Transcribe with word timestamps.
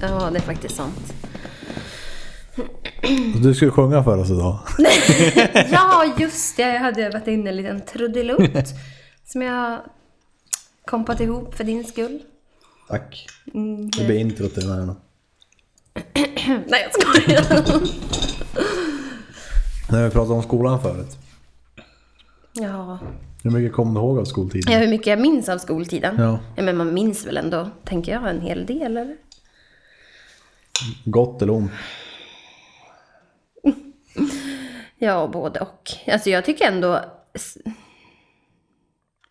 Ja, 0.00 0.30
det 0.30 0.38
är 0.38 0.42
faktiskt 0.42 0.76
sant. 0.76 1.14
Du 3.42 3.54
skulle 3.54 3.70
sjunga 3.70 4.04
för 4.04 4.18
oss 4.18 4.30
idag. 4.30 4.58
Ja, 5.70 6.14
just 6.18 6.56
det. 6.56 6.62
Jag 6.62 6.80
hade 6.80 7.06
övat 7.06 7.28
in 7.28 7.46
en 7.46 7.56
liten 7.56 7.80
trudelutt 7.80 8.66
som 9.24 9.42
jag 9.42 9.80
kompat 10.84 11.20
ihop 11.20 11.54
för 11.54 11.64
din 11.64 11.84
skull. 11.84 12.22
Tack. 12.88 13.26
Mm, 13.54 13.90
Det 13.90 14.04
blir 14.04 14.18
introt 14.18 14.54
till 14.54 14.68
den 14.68 14.78
här. 14.78 14.86
då. 14.86 14.96
Nej, 16.66 16.88
jag 16.92 16.92
skojar. 17.02 17.44
När 19.92 20.04
vi 20.04 20.10
pratade 20.10 20.34
om 20.34 20.42
skolan 20.42 20.82
förut. 20.82 21.16
Ja. 22.52 22.98
Hur 23.42 23.50
mycket 23.50 23.72
kommer 23.72 24.00
du 24.00 24.06
ihåg 24.06 24.18
av 24.18 24.24
skoltiden? 24.24 24.72
ja, 24.72 24.78
hur 24.78 24.88
mycket 24.88 25.06
jag 25.06 25.20
minns 25.20 25.48
av 25.48 25.58
skoltiden? 25.58 26.14
Ja. 26.18 26.38
ja 26.56 26.62
men 26.62 26.76
man 26.76 26.94
minns 26.94 27.26
väl 27.26 27.36
ändå, 27.36 27.70
tänker 27.84 28.12
jag, 28.12 28.30
en 28.30 28.40
hel 28.40 28.66
del 28.66 28.96
eller? 28.96 29.16
Gott 31.04 31.42
eller 31.42 31.52
ont? 31.52 31.70
Ja, 34.98 35.28
både 35.32 35.60
och. 35.60 35.90
Alltså 36.12 36.30
jag 36.30 36.44
tycker 36.44 36.68
ändå... 36.68 37.00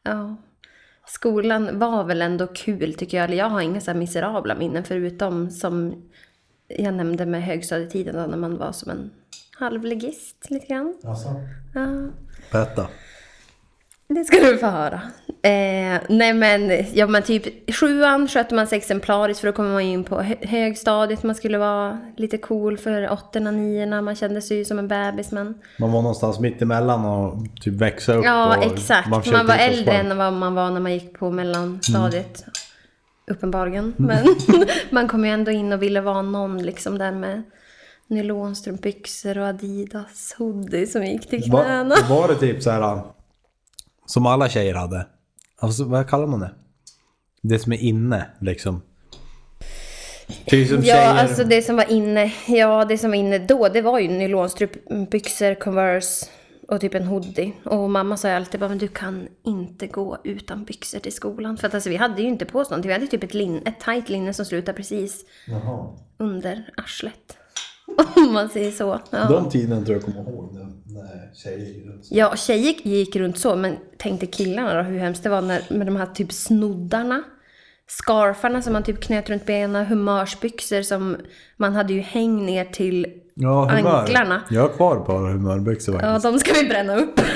Ja. 0.04 0.36
Skolan 1.08 1.80
var 1.80 2.04
väl 2.04 2.22
ändå 2.22 2.48
kul 2.48 2.94
tycker 2.94 3.18
jag. 3.18 3.24
Eller 3.24 3.38
jag 3.38 3.50
har 3.50 3.62
inga 3.62 3.82
så 3.82 3.92
här 3.92 3.98
miserabla 3.98 4.56
minnen 4.56 4.84
förutom 4.84 5.52
som 5.52 6.04
jag 6.68 6.94
nämnde 6.94 7.26
med 7.26 7.44
högstadietiden 7.44 8.16
då, 8.16 8.26
när 8.26 8.38
man 8.38 8.58
var 8.58 8.72
som 8.72 8.92
en 8.92 9.12
halvlegist 9.58 10.50
lite 10.50 10.68
grann. 10.68 10.98
Alltså. 11.04 11.30
Ja, 11.74 11.88
Berätta. 12.52 12.88
Det 14.08 14.26
ska 14.26 14.40
du 14.40 14.58
få 14.58 14.66
höra. 14.66 15.02
Eh, 15.28 16.02
nej 16.10 16.34
men, 16.34 16.86
ja 16.94 17.08
men 17.08 17.24
typ 17.24 17.76
sjuan 17.76 18.28
skötte 18.28 18.56
man 18.56 18.68
sig 18.68 18.78
exemplariskt 18.78 19.42
för 19.42 19.48
att 19.48 19.56
komma 19.56 19.82
in 19.82 20.04
på 20.04 20.22
hö- 20.22 20.36
högstadiet. 20.42 21.24
Man 21.24 21.36
skulle 21.36 21.58
vara 21.58 22.00
lite 22.18 22.38
cool 22.38 22.78
för 22.78 23.12
åttorna, 23.12 23.52
niorna. 23.52 24.02
Man 24.02 24.16
kände 24.16 24.42
sig 24.42 24.58
ju 24.58 24.66
som 24.66 24.80
en 24.80 24.88
bebis 24.88 25.32
men... 25.32 25.56
Man 25.80 25.92
var 25.92 26.02
någonstans 26.02 26.40
mitt 26.40 26.62
emellan 26.62 27.06
och 27.06 27.38
typ 27.62 27.74
växa 27.74 28.14
upp. 28.14 28.26
Ja, 28.26 28.64
exakt. 28.64 29.10
Man, 29.10 29.24
försökte 29.24 29.48
var 29.48 29.56
äldre 29.56 29.94
än 29.94 30.18
vad 30.18 30.34
man 30.34 30.56
var 30.56 30.72
när 30.72 30.80
man 30.80 30.94
gick 30.94 31.20
på 31.20 31.32
mellanstadiet. 31.32 32.42
Mm. 32.42 32.54
Uppenbarligen. 33.38 33.94
Men 33.98 34.28
man 34.90 35.08
kom 35.08 35.26
ju 35.26 35.32
ändå 35.32 35.52
in 35.52 35.74
och 35.74 35.82
ville 35.82 36.02
vara 36.02 36.22
någon 36.22 36.64
liksom 36.64 36.98
där 36.98 37.12
med 37.12 37.44
nylonstrumpbyxor 38.08 39.38
och 39.38 39.48
Adidas 39.48 40.36
hoodie 40.38 40.88
som 40.88 41.06
gick 41.06 41.30
till 41.30 41.44
knäna. 41.44 41.96
Var, 42.10 42.22
var 42.22 42.28
det 42.28 42.36
typ 42.36 42.64
så 42.64 42.70
här 42.70 43.02
som 44.06 44.26
alla 44.26 44.50
tjejer 44.50 44.74
hade? 44.76 45.08
Alltså, 45.60 45.84
vad 45.84 46.10
kallar 46.10 46.28
man 46.28 46.40
det? 46.40 46.52
Det 47.42 47.60
som 47.60 47.74
är 47.74 47.78
inne 47.78 48.26
liksom. 48.42 48.82
Som 50.28 50.58
Ja, 50.60 50.82
tjejer. 50.82 51.16
alltså 51.16 51.44
det 51.44 51.62
som 51.62 51.76
var 51.76 51.92
inne, 51.92 52.32
ja 52.48 52.86
det 52.86 52.98
som 52.98 53.10
var 53.10 53.18
inne 53.18 53.38
då, 53.40 53.68
det 53.70 53.82
var 53.82 54.00
ju 54.00 54.08
nylonstrumpbyxor, 54.08 55.56
Converse 55.56 56.26
och 56.68 56.82
typ 56.82 56.94
en 56.96 57.04
hoodie. 57.08 57.54
Och 57.66 57.90
mamma 57.90 58.18
sa 58.18 58.28
ju 58.28 58.34
alltid 58.34 58.60
bara, 58.60 58.70
men 58.70 58.78
du 58.78 58.88
kan 58.88 59.28
inte 59.44 59.88
gå 59.88 60.18
utan 60.24 60.64
byxor 60.66 61.00
till 61.00 61.14
skolan. 61.14 61.58
För 61.58 61.68
att 61.68 61.74
alltså 61.74 61.90
vi 61.90 61.96
hade 61.96 62.22
ju 62.22 62.28
inte 62.28 62.46
på 62.46 62.60
oss 62.60 62.70
någonting, 62.70 62.88
vi 62.90 62.94
hade 62.94 63.08
typ 63.08 63.24
ett, 63.24 63.34
lin, 63.34 63.62
ett 63.66 63.80
tajt 63.80 64.10
linne 64.10 64.34
som 64.34 64.46
slutade 64.46 64.76
precis 64.76 65.26
Jaha. 65.48 65.88
under 66.18 66.70
arslet. 66.78 67.38
Om 68.16 68.34
man 68.34 68.50
säger 68.50 68.72
så. 68.72 69.00
Ja. 69.12 69.28
De 69.30 69.50
tiderna 69.50 69.86
tror 69.86 69.98
jag 69.98 70.06
kommer 70.06 70.22
ihåg 70.32 70.54
när, 70.96 71.04
när 71.04 71.32
tjejer 71.36 71.58
gick 71.66 71.86
runt 71.86 72.06
så. 72.06 72.16
ja, 72.18 72.36
tjejer 72.36 72.74
gick 72.88 73.16
runt 73.16 73.38
så, 73.38 73.56
men 73.56 73.76
tänkte 73.98 74.26
killarna 74.26 74.74
då 74.78 74.82
hur 74.90 75.00
hemskt 75.00 75.24
det 75.24 75.30
var 75.30 75.42
när, 75.42 75.62
med 75.70 75.88
de 75.88 75.96
här 75.96 76.06
typ 76.06 76.34
snoddarna. 76.34 77.24
Scarfarna 77.88 78.62
som 78.62 78.74
man 78.74 78.84
typ 78.84 79.02
knöt 79.02 79.30
runt 79.30 79.46
benen, 79.46 79.86
humörsbyxor 79.86 80.82
som 80.82 81.18
man 81.58 81.74
hade 81.74 81.94
ju 81.94 82.00
häng 82.02 82.46
ner 82.46 82.66
till 82.66 83.08
Ja, 83.34 83.66
humör. 83.66 84.00
Anklarna. 84.00 84.42
Jag 84.50 84.62
har 84.62 84.70
kvar 84.70 84.98
ett 84.98 85.06
par 85.06 85.32
humörbyxor 85.32 85.96
Ja, 85.96 86.02
faktiskt. 86.02 86.24
de 86.24 86.40
ska 86.40 86.54
vi 86.62 86.70
bränna 86.70 86.96
upp. 86.96 87.22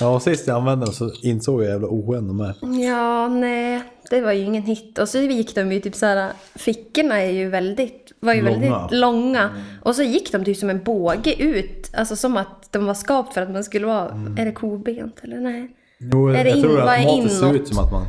Ja, 0.00 0.14
och 0.14 0.22
sist 0.22 0.46
jag 0.46 0.56
använde 0.56 0.86
dem 0.86 0.94
så 0.94 1.10
insåg 1.22 1.62
jag 1.62 1.68
jävla 1.70 1.88
oskön 1.88 2.28
de 2.28 2.40
är. 2.40 2.54
Ja, 2.86 3.28
nej, 3.28 3.82
det 4.10 4.20
var 4.20 4.32
ju 4.32 4.42
ingen 4.44 4.62
hit. 4.62 4.98
Och 4.98 5.08
så 5.08 5.18
gick 5.18 5.54
de 5.54 5.72
ju 5.72 5.80
typ 5.80 5.94
så 5.94 6.06
här, 6.06 6.32
fickorna 6.54 7.22
är 7.22 7.30
ju 7.30 7.48
väldigt, 7.48 8.05
var 8.26 8.34
ju 8.34 8.42
Långa. 8.42 8.58
väldigt 8.78 8.98
långa. 8.98 9.50
Och 9.82 9.94
så 9.96 10.02
gick 10.02 10.32
de 10.32 10.44
typ 10.44 10.56
som 10.56 10.70
en 10.70 10.82
båge 10.84 11.34
ut, 11.42 11.90
alltså 11.94 12.16
som 12.16 12.36
att 12.36 12.68
de 12.72 12.86
var 12.86 12.94
skapt 12.94 13.34
för 13.34 13.42
att 13.42 13.50
man 13.50 13.64
skulle 13.64 13.86
vara, 13.86 14.34
är 14.38 14.44
det 14.44 14.52
kobent 14.52 15.20
eller 15.22 15.36
nej? 15.40 15.68
Jo, 15.98 16.28
Är 16.28 16.44
det 16.44 16.50
jag 16.50 16.56
in- 16.58 16.62
tror 16.62 16.76
vad 16.80 16.94
är 16.94 16.98
automatiskt 16.98 17.40
ser 17.40 17.54
ut 17.54 17.68
som 17.68 17.84
att 17.84 17.92
man... 17.92 18.06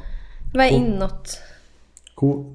Vad 0.53 0.65
är 0.65 0.69
inåt? 0.69 1.39
Ko, 2.15 2.53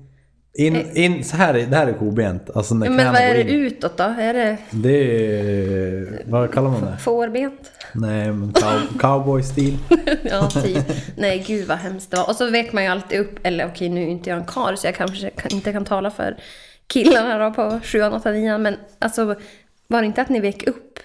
in, 0.54 0.96
in, 0.96 1.24
så 1.24 1.36
här, 1.36 1.54
är- 1.54 1.66
det 1.66 1.76
här 1.76 1.86
är 1.86 1.92
kobent. 1.92 2.50
Alltså 2.56 2.74
när 2.74 2.90
men 2.90 3.12
vad 3.12 3.22
är 3.22 3.34
det 3.34 3.42
utåt 3.52 3.96
då? 3.96 4.04
Är 4.04 4.34
det 4.34 4.56
Det 4.70 5.26
är... 5.38 6.22
Vad 6.26 6.52
kallar 6.52 6.70
man 6.70 6.80
det? 6.80 6.96
fårbent? 6.98 7.70
Nej, 7.94 8.32
men 8.32 8.52
cow, 8.52 8.80
cowboy-stil. 9.00 9.78
Ja, 10.22 10.50
typ. 10.50 10.78
Nej, 11.16 11.44
gud 11.46 11.68
vad 11.68 11.78
hemskt 11.78 12.10
det 12.10 12.16
var. 12.16 12.28
Och 12.28 12.36
så 12.36 12.50
vek 12.50 12.72
man 12.72 12.82
ju 12.84 12.88
alltid 12.88 13.20
upp, 13.20 13.38
eller 13.42 13.66
okej 13.66 13.88
nu 13.88 14.02
är 14.02 14.06
inte 14.08 14.30
jag 14.30 14.38
en 14.38 14.44
karl 14.44 14.76
så 14.76 14.86
jag 14.86 14.94
kanske 14.94 15.30
kan, 15.30 15.50
inte 15.52 15.72
kan 15.72 15.84
tala 15.84 16.10
för 16.10 16.36
killarna 16.92 17.38
då 17.48 17.54
på 17.54 17.80
7 17.84 18.02
8 18.02 18.30
9 18.30 18.58
men 18.58 18.76
alltså 18.98 19.34
var 19.88 20.00
det 20.00 20.06
inte 20.06 20.22
att 20.22 20.28
ni 20.28 20.40
vek 20.40 20.66
upp 20.66 20.98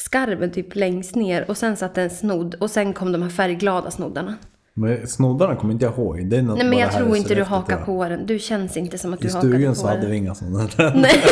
skarven 0.00 0.50
typ 0.50 0.74
längst 0.74 1.14
ner 1.14 1.50
och 1.50 1.56
sen 1.56 1.76
satt 1.76 1.98
en 1.98 2.10
snodd 2.10 2.54
och 2.54 2.70
sen 2.70 2.92
kom 2.92 3.12
de 3.12 3.22
här 3.22 3.28
färgglada 3.30 3.90
snoddarna. 3.90 4.34
Men 4.74 5.06
snoddarna 5.08 5.56
kommer 5.56 5.72
inte 5.72 5.84
jag 5.84 5.94
ihåg. 5.94 6.26
Det 6.30 6.36
är 6.36 6.42
något 6.42 6.58
Nej 6.58 6.66
men 6.66 6.78
jag 6.78 6.92
tror 6.92 7.16
i 7.16 7.18
inte 7.18 7.34
du 7.34 7.42
hakar 7.42 7.76
på 7.84 8.08
den. 8.08 8.26
Du 8.26 8.38
känns 8.38 8.76
inte 8.76 8.98
som 8.98 9.14
att 9.14 9.20
du 9.20 9.28
I 9.28 9.30
hakade 9.30 9.52
stugan 9.52 9.72
på 9.74 9.80
så 9.80 9.86
hade 9.86 10.00
den. 10.00 10.10
vi 10.10 10.16
inga 10.16 10.34
sådana. 10.34 10.68
Nej. 10.94 11.22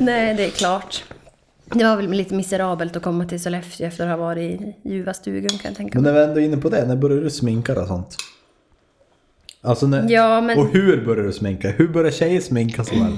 Nej, 0.00 0.34
det 0.34 0.44
är 0.44 0.50
klart. 0.50 1.04
Det 1.64 1.84
var 1.84 1.96
väl 1.96 2.10
lite 2.10 2.34
miserabelt 2.34 2.96
att 2.96 3.02
komma 3.02 3.24
till 3.24 3.42
Sollefteå 3.42 3.86
efter 3.86 4.04
att 4.04 4.10
ha 4.10 4.16
varit 4.16 4.60
i 4.60 4.74
ljuva 4.84 5.14
stugan 5.14 5.48
kan 5.48 5.60
jag 5.70 5.74
tänka 5.76 5.98
Men 6.00 6.02
mig. 6.02 6.12
när 6.12 6.20
vi 6.20 6.26
ändå 6.26 6.40
är 6.40 6.44
inne 6.44 6.56
på 6.56 6.68
det, 6.68 6.86
när 6.86 6.96
började 6.96 7.22
du 7.22 7.30
sminka 7.30 7.80
och 7.80 7.88
sånt? 7.88 8.16
Alltså 9.66 9.86
när, 9.86 10.10
Ja, 10.10 10.40
men- 10.40 10.58
Och 10.58 10.66
hur 10.66 11.04
började 11.04 11.28
du 11.28 11.32
sminka? 11.32 11.68
Hur 11.70 11.88
började 11.88 12.12
tjejer 12.16 12.40
sminka 12.40 12.84
sig 12.84 12.98
väl? 13.00 13.16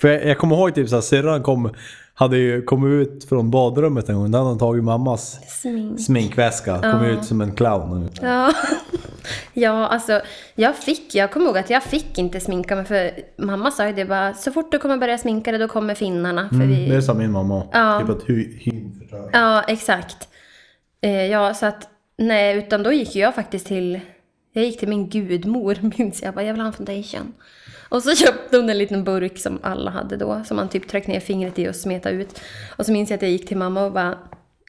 För 0.00 0.08
jag, 0.08 0.26
jag 0.26 0.38
kommer 0.38 0.56
ihåg 0.56 0.74
typ 0.74 0.88
såhär, 0.88 1.02
syrran 1.02 1.42
kom, 1.42 1.70
hade 2.14 2.36
ju 2.38 2.62
kommit 2.62 3.08
ut 3.08 3.24
från 3.28 3.50
badrummet 3.50 4.08
en 4.08 4.14
gång. 4.16 4.30
Då 4.30 4.38
hade 4.38 4.50
hon 4.50 4.58
tagit 4.58 4.84
mammas 4.84 5.38
Smink. 5.60 6.00
sminkväska. 6.00 6.78
Kom 6.92 7.04
ut 7.04 7.24
som 7.24 7.40
en 7.40 7.52
clown. 7.54 8.08
Ja. 8.22 8.52
ja, 9.52 9.86
alltså 9.86 10.20
jag 10.54 10.76
fick, 10.76 11.14
jag 11.14 11.32
kommer 11.32 11.46
ihåg 11.46 11.58
att 11.58 11.70
jag 11.70 11.82
fick 11.82 12.18
inte 12.18 12.40
sminka 12.40 12.76
mig 12.76 12.84
för 12.84 13.10
mamma 13.44 13.70
sa 13.70 13.86
ju 13.86 13.92
det 13.92 14.04
bara 14.04 14.34
så 14.34 14.52
fort 14.52 14.72
du 14.72 14.78
kommer 14.78 14.96
börja 14.96 15.18
sminka 15.18 15.50
dig 15.50 15.60
då 15.60 15.68
kommer 15.68 15.94
finnarna. 15.94 16.48
För 16.48 16.54
Mm, 16.56 16.68
vi... 16.68 16.86
det 16.88 17.02
sa 17.02 17.14
min 17.14 17.30
mamma 17.32 17.62
Ja. 17.72 18.00
Typ 18.00 18.10
att 18.16 18.28
hy, 18.28 18.58
förstör. 19.00 19.30
Ja, 19.32 19.62
exakt. 19.68 20.28
Eh, 21.00 21.26
ja, 21.26 21.54
så 21.54 21.66
att 21.66 21.88
nej, 22.18 22.58
utan 22.58 22.82
då 22.82 22.92
gick 22.92 23.16
jag 23.16 23.34
faktiskt 23.34 23.66
till, 23.66 24.00
jag 24.56 24.64
gick 24.64 24.78
till 24.78 24.88
min 24.88 25.08
gudmor 25.08 25.78
minns 25.98 26.22
jag, 26.22 26.34
bara 26.34 26.44
jag 26.44 26.52
vill 26.52 26.60
ha 26.60 26.66
en 26.66 26.72
foundation. 26.72 27.34
Och 27.88 28.02
så 28.02 28.14
köpte 28.24 28.56
hon 28.56 28.70
en 28.70 28.78
liten 28.78 29.04
burk 29.04 29.38
som 29.38 29.58
alla 29.62 29.90
hade 29.90 30.16
då, 30.16 30.42
som 30.46 30.56
man 30.56 30.68
typ 30.68 30.88
tryckte 30.88 31.10
ner 31.10 31.20
fingret 31.20 31.58
i 31.58 31.68
och 31.68 31.76
smetade 31.76 32.14
ut. 32.14 32.40
Och 32.76 32.86
så 32.86 32.92
minns 32.92 33.10
jag 33.10 33.16
att 33.16 33.22
jag 33.22 33.30
gick 33.30 33.48
till 33.48 33.56
mamma 33.56 33.84
och 33.84 33.92
bara 33.92 34.18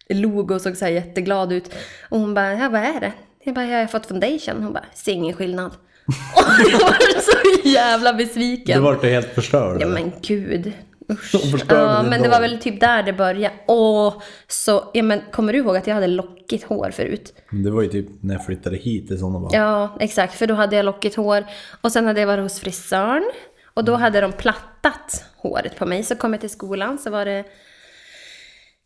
log 0.09 0.51
och 0.51 0.61
såg 0.61 0.77
så 0.77 0.85
här 0.85 0.91
jätteglad 0.91 1.51
ut. 1.51 1.73
Och 2.09 2.19
hon 2.19 2.33
bara, 2.33 2.53
ja 2.53 2.69
vad 2.69 2.81
är 2.81 2.99
det? 2.99 3.13
Jag 3.43 3.55
bara, 3.55 3.65
jag 3.65 3.79
har 3.79 3.87
fått 3.87 4.05
foundation. 4.05 4.63
Hon 4.63 4.73
bara, 4.73 4.85
ser 4.93 5.11
ingen 5.11 5.33
skillnad. 5.33 5.71
Och 6.35 6.71
jag 6.71 6.79
var 6.79 7.21
så 7.21 7.67
jävla 7.69 8.13
besviken. 8.13 8.77
Du 8.77 8.83
vart 8.83 9.03
ju 9.03 9.09
helt 9.09 9.35
förstörd. 9.35 9.81
Ja 9.81 9.87
men 9.87 10.11
gud. 10.21 10.71
Usch. 11.09 11.65
Ja, 11.69 12.03
men 12.03 12.21
det 12.21 12.29
var 12.29 12.41
väl 12.41 12.59
typ 12.59 12.79
där 12.79 13.03
det 13.03 13.13
började. 13.13 13.55
Åh, 13.67 14.21
så, 14.47 14.91
ja 14.93 15.03
men 15.03 15.21
kommer 15.31 15.53
du 15.53 15.59
ihåg 15.59 15.77
att 15.77 15.87
jag 15.87 15.95
hade 15.95 16.07
lockigt 16.07 16.63
hår 16.63 16.91
förut? 16.91 17.33
Det 17.51 17.71
var 17.71 17.81
ju 17.81 17.87
typ 17.87 18.07
när 18.21 18.33
jag 18.33 18.45
flyttade 18.45 18.77
hit 18.77 19.11
i 19.11 19.17
sådana 19.17 19.39
bara. 19.39 19.53
Ja, 19.53 19.97
exakt. 19.99 20.33
För 20.33 20.47
då 20.47 20.53
hade 20.53 20.75
jag 20.75 20.85
lockigt 20.85 21.15
hår. 21.15 21.45
Och 21.81 21.91
sen 21.91 22.05
hade 22.05 22.19
jag 22.19 22.27
varit 22.27 22.43
hos 22.43 22.59
frisören. 22.59 23.31
Och 23.73 23.83
då 23.83 23.95
hade 23.95 24.21
de 24.21 24.31
plattat 24.31 25.25
håret 25.37 25.77
på 25.77 25.85
mig. 25.85 26.03
Så 26.03 26.15
kom 26.15 26.33
jag 26.33 26.41
till 26.41 26.49
skolan 26.49 26.97
så 26.97 27.09
var 27.09 27.25
det 27.25 27.43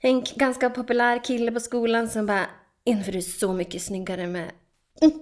en 0.01 0.24
ganska 0.36 0.69
populär 0.69 1.24
kille 1.24 1.51
på 1.51 1.60
skolan 1.60 2.10
som 2.10 2.25
bara 2.25 2.45
Inför 2.83 3.12
du 3.12 3.18
är 3.18 3.22
så 3.22 3.54
mycket 3.54 3.81
snyggare 3.81 4.27
med, 4.27 4.51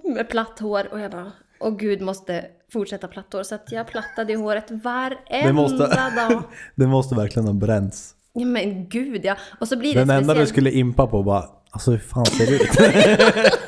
med 0.03 0.29
platt 0.29 0.59
hår. 0.59 0.87
Och 0.91 0.99
jag 0.99 1.11
bara 1.11 1.31
Åh 1.59 1.77
gud, 1.77 2.01
måste 2.01 2.45
fortsätta 2.73 3.07
platt 3.07 3.33
hår. 3.33 3.43
Så 3.43 3.55
att 3.55 3.71
jag 3.71 3.87
plattade 3.87 4.33
ju 4.33 4.39
håret 4.39 4.71
varenda 4.71 5.17
Det 5.29 5.53
måste, 5.53 5.77
dag. 5.77 6.43
det 6.75 6.87
måste 6.87 7.15
verkligen 7.15 7.47
ha 7.47 7.53
bränts. 7.53 8.13
Ja 8.33 8.45
men 8.45 8.89
gud 8.89 9.25
ja. 9.25 9.37
Och 9.59 9.67
så 9.67 9.77
blir 9.77 9.93
det 9.93 9.99
Den 9.99 10.09
enda 10.09 10.19
du 10.19 10.23
speciellt- 10.23 10.49
skulle 10.49 10.71
impa 10.71 11.07
på 11.07 11.23
bara, 11.23 11.45
alltså 11.69 11.91
hur 11.91 11.97
fan 11.97 12.25
ser 12.25 12.45
det 12.45 12.55
ut? 12.55 13.53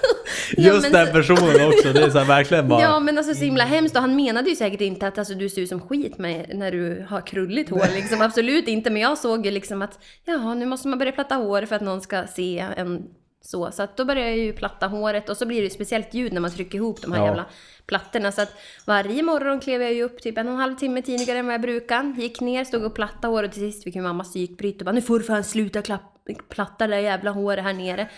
Just 0.58 0.82
men 0.82 0.92
den 0.92 1.14
personen 1.14 1.68
också, 1.68 1.94
det 1.94 2.04
är 2.04 2.10
så 2.10 2.24
verkligen 2.24 2.68
bara... 2.68 2.82
Ja 2.82 3.00
men 3.00 3.18
alltså 3.18 3.34
så 3.34 3.44
himla 3.44 3.64
hemskt 3.64 3.96
och 3.96 4.02
han 4.02 4.16
menade 4.16 4.50
ju 4.50 4.56
säkert 4.56 4.82
inte 4.82 5.08
att 5.08 5.18
alltså, 5.18 5.34
du 5.34 5.50
ser 5.50 5.62
ut 5.62 5.70
som 5.70 5.82
skit 5.82 6.18
med, 6.18 6.52
när 6.54 6.72
du 6.72 7.06
har 7.10 7.22
krulligt 7.22 7.70
hår 7.70 7.96
liksom. 7.96 8.22
Absolut 8.22 8.68
inte 8.68 8.90
men 8.90 9.02
jag 9.02 9.18
såg 9.18 9.46
ju 9.46 9.52
liksom 9.52 9.82
att 9.82 10.00
jaha 10.26 10.54
nu 10.54 10.66
måste 10.66 10.88
man 10.88 11.00
börja 11.00 11.12
platta 11.12 11.36
hår 11.36 11.62
för 11.62 11.76
att 11.76 11.82
någon 11.82 12.02
ska 12.02 12.28
se 12.28 12.66
en 12.78 13.04
Så, 13.42 13.72
så 13.72 13.84
att 13.84 13.98
då 13.98 14.06
började 14.06 14.30
jag 14.30 14.38
ju 14.38 14.54
platta 14.54 14.88
håret 14.88 15.30
och 15.30 15.38
så 15.38 15.46
blir 15.46 15.58
det 15.58 15.64
ju 15.64 15.70
speciellt 15.70 16.14
ljud 16.14 16.34
när 16.34 16.42
man 16.42 16.52
trycker 16.52 16.78
ihop 16.78 17.02
de 17.02 17.12
här 17.12 17.20
Ja. 17.20 17.26
jävla 17.26 17.46
plattorna. 17.86 18.32
Så 18.32 18.42
att 18.42 18.54
varje 18.88 19.24
morgon 19.24 19.60
klev 19.60 19.82
jag 19.82 19.94
ju 19.94 20.04
upp 20.04 20.22
typ 20.22 20.38
en 20.38 20.48
och 20.48 20.54
en 20.54 20.60
halv 20.60 20.76
timme 20.76 21.02
tidigare 21.02 21.40
än 21.40 21.46
vad 21.46 21.54
jag 21.54 21.62
brukar. 21.62 22.14
Gick 22.18 22.42
ner, 22.42 22.64
stod 22.64 22.84
och 22.84 22.96
plattade 22.96 23.28
håret 23.28 23.50
och 23.50 23.54
till 23.54 23.72
sist 23.72 23.84
fick 23.84 23.96
ju 23.96 24.02
mamma 24.02 24.24
psykbryt 24.24 24.82
och 24.82 24.86
bara 24.86 24.92
nu 24.92 25.02
får 25.02 25.20
du 25.20 25.26
fan 25.26 25.44
sluta 25.44 25.82
klapp, 25.82 26.02
platta 26.50 26.88
det 26.88 26.96
där 26.96 27.02
jävla 27.02 27.32
håret 27.32 27.64
här 27.64 27.74
nere. 27.74 28.10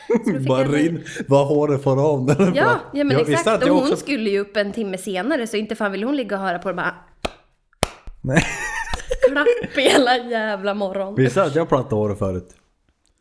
Bara 0.48 0.78
jag- 0.78 1.02
vad 1.28 1.48
håret 1.48 1.84
får 1.84 2.06
av 2.14 2.26
den. 2.26 2.54
Ja, 2.56 2.80
ja 2.94 3.04
men 3.04 3.18
Jag 3.18 3.30
exakt. 3.30 3.64
Och 3.64 3.70
hon 3.70 3.82
också- 3.84 3.96
skulle 3.98 4.30
ju 4.30 4.40
upp 4.40 4.58
en 4.58 4.72
timme 4.72 4.98
senare 4.98 5.48
så 5.48 5.58
inte 5.58 5.76
fan 5.76 5.92
ville 5.92 6.06
hon 6.06 6.16
ligga 6.16 6.36
och 6.36 6.42
höra 6.44 6.60
på 6.60 6.68
det 6.68 6.74
bara 6.76 6.96
Nej. 8.22 8.44
klapp 9.30 9.48
hela 9.76 10.18
jävla 10.18 10.74
morgon. 10.74 11.16
Visste 11.16 11.44
att 11.44 11.56
jag 11.56 11.70
plattade 11.70 11.96
håret 11.96 12.20
förut? 12.20 12.50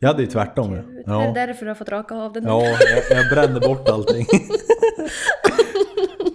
Jag 0.03 0.07
hade 0.09 0.21
ju 0.21 0.27
tvärtom. 0.27 0.73
Är 0.73 0.77
det 0.77 1.03
Ja, 1.05 1.31
därför 1.35 1.65
du 1.65 1.69
har 1.69 1.75
fått 1.75 1.89
raka 1.89 2.15
av 2.15 2.33
den? 2.33 2.43
ja 2.43 2.63
jag, 2.65 3.17
jag 3.17 3.29
brände 3.29 3.59
bort 3.59 3.89
allting. 3.89 4.25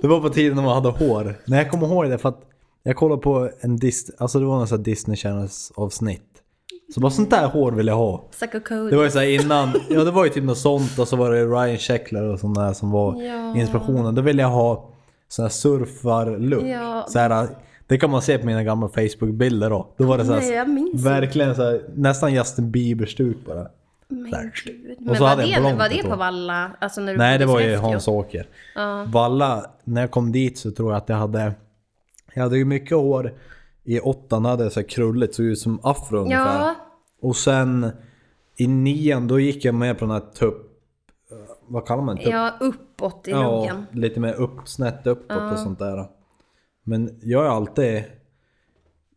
Det 0.03 0.09
var 0.09 0.21
på 0.21 0.29
tiden 0.29 0.57
när 0.57 0.63
man 0.63 0.75
hade 0.75 0.89
hår. 0.89 1.35
Nej 1.45 1.59
jag 1.59 1.71
kommer 1.71 1.87
ihåg 1.87 2.11
det 2.11 2.19
för 2.19 2.29
att 2.29 2.41
jag 2.83 2.97
kollade 2.97 3.23
på 3.23 3.51
en 3.61 3.77
Dis 3.77 4.11
alltså 4.19 4.39
det 4.41 4.47
var 4.47 4.67
sån 4.67 4.79
här 4.79 4.85
Disney 4.85 5.17
Channels 5.17 5.73
avsnitt. 5.77 6.23
Så 6.95 7.01
bara 7.01 7.11
sånt 7.11 7.31
där 7.31 7.47
hår 7.49 7.73
vill 7.73 7.87
jag 7.87 7.95
ha. 7.97 8.25
Det 8.91 8.97
var 8.97 9.05
ju 9.05 9.11
såhär 9.11 9.27
innan, 9.45 9.73
ja 9.89 10.05
det 10.05 10.11
var 10.11 10.25
ju 10.25 10.31
typ 10.31 10.45
något 10.45 10.59
sånt 10.59 10.99
och 10.99 11.09
så 11.09 11.17
var 11.17 11.31
det 11.31 11.45
Ryan 11.45 11.79
Sheckler 11.79 12.23
och 12.23 12.41
sånt 12.41 12.55
där 12.55 12.73
som 12.73 12.91
var 12.91 13.23
Ja. 13.23 13.57
inspirationen. 13.57 14.15
Då 14.15 14.23
ville 14.23 14.43
jag 14.43 14.49
ha 14.51 14.89
sån 15.29 15.43
här 15.43 15.51
surfar-look. 15.51 16.65
Ja. 16.67 17.07
Så 17.09 17.19
här, 17.19 17.49
det 17.87 17.99
kan 17.99 18.11
man 18.11 18.23
se 18.23 18.39
på 18.39 18.47
mina 18.47 18.63
gamla 18.65 18.89
Facebook-bilder 18.89 19.71
då. 19.71 19.95
Då 19.97 20.05
var 20.07 20.19
det 20.19 20.25
så 20.25 20.33
här, 20.33 20.41
Nej, 20.41 20.51
jag 20.53 20.69
minns 20.69 21.05
verkligen 21.07 21.55
så 21.55 21.63
här, 21.63 21.81
nästan 21.95 22.35
Justin 22.35 22.71
Bieber-stuk 22.71 23.37
bara. 23.47 23.67
Men 24.09 24.51
gud. 24.65 24.97
Men 25.01 25.17
så 25.17 25.23
var 25.23 25.29
hade 25.29 25.43
jag 25.47 25.59
det, 25.59 25.61
blont 25.61 25.79
var 25.79 25.89
det 25.89 26.03
på. 26.03 26.17
Valla? 26.17 26.71
Alltså 26.81 27.01
när 27.01 27.13
du 27.13 27.19
Nej 27.19 27.39
det 27.39 27.47
bodde 27.47 27.63
i 27.63 27.67
var 27.67 27.71
ju 27.71 27.77
Sollefteå? 27.77 27.91
Hans 27.91 28.09
Åker. 28.09 28.47
Ja. 28.75 29.05
Valla, 29.13 29.67
när 29.85 30.01
jag 30.01 30.11
kom 30.11 30.33
dit 30.33 30.59
så 30.59 30.71
tror 30.71 30.93
jag 30.93 30.97
att 30.99 31.09
jag 31.09 31.17
hade 31.17 31.53
Jag 32.35 32.43
hade 32.43 32.59
ju 32.59 32.65
mycket 32.65 32.97
hår 32.97 33.33
I 33.85 34.01
åttan 34.01 34.45
hade 34.45 34.63
jag 34.63 34.73
så 34.73 34.81
här 34.81 34.89
krulligt, 34.89 35.35
såg 35.35 35.47
ut 35.47 35.59
som 35.59 35.81
afro 35.83 36.19
ungefär. 36.19 36.59
Ja, 36.61 36.75
Och 37.23 37.37
sen 37.37 37.91
i 38.57 38.67
nian 38.67 39.29
då 39.29 39.41
gick 39.41 39.65
jag 39.65 39.75
med 39.75 39.99
på 39.99 40.05
den 40.05 40.13
här 40.15 40.21
tupp... 40.39 40.57
eh, 41.31 41.37
Vad 41.69 41.87
kallar 41.87 42.03
man 42.03 42.17
det? 42.17 42.23
Tupp? 42.23 42.33
ja, 42.33 42.55
uppåt 42.61 43.29
i 43.29 43.31
ja, 43.31 43.59
luggen. 43.61 43.87
lite 43.93 44.21
mer 44.21 44.33
upp, 44.35 44.69
snett 44.69 45.07
uppåt 45.07 45.53
och 45.53 45.59
sånt 45.59 45.79
där. 45.79 46.07
Men 46.89 47.21
jag 47.23 47.39
har 47.39 47.49
alltid... 47.49 48.05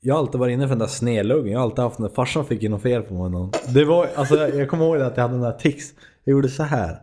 Jag 0.01 0.15
har 0.15 0.19
alltid 0.19 0.39
varit 0.39 0.53
inne 0.53 0.63
för 0.63 0.69
den 0.69 0.79
där 0.79 0.87
snedluggen. 0.87 1.51
Jag 1.51 1.59
har 1.59 1.63
alltid 1.63 1.79
haft 1.79 1.97
den 1.97 2.07
där... 2.07 2.13
Farsan 2.13 2.45
fick 2.45 2.63
ju 2.63 2.69
något 2.69 2.81
fel 2.81 3.01
på 3.01 3.13
mig 3.13 3.31
någon. 3.31 3.51
Det 3.73 3.85
var, 3.85 4.07
alltså, 4.15 4.35
jag, 4.35 4.55
jag 4.55 4.69
kommer 4.69 4.85
ihåg 4.85 5.01
att 5.01 5.17
jag 5.17 5.21
hade 5.21 5.33
den 5.33 5.43
där 5.43 5.51
tics. 5.51 5.93
Jag 6.23 6.31
gjorde 6.31 6.49
så 6.49 6.63
här. 6.63 6.97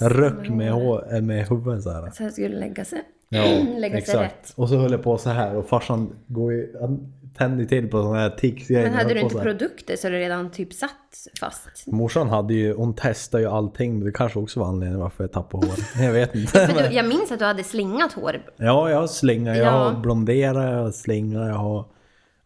Jag 0.00 0.18
röck 0.18 0.48
med, 0.50 0.72
hår, 0.72 1.20
med 1.20 1.48
huvudet 1.48 1.82
så 1.82 1.90
här. 1.90 2.10
Så 2.10 2.22
jag 2.22 2.32
skulle 2.32 2.48
lägga 2.58 2.84
sig, 2.84 3.02
Ja, 3.28 3.44
lägga 3.78 4.00
sig 4.00 4.20
rätt. 4.20 4.52
Och 4.56 4.68
så 4.68 4.76
höll 4.76 4.92
jag 4.92 5.02
på 5.02 5.18
så 5.18 5.30
här 5.30 5.56
och 5.56 5.68
farsan 5.68 6.16
går 6.26 6.52
ju, 6.52 6.76
han 6.80 7.12
tände 7.38 7.62
ju 7.62 7.68
till 7.68 7.88
på 7.90 7.96
sådana 8.02 8.18
här 8.18 8.30
tics 8.30 8.70
Men 8.70 8.94
hade 8.94 9.14
du 9.14 9.20
inte 9.20 9.38
produkter 9.38 9.96
så 9.96 10.06
är 10.06 10.10
det 10.10 10.18
redan 10.18 10.50
typ 10.50 10.72
satt 10.72 10.90
fast? 11.40 11.86
Morsan 11.86 12.28
hade 12.28 12.54
ju, 12.54 12.74
hon 12.74 12.94
testade 12.94 13.42
ju 13.42 13.48
allting 13.48 13.94
men 13.98 14.04
det 14.06 14.12
kanske 14.12 14.38
också 14.38 14.60
var 14.60 14.66
anledningen 14.66 15.00
varför 15.00 15.24
jag 15.24 15.32
tappade 15.32 15.66
hår. 15.66 15.76
Jag 16.04 16.12
vet 16.12 16.34
inte. 16.34 16.66
För 16.66 16.88
du, 16.88 16.94
jag 16.94 17.08
minns 17.08 17.32
att 17.32 17.38
du 17.38 17.44
hade 17.44 17.64
slingat 17.64 18.12
hår. 18.12 18.42
Ja, 18.56 18.90
jag 18.90 18.96
har 19.00 19.06
slinga, 19.06 19.56
jag 19.56 19.66
Ja. 19.66 19.70
har 19.70 20.00
blondera, 20.00 20.70
jag 20.70 20.82
har 20.82 20.90
slinga, 20.90 21.48
jag 21.48 21.54
har... 21.54 21.84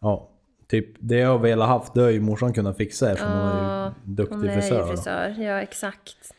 Ja, 0.01 0.29
typ 0.67 0.87
det 0.99 1.15
jag 1.17 1.39
velat 1.41 1.67
haft 1.67 1.93
det 1.93 2.01
har 2.01 2.09
ju 2.09 2.19
morsan 2.21 2.53
kunnat 2.53 2.77
fixa 2.77 3.11
eftersom 3.11 3.31
hon 3.33 3.49
är 3.49 3.85
ju 3.85 3.91
duktig 4.13 4.35
Hon 4.35 4.49
är 4.49 4.53
frisör. 4.61 4.75
ju 4.75 4.81
då. 4.81 4.87
frisör. 4.87 5.35
Ja, 5.39 5.61
exakt. 5.61 6.33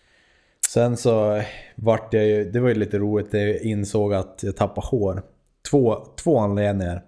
Sen 0.68 0.96
så 0.96 1.42
vart 1.74 2.14
jag 2.14 2.26
ju, 2.26 2.50
det 2.50 2.60
var 2.60 2.68
ju 2.68 2.74
lite 2.74 2.98
roligt, 2.98 3.28
jag 3.34 3.56
insåg 3.62 4.14
att 4.14 4.40
jag 4.42 4.56
tappade 4.56 4.86
hår. 4.86 5.22
Två, 5.70 5.96
två 6.24 6.38
anledningar. 6.38 7.02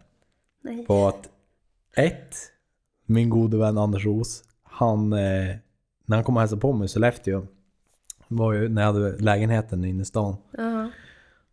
Nej. 0.64 0.86
På 0.86 1.08
att 1.08 1.28
ett, 1.96 2.36
min 3.06 3.30
gode 3.30 3.56
vän 3.58 3.78
Anders 3.78 4.04
Ros, 4.04 4.42
han, 4.64 5.12
eh, 5.12 5.18
när 6.06 6.16
han 6.16 6.24
kom 6.24 6.36
och 6.36 6.40
hälsade 6.40 6.60
på 6.60 6.72
mig 6.72 6.84
i 6.84 6.88
Sollefteå, 6.88 7.46
var 8.28 8.52
ju 8.52 8.68
när 8.68 8.82
jag 8.82 8.92
hade 8.92 9.16
lägenheten 9.18 9.84
inne 9.84 10.02
i 10.02 10.04
stan. 10.04 10.36
Ja. 10.56 10.90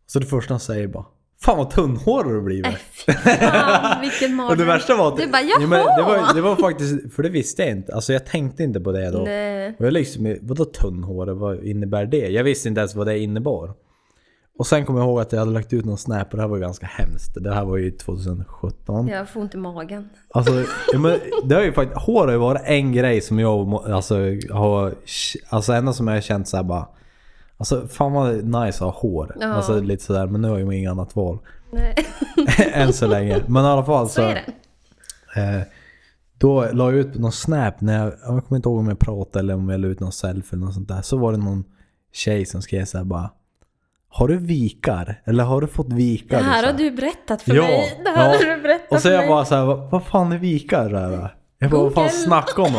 Så 0.06 0.20
det 0.20 0.26
första 0.26 0.54
han 0.54 0.60
säger 0.60 0.88
bara 0.88 1.06
Fan 1.42 1.58
vad 1.58 1.70
tunnhårig 1.72 2.34
du 2.34 2.42
blivit. 2.42 2.66
Äh, 3.08 3.14
fan, 3.16 4.02
vilken 4.02 4.30
Och 4.32 4.36
mardröm. 4.36 4.58
det 4.58 4.66
värsta 4.66 4.96
var 4.96 5.08
att... 5.08 5.18
Du 5.18 5.28
bara, 5.28 5.42
Ja, 5.42 5.60
men 5.60 5.70
det, 5.70 6.04
var, 6.04 6.18
"Jaha!" 6.18 6.34
det 6.34 6.42
var 6.42 6.56
faktiskt, 6.56 7.14
för 7.14 7.24
det 7.24 7.30
visste 7.30 7.62
jag 7.62 7.72
inte. 7.72 7.96
Alltså 7.96 8.14
jag 8.14 8.26
tänkte 8.26 8.64
inte 8.64 8.80
på 8.80 8.92
det 8.92 9.12
då. 9.12 9.20
Nej. 9.20 9.76
Och 9.80 9.86
jag 9.86 9.94
liksom, 9.94 10.38
vadå 10.42 10.66
tunnhårig? 10.66 11.36
Vad 11.36 11.64
innebär 11.64 12.06
det? 12.06 12.28
Jag 12.30 12.44
visste 12.44 12.68
inte 12.70 12.80
ens 12.82 12.96
vad 12.96 13.08
det 13.08 13.20
innebar. 13.20 13.74
Och 14.60 14.68
sen 14.68 14.86
kom 14.86 14.98
jag 14.98 15.06
ihåg 15.06 15.20
att 15.20 15.32
jag 15.32 15.40
hade 15.40 15.52
lagt 15.52 15.74
ut 15.74 15.86
någon 15.86 15.98
snap 15.98 16.32
och 16.32 16.38
det 16.38 16.42
här 16.42 16.50
var 16.50 16.58
ju 16.58 16.62
ganska 16.62 16.86
hemskt. 16.86 17.38
Det 17.42 17.54
här 17.54 17.66
var 17.66 17.78
ju 17.78 17.92
2017. 17.92 19.08
Jag 19.08 19.30
får 19.30 19.42
ont 19.42 19.54
i 19.54 19.58
magen. 19.58 20.10
Alltså, 20.34 20.66
men 20.98 21.20
det 21.44 21.56
har 21.56 21.62
ju 21.62 21.74
faktiskt, 21.74 22.02
hår 22.02 22.26
har 22.26 22.32
ju 22.32 22.38
varit 22.38 22.62
en 22.66 22.92
grej 22.92 23.22
som 23.22 23.40
jag 23.40 23.74
alltså, 23.74 24.16
har, 24.52 24.94
alltså 25.50 25.74
enda 25.74 25.94
som 25.94 26.08
jag 26.08 26.16
har 26.16 26.22
känt 26.22 26.48
såhär 26.48 26.64
bara 26.64 26.88
Alltså 27.58 27.88
fan 27.88 28.14
vad 28.14 28.44
nice 28.44 28.68
att 28.68 28.80
ha 28.80 28.92
hår. 28.92 29.38
Ja. 29.40 29.48
Alltså 29.48 29.80
lite 29.82 30.04
sådär, 30.04 30.28
men 30.28 30.42
nu 30.42 30.50
har 30.50 30.60
jag 30.60 30.74
ju 30.74 30.80
inget 30.80 30.92
annat 30.92 31.16
val. 31.16 31.40
Nej. 31.72 31.96
Än 32.74 32.94
så 32.94 33.08
länge. 33.08 33.44
Men 33.48 33.66
i 33.66 33.68
alla 33.68 33.86
fall 33.86 34.10
så. 34.10 34.14
Så 34.14 34.22
är 34.22 34.46
det. 35.36 35.42
Eh, 35.42 35.62
då 36.38 36.68
la 36.72 36.92
jag 36.92 36.94
ut 36.94 37.16
någon 37.16 37.32
snap 37.32 37.82
när 37.82 38.00
jag, 38.00 38.08
jag 38.08 38.46
kommer 38.46 38.56
inte 38.56 38.70
ihåg 38.70 38.80
om 38.80 38.88
jag 38.88 39.00
pratade 39.00 39.40
eller 39.40 39.54
om 39.54 39.70
jag 39.70 39.80
la 39.80 39.88
ut 39.88 40.00
någon 40.00 40.12
selfie 40.12 40.58
eller 40.58 40.66
något 40.66 40.74
sånt 40.74 40.88
där. 40.88 41.02
Så 41.02 41.18
var 41.18 41.32
det 41.32 41.38
någon 41.38 41.64
tjej 42.14 42.46
som 42.46 42.62
skrev 42.62 42.86
såhär 42.86 43.06
bara 43.06 43.30
Har 44.10 44.28
du 44.28 44.38
vikar? 44.38 45.22
Eller 45.26 45.44
har 45.44 45.62
du 45.62 45.68
fått 45.68 45.94
vikar? 45.94 46.38
Det 46.38 46.44
här 46.44 46.62
Så 46.62 46.66
har 46.68 46.74
du 46.74 46.92
berättat 46.92 47.42
för 47.42 47.56
Ja, 47.56 47.62
mig. 47.64 48.02
Det 48.04 48.10
här 48.10 48.34
ja. 48.34 48.38
har 48.38 48.56
du 48.56 48.62
berättat 48.62 48.92
Och 48.92 48.98
så 48.98 49.02
för 49.02 49.12
jag 49.12 49.20
mig. 49.20 49.28
bara 49.30 49.46
såhär, 49.46 49.66
vad, 49.66 49.90
vad 49.92 50.04
fan 50.06 50.32
är 50.32 50.38
vikar? 50.38 50.90
Så 50.90 50.96
här, 50.98 51.36
jag 51.60 51.72
bara, 51.72 51.82
vad 51.84 51.94
fan 51.94 52.10
snackar 52.10 52.64
om? 52.64 52.74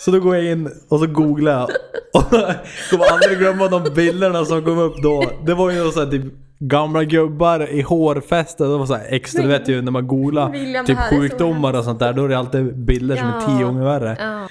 Så 0.00 0.10
då 0.10 0.20
går 0.20 0.36
jag 0.36 0.44
in 0.44 0.70
och 0.88 0.98
så 1.00 1.06
googlar 1.06 1.52
jag. 1.52 1.68
Och 2.14 2.30
kommer 2.90 3.12
aldrig 3.12 3.38
glömma 3.38 3.68
de 3.68 3.84
bilderna 3.94 4.44
som 4.44 4.64
kom 4.64 4.78
upp 4.78 5.02
då. 5.02 5.24
Det 5.46 5.54
var 5.54 5.70
ju 5.70 5.90
så 5.90 6.00
här, 6.04 6.10
typ 6.10 6.22
gamla 6.58 7.04
gubbar 7.04 7.70
i 7.70 7.80
hårfäste. 7.82 8.64
Det 8.64 8.76
var 8.78 8.86
så 8.86 8.94
här 8.94 9.06
extra, 9.10 9.42
du 9.42 9.48
vet 9.48 9.68
ju 9.68 9.82
när 9.82 9.92
man 9.92 10.06
googlar 10.06 10.50
William, 10.50 10.86
typ 10.86 10.96
här 10.98 11.06
är 11.06 11.10
så 11.10 11.20
sjukdomar 11.20 11.78
och 11.78 11.84
sånt 11.84 11.98
där. 11.98 12.12
Då 12.12 12.24
är 12.24 12.28
det 12.28 12.38
alltid 12.38 12.76
bilder 12.78 13.16
som 13.16 13.28
är 13.28 13.32
Ja. 13.34 13.40
tio 13.58 13.64
gånger 13.64 13.84
värre. 13.84 14.16
Ja. 14.20 14.48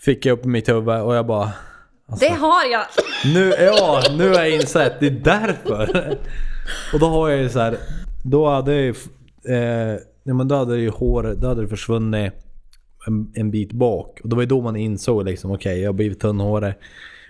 Fick 0.00 0.26
jag 0.26 0.32
upp 0.38 0.44
i 0.44 0.48
mitt 0.48 0.68
huvud 0.68 1.00
och 1.00 1.14
jag 1.14 1.26
bara... 1.26 1.50
Alltså, 2.08 2.26
Det 2.26 2.32
har 2.32 2.64
jag! 2.72 2.86
nu, 3.34 3.54
ja, 3.58 4.02
nu 4.18 4.28
har 4.28 4.34
jag 4.34 4.50
insett. 4.50 5.00
Det 5.00 5.06
är 5.06 5.10
därför. 5.10 6.18
Och 6.92 7.00
då 7.00 7.06
har 7.06 7.28
jag 7.28 7.38
ju 7.38 7.48
så 7.48 7.60
här. 7.60 7.76
Då 8.24 8.48
hade 8.48 8.74
jag 8.74 8.82
ju... 8.82 8.94
Eh, 9.48 9.98
ja, 10.22 10.34
men 10.34 10.48
då 10.48 10.54
hade 10.54 10.76
ju 10.76 10.90
hår, 10.90 11.34
då 11.38 11.48
hade 11.48 11.62
det 11.62 11.68
försvunnit 11.68 12.32
en, 13.06 13.32
en 13.34 13.50
bit 13.50 13.72
bak. 13.72 14.20
Och 14.22 14.28
det 14.28 14.36
var 14.36 14.42
ju 14.42 14.48
då 14.48 14.60
man 14.60 14.76
insåg 14.76 15.24
liksom, 15.24 15.50
okej 15.50 15.80
jag 15.80 15.88
har 15.88 15.94
blivit 15.94 16.20
tunnhårig. 16.20 16.74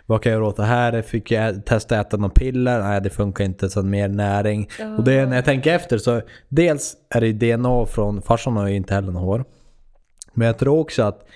Vad 0.07 0.23
kan 0.23 0.33
jag 0.33 0.38
göra 0.38 0.49
åt 0.49 0.57
det 0.57 0.64
här? 0.64 1.02
Fick 1.02 1.31
jag 1.31 1.64
testa 1.67 2.00
äta 2.00 2.17
några 2.17 2.35
piller? 2.35 2.81
Nej 2.83 3.00
det 3.00 3.11
funkar 3.11 3.45
inte, 3.45 3.71
så 3.71 3.83
mer 3.83 4.09
näring. 4.09 4.69
Och 4.99 5.05
det 5.05 5.26
när 5.26 5.37
jag 5.37 5.45
tänker 5.45 5.75
efter 5.75 5.99
så, 5.99 6.21
dels 6.49 6.97
är 7.11 7.21
det 7.21 7.33
DNA 7.33 7.87
från, 7.87 8.23
farsan 8.23 8.57
har 8.57 8.69
ju 8.69 8.76
inte 8.76 8.95
heller 8.95 9.12
något 9.12 9.23
hår. 9.23 9.45
Men 10.35 10.47
jag 10.47 10.59
tror 10.59 10.79
också 10.79 11.02
att 11.02 11.27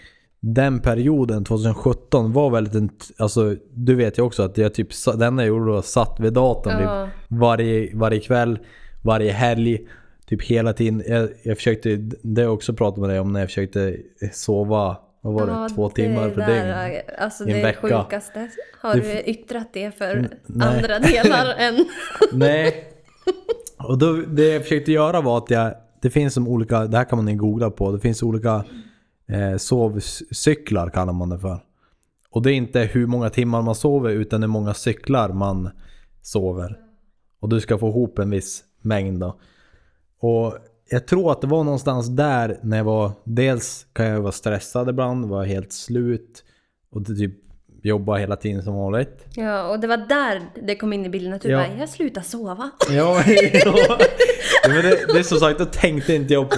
den 0.44 0.80
perioden, 0.80 1.44
2017, 1.44 2.32
var 2.32 2.50
väldigt 2.50 2.74
en... 2.74 2.90
Alltså, 3.18 3.56
du 3.74 3.94
vet 3.94 4.18
ju 4.18 4.22
också 4.22 4.42
att 4.42 4.58
jag 4.58 4.74
typ, 4.74 4.88
den 5.18 5.38
jag 5.38 5.46
gjorde 5.46 5.72
då, 5.72 5.82
satt 5.82 6.20
vid 6.20 6.32
datorn 6.32 6.72
Ja. 6.82 7.06
typ, 7.06 7.14
varje, 7.40 7.90
varje 7.96 8.20
kväll, 8.20 8.58
varje 9.02 9.32
helg. 9.32 9.78
Typ 10.26 10.42
hela 10.42 10.72
tiden. 10.72 11.02
Jag, 11.06 11.28
jag 11.42 11.56
försökte, 11.56 11.96
det 12.22 12.40
har 12.40 12.46
jag 12.46 12.54
också 12.54 12.72
pratat 12.74 13.00
med 13.00 13.10
dig 13.10 13.20
om 13.20 13.32
när 13.32 13.40
jag 13.40 13.48
försökte 13.48 13.96
sova, 14.32 14.96
vad 15.20 15.34
var 15.34 15.46
det, 15.46 15.52
Ja, 15.52 15.68
två 15.74 15.88
timmar 15.88 16.24
det 16.28 16.30
per 16.34 16.46
där, 16.46 16.88
dygn. 16.88 17.00
Alltså 17.18 17.44
det 17.44 17.62
vecka. 17.62 17.80
sjukaste. 17.80 18.48
Har 18.80 18.94
du 18.94 19.20
yttrat 19.20 19.68
det 19.72 19.98
för 19.98 20.16
N- 20.16 20.28
nej. 20.46 20.68
andra 20.68 20.98
delar 20.98 21.54
än... 21.58 21.84
Nej. 22.32 22.84
Och 23.78 23.98
då, 23.98 24.12
det 24.12 24.48
jag 24.52 24.62
försökte 24.62 24.92
göra 24.92 25.20
var 25.20 25.38
att 25.38 25.50
jag, 25.50 25.74
det 26.02 26.10
finns 26.10 26.34
som 26.34 26.48
olika, 26.48 26.86
det 26.86 26.96
här 26.96 27.04
kan 27.04 27.24
man 27.24 27.36
googla 27.36 27.70
på, 27.70 27.92
det 27.92 28.00
finns 28.00 28.22
olika 28.22 28.64
eh, 29.32 29.56
sovcyklar 29.56 30.90
kallar 30.90 31.12
man 31.12 31.28
det 31.28 31.38
för. 31.38 31.58
Och 32.30 32.42
det 32.42 32.52
är 32.52 32.54
inte 32.54 32.80
hur 32.80 33.06
många 33.06 33.30
timmar 33.30 33.62
man 33.62 33.74
sover 33.74 34.10
utan 34.10 34.42
hur 34.42 34.48
många 34.48 34.74
cyklar 34.74 35.28
man 35.28 35.70
sover. 36.22 36.78
Och 37.40 37.48
du 37.48 37.60
ska 37.60 37.78
få 37.78 37.88
ihop 37.88 38.18
en 38.18 38.30
viss 38.30 38.64
mängd 38.82 39.20
då. 39.20 39.40
Och 40.20 40.54
jag 40.90 41.06
tror 41.06 41.32
att 41.32 41.40
det 41.40 41.46
var 41.46 41.64
någonstans 41.64 42.08
där 42.08 42.58
när 42.62 42.76
jag 42.76 42.84
var, 42.84 43.12
dels 43.24 43.86
kan 43.92 44.06
jag 44.06 44.20
vara 44.20 44.32
stressad 44.32 44.88
ibland, 44.88 45.24
var 45.28 45.44
helt 45.44 45.72
slut 45.72 46.44
och 46.90 47.06
typ 47.06 47.32
jobba 47.82 48.16
hela 48.16 48.36
tiden 48.36 48.62
som 48.62 48.74
vanligt. 48.74 49.26
Ja, 49.34 49.68
och 49.68 49.80
det 49.80 49.86
var 49.86 49.96
där 49.96 50.42
det 50.66 50.76
kom 50.76 50.92
in 50.92 51.06
i 51.06 51.08
bilden 51.08 51.32
att 51.32 51.42
du 51.42 51.48
Ja. 51.48 51.58
bara, 51.58 51.78
jag 51.78 51.88
slutar 51.88 52.22
sova. 52.22 52.70
Ja, 52.90 53.22
ja. 53.64 53.98
men 54.68 54.76
det, 54.76 55.12
det 55.12 55.18
är 55.18 55.22
som 55.22 55.38
sagt, 55.38 55.58
då 55.58 55.64
tänkte 55.64 56.14
inte 56.14 56.32
jag 56.34 56.50
på... 56.50 56.56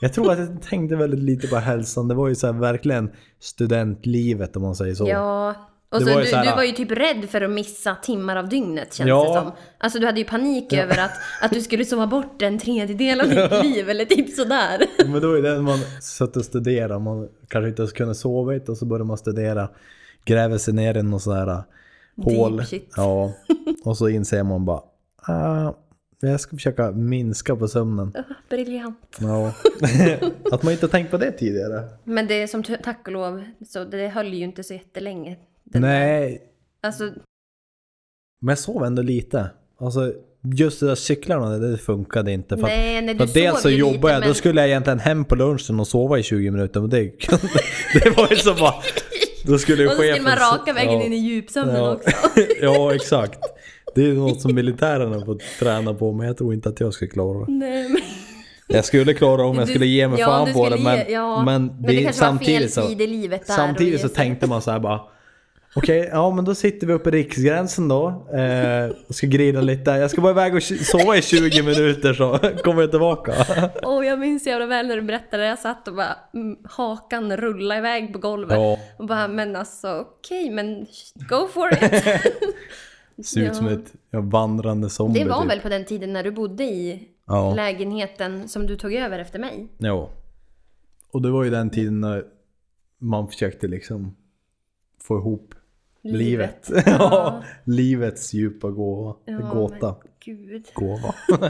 Jag 0.00 0.12
tror 0.12 0.32
att 0.32 0.38
jag 0.38 0.62
tänkte 0.62 0.96
väldigt 0.96 1.20
lite 1.20 1.46
på 1.48 1.56
hälsan. 1.56 2.08
Det 2.08 2.14
var 2.14 2.28
ju 2.28 2.34
så 2.34 2.52
verkligen 2.52 3.10
studentlivet 3.40 4.56
om 4.56 4.62
man 4.62 4.74
säger 4.76 4.94
så. 4.94 5.08
Ja, 5.08 5.54
Och 5.88 6.02
så 6.02 6.14
var 6.14 6.20
du, 6.20 6.26
här- 6.36 6.44
du 6.44 6.50
var 6.50 6.62
ju 6.62 6.72
typ 6.72 6.90
rädd 6.90 7.24
för 7.30 7.40
att 7.40 7.50
missa 7.50 7.94
timmar 7.94 8.36
av 8.36 8.48
dygnet 8.48 8.94
känns 8.94 9.08
Ja. 9.08 9.28
det 9.28 9.40
som. 9.40 9.52
Alltså 9.78 9.98
du 9.98 10.06
hade 10.06 10.18
ju 10.18 10.24
panik 10.26 10.72
över 10.72 10.98
att, 11.04 11.10
att 11.42 11.50
du 11.50 11.60
skulle 11.60 11.84
sova 11.84 12.06
bort 12.06 12.42
en 12.42 12.58
tredjedel 12.58 13.20
av 13.20 13.28
ditt 13.28 13.64
liv 13.64 13.90
eller 13.90 14.04
typ 14.04 14.30
sådär. 14.30 14.82
Men 15.12 15.20
då 15.22 15.32
är 15.32 15.42
det 15.42 15.52
när 15.54 15.62
man 15.62 15.78
satt 16.02 16.36
och 16.36 16.44
studerade, 16.44 16.98
man 16.98 17.28
kanske 17.48 17.68
inte 17.68 17.82
ens 17.82 17.92
kunde 17.92 18.14
sova 18.14 18.52
och 18.68 18.76
så 18.76 18.84
började 18.86 19.04
man 19.04 19.18
studera. 19.18 19.68
Gräver 20.24 20.58
sig 20.58 20.74
ner 20.74 20.96
i 20.96 21.02
någon 21.02 21.20
sån 21.20 21.36
här 21.36 21.62
hål. 22.22 22.64
shit. 22.64 22.92
Ja. 22.96 23.32
Och 23.84 23.96
så 23.96 24.08
inser 24.08 24.42
man 24.42 24.64
bara, 24.64 24.80
ah, 25.22 25.72
jag 26.30 26.40
ska 26.40 26.56
försöka 26.56 26.90
minska 26.92 27.56
på 27.56 27.68
sömnen. 27.68 28.12
Briljant. 28.50 29.16
Ja. 29.20 29.52
Att 30.52 30.62
man 30.62 30.72
inte 30.72 30.86
har 30.86 30.90
tänkt 30.90 31.10
på 31.10 31.16
det 31.16 31.32
tidigare. 31.32 31.82
Men 32.04 32.26
det 32.26 32.34
är 32.42 32.46
som 32.46 32.62
tack 32.62 33.06
och 33.06 33.12
lov, 33.12 33.44
så 33.68 33.84
det 33.84 34.08
höll 34.08 34.34
ju 34.34 34.44
inte 34.44 34.64
så 34.64 34.74
jättelänge. 34.74 35.36
Nej, 35.64 36.42
Alltså, 36.80 37.04
men 38.40 38.48
jag 38.48 38.58
sov 38.58 38.84
ändå 38.84 39.02
lite. 39.02 39.50
Alltså 39.80 40.12
just 40.54 40.80
det 40.80 40.86
där 40.86 40.94
cyklarna, 40.94 41.58
det 41.58 41.78
funkade 41.78 42.32
inte. 42.32 42.56
För 42.56 42.62
nej, 42.62 43.02
nej, 43.02 43.14
för 43.14 43.18
du 43.18 43.24
att 43.24 43.34
dels 43.34 43.62
så 43.62 43.70
jobbade 43.70 43.96
lite, 43.96 44.08
jag, 44.08 44.22
då 44.22 44.26
men- 44.26 44.34
skulle 44.34 44.60
jag 44.60 44.68
egentligen 44.68 44.98
hem 44.98 45.24
på 45.24 45.34
lunchen 45.34 45.80
och 45.80 45.86
sova 45.86 46.18
i 46.18 46.22
20 46.22 46.50
minuter. 46.50 46.80
Men 46.80 46.90
det, 46.90 47.02
det 48.02 48.10
var 48.16 48.28
ju 48.30 48.36
så 48.36 48.54
bara... 48.54 48.74
Då 49.44 49.58
skulle 49.58 49.86
Och 49.86 49.90
så 49.92 49.96
skulle 49.96 50.20
man 50.22 50.36
raka 50.36 50.72
vägen 50.72 50.92
ja. 50.94 51.02
in 51.02 51.12
i 51.12 51.16
djupsömnen 51.16 51.76
Ja. 51.76 51.92
också. 51.94 52.10
ja, 52.62 52.94
exakt. 52.94 53.38
Det 53.96 54.10
är 54.10 54.14
något 54.14 54.40
som 54.40 54.54
militären 54.54 55.12
har 55.12 55.24
fått 55.24 55.42
träna 55.58 55.94
på, 55.94 56.12
men 56.12 56.26
jag 56.26 56.36
tror 56.36 56.54
inte 56.54 56.68
att 56.68 56.80
jag 56.80 56.94
skulle 56.94 57.10
klara 57.10 57.38
det. 57.38 57.52
Nej, 57.52 57.88
men... 57.88 58.02
Jag 58.68 58.84
skulle 58.84 59.14
klara 59.14 59.36
det 59.36 59.42
om 59.42 59.58
jag 59.58 59.68
skulle 59.68 59.86
ge 59.86 60.08
mig 60.08 60.20
ja, 60.20 60.26
fan 60.26 60.52
på 60.52 60.68
det, 60.68 60.76
men, 60.76 60.96
ge- 60.96 61.12
ja. 61.12 61.44
men, 61.44 61.66
Men 61.66 61.82
det 61.82 62.02
kanske 62.02 62.24
var 62.24 62.38
fel 62.38 62.70
samtidigt 62.70 62.74
tid 62.74 63.00
i 63.00 63.06
livet 63.06 63.46
där 63.46 63.54
Samtidigt 63.54 64.00
så 64.00 64.08
tänkte 64.08 64.46
man 64.46 64.62
så 64.62 64.70
här 64.70 64.78
bara 64.78 65.00
Okej, 65.78 66.08
ja 66.12 66.30
men 66.30 66.44
då 66.44 66.54
sitter 66.54 66.86
vi 66.86 66.92
uppe 66.92 67.08
i 67.08 67.12
riksgränsen 67.12 67.88
då. 67.88 68.06
Eh, 68.34 68.90
och 69.08 69.14
ska 69.14 69.26
grilla 69.26 69.60
lite. 69.60 69.90
Jag 69.90 70.10
ska 70.10 70.20
bara 70.20 70.30
iväg 70.30 70.54
och 70.54 70.62
sova 70.62 71.16
i 71.16 71.22
20 71.22 71.62
minuter 71.62 72.14
så 72.14 72.38
kommer 72.64 72.82
jag 72.82 72.90
tillbaka. 72.90 73.34
Åh, 73.82 74.06
jag 74.06 74.18
minns 74.18 74.42
så 74.42 74.48
jävla 74.48 74.66
väl 74.66 74.86
när 74.86 74.96
du 74.96 75.02
berättade. 75.02 75.46
Jag 75.46 75.58
satt 75.58 75.88
och 75.88 75.94
bara 75.94 76.16
mm, 76.34 76.56
hakan 76.64 77.36
rulla 77.36 77.78
iväg 77.78 78.12
på 78.12 78.18
golvet. 78.18 78.56
Ja. 78.56 78.78
Och 78.98 79.06
bara, 79.06 79.28
men 79.28 79.56
alltså 79.56 80.00
okej, 80.00 80.50
men 80.50 80.86
go 81.14 81.48
for 81.54 81.72
it. 81.72 81.82
Ser 83.24 83.48
ut 83.50 83.56
som 83.56 83.66
Ja. 83.66 83.72
ett 83.72 83.94
ja, 84.10 84.20
vandrande 84.20 84.90
zombie. 84.90 85.18
Det 85.24 85.28
var 85.30 85.42
typ. 85.42 85.50
väl 85.50 85.60
på 85.60 85.68
den 85.68 85.84
tiden 85.84 86.12
när 86.12 86.22
du 86.24 86.30
bodde 86.30 86.64
i 86.64 87.08
Ja. 87.26 87.54
lägenheten 87.54 88.48
som 88.48 88.66
du 88.66 88.76
tog 88.76 88.94
över 88.94 89.18
efter 89.18 89.38
mig? 89.38 89.68
Jo. 89.78 90.08
Och 91.10 91.22
det 91.22 91.30
var 91.30 91.44
ju 91.44 91.50
den 91.50 91.70
tiden 91.70 92.00
när 92.00 92.24
man 92.98 93.28
försökte 93.28 93.66
liksom 93.68 94.16
få 95.02 95.18
ihop 95.18 95.54
livet. 96.02 96.68
Livet. 96.70 96.86
ja. 96.86 96.92
Ja. 96.98 97.42
Livets 97.64 98.32
djupa 98.34 98.70
gåva. 98.70 99.16
Ja, 99.24 99.38
gåta. 99.38 99.96
gud. 100.24 100.66
Gåva. 100.74 101.14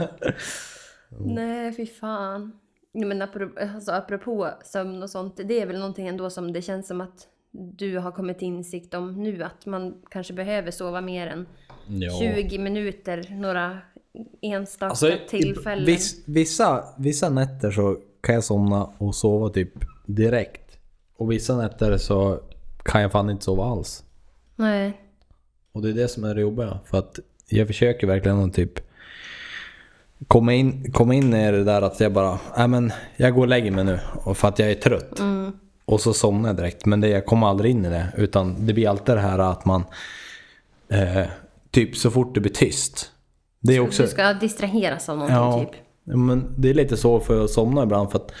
Nej, 1.19 1.73
fy 1.73 1.85
fan. 1.85 2.51
Men 2.93 3.21
apropå, 3.21 3.59
alltså, 3.59 3.91
apropå 3.91 4.49
sömn 4.63 5.03
och 5.03 5.09
sånt, 5.09 5.39
det 5.45 5.61
är 5.61 5.65
väl 5.65 5.79
någonting 5.79 6.07
ändå 6.07 6.29
som 6.29 6.53
det 6.53 6.61
känns 6.61 6.87
som 6.87 7.01
att 7.01 7.27
du 7.57 7.97
har 7.97 8.11
kommit 8.11 8.39
till 8.39 8.47
insikt 8.47 8.93
om 8.93 9.23
nu, 9.23 9.43
att 9.43 9.65
man 9.65 9.95
kanske 10.09 10.33
behöver 10.33 10.71
sova 10.71 11.01
mer 11.01 11.27
än 11.27 11.45
Ja. 11.89 12.19
20 12.19 12.57
minuter, 12.57 13.25
några 13.29 13.77
enstaka 14.41 14.89
Alltså, 14.89 15.11
tillfällen. 15.29 15.85
Viss, 15.85 16.23
vissa, 16.27 16.83
vissa 16.97 17.29
nätter 17.29 17.71
så 17.71 17.97
kan 18.21 18.35
jag 18.35 18.43
somna 18.43 18.89
och 18.97 19.15
sova 19.15 19.49
typ 19.49 19.71
direkt. 20.05 20.77
Och 21.15 21.31
vissa 21.31 21.57
nätter 21.57 21.97
så 21.97 22.39
kan 22.83 23.01
jag 23.01 23.11
fan 23.11 23.29
inte 23.29 23.43
sova 23.43 23.65
alls. 23.65 24.03
Nej. 24.55 25.01
Och 25.71 25.81
det 25.81 25.89
är 25.89 25.93
det 25.93 26.07
som 26.07 26.23
är 26.23 26.35
det 26.35 26.41
jobbiga. 26.41 26.79
För 26.85 26.97
att 26.97 27.19
jag 27.49 27.67
försöker 27.67 28.07
verkligen 28.07 28.39
att 28.39 28.53
typ 28.53 28.79
komma 30.27 30.53
in, 30.53 30.91
komma 30.91 31.13
in 31.13 31.33
i 31.33 31.51
det 31.51 31.63
där 31.63 31.81
att 31.81 31.99
jag 31.99 32.13
bara, 32.13 32.39
nej 32.57 32.67
men 32.67 32.91
jag 33.17 33.33
går 33.33 33.41
och 33.41 33.47
lägger 33.47 33.71
mig 33.71 33.83
nu. 33.83 33.99
För 34.35 34.47
att 34.47 34.59
jag 34.59 34.71
är 34.71 34.75
trött. 34.75 35.19
Och 35.87 36.01
så 36.01 36.13
somnar 36.13 36.49
jag 36.49 36.55
direkt. 36.57 36.85
Men 36.85 37.01
det, 37.01 37.07
jag 37.09 37.25
kommer 37.25 37.47
aldrig 37.47 37.71
in 37.71 37.85
i 37.85 37.89
det. 37.89 38.07
Utan 38.17 38.65
det 38.65 38.73
blir 38.73 38.89
alltid 38.89 39.15
det 39.15 39.21
här 39.21 39.39
att 39.39 39.65
man, 39.65 39.83
eh, 40.89 41.25
typ 41.71 41.97
så 41.97 42.11
fort 42.11 42.35
det 42.35 42.41
blir 42.41 42.51
tyst. 42.51 43.11
Det 43.59 43.75
är 43.75 43.79
också... 43.79 44.03
Du 44.03 44.09
ska 44.09 44.33
distraheras 44.33 45.09
av 45.09 45.17
någonting 45.17 45.37
Ja, 45.37 45.65
typ. 45.65 45.81
men 46.15 46.53
det 46.57 46.69
är 46.69 46.73
lite 46.73 46.97
så 46.97 47.19
för 47.19 47.43
att 47.43 47.49
somna 47.49 47.83
ibland 47.83 48.11
för 48.11 48.19
att 48.19 48.31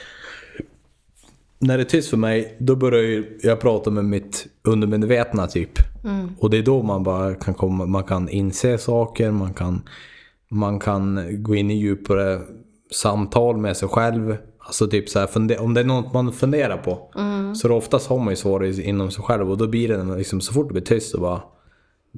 när 1.59 1.77
det 1.77 1.83
är 1.83 1.85
tyst 1.85 2.09
för 2.09 2.17
mig, 2.17 2.55
då 2.59 2.75
börjar 2.75 3.23
jag 3.41 3.59
prata 3.59 3.89
med 3.89 4.05
mitt 4.05 4.47
undermedvetna 4.63 5.47
typ. 5.47 5.71
Och 6.39 6.49
det 6.49 6.57
är 6.57 6.63
då 6.63 6.83
man 6.83 7.03
bara 7.03 7.35
kan 7.35 7.53
komma, 7.53 7.85
man 7.85 8.03
kan 8.03 8.29
inse 8.29 8.77
saker, 8.77 9.31
man 9.31 9.53
kan, 9.53 9.81
man 10.49 10.79
kan 10.79 11.27
gå 11.43 11.55
in 11.55 11.71
i 11.71 11.73
djupare 11.77 12.41
samtal 12.91 13.57
med 13.57 13.77
sig 13.77 13.87
själv. 13.87 14.37
Alltså 14.67 14.87
typ 14.87 15.09
så 15.09 15.19
här, 15.19 15.59
om 15.61 15.73
det 15.73 15.79
är 15.79 15.83
något 15.83 16.13
man 16.13 16.33
funderar 16.33 16.77
på. 16.77 17.11
Så 17.55 17.67
då 17.67 17.75
oftast 17.75 18.07
har 18.09 18.19
man 18.19 18.33
ju 18.61 18.67
i- 18.67 18.81
inom 18.89 19.11
sig 19.11 19.23
själv 19.23 19.51
och 19.51 19.57
då 19.57 19.67
blir 19.67 19.87
det 19.87 20.17
liksom, 20.17 20.41
så 20.41 20.53
fort 20.53 20.67
det 20.67 20.73
blir 20.73 20.83
tyst 20.83 21.11
så 21.11 21.19
bara 21.19 21.41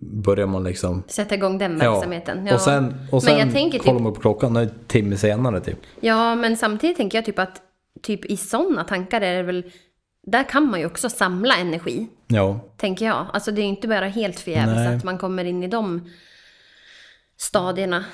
börjar 0.02 0.48
man 0.48 0.64
liksom 0.64 1.04
Sätta 1.08 1.36
igång 1.36 1.58
den 1.58 1.80
Ja. 1.84 1.92
verksamheten. 1.94 2.48
Och 2.54 2.62
sen, 2.62 2.96
och 3.12 3.24
sen 3.24 3.34
men 3.38 3.46
jag 3.46 3.54
tänker 3.54 3.80
kollar 3.80 3.94
typ, 3.94 4.04
man 4.04 4.14
på 4.14 4.20
klockan, 4.22 4.56
en 4.56 4.70
timme 4.88 5.18
senare 5.18 5.60
typ. 5.62 5.78
ja 6.00 6.36
men 6.36 6.58
samtidigt 6.58 6.98
tänker 6.98 7.18
jag 7.18 7.26
typ 7.26 7.40
att 7.40 7.62
typ 8.02 8.26
i 8.26 8.38
sådana 8.38 8.84
tankar 8.84 9.22
är 9.22 9.36
det 9.36 9.44
väl, 9.44 9.64
där 10.28 10.44
kan 10.50 10.68
man 10.72 10.80
ju 10.80 10.86
också 10.86 11.10
samla 11.10 11.56
energi. 11.58 12.08
Ja. 12.28 12.60
Tänker 12.78 13.06
jag. 13.06 13.26
Alltså 13.34 13.52
det 13.52 13.62
är 13.62 13.64
ju 13.64 13.70
inte 13.70 13.88
bara 13.88 14.08
helt 14.08 14.40
förgäves 14.40 14.88
att 14.98 15.04
man 15.04 15.18
kommer 15.18 15.46
in 15.46 15.64
i 15.64 15.68
de 15.68 16.10
stadierna. 17.38 18.06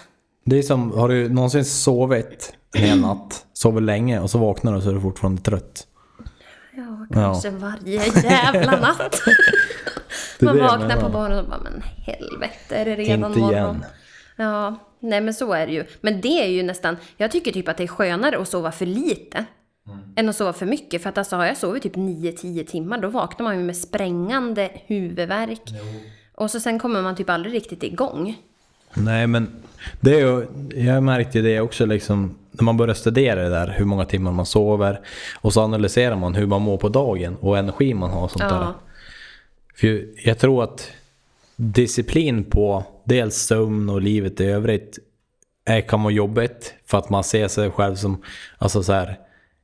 Det 0.45 0.57
är 0.57 0.61
som, 0.61 0.91
har 0.91 1.09
du 1.09 1.29
någonsin 1.29 1.65
sovit 1.65 2.53
en 2.75 3.01
natt, 3.01 3.45
sover 3.53 3.81
länge 3.81 4.19
och 4.19 4.29
så 4.29 4.37
vaknar 4.37 4.75
du 4.75 4.81
så 4.81 4.89
är 4.89 4.93
du 4.93 5.01
fortfarande 5.01 5.41
trött? 5.41 5.87
Ja, 6.77 7.07
kanske 7.13 7.49
varje 7.49 8.05
jävla 8.23 8.71
natt. 8.79 9.21
Man 10.41 10.57
vaknar 10.59 11.01
på 11.01 11.09
morgonen 11.09 11.39
och 11.39 11.49
bara, 11.49 11.59
men 11.59 11.81
helvete, 11.81 12.75
är 12.75 12.85
det 12.85 12.95
redan 12.95 13.31
Inte 13.31 13.39
morgon? 13.39 13.53
igen. 13.53 13.85
Ja, 14.35 14.75
nej 14.99 15.21
men 15.21 15.33
så 15.33 15.53
är 15.53 15.67
det 15.67 15.73
ju. 15.73 15.85
Men 16.01 16.21
det 16.21 16.43
är 16.43 16.47
ju 16.47 16.63
nästan, 16.63 16.97
jag 17.17 17.31
tycker 17.31 17.51
typ 17.51 17.67
att 17.67 17.77
det 17.77 17.83
är 17.83 17.87
skönare 17.87 18.37
att 18.41 18.47
sova 18.47 18.71
för 18.71 18.85
lite. 18.85 19.45
Mm. 19.87 19.99
Än 20.15 20.29
att 20.29 20.35
sova 20.35 20.53
för 20.53 20.65
mycket. 20.65 21.03
För 21.03 21.09
att 21.09 21.17
alltså 21.17 21.35
har 21.35 21.45
jag 21.45 21.57
sovit 21.57 21.83
typ 21.83 21.95
9-10 21.95 22.65
timmar, 22.65 22.97
då 22.97 23.07
vaknar 23.07 23.43
man 23.43 23.57
ju 23.57 23.63
med 23.63 23.77
sprängande 23.77 24.69
huvudvärk. 24.85 25.61
Och 26.35 26.51
så 26.51 26.59
sen 26.59 26.79
kommer 26.79 27.01
man 27.01 27.15
typ 27.15 27.29
aldrig 27.29 27.53
riktigt 27.53 27.83
igång. 27.83 28.37
Nej 28.95 29.27
men, 29.27 29.51
det 30.01 30.13
är 30.13 30.19
ju, 30.19 30.45
jag 30.85 31.03
märkte 31.03 31.41
det 31.41 31.61
också 31.61 31.85
liksom, 31.85 32.37
när 32.51 32.63
man 32.63 32.77
börjar 32.77 32.95
studera 32.95 33.43
det 33.43 33.49
där, 33.49 33.75
hur 33.77 33.85
många 33.85 34.05
timmar 34.05 34.31
man 34.31 34.45
sover. 34.45 34.99
Och 35.41 35.53
så 35.53 35.61
analyserar 35.61 36.15
man 36.15 36.35
hur 36.35 36.45
man 36.45 36.61
mår 36.61 36.77
på 36.77 36.89
dagen 36.89 37.35
och 37.35 37.57
energi 37.57 37.93
man 37.93 38.09
har 38.09 38.23
och 38.23 38.31
sånt 38.31 38.49
där. 38.49 38.55
Ja, 38.55 38.75
För 39.75 40.05
jag 40.27 40.39
tror 40.39 40.63
att 40.63 40.91
disciplin 41.55 42.43
på 42.43 42.83
dels 43.03 43.35
sömn 43.35 43.89
och 43.89 44.01
livet 44.01 44.41
i 44.41 44.45
övrigt 44.45 44.99
är, 45.65 45.81
kan 45.81 46.03
vara 46.03 46.13
jobbigt. 46.13 46.73
För 46.85 46.97
att 46.97 47.09
man 47.09 47.23
ser 47.23 47.47
sig 47.47 47.71
själv 47.71 47.95
som, 47.95 48.21
alltså 48.57 48.83
så 48.83 48.93
här, 48.93 49.19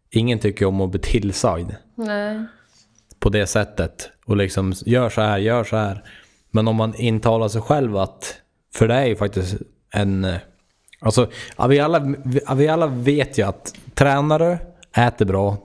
ingen 0.09 0.39
tycker 0.39 0.65
om 0.65 0.81
att 0.81 0.91
bli 0.91 1.00
tillsagd 1.00 1.71
nej. 1.95 2.45
på 3.19 3.29
det 3.29 3.47
sättet. 3.47 4.09
Och 4.25 4.38
liksom, 4.38 4.73
gör 4.85 5.09
så 5.09 5.21
här, 5.21 5.38
gör 5.38 5.63
så 5.63 5.77
här. 5.77 6.03
Men 6.51 6.67
om 6.67 6.75
man 6.75 6.95
intalar 6.95 7.47
sig 7.47 7.61
själv 7.61 7.97
att, 7.97 8.35
för 8.74 8.88
det 8.88 8.94
är 8.94 9.06
ju 9.06 9.16
faktiskt 9.16 9.56
en, 9.94 10.24
eh, 10.24 10.36
alltså 11.00 11.30
vi 11.70 11.80
alla, 11.80 12.16
vi, 12.56 12.68
alla 12.68 12.88
vet 12.88 13.38
ju 13.38 13.44
att 13.48 13.75
tränar 13.94 14.40
du, 14.40 14.58
äter 15.01 15.25
bra, 15.25 15.58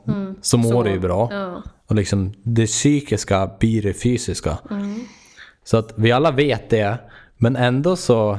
så 0.42 0.56
mår 0.58 0.70
Så, 0.70 0.82
du 0.82 0.90
ju 0.90 0.98
bra. 0.98 1.28
ja. 1.32 1.62
Och 1.86 1.94
liksom 1.94 2.32
det 2.42 2.66
psykiska 2.66 3.50
blir 3.58 3.82
det 3.82 3.94
fysiska. 3.94 4.58
Så 5.64 5.76
att 5.76 5.92
vi 5.96 6.12
alla 6.12 6.30
vet 6.30 6.70
det, 6.70 6.98
men 7.36 7.56
ändå 7.56 7.96
så 7.96 8.38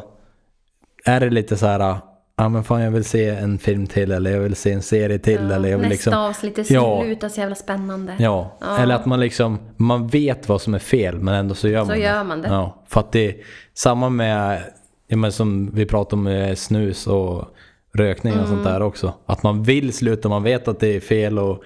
är 1.06 1.20
det 1.20 1.30
lite 1.30 1.58
så 1.58 1.66
här, 1.66 1.98
ja 2.38 2.50
men 2.50 2.64
fan 2.64 2.82
jag 2.82 2.92
vill 2.92 3.04
se 3.04 3.30
en 3.30 3.58
film 3.58 3.88
till 3.88 4.12
eller 4.12 4.32
jag 4.32 4.40
vill 4.40 4.56
se 4.56 4.72
en 4.72 4.82
serie 4.82 5.20
till 5.20 5.52
eller 5.52 5.70
jag 5.70 5.78
vill 5.78 5.90
Nästa 5.90 6.10
liksom... 6.10 6.14
avsnitt, 6.14 6.56
det 6.56 6.70
Ja. 6.70 7.02
slutar 7.04 7.30
så 7.30 7.40
jävla 7.40 7.56
spännande. 7.56 8.16
Ja. 8.20 8.58
Ja. 8.62 8.78
eller 8.78 8.96
att 8.96 9.06
man 9.06 9.20
liksom, 9.20 9.60
man 9.78 10.08
vet 10.08 10.50
vad 10.50 10.62
som 10.62 10.74
är 10.74 10.80
fel 10.80 11.20
men 11.20 11.34
ändå 11.34 11.56
så 11.56 11.68
gör 11.68 11.80
man 11.80 11.86
Så 11.88 11.94
det. 11.94 12.00
gör 12.00 12.24
man 12.24 12.42
det. 12.42 12.48
Ja, 12.48 12.84
för 12.88 13.00
att 13.00 13.12
det 13.12 13.28
är 13.30 13.36
samma 13.74 14.10
med, 14.10 14.64
ja, 15.08 15.18
men 15.18 15.32
som 15.32 15.72
vi 15.76 15.86
pratade 15.86 16.16
om 16.16 16.24
med 16.24 16.58
snus 16.58 17.08
och 17.08 17.46
rökning 17.94 18.34
och 18.34 18.40
Mm. 18.40 18.50
sånt 18.52 18.64
där 18.64 18.82
också. 18.82 19.14
Att 19.26 19.44
man 19.44 19.64
vill 19.64 19.94
sluta, 19.94 20.30
man 20.30 20.44
vet 20.44 20.68
att 20.68 20.80
det 20.80 20.96
är 20.96 21.00
fel 21.00 21.40
och, 21.40 21.64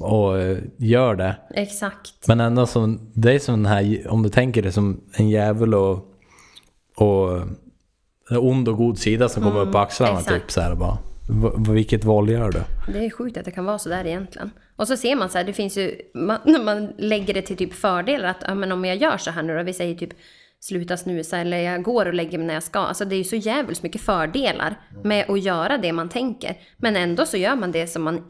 och 0.00 0.38
eh, 0.38 0.58
gör 0.76 1.14
det. 1.14 1.36
Exakt. 1.54 2.28
Men 2.28 2.40
ändå 2.40 2.66
som, 2.66 3.10
det 3.14 3.32
är 3.32 3.38
som 3.38 3.54
den 3.62 3.66
här, 3.72 4.06
om 4.10 4.22
du 4.22 4.28
tänker 4.28 4.62
det 4.62 4.72
som 4.72 5.00
en 5.12 5.28
djävul 5.28 5.74
och, 5.74 5.92
och 6.96 7.40
ond 8.30 8.68
och 8.68 8.76
god 8.76 8.98
sida 8.98 9.28
som 9.28 9.42
kommer 9.42 9.60
upp 9.60 9.72
på 9.72 9.78
axlarna 9.78 10.10
Mm, 10.12 10.20
exakt. 10.22 10.42
typ 10.42 10.50
så 10.50 10.60
här 10.60 10.74
bara. 10.74 10.98
v- 11.30 11.72
vilket 11.72 12.04
val 12.04 12.28
gör 12.28 12.50
du? 12.50 12.60
Det 12.92 12.98
är 13.06 13.10
sjukt 13.10 13.36
att 13.36 13.44
det 13.44 13.50
kan 13.50 13.64
vara 13.64 13.78
så 13.78 13.88
där 13.88 14.06
egentligen. 14.06 14.50
Och 14.76 14.88
så 14.88 14.96
ser 14.96 15.16
man 15.16 15.28
så 15.28 15.38
här, 15.38 15.44
det 15.44 15.52
finns 15.52 15.76
ju, 15.78 15.94
man, 16.14 16.38
när 16.44 16.64
man 16.64 16.92
lägger 16.98 17.34
det 17.34 17.42
till 17.42 17.56
typ 17.56 17.72
fördelar 17.74 18.28
att 18.28 18.44
ja, 18.46 18.54
men 18.54 18.72
om 18.72 18.84
jag 18.84 18.96
gör 18.96 19.16
så 19.16 19.30
här 19.30 19.42
nu 19.42 19.56
då, 19.56 19.62
vi 19.62 19.72
säger 19.72 19.94
typ 19.94 20.10
sluta 20.60 20.96
snusa 20.96 21.38
eller 21.38 21.58
jag 21.58 21.82
går 21.82 22.06
och 22.06 22.14
lägger 22.14 22.38
mig 22.38 22.46
när 22.46 22.54
jag 22.54 22.62
ska. 22.62 22.78
Alltså 22.78 23.04
det 23.04 23.14
är 23.14 23.18
ju 23.18 23.24
så 23.24 23.36
jävligt 23.36 23.82
mycket 23.82 24.00
fördelar 24.00 24.80
med 25.04 25.30
att 25.30 25.40
göra 25.42 25.78
det 25.78 25.92
man 25.92 26.08
tänker. 26.08 26.56
Men 26.76 26.96
ändå 26.96 27.26
så 27.26 27.36
gör 27.36 27.56
man 27.56 27.72
det 27.72 27.86
som 27.86 28.02
man 28.02 28.24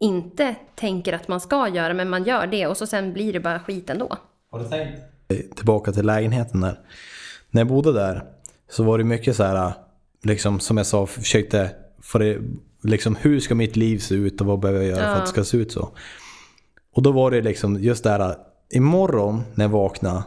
inte 0.00 0.54
tänker 0.74 1.12
att 1.12 1.28
man 1.28 1.40
ska 1.40 1.68
göra, 1.68 1.94
men 1.94 2.08
man 2.10 2.24
gör 2.24 2.46
det 2.46 2.66
och 2.66 2.76
så 2.76 2.86
sen 2.86 3.12
blir 3.12 3.32
det 3.32 3.40
bara 3.40 3.60
skit 3.60 3.90
ändå. 3.90 4.16
Har 4.50 4.58
du 4.58 4.68
tänkt? 4.68 5.00
Tillbaka 5.56 5.92
till 5.92 6.06
lägenheten 6.06 6.60
där. 6.60 6.78
När 7.50 7.60
jag 7.60 7.68
bodde 7.68 7.92
där 7.92 8.22
så 8.70 8.82
var 8.84 8.98
det 8.98 9.04
mycket 9.04 9.36
så 9.36 9.42
här, 9.44 9.72
liksom 10.22 10.60
som 10.60 10.76
jag 10.76 10.86
sa, 10.86 11.06
försökte 11.06 11.70
få 12.02 12.18
det, 12.18 12.38
liksom 12.82 13.16
hur 13.16 13.40
ska 13.40 13.54
mitt 13.54 13.76
liv 13.76 13.98
se 13.98 14.14
ut 14.14 14.40
och 14.40 14.46
vad 14.46 14.58
behöver 14.60 14.80
jag 14.80 14.88
göra 14.88 15.00
för 15.12 15.14
att 15.16 15.24
det 15.24 15.30
ska 15.30 15.44
se 15.44 15.56
ut 15.56 15.72
så. 15.72 15.88
Och 16.94 17.02
då 17.02 17.12
var 17.12 17.30
det 17.30 17.40
liksom 17.40 17.82
just 17.82 18.04
det 18.04 18.10
här, 18.10 18.34
imorgon 18.70 19.42
när 19.54 19.64
jag 19.64 19.70
vaknar, 19.70 20.22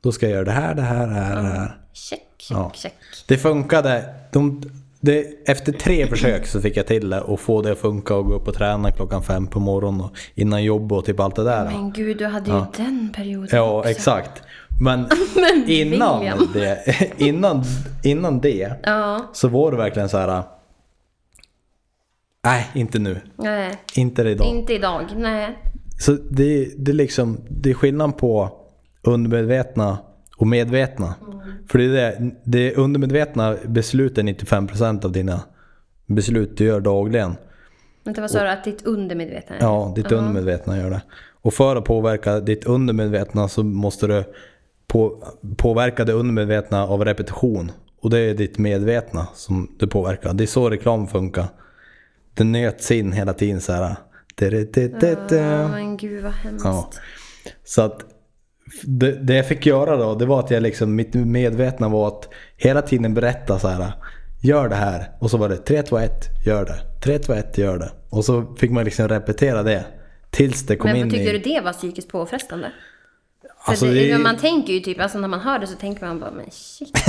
då 0.00 0.12
ska 0.12 0.26
jag 0.26 0.32
göra 0.34 0.44
det 0.44 0.50
här, 0.50 0.74
det 0.74 0.82
här, 0.82 1.06
det 1.06 1.12
här, 1.14 1.42
det 1.42 1.48
här. 1.48 1.76
Check, 1.92 2.20
check, 2.38 2.56
Ja. 2.56 2.72
check. 2.74 2.94
Det 3.28 3.38
funkade. 3.38 4.14
De, 4.32 4.62
det, 5.00 5.48
efter 5.48 5.72
tre 5.72 6.06
försök 6.06 6.46
så 6.46 6.60
fick 6.60 6.76
jag 6.76 6.86
till 6.86 7.10
det 7.10 7.20
och 7.20 7.40
få 7.40 7.62
det 7.62 7.72
att 7.72 7.78
funka 7.78 8.14
och 8.14 8.24
gå 8.24 8.34
upp 8.34 8.48
och 8.48 8.54
träna 8.54 8.90
klockan 8.90 9.22
fem 9.22 9.46
på 9.46 9.60
morgonen 9.60 10.00
och 10.00 10.16
innan 10.34 10.64
jobb 10.64 10.92
och 10.92 11.04
typ 11.04 11.20
allt 11.20 11.36
det 11.36 11.44
där. 11.44 11.64
Men 11.64 11.92
gud, 11.92 12.18
du 12.18 12.26
hade 12.26 12.50
ju 12.50 12.64
den 12.76 13.12
perioden 13.16 13.48
Ja, 13.52 13.78
också. 13.78 13.90
exakt. 13.90 14.42
Men, 14.80 15.06
innan, 15.66 16.20
William. 16.20 16.48
det, 16.52 16.84
innan, 17.16 17.62
innan 18.04 18.40
det 18.40 18.74
Ja, 18.82 19.30
så 19.32 19.48
var 19.48 19.70
det 19.70 19.76
verkligen 19.76 20.08
så 20.08 20.18
här. 20.18 20.42
Nej, 22.44 22.70
inte 22.74 22.98
nu. 22.98 23.20
nej. 23.36 23.74
Inte 23.94 24.22
idag. 24.22 24.46
Inte 24.46 24.74
idag, 24.74 25.04
nej. 25.16 25.58
Så 25.98 26.12
det, 26.12 26.68
det, 26.78 26.90
är 26.90 26.94
liksom, 26.94 27.40
det 27.48 27.70
är 27.70 27.74
skillnad 27.74 28.18
på 28.18 28.50
undermedvetna 29.02 29.98
och 30.36 30.46
medvetna. 30.46 31.14
För 31.68 31.78
det 31.78 31.84
är 31.84 31.90
det, 31.90 32.30
det 32.44 32.74
undermedvetna 32.74 33.56
beslutar 33.66 34.22
95% 34.22 35.04
av 35.04 35.12
dina 35.12 35.40
beslut 36.06 36.56
du 36.56 36.64
gör 36.64 36.80
dagligen. 36.80 37.36
Vänta, 38.04 38.20
vad 38.20 38.30
sa 38.30 38.42
du? 38.42 38.48
Att 38.48 38.64
ditt 38.64 38.86
undermedvetna? 38.86 39.56
Ja, 39.60 39.92
ditt 39.96 40.12
undermedvetna 40.12 40.78
gör 40.78 40.90
det. 40.90 41.02
Och 41.42 41.54
för 41.54 41.76
att 41.76 41.84
påverka 41.84 42.40
ditt 42.40 42.64
undermedvetna 42.64 43.48
så 43.48 43.64
måste 43.64 44.06
du 44.06 44.24
på, 44.86 45.24
påverka 45.56 46.04
det 46.04 46.12
undermedvetna 46.12 46.86
av 46.86 47.04
repetition. 47.04 47.72
Och 48.00 48.10
det 48.10 48.18
är 48.18 48.34
ditt 48.34 48.58
medvetna 48.58 49.26
som 49.34 49.76
du 49.78 49.86
påverkar. 49.86 50.34
Det 50.34 50.44
är 50.44 50.46
så 50.46 50.70
reklam 50.70 51.06
funkar. 51.08 51.46
Den 52.34 52.52
nöts 52.52 52.90
in 52.90 53.12
hela 53.12 53.32
tiden 53.32 53.60
så 53.60 53.72
här. 53.72 53.96
Ja, 54.38 55.68
men 55.68 55.96
gud 55.96 56.22
vad 56.22 56.32
hemskt. 56.32 56.64
Ja. 56.64 56.90
Så 57.64 57.82
att 57.82 58.04
det, 58.82 59.12
det 59.12 59.34
jag 59.34 59.48
fick 59.48 59.66
göra 59.66 59.96
då, 59.96 60.14
det 60.14 60.26
var 60.26 60.40
att 60.40 60.50
jag 60.50 60.62
liksom, 60.62 60.94
mitt 60.94 61.14
medvetna 61.14 61.88
var 61.88 62.08
att 62.08 62.28
hela 62.56 62.82
tiden 62.82 63.14
berätta 63.14 63.58
så 63.58 63.68
här. 63.68 63.92
Gör 64.42 64.68
det 64.68 64.74
här. 64.74 65.10
Och 65.18 65.30
så 65.30 65.36
var 65.36 65.48
det 65.48 65.56
3, 65.56 65.82
2, 65.82 65.98
1, 65.98 66.12
gör 66.46 66.64
det. 66.64 67.00
3, 67.04 67.18
2, 67.18 67.32
1, 67.32 67.58
gör 67.58 67.78
det. 67.78 67.92
Och 68.10 68.24
så 68.24 68.54
fick 68.58 68.70
man 68.70 68.84
liksom 68.84 69.08
repetera 69.08 69.62
det. 69.62 69.84
Tills 70.30 70.66
det 70.66 70.76
kom 70.76 70.90
Men 70.90 71.00
in 71.00 71.10
tyckte 71.10 71.30
i... 71.30 71.32
du 71.32 71.38
det 71.38 71.60
var 71.60 71.72
psykiskt 71.72 72.08
påfrestande? 72.08 72.72
Alltså, 73.58 73.86
det, 73.86 74.12
det 74.12 74.18
Man 74.18 74.36
tänker 74.36 74.72
ju 74.72 74.80
typ, 74.80 75.00
alltså 75.00 75.18
när 75.18 75.28
man 75.28 75.40
hör 75.40 75.58
det 75.58 75.66
så 75.66 75.76
tänker 75.76 76.06
man 76.06 76.20
bara 76.20 76.30
men 76.30 76.50
shit. 76.50 76.90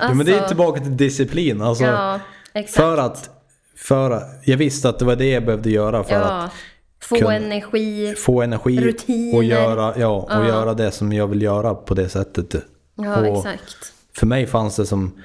ja, 0.00 0.14
men 0.14 0.26
det 0.26 0.32
är 0.32 0.34
Alltså, 0.36 0.48
tillbaka 0.48 0.80
till 0.80 0.96
disciplin. 0.96 1.62
Alltså, 1.62 1.84
Ja, 1.84 2.20
exakt. 2.52 2.76
för 2.76 2.98
att... 2.98 3.30
För 3.76 4.22
jag 4.44 4.56
visste 4.56 4.88
att 4.88 4.98
det 4.98 5.04
var 5.04 5.16
det 5.16 5.30
jag 5.30 5.44
behövde 5.44 5.70
göra 5.70 6.04
för 6.04 6.14
ja, 6.14 6.20
att 6.44 6.52
få 7.00 7.16
kunna- 7.16 7.34
energi. 7.34 8.14
få 8.18 8.42
energi 8.42 8.80
Rutiner. 8.80 9.36
och, 9.36 9.44
göra, 9.44 9.98
ja, 9.98 10.28
och 10.40 10.46
göra 10.46 10.74
det 10.74 10.90
som 10.90 11.12
jag 11.12 11.26
vill 11.26 11.42
göra 11.42 11.74
på 11.74 11.94
det 11.94 12.08
sättet. 12.08 12.54
Ja, 12.94 13.16
och, 13.30 13.38
exakt. 13.38 13.92
för 14.16 14.26
mig 14.26 14.46
fanns 14.46 14.76
det 14.76 14.86
som 14.86 15.20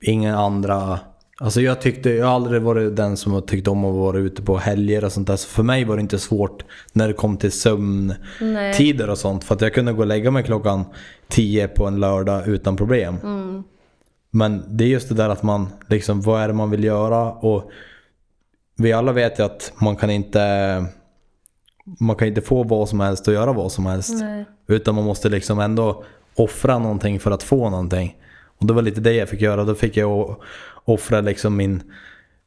inga 0.00 0.38
andra... 0.38 0.98
Alltså 1.40 1.60
jag 1.60 1.80
tyckte, 1.80 2.10
jag 2.10 2.26
har 2.26 2.34
aldrig 2.34 2.62
varit 2.62 2.96
den 2.96 3.16
som 3.16 3.32
har 3.32 3.40
tyckt 3.40 3.68
om 3.68 3.84
att 3.84 3.94
vara 3.94 4.18
ute 4.18 4.42
på 4.42 4.56
helger 4.56 5.04
och 5.04 5.12
sånt 5.12 5.26
där. 5.26 5.36
Så 5.36 5.48
för 5.48 5.62
mig 5.62 5.84
var 5.84 5.96
det 5.96 6.00
inte 6.00 6.18
svårt 6.18 6.64
när 6.92 7.08
det 7.08 7.14
kom 7.14 7.36
till 7.36 7.52
sömntider 7.52 9.10
och 9.10 9.18
sånt. 9.18 9.44
För 9.44 9.54
att 9.54 9.60
jag 9.60 9.74
kunde 9.74 9.92
gå 9.92 10.00
och 10.00 10.06
lägga 10.06 10.30
mig 10.30 10.42
klockan 10.42 10.84
10 11.28 11.68
på 11.68 11.86
en 11.86 12.00
lördag 12.00 12.48
utan 12.48 12.76
problem. 12.76 13.16
Men 14.30 14.64
det 14.68 14.84
är 14.84 14.88
just 14.88 15.08
det 15.08 15.14
där 15.14 15.28
att 15.28 15.42
man, 15.42 15.68
liksom, 15.88 16.20
vad 16.20 16.42
är 16.42 16.48
det 16.48 16.54
man 16.54 16.70
vill 16.70 16.84
göra? 16.84 17.32
Och 17.32 17.70
vi 18.76 18.92
alla 18.92 19.12
vet 19.12 19.38
ju 19.38 19.44
att 19.44 19.72
man 19.80 19.96
kan 19.96 20.10
inte... 20.10 20.86
Man 22.00 22.16
kan 22.16 22.28
inte 22.28 22.40
få 22.40 22.62
vad 22.62 22.88
som 22.88 23.00
helst 23.00 23.28
och 23.28 23.34
göra 23.34 23.52
vad 23.52 23.72
som 23.72 23.86
helst. 23.86 24.14
Nej. 24.20 24.44
Utan 24.68 24.94
man 24.94 25.04
måste 25.04 25.28
liksom 25.28 25.58
ändå 25.58 26.04
offra 26.34 26.78
någonting 26.78 27.20
för 27.20 27.30
att 27.30 27.42
få 27.42 27.70
någonting. 27.70 28.16
Och 28.58 28.66
det 28.66 28.72
var 28.72 28.82
lite 28.82 29.00
det 29.00 29.12
jag 29.12 29.28
fick 29.28 29.40
göra. 29.40 29.64
Då 29.64 29.74
fick 29.74 29.96
jag 29.96 30.36
offra 30.84 31.20
liksom 31.20 31.56
min 31.56 31.82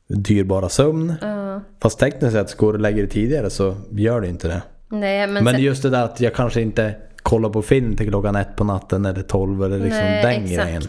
dyrbara 0.08 0.70
sömn. 0.70 1.14
Ja. 1.22 1.62
Fast 1.82 2.00
tekniskt 2.00 2.34
sett, 2.34 2.58
går 2.58 2.74
du 2.74 2.80
lägger 2.80 2.98
dig 2.98 3.10
tidigare 3.10 3.50
så 3.50 3.76
gör 3.92 4.22
det 4.22 4.28
inte 4.28 4.48
det. 4.48 4.62
Nej, 4.88 5.28
men, 5.28 5.44
Men 5.44 5.54
sen, 5.54 5.64
just 5.64 5.84
det 5.84 5.90
där 5.90 6.04
att 6.04 6.22
jag 6.22 6.34
kanske 6.34 6.62
inte 6.62 6.96
kollar 7.24 7.50
på 7.50 7.62
film 7.62 7.96
till 7.96 8.10
klockan 8.10 8.36
ett 8.36 8.56
på 8.56 8.64
natten 8.64 9.06
eller 9.06 9.22
tolv 9.22 9.64
eller 9.64 9.78
liksom 9.78 10.00
nej, 10.00 10.24
den 10.24 10.44
exakt. 10.44 10.66
grejen. 10.66 10.84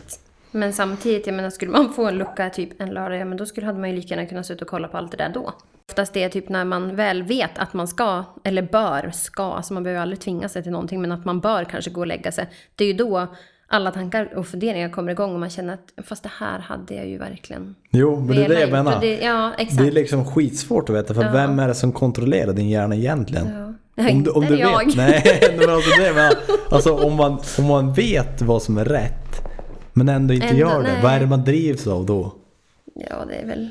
Men 0.51 0.73
samtidigt, 0.73 1.27
jag 1.27 1.37
menar, 1.37 1.51
skulle 1.51 1.71
man 1.71 1.93
få 1.93 2.07
en 2.07 2.19
lucka 2.19 2.51
typ 2.51 2.81
en 2.81 2.91
lördag, 2.91 3.19
ja 3.19 3.25
men 3.25 3.39
då 3.39 3.47
skulle, 3.47 3.67
hade 3.67 3.79
man 3.79 3.91
ju 3.91 3.97
lika 3.97 4.15
gärna 4.15 4.29
kunnat 4.29 4.47
sitta 4.47 4.65
och 4.65 4.71
kolla 4.71 4.89
på 4.89 4.97
allt 4.97 5.11
det 5.11 5.17
där 5.17 5.31
då. 5.35 5.53
Oftast 5.89 6.13
det 6.13 6.23
är 6.23 6.29
typ 6.29 6.49
när 6.49 6.65
man 6.65 6.97
väl 6.97 7.23
vet 7.23 7.59
att 7.59 7.75
man 7.75 7.89
ska, 7.89 8.25
eller 8.45 8.63
bör, 8.63 9.11
ska, 9.15 9.53
alltså 9.53 9.75
man 9.75 9.83
behöver 9.83 10.03
aldrig 10.03 10.21
tvinga 10.21 10.49
sig 10.49 10.63
till 10.63 10.73
någonting, 10.73 11.01
men 11.01 11.13
att 11.13 11.25
man 11.25 11.41
bör 11.41 11.65
kanske 11.65 11.91
gå 11.91 12.01
och 12.01 12.07
lägga 12.07 12.33
sig. 12.33 12.51
Det 12.75 12.85
är 12.85 12.89
ju 12.89 12.95
då 12.95 13.27
alla 13.73 13.91
tankar 13.91 14.29
och 14.37 14.47
funderingar 14.47 14.89
kommer 14.89 15.13
igång 15.13 15.35
och 15.35 15.41
man 15.41 15.51
känner 15.51 15.75
att 15.75 16.07
fast 16.07 16.23
det 16.23 16.31
här 16.39 16.59
hade 16.59 16.95
jag 16.95 17.09
ju 17.09 17.19
verkligen 17.19 17.75
Jo, 17.91 18.21
men 18.21 18.37
det 18.37 18.45
är 18.45 18.49
det 18.49 18.61
jag 18.61 18.71
menar. 18.71 19.01
Det, 19.01 19.19
ja, 19.19 19.53
exakt. 19.59 19.83
Det 19.83 19.87
är 19.89 19.93
liksom 19.93 20.25
skitsvårt 20.25 20.89
att 20.89 20.97
veta 20.97 21.15
för 21.15 21.33
vem 21.33 21.59
är 21.59 21.69
det 21.69 21.75
som 21.75 21.93
kontrollerar 21.93 22.53
din 22.53 22.69
hjärna 22.69 22.95
egentligen? 22.95 23.75
ja. 23.95 24.09
Inte 24.09 24.31
om 24.31 24.45
du 24.45 24.59
jag. 24.59 24.87
Vet, 24.87 24.97
nej, 24.97 25.57
men 25.59 25.71
alltså, 25.71 26.01
det, 26.01 26.13
men, 26.15 26.33
alltså 26.71 26.95
om, 26.95 27.17
man, 27.17 27.39
om 27.59 27.65
man 27.65 27.93
vet 27.93 28.43
vad 28.43 28.63
som 28.63 28.79
är 28.79 28.85
rätt 28.85 29.41
men 29.93 30.09
ändå 30.09 30.35
inte 30.35 30.47
Ändå, 30.47 30.61
gör 30.61 30.83
det, 30.83 30.93
nej. 30.93 31.03
vad 31.03 31.13
är 31.13 31.21
det 31.21 31.27
man 31.27 31.45
drivs 31.45 31.87
av 31.87 32.07
då? 32.07 32.33
Ja, 32.95 33.25
det 33.29 33.35
är 33.35 33.47
väl 33.47 33.71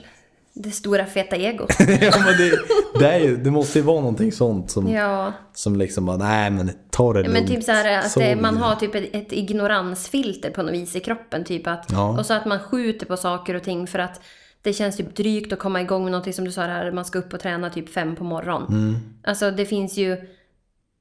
det 0.63 0.71
stora 0.71 1.05
feta 1.05 1.35
egot. 1.35 1.75
ja, 1.79 2.13
men 2.25 2.37
det, 2.37 2.59
det, 2.99 3.11
är 3.11 3.19
ju, 3.19 3.37
det 3.37 3.51
måste 3.51 3.79
ju 3.79 3.85
vara 3.85 3.99
någonting 3.99 4.31
sånt 4.31 4.71
som, 4.71 4.87
ja. 4.91 5.33
som 5.53 5.75
liksom 5.75 6.05
bara, 6.05 6.17
nej 6.17 6.49
men 6.49 6.71
ta 6.89 7.13
det 7.13 7.19
Ja, 7.19 7.23
Men 7.23 7.33
lugnt. 7.33 7.47
typ 7.47 7.63
så 7.63 7.71
här 7.71 7.99
att 7.99 8.15
det, 8.15 8.35
man 8.35 8.57
har 8.57 8.75
typ 8.75 8.95
ett, 8.95 9.09
ett 9.15 9.31
ignoransfilter 9.31 10.49
på 10.49 10.63
något 10.63 10.73
vis 10.73 10.95
i 10.95 10.99
kroppen. 10.99 11.43
Typ 11.43 11.67
att, 11.67 11.85
Ja. 11.91 12.19
Och 12.19 12.25
så 12.25 12.33
att 12.33 12.45
man 12.45 12.59
skjuter 12.59 13.05
på 13.05 13.17
saker 13.17 13.53
och 13.53 13.63
ting 13.63 13.87
för 13.87 13.99
att 13.99 14.21
det 14.61 14.73
känns 14.73 14.97
typ 14.97 15.15
drygt 15.15 15.53
att 15.53 15.59
komma 15.59 15.81
igång 15.81 16.03
med 16.03 16.11
någonting 16.11 16.33
som 16.33 16.45
du 16.45 16.51
sa 16.51 16.61
här, 16.61 16.91
man 16.91 17.05
ska 17.05 17.19
upp 17.19 17.33
och 17.33 17.39
träna 17.39 17.69
typ 17.69 17.89
fem 17.89 18.15
på 18.15 18.23
morgonen. 18.23 18.67
Mm. 18.67 18.95
Alltså 19.23 19.51
det 19.51 19.65
finns 19.65 19.97
ju, 19.97 20.17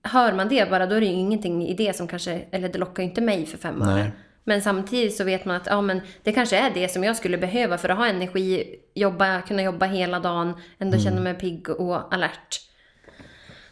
hör 0.02 0.32
man 0.32 0.48
det 0.48 0.70
bara 0.70 0.86
då 0.86 0.94
är 0.94 1.00
det 1.00 1.06
ju 1.06 1.12
ingenting 1.12 1.68
i 1.68 1.74
det 1.74 1.96
som 1.96 2.08
kanske, 2.08 2.32
eller 2.50 2.68
det 2.68 2.78
lockar 2.78 3.02
ju 3.02 3.08
inte 3.08 3.20
mig 3.20 3.46
för 3.46 3.58
fem 3.58 3.82
öre. 3.82 4.12
Men 4.48 4.62
samtidigt 4.62 5.16
så 5.16 5.24
vet 5.24 5.44
man 5.44 5.56
att 5.56 5.66
ja, 5.66 5.80
men 5.80 6.00
det 6.22 6.32
kanske 6.32 6.56
är 6.58 6.70
det 6.74 6.88
som 6.88 7.04
jag 7.04 7.16
skulle 7.16 7.38
behöva 7.38 7.78
för 7.78 7.88
att 7.88 7.98
ha 7.98 8.06
energi, 8.06 8.74
jobba, 8.94 9.40
kunna 9.42 9.62
jobba 9.62 9.86
hela 9.86 10.20
dagen, 10.20 10.52
ändå 10.78 10.94
Mm. 10.96 11.04
känna 11.04 11.20
mig 11.20 11.34
pigg 11.34 11.68
och 11.70 12.14
alert. 12.14 12.60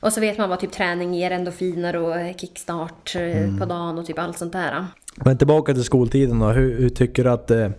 Och 0.00 0.12
så 0.12 0.20
vet 0.20 0.38
man 0.38 0.48
vad 0.48 0.60
typ 0.60 0.72
träning 0.72 1.14
ger 1.14 1.30
endorfiner 1.30 1.96
och 1.96 2.14
kickstart 2.40 3.14
eh, 3.16 3.22
Mm. 3.22 3.58
på 3.58 3.64
dagen 3.64 3.98
och 3.98 4.06
typ 4.06 4.18
allt 4.18 4.38
sånt 4.38 4.52
där. 4.52 4.86
Men 5.24 5.38
tillbaka 5.38 5.74
till 5.74 5.84
skoltiden 5.84 6.38
då, 6.38 6.46
hur, 6.46 6.78
hur 6.80 6.88
tycker 6.88 7.24
du 7.24 7.30
att 7.30 7.50
eh, 7.50 7.70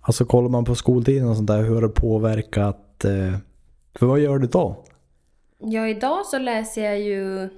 Alltså 0.00 0.24
kollar 0.24 0.48
man 0.48 0.64
på 0.64 0.74
skoltiden 0.74 1.28
och 1.28 1.36
sånt 1.36 1.46
där, 1.48 1.62
hur 1.62 1.74
har 1.74 1.82
det 1.82 1.88
påverkat 1.88 3.04
eh, 3.04 3.38
För 3.98 4.06
vad 4.06 4.20
gör 4.20 4.38
du 4.38 4.46
då? 4.46 4.84
Ja, 5.58 5.88
idag 5.88 6.26
så 6.26 6.38
läser 6.38 6.84
jag 6.84 7.00
ju 7.00 7.48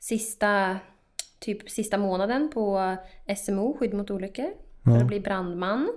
sista, 0.00 0.76
typ 1.44 1.70
sista 1.70 1.98
månaden 1.98 2.50
på 2.54 2.96
SMO, 3.36 3.76
skydd 3.78 3.94
mot 3.94 4.10
olyckor, 4.10 4.50
för 4.84 4.96
att 4.96 5.06
bli 5.06 5.20
brandman. 5.20 5.92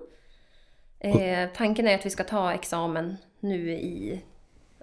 Eh, 1.00 1.50
tanken 1.56 1.88
är 1.88 1.96
att 1.96 2.06
vi 2.06 2.10
ska 2.10 2.24
ta 2.24 2.54
examen 2.54 3.18
nu 3.40 3.72
i 3.72 4.22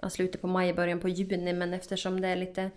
ja, 0.01 0.09
slutet 0.09 0.41
på 0.41 0.47
maj, 0.47 0.73
början 0.73 0.99
på 0.99 1.09
juni, 1.09 1.53
men 1.53 1.73
eftersom 1.73 2.21
det 2.21 2.27
är 2.27 2.35
lite 2.35 2.71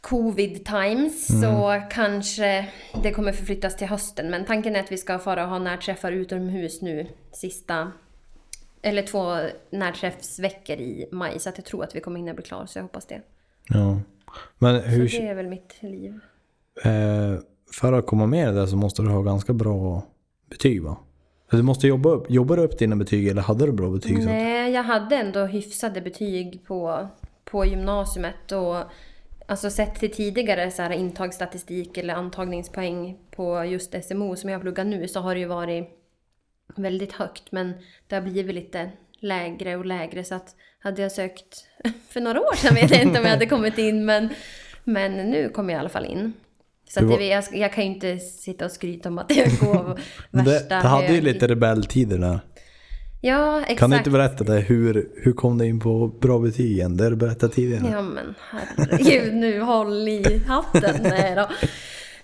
covid 0.00 0.64
times 0.64 1.40
så 1.40 1.82
kanske 1.90 2.68
det 3.02 3.12
kommer 3.12 3.32
förflyttas 3.32 3.76
till 3.76 3.86
hösten. 3.86 4.30
Men 4.30 4.44
tanken 4.44 4.76
är 4.76 4.80
att 4.80 4.92
vi 4.92 4.98
ska 4.98 5.18
fara 5.18 5.44
och 5.44 5.50
ha 5.50 5.58
närträffar 5.58 6.12
utomhus 6.12 6.82
nu 6.82 7.06
sista 7.32 7.92
eller 8.82 9.02
två 9.02 9.36
närträffsveckor 9.70 10.76
i 10.76 11.08
maj. 11.12 11.38
Så 11.38 11.48
att 11.48 11.58
jag 11.58 11.64
tror 11.64 11.84
att 11.84 11.96
vi 11.96 12.00
kommer 12.00 12.18
hinna 12.18 12.34
bli 12.34 12.44
klara, 12.44 12.66
så 12.66 12.78
jag 12.78 12.82
hoppas 12.82 13.06
det. 13.06 13.22
Ja. 13.68 14.00
Men 14.58 14.80
Så 14.82 14.86
hur, 14.88 15.08
det 15.08 15.28
är 15.28 15.34
väl 15.34 15.48
mitt 15.48 15.76
liv. 15.82 16.20
eh, 16.84 17.40
för 17.72 17.92
att 17.92 18.06
komma 18.06 18.26
med 18.26 18.48
i 18.52 18.52
det 18.56 18.68
så 18.68 18.76
måste 18.76 19.02
du 19.02 19.08
ha 19.08 19.22
ganska 19.22 19.52
bra 19.52 20.02
betyg 20.50 20.82
va? 20.82 20.96
Du 21.50 21.62
måste 21.62 21.86
jobba 21.86 22.10
upp. 22.10 22.30
Jobbar 22.30 22.56
du 22.56 22.62
upp 22.62 22.78
dina 22.78 22.96
betyg 22.96 23.28
eller 23.28 23.42
hade 23.42 23.66
du 23.66 23.72
bra 23.72 23.90
betyg? 23.90 24.18
så 24.22 24.24
Nej, 24.28 24.72
jag 24.72 24.82
hade 24.82 25.16
ändå 25.16 25.44
hyfsade 25.44 26.00
betyg 26.00 26.64
på, 26.66 27.08
på 27.44 27.64
gymnasiet. 27.64 28.52
Och, 28.52 28.76
alltså 29.46 29.70
sett 29.70 29.94
till 29.94 30.10
tidigare 30.10 30.70
så 30.70 30.82
här, 30.82 30.90
intagsstatistik 30.90 31.98
eller 31.98 32.14
antagningspoäng 32.14 33.18
på 33.30 33.64
just 33.64 34.04
SMO 34.04 34.36
som 34.36 34.50
jag 34.50 34.60
pluggar 34.60 34.84
nu 34.84 35.08
så 35.08 35.20
har 35.20 35.34
det 35.34 35.40
ju 35.40 35.46
varit 35.46 35.88
väldigt 36.76 37.12
högt. 37.12 37.52
Men 37.52 37.72
det 38.06 38.14
har 38.14 38.22
blivit 38.22 38.54
lite 38.54 38.90
lägre 39.20 39.76
och 39.76 39.86
lägre. 39.86 40.24
Så 40.24 40.34
att 40.34 40.56
hade 40.86 41.02
jag 41.02 41.12
sökt 41.12 41.64
för 42.08 42.20
några 42.20 42.40
år 42.40 42.54
sedan 42.56 42.74
vet 42.74 42.90
jag 42.90 43.02
inte 43.02 43.18
om 43.18 43.24
jag 43.24 43.32
hade 43.32 43.46
kommit 43.46 43.78
in. 43.78 44.04
Men, 44.04 44.28
men 44.84 45.12
nu 45.30 45.48
kommer 45.48 45.72
jag 45.72 45.78
i 45.78 45.80
alla 45.80 45.88
fall 45.88 46.04
in. 46.06 46.32
Så 46.88 47.06
var- 47.06 47.18
det, 47.18 47.26
jag, 47.26 47.44
jag 47.52 47.72
kan 47.72 47.84
ju 47.84 47.90
inte 47.94 48.18
sitta 48.18 48.64
och 48.64 48.70
skryta 48.70 49.08
om 49.08 49.18
att 49.18 49.36
jag 49.36 49.48
går 49.60 50.00
Men 50.30 50.44
det, 50.44 50.50
värsta 50.50 50.68
det 50.68 50.88
hade 50.88 51.14
ju 51.14 51.20
lite 51.20 51.46
rebelltider 51.48 52.18
där. 52.18 52.40
Ja, 53.20 53.60
exakt. 53.60 53.78
Kan 53.78 53.90
du 53.90 53.96
inte 53.96 54.10
berätta 54.10 54.44
det? 54.44 54.60
Hur, 54.60 55.08
hur 55.16 55.32
kom 55.32 55.58
du 55.58 55.66
in 55.66 55.80
på 55.80 56.06
bra 56.08 56.38
betyg 56.38 56.72
igen? 56.72 56.96
Det 56.96 57.04
har 57.04 57.10
du 57.10 57.16
berättat 57.16 57.52
tidigare. 57.52 57.88
Ja 57.92 58.02
men 58.02 58.34
herregud, 58.50 59.34
nu 59.34 59.60
håll 59.60 60.08
i 60.08 60.42
hatten. 60.46 61.02
Nej 61.02 61.34
då. 61.36 61.48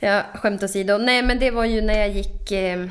Ja, 0.00 0.22
skämt 0.34 0.62
åsido. 0.62 0.98
Nej 0.98 1.22
men 1.22 1.38
det 1.38 1.50
var 1.50 1.64
ju 1.64 1.80
när 1.80 1.98
jag 1.98 2.10
gick 2.10 2.52
eh, 2.52 2.86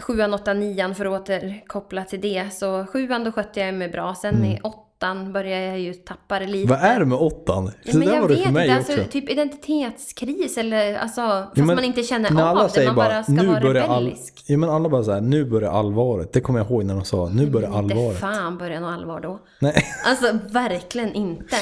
sjuan, 0.00 0.34
åttan, 0.34 0.60
nian 0.60 0.94
för 0.94 1.04
att 1.04 1.20
återkoppla 1.22 2.04
till 2.04 2.20
det. 2.20 2.48
Så 2.52 2.86
sjuan 2.86 3.24
då 3.24 3.32
skötte 3.32 3.60
jag 3.60 3.74
mig 3.74 3.88
bra. 3.88 4.14
Sen 4.14 4.44
i 4.44 4.60
åttan 4.62 4.83
började 5.32 5.64
jag 5.64 5.80
ju 5.80 5.94
tappa 5.94 6.38
det 6.38 6.46
lite. 6.46 6.68
Vad 6.70 6.78
är 6.80 6.98
det 7.00 7.06
med 7.06 7.18
åttan? 7.18 7.70
Ja, 7.82 7.96
men 7.96 8.08
jag 8.08 8.28
vet 8.28 8.46
inte, 8.46 8.74
alltså, 8.74 9.04
typ 9.10 9.30
identitetskris 9.30 10.58
eller 10.58 10.94
alltså, 10.98 11.20
fast 11.20 11.56
Ja, 11.56 11.64
men 11.64 11.76
man 11.76 11.84
inte 11.84 12.02
känner 12.02 12.30
när 12.30 12.42
alla 12.42 12.64
av 12.64 12.70
det, 12.74 12.86
man 12.86 12.94
bara 12.94 13.22
ska 13.22 13.32
nu 13.32 13.46
vara 13.46 13.60
börjar 13.60 13.82
all, 13.88 14.02
rebellisk. 14.04 14.44
ja, 14.46 14.56
men 14.58 14.70
alla 14.70 14.88
bara 14.88 15.04
så 15.04 15.12
här, 15.12 15.20
nu 15.20 15.44
börjar 15.44 15.70
allvaret. 15.70 16.32
Det 16.32 16.40
kommer 16.40 16.58
jag 16.60 16.70
ihåg 16.70 16.84
när 16.84 16.94
de 16.94 17.04
sa, 17.04 17.28
nu 17.28 17.46
börjar 17.46 17.68
Inte 17.68 17.78
allvaret. 17.78 18.18
fan 18.20 18.58
börjar 18.58 18.80
något 18.80 18.92
allvar 18.94 19.20
då. 19.20 19.40
Nej. 19.58 19.74
Alltså 20.06 20.38
verkligen 20.50 21.12
inte. 21.14 21.56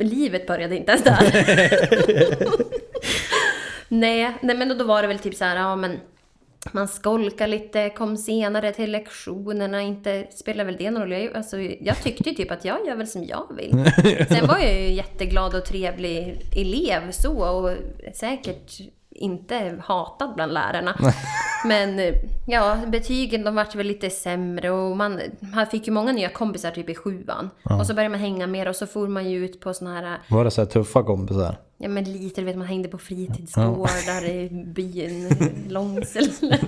Livet 0.00 0.46
började 0.46 0.76
inte 0.76 0.92
ens 0.92 1.04
där. 1.04 1.32
nej, 3.88 4.36
nej, 4.42 4.56
men 4.56 4.78
då 4.78 4.84
var 4.84 5.02
det 5.02 5.08
väl 5.08 5.18
typ 5.18 5.34
så 5.34 5.44
här, 5.44 5.56
ja 5.56 5.76
men 5.76 6.00
man 6.72 6.88
skolkar 6.88 7.46
lite, 7.46 7.90
kom 7.90 8.16
senare 8.16 8.72
till 8.72 8.92
lektionerna, 8.92 9.82
inte 9.82 10.26
spelar 10.30 10.64
väl 10.64 10.76
det 10.76 10.90
någon 10.90 11.02
roll. 11.02 11.12
Jag, 11.12 11.36
alltså, 11.36 11.60
jag 11.60 12.02
tyckte 12.02 12.34
typ 12.34 12.50
att 12.50 12.64
jag 12.64 12.86
gör 12.86 12.96
väl 12.96 13.06
som 13.06 13.24
jag 13.24 13.46
vill. 13.56 13.70
Sen 14.28 14.46
var 14.46 14.58
jag 14.58 14.80
ju 14.80 14.92
jätteglad 14.92 15.54
och 15.54 15.64
trevlig 15.64 16.40
elev 16.56 17.10
så 17.10 17.44
och 17.44 17.70
säkert 18.14 18.80
inte 19.14 19.76
hatad 19.84 20.34
bland 20.34 20.52
lärarna. 20.52 21.12
Men 21.64 22.14
ja, 22.46 22.78
betygen 22.86 23.44
de 23.44 23.54
vart 23.54 23.74
väl 23.74 23.86
lite 23.86 24.10
sämre 24.10 24.70
och 24.70 24.96
man, 24.96 25.20
man 25.40 25.66
fick 25.66 25.86
ju 25.86 25.92
många 25.92 26.12
nya 26.12 26.28
kompisar 26.28 26.70
typ 26.70 26.88
i 26.90 26.94
sjuan. 26.94 27.50
Och 27.78 27.86
så 27.86 27.94
började 27.94 28.10
man 28.10 28.20
hänga 28.20 28.46
mer 28.46 28.68
och 28.68 28.76
så 28.76 28.86
for 28.86 29.08
man 29.08 29.30
ju 29.30 29.44
ut 29.44 29.60
på 29.60 29.74
såna 29.74 29.94
här 29.94 30.18
Var 30.28 30.44
det 30.44 30.50
så 30.50 30.60
här 30.60 30.68
tuffa 30.68 31.02
kompisar? 31.02 31.56
Ja 31.78 31.88
men 31.88 32.04
lite, 32.04 32.40
du 32.40 32.44
vet 32.44 32.56
man 32.56 32.66
hängde 32.66 32.88
på 32.88 32.98
fritidsgårdar 32.98 34.24
i 34.24 34.48
byn 34.66 35.28
Långsele. 35.68 36.58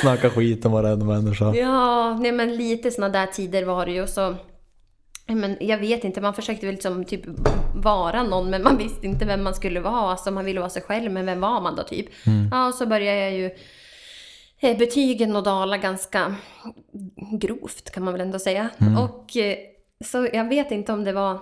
Snacka 0.00 0.30
skit 0.30 0.64
om 0.64 0.72
varenda 0.72 1.06
människa. 1.06 1.54
Ja, 1.54 2.14
nej 2.20 2.32
men 2.32 2.56
lite 2.56 2.90
såna 2.90 3.08
där 3.08 3.26
tider 3.26 3.64
var 3.64 3.86
det 3.86 3.92
ju. 3.92 4.02
Och 4.02 4.08
så, 4.08 4.20
ja, 4.20 4.34
men 5.34 5.56
jag 5.60 5.78
vet 5.78 6.04
inte, 6.04 6.20
man 6.20 6.34
försökte 6.34 6.66
väl 6.66 6.74
liksom 6.74 7.04
typ 7.04 7.24
vara 7.74 8.22
någon 8.22 8.50
men 8.50 8.62
man 8.62 8.76
visste 8.76 9.06
inte 9.06 9.24
vem 9.24 9.42
man 9.42 9.54
skulle 9.54 9.80
vara. 9.80 10.10
Alltså 10.10 10.30
man 10.30 10.44
ville 10.44 10.60
vara 10.60 10.70
sig 10.70 10.82
själv 10.82 11.12
men 11.12 11.26
vem 11.26 11.40
var 11.40 11.60
man 11.60 11.76
då 11.76 11.82
typ? 11.82 12.06
Ja, 12.50 12.68
och 12.68 12.74
så 12.74 12.86
började 12.86 13.20
jag 13.20 13.32
ju 13.32 13.50
eh, 14.60 14.78
betygen 14.78 15.36
och 15.36 15.42
dala 15.42 15.76
ganska 15.76 16.34
grovt 17.32 17.90
kan 17.90 18.02
man 18.02 18.14
väl 18.14 18.20
ändå 18.20 18.38
säga. 18.38 18.68
Och 18.98 19.36
eh, 19.36 19.56
så 20.04 20.28
jag 20.32 20.48
vet 20.48 20.70
inte 20.70 20.92
om 20.92 21.04
det 21.04 21.12
var 21.12 21.40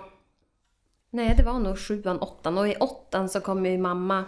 Nej, 1.11 1.33
det 1.37 1.43
var 1.43 1.59
nog 1.59 1.79
sjuan, 1.79 2.19
åttan. 2.19 2.57
Och 2.57 2.67
i 2.67 2.75
åttan 2.75 3.29
så 3.29 3.41
kom 3.41 3.65
ju 3.65 3.77
mamma, 3.77 4.25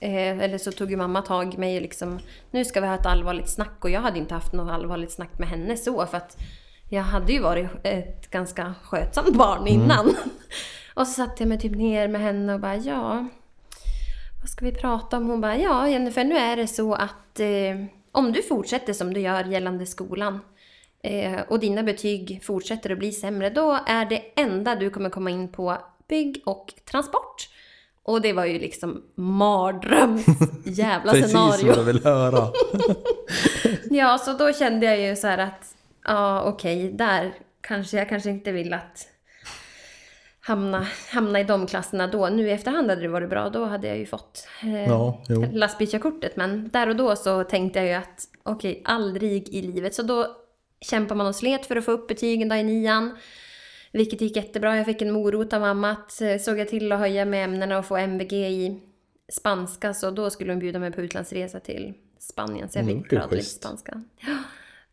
eh, 0.00 0.38
eller 0.38 0.58
så 0.58 0.72
tog 0.72 0.90
ju 0.90 0.96
mamma 0.96 1.22
tag 1.22 1.54
i 1.54 1.58
mig 1.58 1.76
och 1.76 1.82
liksom, 1.82 2.18
nu 2.50 2.64
ska 2.64 2.80
vi 2.80 2.86
ha 2.86 2.94
ett 2.94 3.06
allvarligt 3.06 3.48
snack. 3.48 3.84
Och 3.84 3.90
jag 3.90 4.00
hade 4.00 4.18
inte 4.18 4.34
haft 4.34 4.52
något 4.52 4.70
allvarligt 4.70 5.12
snack 5.12 5.38
med 5.38 5.48
henne 5.48 5.76
så, 5.76 6.06
för 6.06 6.16
att 6.16 6.36
jag 6.88 7.02
hade 7.02 7.32
ju 7.32 7.40
varit 7.40 7.66
ett 7.82 8.30
ganska 8.30 8.74
skötsamt 8.82 9.36
barn 9.36 9.66
innan. 9.66 10.16
och 10.94 11.06
så 11.06 11.12
satte 11.12 11.42
jag 11.42 11.48
mig 11.48 11.58
typ 11.58 11.76
ner 11.76 12.08
med 12.08 12.20
henne 12.20 12.54
och 12.54 12.60
bara, 12.60 12.76
ja, 12.76 13.26
vad 14.40 14.50
ska 14.50 14.64
vi 14.64 14.72
prata 14.72 15.16
om? 15.16 15.26
Hon 15.26 15.40
bara, 15.40 15.56
ja 15.56 15.88
Jennifer, 15.88 16.24
nu 16.24 16.36
är 16.36 16.56
det 16.56 16.66
så 16.66 16.94
att 16.94 17.40
eh, 17.40 17.84
om 18.12 18.32
du 18.32 18.42
fortsätter 18.42 18.92
som 18.92 19.14
du 19.14 19.20
gör 19.20 19.44
gällande 19.44 19.86
skolan 19.86 20.40
eh, 21.02 21.40
och 21.48 21.60
dina 21.60 21.82
betyg 21.82 22.40
fortsätter 22.44 22.90
att 22.92 22.98
bli 22.98 23.12
sämre, 23.12 23.50
då 23.50 23.78
är 23.86 24.04
det 24.04 24.22
enda 24.36 24.74
du 24.74 24.90
kommer 24.90 25.10
komma 25.10 25.30
in 25.30 25.48
på 25.48 25.78
bygg 26.08 26.42
och 26.46 26.72
transport. 26.90 27.48
Och 28.02 28.22
det 28.22 28.32
var 28.32 28.44
ju 28.44 28.58
liksom 28.58 29.02
mardröms 29.14 30.26
jävla 30.64 31.12
Precis 31.12 31.30
scenario. 31.30 31.66
vad 31.66 31.78
jag 31.78 31.82
vill 31.82 32.04
höra. 32.04 32.48
Ja, 33.90 34.18
så 34.18 34.32
då 34.32 34.52
kände 34.52 34.86
jag 34.86 35.00
ju 35.00 35.16
så 35.16 35.26
här 35.26 35.38
att, 35.38 35.75
ja 36.06 36.42
okej, 36.42 36.92
där 36.92 37.34
kanske 37.60 37.96
jag 37.96 38.08
kanske 38.08 38.30
inte 38.30 38.52
vill 38.52 38.72
att 38.72 39.08
hamna, 40.40 40.86
hamna 41.12 41.40
i 41.40 41.44
de 41.44 41.66
klasserna 41.66 42.06
då. 42.06 42.28
Nu 42.28 42.48
i 42.48 42.52
efterhand 42.52 42.90
hade 42.90 43.02
det 43.02 43.08
varit 43.08 43.30
bra, 43.30 43.48
då 43.50 43.64
hade 43.64 43.86
jag 43.88 43.98
ju 43.98 44.06
fått 44.06 44.48
eh, 44.62 44.86
Ja, 44.88 45.22
jo. 45.28 45.44
lastbilskörkortet. 45.52 46.36
Men 46.36 46.68
där 46.68 46.88
och 46.88 46.96
då 46.96 47.16
så 47.16 47.44
tänkte 47.44 47.78
jag 47.78 47.88
ju 47.88 47.94
att 47.94 48.24
okej, 48.42 48.82
aldrig 48.84 49.48
i 49.48 49.62
livet. 49.62 49.94
Så 49.94 50.02
då 50.02 50.36
kämpar 50.80 51.14
man 51.14 51.26
och 51.26 51.34
slet 51.36 51.66
för 51.66 51.76
att 51.76 51.84
få 51.84 51.92
upp 51.92 52.08
betygen 52.08 52.48
då 52.48 52.54
i 52.54 52.62
nian. 52.62 53.16
Vilket 53.92 54.20
gick 54.20 54.36
jättebra. 54.36 54.76
Jag 54.76 54.86
fick 54.86 55.02
en 55.02 55.12
morot 55.12 55.52
av 55.52 55.60
mamma 55.60 55.90
att 55.90 56.20
eh, 56.20 56.36
såg 56.38 56.58
jag 56.58 56.68
till 56.68 56.92
att 56.92 56.98
höja 56.98 57.24
med 57.24 57.44
ämnena 57.44 57.78
och 57.78 57.86
få 57.86 57.96
MVG 57.96 58.32
i 58.32 58.80
spanska. 59.32 59.94
Så 59.94 60.10
då 60.10 60.30
skulle 60.30 60.52
hon 60.52 60.58
bjuda 60.58 60.78
mig 60.78 60.92
på 60.92 61.00
utlandsresa 61.00 61.60
till 61.60 61.94
Spanien. 62.18 62.68
Så 62.68 62.78
jag 62.78 62.82
Mm, 62.88 63.02
fick 63.02 63.12
är 63.12 63.16
prata 63.16 63.34
lite 63.34 63.46
spanska. 63.48 64.02
Ja, 64.20 64.36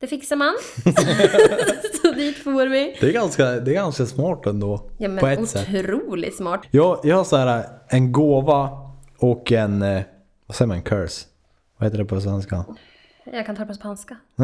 det 0.04 0.08
fixar 0.08 0.36
man. 0.36 0.54
så 2.02 2.12
dit 2.12 2.38
for 2.38 2.68
vi. 2.68 2.98
Det 3.00 3.08
är 3.08 3.14
ganska, 3.14 3.46
det 3.46 3.72
är 3.72 3.76
ganska 3.76 4.06
smart 4.06 4.46
ändå. 4.46 4.90
Ja, 4.98 5.10
men 5.10 5.18
på 5.18 5.28
ett 5.28 5.50
sätt. 5.50 5.68
otroligt 5.70 6.36
smart. 6.36 6.62
Jag, 6.72 7.00
jag 7.04 7.16
har 7.16 7.24
så 7.24 7.38
här 7.38 7.66
en 7.88 8.12
gåva 8.12 8.70
och 9.18 9.52
en, 9.52 9.82
eh, 9.82 10.02
vad 10.46 10.56
säger 10.56 10.68
man, 10.68 10.82
curse? 10.82 11.26
Vad 11.78 11.88
heter 11.88 11.98
det 11.98 12.06
på 12.06 12.22
svenska? 12.22 12.66
Jag 13.26 13.46
kan 13.46 13.56
ta 13.56 13.62
det 13.62 13.68
på 13.68 13.74
spanska. 13.74 14.18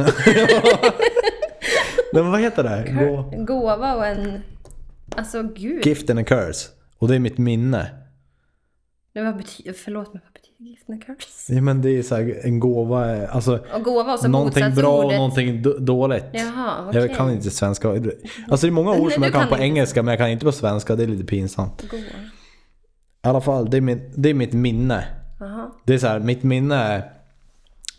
Men 2.14 2.32
vad 2.32 2.42
heter 2.42 2.64
det? 2.64 2.92
Gå... 3.00 3.34
Gåva 3.44 3.96
och 3.96 4.06
en... 4.06 4.42
Alltså 5.16 5.44
gud. 5.44 5.86
Gift 5.86 6.10
and 6.10 6.20
a 6.20 6.24
curse. 6.24 6.70
Och 6.98 7.08
det 7.08 7.16
är 7.16 7.20
mitt 7.20 7.38
minne. 7.38 7.90
Det 9.14 9.22
var 9.22 9.34
betyder, 9.34 9.74
förlåt 9.74 10.14
mig, 10.14 10.24
vad 10.26 10.29
gift 10.60 10.90
a 10.90 10.98
curse? 11.06 11.54
Ja, 11.54 11.62
men 11.62 11.82
det 11.82 11.90
är 11.90 12.04
så 12.04 12.16
här, 12.16 12.40
en 12.44 12.60
gåva, 12.60 13.28
alltså 13.28 13.60
Och 13.74 13.84
gåva 13.84 14.14
och 14.14 14.20
så 14.20 14.28
någonting 14.28 14.76
bra 14.76 15.04
och 15.04 15.14
någonting 15.14 15.62
dåligt. 15.80 16.26
Jaha, 16.34 16.86
okej. 16.88 17.02
Jag 17.02 17.16
kan 17.16 17.32
inte 17.32 17.52
svenska. 17.52 17.90
Alltså 17.90 18.68
det 18.68 18.68
är 18.68 18.72
många 18.72 18.92
ord 18.92 19.12
som 19.12 19.24
jag 19.24 19.32
kan, 19.32 19.42
kan 19.42 19.50
på 19.50 19.56
inte. 19.56 19.66
engelska 19.66 20.04
men 20.04 20.12
jag 20.12 20.20
kan 20.20 20.30
inte 20.30 20.46
på 20.46 20.52
svenska. 20.52 20.96
Det 20.96 21.04
är 21.04 21.08
lite 21.08 21.24
pinsamt. 21.24 21.90
Gåva. 21.92 22.04
I 23.24 23.28
alla 23.28 23.42
fall, 23.42 23.70
det 23.70 23.78
är, 23.78 23.82
min, 23.82 24.12
det 24.16 24.30
är 24.30 24.34
mitt 24.34 24.54
minne. 24.54 25.04
Jaha. 25.40 25.72
Det 25.86 25.94
är 25.94 25.98
så 25.98 26.08
här, 26.08 26.20
mitt 26.20 26.44
minne 26.44 26.76
är... 26.76 27.14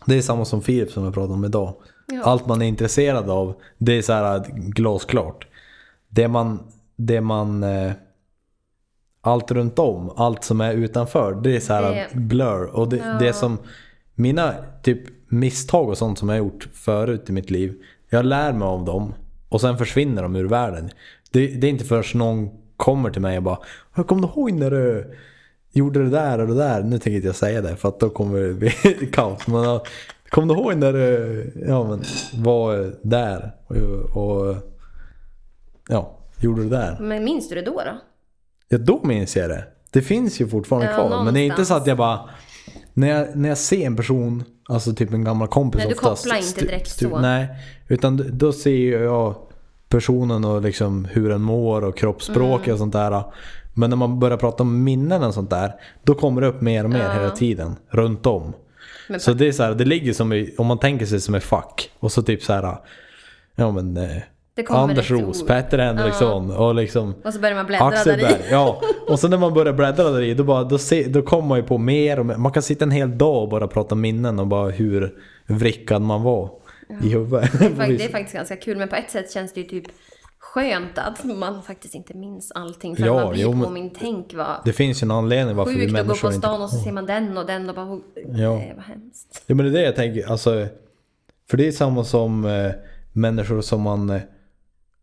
Det 0.05 0.17
är 0.17 0.21
samma 0.21 0.45
som 0.45 0.61
Filip 0.61 0.91
som 0.91 1.03
jag 1.03 1.13
pratade 1.13 1.33
om 1.33 1.45
idag. 1.45 1.75
Ja. 2.07 2.23
Allt 2.23 2.47
man 2.47 2.61
är 2.61 2.65
intresserad 2.65 3.29
av, 3.29 3.55
det 3.77 3.97
är 3.97 4.01
så 4.01 4.13
här 4.13 4.45
glasklart. 4.49 5.47
Det 6.09 6.27
man... 6.27 6.59
Det 6.95 7.21
man 7.21 7.63
eh, 7.63 7.91
allt 9.21 9.51
runt 9.51 9.79
om, 9.79 10.09
allt 10.15 10.43
som 10.43 10.61
är 10.61 10.73
utanför, 10.73 11.41
det 11.43 11.55
är 11.55 11.59
så 11.59 11.73
här 11.73 11.81
Det- 12.13 12.19
blur. 12.19 12.75
Och 12.75 12.89
det, 12.89 12.97
Ja. 12.97 13.13
det 13.19 13.33
som... 13.33 13.57
Mina 14.15 14.53
typ 14.83 14.99
misstag 15.27 15.89
och 15.89 15.97
sånt 15.97 16.19
som 16.19 16.29
jag 16.29 16.37
gjort 16.37 16.67
förut 16.73 17.29
i 17.29 17.31
mitt 17.31 17.49
liv. 17.49 17.73
Jag 18.09 18.25
lär 18.25 18.53
mig 18.53 18.65
av 18.65 18.85
dem. 18.85 19.13
Och 19.49 19.61
sen 19.61 19.77
försvinner 19.77 20.21
de 20.23 20.35
ur 20.35 20.47
världen. 20.47 20.89
Det, 21.31 21.47
det 21.47 21.67
är 21.67 21.71
inte 21.71 21.85
förrän 21.85 22.03
någon 22.19 22.49
kommer 22.77 23.09
till 23.11 23.21
mig 23.21 23.37
och 23.37 23.43
bara 23.43 23.59
Jag 23.95 24.07
kommer 24.07 24.21
du 24.21 24.27
ihåg 24.27 24.51
när 24.51 24.71
du 24.71 25.13
gjorde 25.71 26.03
det 26.03 26.09
där 26.09 26.39
och 26.39 26.47
det 26.47 26.53
där? 26.55 26.83
Nu 26.83 26.97
tänker 26.97 27.15
inte 27.15 27.27
jag 27.27 27.35
säga 27.35 27.61
det 27.61 27.75
för 27.75 27.89
att 27.89 27.99
då 27.99 28.09
kommer 28.09 28.39
det 28.39 28.53
bli 28.53 28.69
kaos. 29.13 29.47
Men 29.47 29.79
kommer 30.29 30.53
du 30.55 30.61
ihåg 30.61 30.75
när 30.77 30.93
du 30.93 31.53
ja, 31.67 31.83
men, 31.87 32.01
var 32.43 32.93
där 33.01 33.51
och, 33.67 33.77
och 34.49 34.55
ja, 35.89 36.17
gjorde 36.39 36.63
det 36.63 36.69
där? 36.69 36.97
Men 37.01 37.23
minns 37.23 37.49
du 37.49 37.55
det 37.55 37.61
då 37.61 37.71
då? 37.85 37.97
Ja, 38.71 38.77
då 38.77 38.99
minns 39.03 39.35
jag 39.35 39.49
det. 39.49 39.63
Det 39.91 40.01
finns 40.01 40.41
ju 40.41 40.47
fortfarande 40.47 40.87
Ja, 40.87 40.93
kvar. 41.07 41.23
Men 41.23 41.33
det 41.33 41.39
är 41.39 41.43
inte 41.43 41.53
någonstans. 41.53 41.67
så 41.67 41.81
att 41.83 41.87
jag 41.87 41.97
bara... 41.97 42.19
När 42.93 43.07
jag, 43.07 43.35
när 43.35 43.49
jag 43.49 43.57
ser 43.57 43.85
en 43.85 43.95
person, 43.95 44.43
alltså 44.69 44.93
typ 44.93 45.13
en 45.13 45.23
gammal 45.23 45.47
kompis 45.47 45.79
Nej, 45.79 45.87
du 45.87 45.93
oftast, 45.95 46.23
kopplar 46.23 46.37
inte 46.47 46.65
direkt 46.65 46.89
så. 46.89 47.19
Nej, 47.19 47.47
utan 47.87 48.37
då 48.37 48.53
ser 48.53 49.01
jag 49.03 49.35
personen 49.89 50.45
och 50.45 50.61
liksom 50.61 51.05
hur 51.05 51.29
den 51.29 51.41
mår 51.41 51.83
och 51.83 51.97
kroppsspråk 51.97 52.61
Mm. 52.61 52.73
och 52.73 52.79
sånt 52.79 52.93
där. 52.93 53.23
Men 53.73 53.89
när 53.89 53.97
man 53.97 54.19
börjar 54.19 54.37
prata 54.37 54.63
om 54.63 54.83
minnen 54.83 55.23
och 55.23 55.33
sånt 55.33 55.49
där, 55.49 55.73
då 56.03 56.13
kommer 56.15 56.41
det 56.41 56.47
upp 56.47 56.61
mer 56.61 56.83
och 56.83 56.89
mer 56.89 56.99
Ja. 57.03 57.11
hela 57.13 57.29
tiden. 57.29 57.75
Runt 57.89 58.25
om. 58.25 58.53
Men 59.09 59.19
Så 59.19 59.33
det 59.33 59.47
är 59.47 59.51
så 59.51 59.63
här, 59.63 59.73
det 59.73 59.85
ligger 59.85 60.13
som 60.13 60.33
i, 60.33 60.55
om 60.57 60.67
man 60.67 60.77
tänker 60.79 61.05
sig 61.05 61.19
som 61.21 61.35
ett 61.35 61.43
fack. 61.43 61.89
Och 61.99 62.11
så 62.11 62.21
typ 62.23 62.43
så 62.43 62.53
här, 62.53 62.75
ja 63.55 63.71
men 63.71 63.97
eh, 63.97 64.17
Anders 64.69 65.11
ett 65.11 65.17
Roos. 65.19 65.45
Petter 65.45 65.77
Henriksson 65.77 66.51
och 66.51 66.75
liksom 66.75 67.13
Och 67.23 67.33
så 67.33 67.39
börjar 67.39 67.55
man 67.55 67.65
bläddra 67.65 67.85
Axel 67.87 68.19
där 68.19 68.29
i. 68.29 68.33
Ja, 68.51 68.81
och 69.07 69.19
sen 69.19 69.29
när 69.29 69.37
man 69.37 69.53
börjar 69.53 69.73
bläddra 69.73 70.09
där 70.09 70.21
i 70.21 70.33
då, 70.33 70.43
bara, 70.43 70.63
då, 70.63 70.77
se, 70.77 71.03
då 71.07 71.21
kommer 71.21 71.47
man 71.47 71.57
ju 71.57 71.63
på 71.63 71.77
mer 71.77 72.19
och 72.19 72.25
mer. 72.25 72.37
Man 72.37 72.51
kan 72.51 72.63
sitta 72.63 72.85
en 72.85 72.91
hel 72.91 73.17
dag 73.17 73.43
och 73.43 73.49
bara 73.49 73.67
prata 73.67 73.95
minnen 73.95 74.39
och 74.39 74.47
bara 74.47 74.69
hur 74.69 75.15
vrickad 75.47 76.01
man 76.01 76.23
var 76.23 76.49
i 77.03 77.09
huvudet. 77.09 77.51
Det 77.59 77.65
är 77.65 77.69
fakt- 77.69 77.97
Det 77.97 78.05
är 78.05 78.09
faktiskt 78.11 78.33
ganska 78.35 78.55
kul, 78.55 78.77
men 78.77 78.87
på 78.87 78.95
ett 78.95 79.11
sätt 79.11 79.31
känns 79.31 79.53
det 79.53 79.59
ju 79.61 79.67
typ 79.67 79.83
skönt 80.39 80.97
att 80.97 81.23
man 81.23 81.61
faktiskt 81.63 81.95
inte 81.95 82.13
minns 82.17 82.51
allting. 82.51 82.95
För 82.95 83.05
Ja, 83.05 83.13
man 83.13 83.29
blir 83.33 83.41
jo, 83.41 83.51
men- 83.53 83.63
påmind. 83.63 83.91
Tänk 83.99 84.33
vad 84.33 84.47
Det 84.65 84.73
finns 84.73 85.03
ju 85.03 85.05
en 85.05 85.11
anledning 85.11 85.55
varför 85.55 85.71
vi 85.71 85.79
sjukt 85.79 85.89
att 85.91 85.97
gå 85.97 86.03
människor 86.07 86.27
på 86.29 86.33
inte... 86.35 86.47
stan 86.47 86.61
och 86.61 86.69
så 86.69 86.77
ser 86.77 86.91
man 86.91 87.05
den 87.05 87.37
och 87.37 87.45
den 87.45 87.69
och 87.69 87.75
bara, 87.75 87.99
Ja. 88.41 88.55
nej 88.55 88.73
vad 88.75 88.85
hemskt. 88.85 89.43
Ja 89.47 89.55
men 89.55 89.65
det 89.65 89.71
är 89.71 89.73
det 89.81 89.85
jag 89.85 89.95
tänker, 89.95 90.31
alltså. 90.31 90.67
För 91.49 91.57
det 91.57 91.67
är 91.67 91.71
samma 91.71 92.03
som 92.03 92.45
eh, 92.45 92.71
människor 93.13 93.61
som 93.61 93.81
man... 93.81 94.09
Eh, 94.09 94.21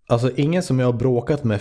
alltså 0.08 0.30
ingen 0.36 0.62
som 0.62 0.78
jag 0.78 0.86
har 0.86 0.92
bråkat 0.92 1.44
med, 1.44 1.60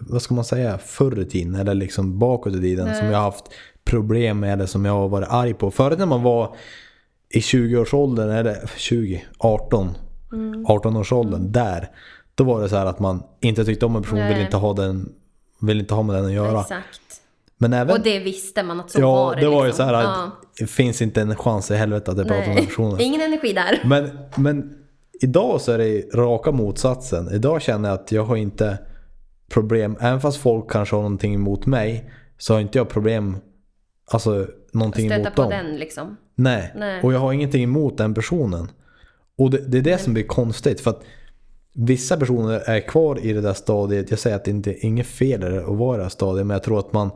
vad 0.00 0.22
ska 0.22 0.34
man 0.34 0.44
säga, 0.44 0.78
förr 0.78 1.20
i 1.20 1.24
tiden 1.24 1.54
eller 1.54 1.74
liksom 1.74 2.18
bakåt 2.18 2.54
i 2.54 2.60
tiden. 2.60 2.86
Nej. 2.86 2.96
Som 2.98 3.06
jag 3.06 3.16
har 3.18 3.24
haft 3.24 3.44
problem 3.84 4.40
med 4.40 4.52
eller 4.52 4.66
som 4.66 4.84
jag 4.84 4.92
har 4.92 5.08
varit 5.08 5.28
arg 5.30 5.54
på. 5.54 5.70
Förut 5.70 5.98
när 5.98 6.06
man 6.06 6.22
var 6.22 6.56
i 7.28 7.38
20-årsåldern, 7.40 8.30
eller 8.30 8.70
20, 8.76 9.24
18, 9.38 9.88
Mm. 10.32 10.66
18-årsåldern, 10.66 11.52
där. 11.52 11.90
Då 12.34 12.44
var 12.44 12.60
det 12.62 12.68
så 12.68 12.76
här 12.76 12.86
att 12.86 12.98
man 12.98 13.22
inte 13.40 13.64
tyckte 13.64 13.86
om 13.86 13.96
en 13.96 14.02
person, 14.02 14.18
Nej. 14.18 14.28
ville 14.28 14.44
inte 14.44 14.56
ha 14.56 14.72
den, 14.74 15.12
ville 15.60 15.80
inte 15.80 15.94
ha 15.94 16.02
med 16.02 16.16
den 16.16 16.24
att 16.24 16.32
göra. 16.32 16.60
Exakt. 16.60 17.00
Men 17.58 17.72
även... 17.72 17.96
Och 17.96 18.02
det 18.02 18.18
visste 18.18 18.62
man 18.62 18.80
att 18.80 18.90
så 18.90 19.00
ja, 19.00 19.14
var 19.14 19.34
det, 19.34 19.40
det. 19.40 19.48
var 19.48 19.60
ju 19.60 19.66
liksom. 19.66 19.88
så 19.88 19.94
här 19.94 20.02
Ja. 20.02 20.24
att 20.24 20.30
det 20.58 20.66
finns 20.66 21.02
inte 21.02 21.20
en 21.20 21.36
chans 21.36 21.70
i 21.70 21.74
helvete 21.74 22.10
att 22.10 22.18
jag 22.18 22.26
pratar 22.28 22.54
med 22.54 22.66
personen. 22.66 23.00
Ingen 23.00 23.20
energi 23.20 23.52
där. 23.52 23.80
Men, 23.84 24.18
men 24.36 24.74
idag 25.22 25.60
så 25.60 25.72
är 25.72 25.78
det 25.78 26.14
raka 26.14 26.52
motsatsen. 26.52 27.28
Idag 27.32 27.62
känner 27.62 27.88
jag 27.88 27.98
att 28.00 28.12
jag 28.12 28.24
har 28.24 28.36
inte 28.36 28.78
problem, 29.50 29.96
även 30.00 30.20
fast 30.20 30.38
folk 30.38 30.70
kanske 30.70 30.96
har 30.96 31.02
någonting 31.02 31.34
emot 31.34 31.66
mig, 31.66 32.10
så 32.38 32.54
har 32.54 32.60
inte 32.60 32.78
jag 32.78 32.88
problem, 32.88 33.36
alltså 34.10 34.46
någonting 34.72 35.08
Stöta 35.08 35.20
emot 35.20 35.34
på 35.34 35.42
dem. 35.42 35.50
den 35.50 35.76
liksom. 35.76 36.16
Nej. 36.34 36.72
Nej. 36.76 37.02
och 37.02 37.12
jag 37.12 37.18
har 37.18 37.32
ingenting 37.32 37.62
emot 37.62 37.98
den 37.98 38.14
personen. 38.14 38.68
Och 39.38 39.50
det, 39.50 39.58
det 39.58 39.78
är 39.78 39.82
det 39.82 39.98
som 39.98 40.12
blir 40.14 40.24
konstigt, 40.24 40.80
för 40.80 40.90
att 40.90 41.02
vissa 41.74 42.16
personer 42.16 42.70
är 42.70 42.80
kvar 42.80 43.18
i 43.26 43.32
det 43.32 43.40
där 43.40 43.52
stadiet. 43.54 44.10
Jag 44.10 44.18
säger 44.18 44.36
att 44.36 44.44
det 44.44 44.50
inte 44.50 44.70
är 44.70 44.84
inget 44.84 45.06
fel 45.06 45.58
att 45.58 45.76
vara 45.78 45.94
i 45.94 45.98
det 45.98 46.02
här 46.02 46.10
stadiet, 46.10 46.46
men 46.46 46.54
jag 46.54 46.62
tror 46.62 46.78
att 46.78 46.92
man 46.92 47.10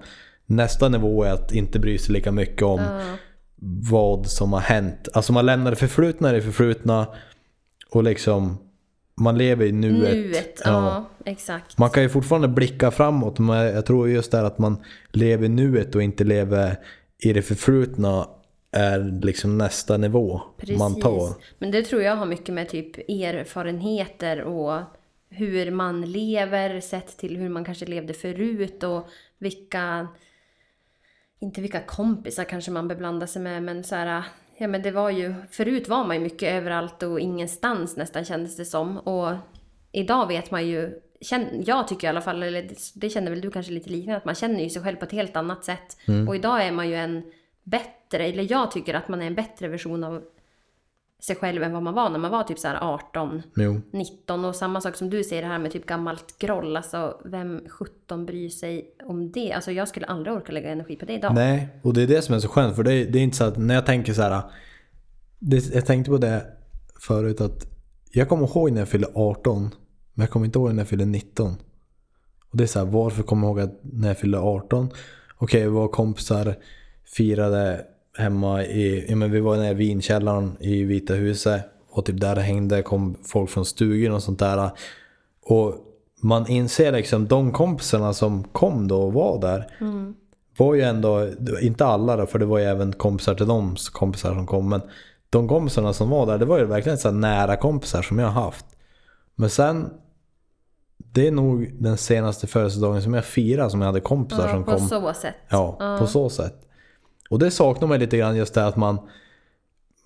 nästa 0.47 0.89
nivå 0.89 1.23
är 1.25 1.33
att 1.33 1.53
inte 1.53 1.79
bry 1.79 1.99
sig 1.99 2.13
lika 2.15 2.33
mycket 2.33 2.63
om 2.63 2.81
Ja. 2.81 3.01
vad 3.91 4.27
som 4.27 4.53
har 4.53 4.61
hänt. 4.61 5.09
Alltså 5.13 5.33
man 5.33 5.47
lämnar 5.47 5.71
det 5.71 5.77
förflutna 5.77 6.31
i 6.31 6.35
det 6.35 6.43
förflutna 6.43 7.07
och 7.95 8.05
liksom 8.05 8.59
man 9.15 9.39
lever 9.39 9.67
i 9.67 9.73
nuet. 9.73 10.15
Nuet, 10.15 10.63
ja. 10.65 11.05
exakt. 11.25 11.79
Man 11.79 11.91
kan 11.91 12.03
ju 12.03 12.09
fortfarande 12.09 12.49
blicka 12.49 12.91
framåt 12.91 13.39
men 13.39 13.57
jag 13.57 13.87
tror 13.87 14.09
just 14.09 14.31
det 14.31 14.37
här 14.37 14.45
att 14.45 14.59
man 14.59 14.83
lever 15.13 15.47
i 15.47 15.49
nuet 15.49 15.95
och 15.95 16.03
inte 16.03 16.25
lever 16.25 16.77
i 17.19 17.33
det 17.33 17.43
förflutna 17.43 18.29
är 18.71 19.21
liksom 19.23 19.59
nästa 19.59 19.97
nivå 19.97 20.41
Precis. 20.57 20.79
man 20.79 21.01
tar. 21.01 21.35
Men 21.59 21.71
det 21.71 21.83
tror 21.83 22.03
jag 22.03 22.17
har 22.17 22.27
mycket 22.27 22.55
med 22.55 22.69
typ 22.69 22.99
erfarenheter 22.99 24.43
och 24.43 24.81
hur 25.29 25.71
man 25.71 26.01
lever 26.03 26.81
sett 26.81 27.17
till 27.17 27.37
hur 27.37 27.49
man 27.49 27.65
kanske 27.65 27.87
levde 27.87 28.15
förut 28.15 28.83
och 28.83 29.09
vilka, 29.39 30.09
inte 31.41 31.61
vilka 31.61 31.81
kompisar 31.81 32.45
kanske 32.45 32.71
man 32.71 32.89
beblandar 32.89 33.27
sig 33.27 33.43
med 33.43 33.63
men 33.63 33.85
så 33.85 33.95
här, 33.95 34.25
ja 34.59 34.69
men 34.69 34.83
det 34.83 34.91
var 34.91 35.11
ju, 35.11 35.35
förut 35.51 35.89
var 35.89 36.05
man 36.05 36.17
ju 36.17 36.23
mycket 36.23 36.53
överallt 36.53 37.03
och 37.03 37.21
ingenstans 37.21 37.97
nästan 37.97 38.25
kändes 38.25 38.57
det 38.57 38.65
som 38.65 38.99
och 38.99 39.33
idag 39.93 40.27
vet 40.29 40.51
man 40.51 40.67
ju, 40.67 41.01
jag 41.65 41.89
tycker 41.89 42.07
i 42.07 42.11
alla 42.11 42.21
fall, 42.21 42.43
eller 42.43 42.71
det- 42.95 43.11
känner 43.11 43.31
väl 43.31 43.41
du 43.41 43.51
kanske 43.51 43.73
lite 43.73 43.91
liknande, 43.91 44.17
att 44.17 44.25
man 44.25 44.35
känner 44.35 44.61
ju 44.65 44.71
sig 44.71 44.83
själv 44.83 44.97
på 44.97 45.05
ett 45.05 45.13
helt 45.13 45.37
annat 45.37 45.65
sätt. 45.65 45.97
Och 46.29 46.37
idag 46.37 46.67
är 46.67 46.73
man 46.73 46.89
ju 46.89 46.95
en 46.95 47.23
bättre, 47.63 48.25
eller 48.25 48.53
jag 48.53 48.71
tycker 48.71 48.95
att 48.95 49.09
man 49.09 49.23
är 49.23 49.27
en 49.27 49.35
bättre 49.35 49.69
version 49.69 50.05
av 50.05 50.23
sig 51.27 51.37
själv 51.37 51.63
än 51.63 51.73
vad 51.73 51.83
man 51.83 51.95
var 51.95 52.11
när 52.11 52.19
man 52.19 52.31
var 52.31 52.45
typ 52.45 52.59
så 52.59 52.69
här 52.69 52.79
18, 52.81 53.43
Jo. 53.57 53.81
19 53.93 54.45
och 54.45 54.57
samma 54.57 54.81
sak 54.81 54.97
som 54.97 55.11
du 55.11 55.25
säger 55.25 55.43
det 55.43 55.49
här 55.49 55.59
med 55.59 55.73
typ 55.73 55.87
gammalt 55.87 56.39
groll. 56.39 56.77
Alltså 56.77 57.21
vem 57.25 57.61
17 57.69 58.27
bryr 58.27 58.49
sig 58.49 58.95
om 59.05 59.33
det? 59.33 59.53
Alltså 59.53 59.73
jag 59.73 59.89
skulle 59.89 60.07
aldrig 60.07 60.37
orka 60.37 60.53
lägga 60.53 60.73
energi 60.73 60.97
på 60.97 61.05
det 61.05 61.13
idag. 61.13 61.35
Nej, 61.35 61.69
och 61.83 61.95
det 61.95 62.03
är 62.03 62.07
det 62.07 62.23
som 62.23 62.35
är 62.35 62.39
så 62.39 62.49
skönt. 62.49 62.77
För 62.77 62.83
det 62.83 62.93
är, 62.93 63.07
det 63.07 63.19
är 63.19 63.23
inte 63.23 63.37
så 63.37 63.45
att 63.45 63.57
när 63.57 63.75
jag 63.75 63.87
tänker 63.87 64.13
så 64.13 64.23
här. 64.23 64.43
Det, 65.39 65.75
jag 65.75 65.87
tänkte 65.87 66.11
på 66.11 66.19
det 66.19 66.47
förut 67.01 67.41
att 67.41 67.67
jag 68.11 68.29
kommer 68.29 68.47
ihåg 68.47 68.73
när 68.73 68.81
jag 68.81 68.89
fyllde 68.89 69.09
18. 69.15 69.71
Men 70.15 70.23
jag 70.23 70.31
kommer 70.31 70.47
inte 70.47 70.59
ihåg 70.59 70.73
när 70.75 70.81
jag 70.81 70.89
fyllde 70.89 71.05
19. 71.05 71.55
Och 72.51 72.57
det 72.57 72.65
är 72.65 72.67
så 72.69 72.79
här, 72.79 72.87
varför 72.87 73.23
kommer 73.23 73.47
jag 73.47 73.59
ihåg 73.59 73.69
att 73.71 73.81
när 73.83 74.09
jag 74.09 74.19
fyllde 74.19 74.39
18? 74.39 74.91
Okej, 75.37 75.69
våra 75.69 75.89
kompisar 75.89 76.57
firade 77.05 77.87
hemma 78.19 78.65
i, 78.65 79.07
ja 79.09 79.17
men 79.17 79.31
vi 79.31 79.41
var 79.41 79.57
nere 79.57 79.71
i 79.71 79.75
vinkällaren 79.75 80.57
i 80.61 80.85
Vita 80.85 81.15
huset. 81.15 81.63
Och 81.91 82.05
typ 82.05 82.21
där 82.21 82.37
hängde 82.37 82.83
kom 82.83 83.17
folk 83.25 83.51
från 83.51 83.65
stugan 83.65 84.15
och 84.15 84.23
sånt 84.23 84.39
där. 84.39 84.71
Och 85.47 85.75
man 86.21 86.47
inser 86.51 86.93
liksom 86.93 87.27
de 87.29 87.53
kompisarna 87.53 88.13
som 88.13 88.45
kom 88.45 88.89
då 88.89 89.03
och 89.03 89.13
var 89.13 89.41
där 89.41 89.67
var 90.57 90.75
ju 90.75 90.83
ändå, 90.83 91.29
inte 91.63 91.85
alla 91.87 92.17
då, 92.17 92.27
för 92.27 92.39
det 92.39 92.45
var 92.47 92.59
ju 92.59 92.65
även 92.65 92.93
kompisar 92.93 93.35
till 93.35 93.47
dem 93.47 93.77
kompisar 93.93 94.35
som 94.35 94.47
kom. 94.47 94.69
Men 94.69 94.81
de 95.31 95.49
kompisarna 95.49 95.93
som 95.93 96.11
var 96.11 96.27
där, 96.27 96.39
det 96.39 96.45
var 96.45 96.59
ju 96.59 96.65
verkligen 96.65 96.99
så 96.99 97.11
nära 97.11 97.57
kompisar 97.57 98.03
som 98.03 98.19
jag 98.19 98.27
har 98.27 98.43
haft. 98.43 98.67
Men 99.35 99.51
sen, 99.51 99.91
det 100.97 101.27
är 101.27 101.33
nog 101.33 101.71
den 101.79 101.97
senaste 101.97 102.47
födelsedagen 102.47 103.03
som 103.03 103.15
jag 103.15 103.25
firade 103.25 103.71
som 103.71 103.81
jag 103.81 103.87
hade 103.87 104.01
kompisar 104.01 104.47
Ja, 104.47 104.51
som 104.53 104.65
på 104.65 104.71
kom. 104.71 104.89
så 104.89 105.13
sätt. 105.15 105.35
Ja, 105.49 105.97
på 106.01 106.07
så 106.07 106.29
sätt. 106.31 106.64
Och 107.35 107.41
det 107.41 107.51
saknar 107.51 107.89
man 107.89 107.99
lite 107.99 108.17
grann 108.17 108.37
just 108.37 108.55
det 108.55 108.67
att 108.67 108.77
man, 108.77 108.99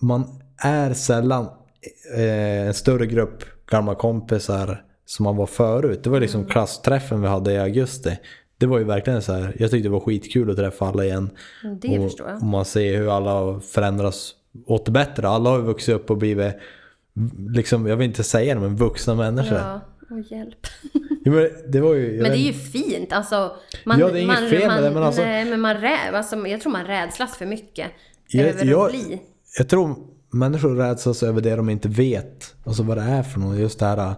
man 0.00 0.40
är 0.58 0.94
sällan 0.94 1.48
eh, 2.16 2.66
en 2.66 2.74
större 2.74 3.06
grupp 3.06 3.44
gamla 3.70 3.94
kompisar 3.94 4.82
som 5.06 5.24
man 5.24 5.36
var 5.36 5.46
förut. 5.46 6.04
Det 6.04 6.10
var 6.10 6.20
liksom 6.20 6.40
Mm. 6.40 6.50
klassträffen 6.50 7.22
vi 7.22 7.28
hade 7.28 7.52
i 7.52 7.58
augusti. 7.58 8.18
Det 8.58 8.66
var 8.66 8.78
ju 8.78 8.84
verkligen 8.84 9.22
så 9.22 9.32
här, 9.32 9.54
jag 9.58 9.70
tyckte 9.70 9.88
det 9.88 9.92
var 9.92 10.00
skitkul 10.00 10.50
att 10.50 10.56
träffa 10.56 10.86
alla 10.86 11.04
igen. 11.04 11.30
Det 11.80 11.98
och, 11.98 12.04
förstår 12.04 12.28
jag. 12.28 12.36
och 12.36 12.42
man 12.42 12.64
ser 12.64 12.96
hur 12.98 13.16
alla 13.16 13.60
förändras 13.60 14.32
åt 14.66 14.84
det 14.86 14.92
bättre. 14.92 15.28
Alla 15.28 15.50
har 15.50 15.56
ju 15.58 15.64
vuxit 15.64 15.94
upp 15.94 16.10
och 16.10 16.16
blivit, 16.18 16.54
liksom, 17.48 17.86
jag 17.86 17.96
vill 17.96 18.08
inte 18.08 18.24
säga 18.24 18.54
det, 18.54 18.60
men 18.60 18.76
vuxna 18.76 19.14
människor. 19.14 19.58
Ja, 19.58 19.80
och 20.10 20.20
hjälp. 20.20 20.66
Jo, 21.24 21.32
men 21.32 21.50
det 21.70 21.80
var 21.80 21.94
ju, 21.94 22.12
Men 22.12 22.18
det 22.22 22.28
är 22.28 22.30
vet- 22.30 22.38
ju 22.40 22.52
fint. 22.52 23.12
Alltså, 23.12 23.56
man, 23.84 23.98
Ja, 23.98 24.06
det 24.08 24.18
är 24.18 24.22
inget 24.22 24.40
man, 24.40 24.50
fel 24.50 24.58
med 24.58 24.68
man, 24.68 24.82
det, 24.82 24.90
men 24.90 25.02
alltså- 25.02 25.22
Nej, 25.22 25.44
men 25.44 25.60
man 25.60 25.76
räv, 25.76 26.14
alltså, 26.14 26.46
jag 26.46 26.60
tror 26.60 26.72
man 26.72 26.84
rädslas 26.86 27.36
för 27.36 27.46
mycket. 27.46 27.86
Jag- 28.28 28.46
över 28.46 28.64
jag- 28.64 28.84
att 28.86 28.90
bli. 28.92 29.20
Jag 29.58 29.68
tror 29.68 29.96
människor 30.30 30.74
rädslas 30.76 31.22
över 31.22 31.40
det 31.40 31.56
de 31.56 31.68
inte 31.70 31.88
vet. 31.88 32.54
Alltså 32.64 32.82
vad 32.82 32.96
det 32.96 33.02
är 33.02 33.22
för 33.22 33.40
något. 33.40 33.58
Just 33.58 33.78
det 33.78 33.86
här. 33.86 34.14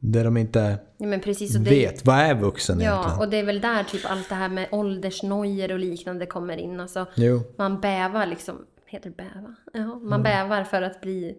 Det 0.00 0.22
de 0.22 0.36
inte 0.36 0.78
Ja, 0.98 1.18
precis. 1.24 1.56
Och 1.56 1.60
det, 1.62 1.70
vet. 1.70 2.04
Vad 2.06 2.16
är 2.18 2.34
vuxen 2.34 2.80
Ja, 2.80 2.90
egentligen? 2.92 3.18
och 3.18 3.28
det 3.28 3.36
är 3.36 3.44
väl 3.44 3.60
där 3.60 3.84
typ 3.84 4.10
allt 4.10 4.28
det 4.28 4.34
här 4.34 4.48
med 4.48 4.68
åldersnojor 4.70 5.72
och 5.72 5.78
liknande 5.78 6.26
kommer 6.26 6.56
in. 6.56 6.80
Alltså, 6.80 7.06
Jo. 7.14 7.42
man 7.58 7.80
bävar 7.80 8.26
liksom, 8.26 8.56
heter 8.86 9.10
det 9.10 9.16
bäva? 9.16 9.54
Ja, 9.72 9.80
Mm. 9.80 10.08
man 10.08 10.22
bävar 10.22 10.64
för 10.64 10.82
att 10.82 11.00
bli 11.00 11.34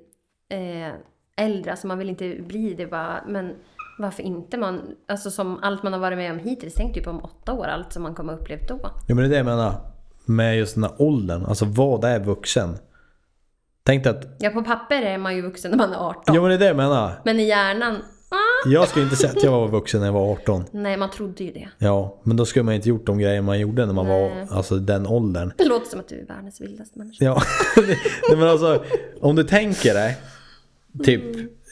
eh, 0.49 0.93
äldre, 1.37 1.71
alltså 1.71 1.87
man 1.87 1.97
vill 1.97 2.09
inte 2.09 2.35
bli 2.47 2.73
det 2.73 2.87
bara, 2.87 3.23
men 3.27 3.53
varför 3.99 4.23
inte 4.23 4.57
man, 4.57 4.81
alltså 5.07 5.31
som 5.31 5.59
allt 5.63 5.83
man 5.83 5.93
har 5.93 5.99
varit 5.99 6.17
med 6.17 6.31
om 6.31 6.39
hittills, 6.39 6.73
tänk 6.73 6.93
typ 6.93 7.07
om 7.07 7.19
åtta 7.23 7.53
år, 7.53 7.65
allt 7.65 7.93
som 7.93 8.03
man 8.03 8.15
kommer 8.15 8.33
ha 8.33 8.39
upplevt 8.39 8.67
då. 8.67 8.79
Jo 9.07 9.15
men 9.15 9.17
det 9.17 9.23
är 9.25 9.29
det 9.29 9.35
jag 9.37 9.45
menar. 9.45 9.73
Med 10.25 10.57
just 10.57 10.75
den 10.75 10.83
här 10.83 10.93
åldern. 10.97 11.45
Alltså 11.45 11.65
vad 11.65 12.03
är 12.03 12.19
vuxen? 12.19 12.77
Tänk 13.83 14.05
att... 14.05 14.35
Ja, 14.39 14.49
på 14.49 14.63
papper 14.63 15.01
är 15.01 15.17
man 15.17 15.35
ju 15.35 15.41
vuxen 15.41 15.71
när 15.71 15.77
man 15.77 15.93
är 15.93 15.97
18, 15.97 16.35
Jo 16.35 16.41
men 16.41 16.49
det 16.49 16.55
är 16.55 16.59
det 16.59 16.65
jag 16.65 16.77
menar. 16.77 17.11
men 17.25 17.39
i 17.39 17.43
hjärnan, 17.47 17.95
ah, 18.29 18.69
Jag 18.69 18.87
skulle 18.87 19.03
inte 19.05 19.15
säga 19.15 19.31
att 19.31 19.43
jag 19.43 19.51
var 19.51 19.67
vuxen 19.67 19.99
när 19.99 20.07
jag 20.07 20.13
var 20.13 20.31
18. 20.31 20.63
nej 20.71 20.97
man 20.97 21.09
trodde 21.11 21.43
ju 21.43 21.51
det. 21.51 21.67
Ja, 21.77 22.19
men 22.23 22.37
då 22.37 22.45
skulle 22.45 22.63
man 22.63 22.73
inte 22.73 22.89
gjort 22.89 23.05
de 23.05 23.17
grejer 23.19 23.41
man 23.41 23.59
gjorde 23.59 23.85
när 23.85 23.93
man 23.93 24.05
Nej. 24.07 24.45
var 24.47 24.57
alltså 24.57 24.75
den 24.75 25.07
åldern. 25.07 25.53
Det 25.57 25.65
låter 25.65 25.89
som 25.89 25.99
att 25.99 26.07
du 26.07 26.19
är 26.19 26.25
världens 26.25 26.61
vildaste 26.61 26.99
människa. 26.99 27.25
Ja, 27.25 27.41
men 28.37 28.47
alltså 28.47 28.83
om 29.21 29.35
du 29.35 29.43
tänker 29.43 29.93
dig. 29.93 30.17
Typ 31.03 31.21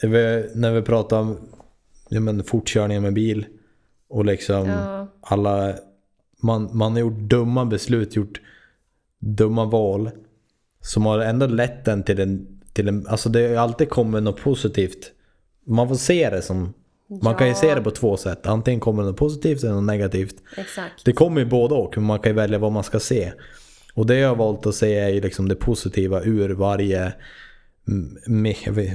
vi- 0.02 0.50
när 0.54 0.72
vi 0.72 0.82
pratar 0.82 1.18
om 1.20 1.38
ja, 2.08 2.20
men, 2.20 2.44
fortkörningar 2.44 3.00
med 3.00 3.12
bil. 3.14 3.46
Och 4.08 4.24
liksom 4.24 4.68
Ja. 4.68 5.06
alla, 5.20 5.74
man, 6.42 6.70
man 6.72 6.92
har 6.92 6.98
gjort 7.00 7.18
dumma 7.18 7.64
beslut, 7.64 8.16
gjort 8.16 8.40
dumma 9.18 9.64
val. 9.64 10.10
Som 10.80 11.06
har 11.06 11.18
ändå 11.18 11.46
lett 11.46 11.88
en 11.88 12.02
till 12.02 12.20
en, 12.20 12.46
till 12.72 12.88
en 12.88 13.06
alltså 13.06 13.28
det 13.28 13.48
har 13.48 13.56
alltid 13.56 13.88
kommit 13.88 14.22
något 14.22 14.40
positivt. 14.40 15.12
Man 15.66 15.88
får 15.88 15.94
se 15.94 16.30
det 16.30 16.42
som, 16.42 16.74
man 17.22 17.34
kan 17.34 17.48
ju 17.48 17.54
se 17.54 17.74
det 17.74 17.80
på 17.80 17.90
två 17.90 18.16
sätt. 18.16 18.46
Antingen 18.46 18.80
kommer 18.80 19.02
det 19.02 19.08
något 19.08 19.16
positivt 19.18 19.62
eller 19.62 19.74
något 19.74 19.84
negativt. 19.84 20.34
Exakt. 20.56 21.04
Det 21.04 21.12
kommer 21.12 21.40
ju 21.40 21.46
både 21.46 21.74
och, 21.74 21.96
men 21.96 22.06
man 22.06 22.18
kan 22.18 22.32
ju 22.32 22.36
välja 22.36 22.58
vad 22.58 22.72
man 22.72 22.84
ska 22.84 23.00
se. 23.00 23.32
Och 23.94 24.06
det 24.06 24.16
jag 24.16 24.28
har 24.28 24.36
valt 24.36 24.66
att 24.66 24.74
se 24.74 24.98
är 24.98 25.08
ju 25.08 25.20
liksom 25.20 25.48
det 25.48 25.54
positiva 25.54 26.22
ur 26.22 26.48
varje 26.50 27.12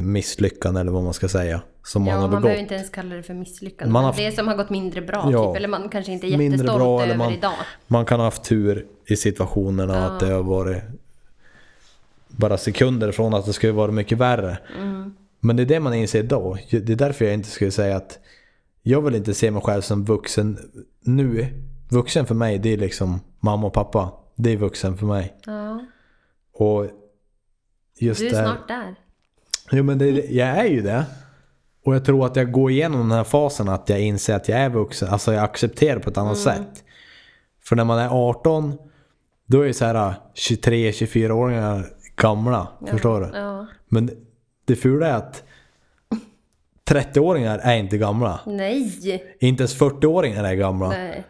misslyckande 0.01 0.81
eller 0.81 0.91
vad 0.91 1.03
man 1.03 1.13
ska 1.13 1.27
säga. 1.29 1.61
Som 1.83 2.01
man 2.01 2.09
Ja, 2.09 2.15
har 2.15 2.21
man 2.21 2.29
begått. 2.29 2.43
behöver 2.43 2.61
inte 2.61 2.75
ens 2.75 2.89
kalla 2.89 3.15
det 3.15 3.23
för 3.23 3.33
misslyckande. 3.33 3.91
Man 3.93 4.03
Man 4.03 4.13
har- 4.13 4.21
det 4.23 4.31
som 4.31 4.47
har 4.47 4.55
gått 4.55 4.69
mindre 4.69 5.01
bra, 5.01 5.29
Ja. 5.31 5.47
typ. 5.47 5.57
Eller 5.57 5.67
man 5.67 5.89
kanske 5.89 6.11
inte 6.11 6.27
är 6.27 6.29
jättestolt 6.29 6.77
bra, 6.79 7.03
över 7.03 7.15
man- 7.17 7.33
idag. 7.33 7.53
Man 7.87 8.05
kan 8.05 8.19
ha 8.19 8.27
haft 8.27 8.43
tur 8.43 8.85
i 9.05 9.15
situationerna 9.15 9.93
Ja. 9.95 9.99
att 10.01 10.19
det 10.19 10.25
har 10.31 10.43
varit 10.43 10.81
bara 12.27 12.57
sekunder 12.57 13.11
från 13.11 13.33
att 13.33 13.45
det 13.45 13.53
skulle 13.53 13.73
vara 13.73 13.91
mycket 13.91 14.17
värre. 14.17 14.57
Mm. 14.79 15.15
Men 15.39 15.55
det 15.55 15.63
är 15.63 15.65
det 15.65 15.79
man 15.79 15.93
inser 15.93 16.23
då. 16.23 16.57
Det 16.71 16.89
är 16.89 16.95
därför 16.95 17.25
jag 17.25 17.33
inte 17.33 17.49
skulle 17.49 17.71
säga 17.71 17.95
att 17.95 18.19
jag 18.83 19.01
vill 19.01 19.15
inte 19.15 19.33
se 19.33 19.51
mig 19.51 19.61
själv 19.61 19.81
som 19.81 20.05
vuxen 20.05 20.57
nu. 21.01 21.47
Vuxen 21.89 22.25
för 22.25 22.35
mig 22.35 22.57
det 22.59 22.73
är 22.73 22.77
liksom 22.77 23.19
mamma 23.39 23.67
och 23.67 23.73
pappa. 23.73 24.11
Det 24.35 24.51
är 24.53 24.57
vuxen 24.57 24.97
för 24.97 25.05
mig. 25.05 25.33
Ja, 25.45 25.85
Och 26.53 26.85
just 27.99 28.19
du 28.19 28.27
är 28.27 28.31
det 28.31 28.37
här- 28.37 28.45
snart 28.45 28.67
där. 28.67 28.95
Jo 29.71 29.83
men 29.83 29.97
det, 29.97 30.09
jag 30.09 30.47
är 30.47 30.65
ju 30.65 30.81
det. 30.81 31.05
Och 31.85 31.95
jag 31.95 32.05
tror 32.05 32.25
att 32.25 32.35
jag 32.35 32.51
går 32.51 32.71
igenom 32.71 32.99
den 32.99 33.11
här 33.17 33.23
fasen 33.23 33.69
att 33.69 33.89
jag 33.89 34.01
inser 34.01 34.35
att 34.35 34.49
jag 34.49 34.59
är 34.59 34.69
vuxen. 34.69 35.09
Alltså 35.09 35.33
jag 35.33 35.43
accepterar 35.43 35.99
på 35.99 36.09
ett 36.09 36.17
annat 36.17 36.45
Mm. 36.47 36.55
sätt. 36.57 36.83
För 37.63 37.75
när 37.75 37.83
man 37.83 37.99
är 37.99 38.09
18, 38.29 38.77
då 39.45 39.61
är 39.61 39.65
ju 39.67 39.73
så 39.73 39.85
här 39.85 40.13
23-24-åringar 40.35 41.85
gamla. 42.15 42.67
Förstår 42.87 43.21
du? 43.21 43.37
Ja. 43.37 43.67
Men 43.87 44.09
det 44.65 44.75
fula 44.75 45.07
är 45.07 45.13
att 45.13 45.43
30-åringar 46.85 47.59
är 47.63 47.75
inte 47.77 47.97
gamla. 47.97 48.39
Nej! 48.45 49.35
Inte 49.39 49.61
ens 49.63 49.79
40-åringar 49.79 50.43
är 50.43 50.53
gamla. 50.53 50.89
Nej. 50.89 51.23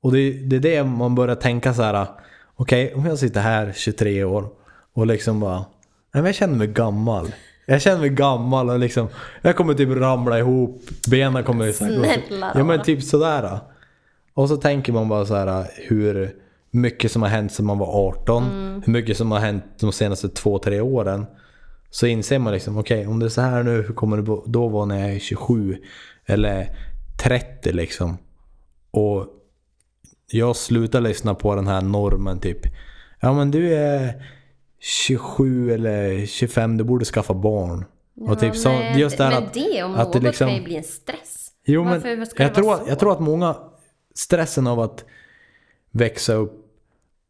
Och 0.00 0.12
det, 0.12 0.32
det 0.32 0.56
är 0.56 0.60
det 0.60 0.84
man 0.84 1.14
börjar 1.14 1.34
tänka 1.34 1.74
så 1.74 1.82
här. 1.82 2.06
Okej, 2.54 2.94
om 2.94 3.06
jag 3.06 3.18
sitter 3.18 3.40
här 3.40 3.72
23 3.76 4.24
år 4.24 4.48
och 4.92 5.06
liksom 5.06 5.40
bara. 5.40 5.64
Nej 6.14 6.22
men 6.22 6.24
jag 6.24 6.34
känner 6.34 6.58
mig 6.58 6.66
gammal. 6.66 7.34
Jag 7.66 7.82
känner 7.82 8.00
mig 8.00 8.10
gammal 8.10 8.70
och 8.70 8.78
liksom. 8.78 9.08
Jag 9.42 9.56
kommer 9.56 9.74
typ 9.74 9.88
ramla 9.88 10.38
ihop. 10.38 10.82
Benen 11.10 11.44
kommer 11.44 11.72
så 11.72 11.84
här 11.84 11.92
Snälla 11.92 12.52
Ja 12.54 12.64
men 12.64 12.82
typ 12.82 13.02
sådär. 13.02 13.58
Och 14.34 14.48
så 14.48 14.56
tänker 14.56 14.92
man 14.92 15.08
bara 15.08 15.24
så 15.24 15.34
här 15.34 15.66
hur 15.76 16.36
mycket 16.70 17.12
som 17.12 17.22
har 17.22 17.28
hänt 17.28 17.52
sedan 17.52 17.66
man 17.66 17.78
var 17.78 18.08
18. 18.08 18.44
Mm. 18.44 18.82
Hur 18.86 18.92
mycket 18.92 19.16
som 19.16 19.30
har 19.30 19.38
hänt 19.38 19.64
de 19.80 19.92
senaste 19.92 20.26
2-3 20.26 20.80
åren. 20.80 21.26
Så 21.90 22.06
inser 22.06 22.38
man 22.38 22.52
liksom, 22.52 22.78
okej 22.78 23.06
om 23.06 23.18
det 23.18 23.26
är 23.26 23.30
så 23.30 23.40
här 23.40 23.62
nu, 23.62 23.82
hur 23.82 23.94
kommer 23.94 24.16
det 24.16 24.42
då 24.46 24.68
vara 24.68 24.84
när 24.84 25.00
jag 25.00 25.12
är 25.12 25.18
27? 25.18 25.76
Eller 26.26 26.76
30 27.22 27.72
liksom. 27.72 28.18
Och 28.90 29.26
jag 30.30 30.56
slutar 30.56 31.00
lyssna 31.00 31.34
på 31.34 31.54
den 31.54 31.66
här 31.66 31.80
normen 31.80 32.40
typ. 32.40 32.60
Ja 33.20 33.32
men 33.32 33.50
du 33.50 33.74
är 33.74 34.22
27 34.84 35.72
eller 35.72 36.26
25, 36.26 36.76
du 36.76 36.84
borde 36.84 37.04
skaffa 37.04 37.34
barn. 37.34 37.84
och 38.20 38.40
typ 38.40 38.56
så, 38.56 38.70
just 38.96 39.18
det 39.18 39.24
men 39.24 39.44
att, 39.44 39.54
det 39.54 39.82
om 39.82 39.94
att 39.94 39.98
något 40.06 40.12
det 40.12 40.20
liksom- 40.20 40.46
kan 40.48 40.56
ju 40.56 40.62
bli 40.62 40.76
en 40.76 40.84
stress. 40.84 41.48
Jo 41.64 41.84
men 41.84 41.92
Varför 41.92 42.24
ska 42.24 42.42
jag 42.42 42.54
tror, 42.54 42.74
att, 42.74 42.82
jag 42.88 42.98
tror 42.98 43.12
att 43.12 43.20
många, 43.20 43.56
stressen 44.14 44.66
av 44.66 44.80
att 44.80 45.04
växa 45.90 46.34
upp 46.34 46.66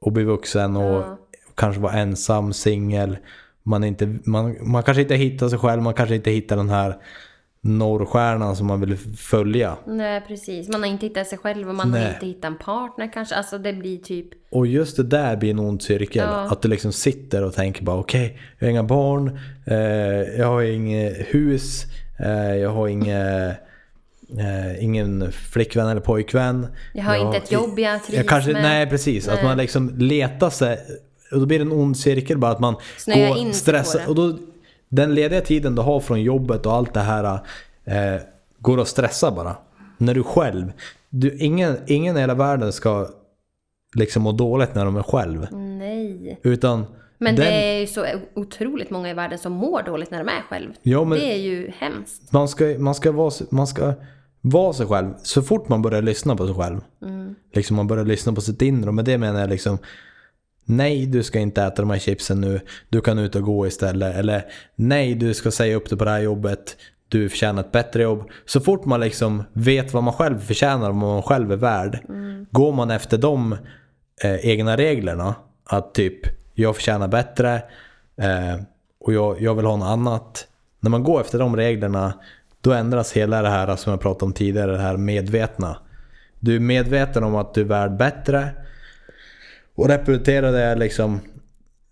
och 0.01 0.13
bli 0.13 0.25
vuxen 0.25 0.77
och 0.77 0.83
Ja. 1.03 1.19
kanske 1.55 1.81
vara 1.81 1.93
ensam, 1.93 2.53
singel. 2.53 3.17
Man, 3.63 3.85
inte, 3.85 4.19
man, 4.25 4.57
man 4.71 4.83
kanske 4.83 5.03
inte 5.03 5.15
hittar 5.15 5.49
sig 5.49 5.59
själv, 5.59 5.83
man 5.83 5.95
kanske 5.95 6.15
inte 6.15 6.31
hittar 6.31 6.57
den 6.57 6.69
här 6.71 6.97
norrstjärnan 7.65 8.57
som 8.57 8.67
man 8.67 8.81
vill 8.81 8.97
följa. 9.17 9.77
Nej, 9.87 10.23
precis. 10.29 10.69
Man 10.69 10.83
har 10.83 10.89
inte 10.89 11.07
hittat 11.07 11.27
sig 11.27 11.39
själv 11.39 11.69
och 11.69 11.75
man 11.75 11.91
Nej. 11.91 12.05
har 12.05 12.13
inte 12.13 12.27
hittat 12.27 12.45
en 12.45 12.59
partner 12.59 13.13
kanske. 13.13 13.35
Alltså 13.35 13.59
det 13.59 13.73
blir 13.73 13.99
typ... 13.99 14.29
Och 14.51 14.67
just 14.67 14.97
det 14.97 15.03
där 15.03 15.37
blir 15.37 15.51
en 15.51 15.59
ond 15.59 15.83
cirkel. 15.83 16.29
Ja. 16.29 16.41
Att 16.51 16.63
du 16.63 16.69
liksom 16.69 16.93
sitter 16.93 17.43
och 17.45 17.55
tänker 17.55 17.83
bara 17.85 17.97
okej, 17.97 18.39
jag 18.59 18.67
har 18.67 18.71
inga 18.71 18.83
barn, 18.83 19.39
eh, 19.67 19.77
jag 20.39 20.47
har 20.47 20.63
inget 20.63 21.35
hus, 21.35 21.85
eh, 22.19 22.55
jag 22.57 22.71
har 22.71 22.89
inget, 22.89 23.59
eh, 24.39 24.85
ingen 24.85 25.33
flickvän 25.33 25.89
eller 25.89 26.01
pojkvän. 26.01 26.67
Jag 26.95 27.05
har 27.05 27.17
inte 27.27 27.37
ett 27.37 27.53
jobb 27.53 27.79
jag 27.79 28.05
trivs 28.05 28.29
kanske, 28.29 28.53
med. 28.53 28.63
Nej 28.63 28.87
precis, 28.87 29.29
att 29.29 29.35
Nej. 29.35 29.45
man 29.45 29.57
liksom 29.57 29.91
letar 29.99 30.51
sig. 30.51 30.79
Och 31.33 31.41
då 31.41 31.47
blir 31.47 31.59
det 31.59 31.65
en 31.65 31.73
ond 31.73 31.97
cirkel 31.97 32.39
bara 32.39 32.51
att 32.51 32.61
man 32.61 32.77
Snöar 32.99 33.29
går 33.29 33.39
in 33.39 33.55
stressar. 33.55 34.09
Och 34.09 34.15
då, 34.15 34.39
den 34.93 35.15
lediga 35.15 35.41
tiden 35.41 35.75
du 35.75 35.83
har 35.83 36.01
från 36.01 36.23
jobbet 36.23 36.67
och 36.67 36.73
allt 36.73 36.95
det 36.95 37.01
här 37.01 37.25
eh, 37.85 38.21
går 38.59 38.81
att 38.81 38.89
stressa 38.89 39.31
bara. 39.31 39.57
När 39.99 40.15
du 40.15 40.23
själv. 40.23 40.73
Du, 41.11 41.37
ingen, 41.39 41.77
ingen 41.87 42.17
i 42.17 42.21
hela 42.21 42.35
världen 42.35 42.73
ska 42.73 43.09
liksom 43.95 44.23
må 44.23 44.33
dåligt 44.33 44.75
när 44.75 44.85
de 44.85 44.97
är 44.97 45.03
själv. 45.03 45.47
Nej. 45.53 46.41
Utan 46.43 46.85
Men 47.19 47.37
den, 47.37 47.45
det 47.45 47.53
är 47.53 47.81
ju 47.81 47.87
så 47.87 48.07
otroligt 48.35 48.91
många 48.91 49.11
i 49.11 49.15
världen 49.15 49.39
som 49.39 49.53
mår 49.53 49.83
dåligt 49.83 50.11
när 50.11 50.19
de 50.19 50.29
är 50.29 50.43
själv. 50.49 50.71
Ja, 50.83 51.05
men- 51.05 51.19
Det 51.19 51.33
är 51.33 51.37
ju 51.39 51.71
hemskt. 51.79 52.33
man, 52.33 52.49
ska, 52.49 52.65
man, 52.79 52.95
ska 52.95 53.13
vara, 53.13 53.33
man 53.51 53.67
ska 53.67 53.93
vara 54.41 54.73
sig 54.73 54.87
själv. 54.87 55.13
Så 55.23 55.43
fort 55.43 55.69
man 55.69 55.83
börjar 55.83 56.03
lyssna 56.03 56.37
på 56.37 56.47
sig 56.47 56.55
själv. 56.57 56.81
Mm. 57.03 57.35
Liksom 57.53 57.77
man 57.77 57.87
börjar 57.87 58.05
lyssna 58.05 58.33
på 58.33 58.41
sitt 58.41 58.63
inre. 58.63 58.89
Och 58.89 58.95
med 58.95 59.05
det 59.05 59.19
menar 59.19 59.41
jag 59.41 59.51
liksom 59.51 59.79
Nej, 60.65 61.07
du 61.07 61.23
ska 61.23 61.39
inte 61.39 61.63
äta 61.63 61.83
de 61.83 61.91
här 61.91 61.99
chipsen 61.99 62.41
nu. 62.41 62.61
Du 62.89 63.01
kan 63.01 63.19
ut 63.19 63.35
och 63.35 63.43
gå 63.43 63.67
istället. 63.67 64.17
Eller 64.17 64.45
nej, 64.77 65.15
du 65.15 65.35
ska 65.35 65.51
säga 65.51 65.77
upp 65.77 65.89
dig 65.89 65.99
på 65.99 66.05
det 66.05 66.11
här 66.11 66.21
jobbet. 66.21 66.77
Du 67.09 67.29
förtjänar 67.29 67.61
ett 67.61 67.73
bättre 67.73 68.03
jobb. 68.03 68.31
Så 68.47 68.61
fort 68.61 68.85
man 68.85 69.01
liksom 69.01 69.45
vet 69.53 69.93
vad 69.93 70.03
man 70.03 70.15
själv 70.15 70.39
förtjänar 70.39 70.89
och 70.89 70.97
vad 70.97 71.13
man 71.13 71.23
själv 71.23 71.53
är 71.53 71.57
värd. 71.57 71.99
Går 72.51 72.73
man 72.73 72.91
efter 72.91 73.19
de 73.19 73.53
eh, 74.25 74.47
egna 74.47 74.77
reglerna. 74.77 75.35
Att 75.65 75.95
typ, 75.95 76.21
jag 76.55 76.77
förtjänar 76.77 77.09
bättre. 77.09 77.55
Eh, 78.17 78.63
och 79.01 79.13
jag, 79.13 79.43
jag 79.43 79.55
vill 79.55 79.65
ha 79.65 79.77
något 79.77 79.89
annat. 79.89 80.49
När 80.81 80.91
man 80.91 81.03
går 81.03 81.21
efter 81.21 81.39
de 81.39 81.57
reglerna. 81.57 82.13
Då 82.61 82.73
ändras 82.73 83.13
hela 83.13 83.43
det 83.43 83.49
här 83.49 83.77
som 83.77 83.91
jag 83.91 84.01
pratade 84.01 84.25
om 84.25 84.33
tidigare. 84.33 84.73
Det 84.73 84.79
här 84.79 84.97
medvetna. 84.97 85.77
Du 86.41 86.57
är 86.57 86.61
medveten 86.61 87.25
om 87.25 87.37
att 87.37 87.55
du 87.55 87.61
är 87.61 87.65
värd 87.65 87.97
bättre. 87.97 88.49
Och 89.75 89.89
repeterar 89.89 90.53
det 90.53 90.75
liksom 90.75 91.21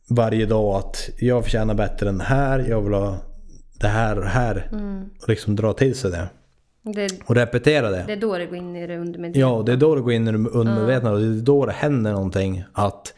varje 0.09 0.47
dag 0.47 0.75
att 0.77 1.11
jag 1.19 1.45
förtjänar 1.45 1.75
bättre 1.75 2.09
än 2.09 2.19
det 2.19 2.25
här. 2.25 2.59
Jag 2.69 2.81
vill 2.81 2.93
ha 2.93 3.17
det 3.81 3.89
här 3.89 4.17
och 4.17 4.23
det 4.23 4.29
här. 4.29 4.69
Och 5.23 5.29
liksom 5.29 5.57
dra 5.57 5.73
till 5.73 5.95
sig 5.95 6.11
det. 6.11 6.29
Det, 6.83 7.09
Och 7.27 7.35
repetera 7.35 7.91
det. 7.91 8.05
det 8.07 8.13
är 8.13 8.17
då 8.21 8.39
det 8.39 8.47
går 8.47 8.57
in 8.57 8.77
i 8.77 8.87
det 8.87 8.99
undermedvetna. 8.99 9.41
Ja, 9.41 9.63
det 9.67 9.73
är 9.73 9.77
då 9.77 9.95
det 9.95 10.01
går 10.01 10.13
in 10.13 10.29
i 10.29 10.33
det 10.33 10.39
undermedvetna 10.39 11.11
och 11.13 11.19
det 11.21 11.27
är 11.27 11.43
då 11.43 11.67
det 11.67 11.73
händer 11.73 12.13
någonting. 12.13 12.65
Att 12.73 13.15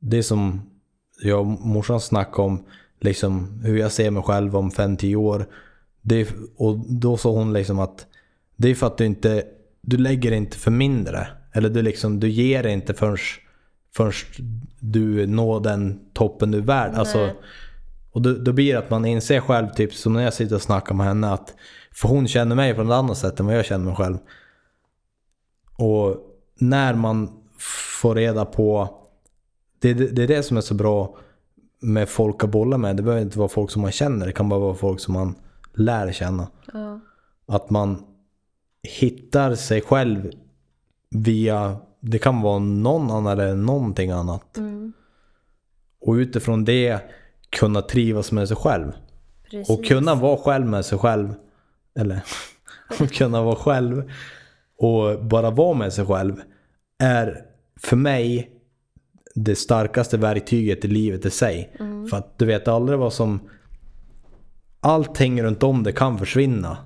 det 0.00 0.22
som 0.22 0.62
jag 1.22 1.40
och 1.40 1.46
morsan 1.46 2.00
snackade 2.00 2.42
om, 2.48 2.64
liksom 3.00 3.60
hur 3.64 3.78
jag 3.78 3.92
ser 3.92 4.10
mig 4.10 4.22
själv 4.22 4.56
om 4.56 4.70
5-10 4.70 5.14
år. 5.16 5.46
Det 6.02 6.20
är, 6.20 6.26
och 6.56 6.78
då 6.88 7.16
sa 7.16 7.30
hon 7.30 7.52
liksom 7.52 7.78
att 7.78 8.06
det 8.56 8.68
är 8.68 8.74
för 8.74 8.86
att 8.86 8.98
du 8.98 9.04
inte, 9.06 9.44
du 9.82 9.96
lägger 9.96 10.32
inte 10.32 10.56
för 10.58 10.70
mindre. 10.70 11.28
Eller 11.52 11.68
du 11.68 11.82
liksom, 11.82 12.20
du 12.20 12.28
ger 12.28 12.66
inte 12.66 12.94
förrän, 12.94 13.16
förrän 13.98 14.12
du 14.80 15.26
når 15.26 15.60
den 15.60 16.00
toppen 16.12 16.50
du 16.50 16.58
är 16.58 16.62
värd. 16.62 16.94
Alltså, 16.94 17.30
och 18.12 18.22
då, 18.22 18.32
då 18.32 18.52
blir 18.52 18.72
det 18.72 18.78
att 18.78 18.90
man 18.90 19.04
inser 19.04 19.40
själv, 19.40 19.68
typ 19.68 19.94
som 19.94 20.12
när 20.12 20.22
jag 20.22 20.34
sitter 20.34 20.54
och 20.54 20.62
snackar 20.62 20.94
med 20.94 21.06
henne, 21.06 21.32
att 21.32 21.54
för 21.92 22.08
hon 22.08 22.28
känner 22.28 22.56
mig 22.56 22.74
på 22.74 22.82
ett 22.82 22.90
annat 22.90 23.18
sätt 23.18 23.40
än 23.40 23.46
vad 23.46 23.56
jag 23.56 23.64
känner 23.64 23.84
mig 23.84 23.94
själv. 23.94 24.18
Och 25.76 26.16
när 26.58 26.94
man 26.94 27.30
får 28.00 28.14
reda 28.14 28.44
på, 28.44 28.98
det, 29.78 29.94
det, 29.94 30.06
det 30.06 30.22
är 30.22 30.28
det 30.28 30.42
som 30.42 30.56
är 30.56 30.60
så 30.60 30.74
bra 30.74 31.16
med 31.80 32.08
folk 32.08 32.44
att 32.44 32.50
bolla 32.50 32.78
med. 32.78 32.96
Det 32.96 33.02
behöver 33.02 33.22
inte 33.22 33.38
vara 33.38 33.48
folk 33.48 33.70
som 33.70 33.82
man 33.82 33.92
känner, 33.92 34.26
det 34.26 34.32
kan 34.32 34.48
bara 34.48 34.60
vara 34.60 34.74
folk 34.74 35.00
som 35.00 35.14
man 35.14 35.34
lär 35.74 36.12
känna. 36.12 36.48
Ja. 36.72 37.00
Att 37.46 37.70
man 37.70 38.04
hittar 38.82 39.54
sig 39.54 39.80
själv 39.80 40.30
via, 41.10 41.76
det 42.00 42.18
kan 42.18 42.40
vara 42.40 42.58
någon 42.58 43.10
annan 43.10 43.26
eller 43.26 43.54
någonting 43.54 44.10
annat. 44.10 44.56
Mm. 44.56 44.92
Och 46.00 46.12
utifrån 46.12 46.64
det 46.64 47.00
kunna 47.50 47.82
trivas 47.82 48.32
med 48.32 48.48
sig 48.48 48.56
själv. 48.56 48.92
Precis. 49.50 49.70
Och 49.70 49.84
kunna 49.84 50.14
vara 50.14 50.36
själv 50.36 50.66
med 50.66 50.84
sig 50.84 50.98
själv. 50.98 51.34
Eller 51.98 52.22
kunna 53.12 53.42
vara 53.42 53.56
själv. 53.56 54.10
Och 54.78 55.24
bara 55.24 55.50
vara 55.50 55.74
med 55.74 55.92
sig 55.92 56.06
själv. 56.06 56.36
Är 56.98 57.44
för 57.80 57.96
mig 57.96 58.50
det 59.34 59.56
starkaste 59.56 60.16
verktyget 60.16 60.84
i 60.84 60.88
livet 60.88 61.26
i 61.26 61.30
sig. 61.30 61.76
För 62.10 62.16
att 62.16 62.38
du 62.38 62.46
vet 62.46 62.68
aldrig 62.68 62.98
vad 62.98 63.12
som... 63.12 63.40
Allting 64.80 65.42
runt 65.42 65.62
om 65.62 65.82
det 65.82 65.92
kan 65.92 66.18
försvinna. 66.18 66.76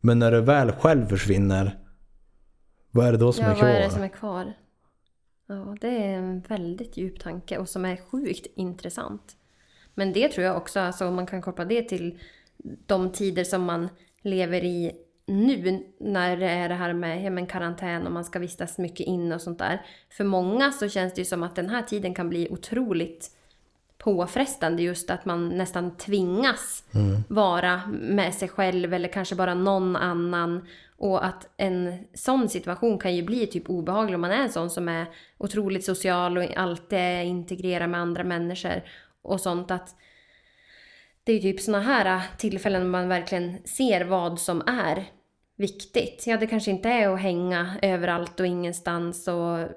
Men 0.00 0.18
när 0.18 0.32
du 0.32 0.40
väl 0.40 0.72
själv 0.72 1.06
försvinner. 1.06 1.78
Vad 2.94 3.06
är 3.06 3.12
det 3.12 3.18
då 3.18 3.32
som 3.32 3.44
ja, 3.44 3.50
är 3.50 3.54
kvar? 3.54 3.68
vad 3.68 3.76
är 3.76 3.80
det 3.80 3.90
som 3.90 4.02
är 4.02 4.08
kvar? 4.08 4.52
Ja, 5.46 5.76
det 5.80 5.88
är 5.88 6.16
en 6.16 6.40
väldigt 6.40 6.96
djup 6.96 7.20
tanke 7.20 7.58
och 7.58 7.68
som 7.68 7.84
är 7.84 7.96
sjukt 7.96 8.46
intressant. 8.54 9.36
Men 9.94 10.12
det 10.12 10.28
tror 10.28 10.46
jag 10.46 10.56
också, 10.56 10.80
alltså 10.80 11.06
om 11.06 11.14
man 11.14 11.26
kan 11.26 11.42
koppla 11.42 11.64
det 11.64 11.82
till 11.82 12.18
de 12.86 13.12
tider 13.12 13.44
som 13.44 13.62
man 13.64 13.88
lever 14.22 14.64
i 14.64 14.92
nu 15.26 15.84
när 16.00 16.36
det 16.36 16.48
är 16.48 16.68
det 16.68 16.74
här 16.74 16.92
med 16.92 17.24
ja, 17.24 17.30
men 17.30 17.46
karantän 17.46 18.06
och 18.06 18.12
man 18.12 18.24
ska 18.24 18.38
vistas 18.38 18.78
mycket 18.78 19.06
inne 19.06 19.34
och 19.34 19.40
sånt 19.40 19.58
där. 19.58 19.86
För 20.10 20.24
många 20.24 20.72
så 20.72 20.88
känns 20.88 21.14
det 21.14 21.20
ju 21.20 21.24
som 21.24 21.42
att 21.42 21.56
den 21.56 21.68
här 21.68 21.82
tiden 21.82 22.14
kan 22.14 22.28
bli 22.28 22.48
otroligt 22.50 23.30
påfrestande 23.98 24.82
just 24.82 25.10
att 25.10 25.24
man 25.24 25.48
nästan 25.48 25.96
tvingas 25.96 26.84
vara 27.28 27.80
med 27.92 28.34
sig 28.34 28.48
själv 28.48 28.94
eller 28.94 29.08
kanske 29.08 29.34
bara 29.34 29.54
någon 29.54 29.96
annan. 29.96 30.66
Och 30.96 31.24
att 31.24 31.48
en 31.56 31.98
sån 32.14 32.48
situation 32.48 32.98
kan 32.98 33.14
ju 33.14 33.22
bli 33.22 33.46
typ 33.46 33.70
obehaglig 33.70 34.14
om 34.14 34.20
man 34.20 34.30
är 34.30 34.42
en 34.42 34.52
sån 34.52 34.70
som 34.70 34.88
är 34.88 35.06
otroligt 35.38 35.84
social 35.84 36.38
och 36.38 36.56
alltid 36.56 37.24
integrerar 37.24 37.86
med 37.86 38.00
andra 38.00 38.24
människor 38.24 38.82
och 39.22 39.40
sånt. 39.40 39.70
att 39.70 39.96
Det 41.24 41.32
är 41.32 41.36
ju 41.36 41.42
typ 41.42 41.60
såna 41.60 41.80
här 41.80 42.22
tillfällen 42.38 42.90
man 42.90 43.08
verkligen 43.08 43.58
ser 43.64 44.04
vad 44.04 44.40
som 44.40 44.62
är 44.66 45.04
viktigt. 45.56 46.24
Ja, 46.26 46.36
det 46.36 46.46
kanske 46.46 46.70
inte 46.70 46.88
är 46.88 47.08
att 47.08 47.20
hänga 47.20 47.74
överallt 47.82 48.40
och 48.40 48.46
ingenstans 48.46 49.28
och 49.28 49.68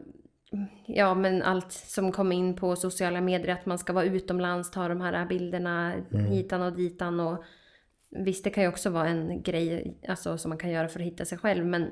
ja, 0.86 1.13
men 1.13 1.41
allt 1.41 1.72
som 1.72 2.11
kommer 2.11 2.36
in 2.36 2.55
på 2.55 2.76
sociala 2.76 3.22
medier, 3.22 3.53
att 3.53 3.65
man 3.65 3.80
ska 3.80 3.93
vara 3.93 4.05
utomlands, 4.05 4.72
ta 4.72 4.88
de 4.88 5.01
här 5.01 5.26
bilderna 5.26 5.93
hitan 6.11 6.61
och 6.61 6.74
ditan 6.74 7.20
och 7.20 7.43
visst, 8.24 8.43
det 8.43 8.49
kan 8.49 8.63
ju 8.63 8.70
också 8.70 8.89
vara 8.89 9.07
en 9.07 9.41
grej 9.41 9.97
alltså, 10.07 10.38
som 10.38 10.49
man 10.49 10.57
kan 10.57 10.70
göra 10.70 10.88
för 10.88 10.99
att 10.99 11.05
hitta 11.05 11.26
sig 11.26 11.38
själv, 11.38 11.65
men, 11.65 11.91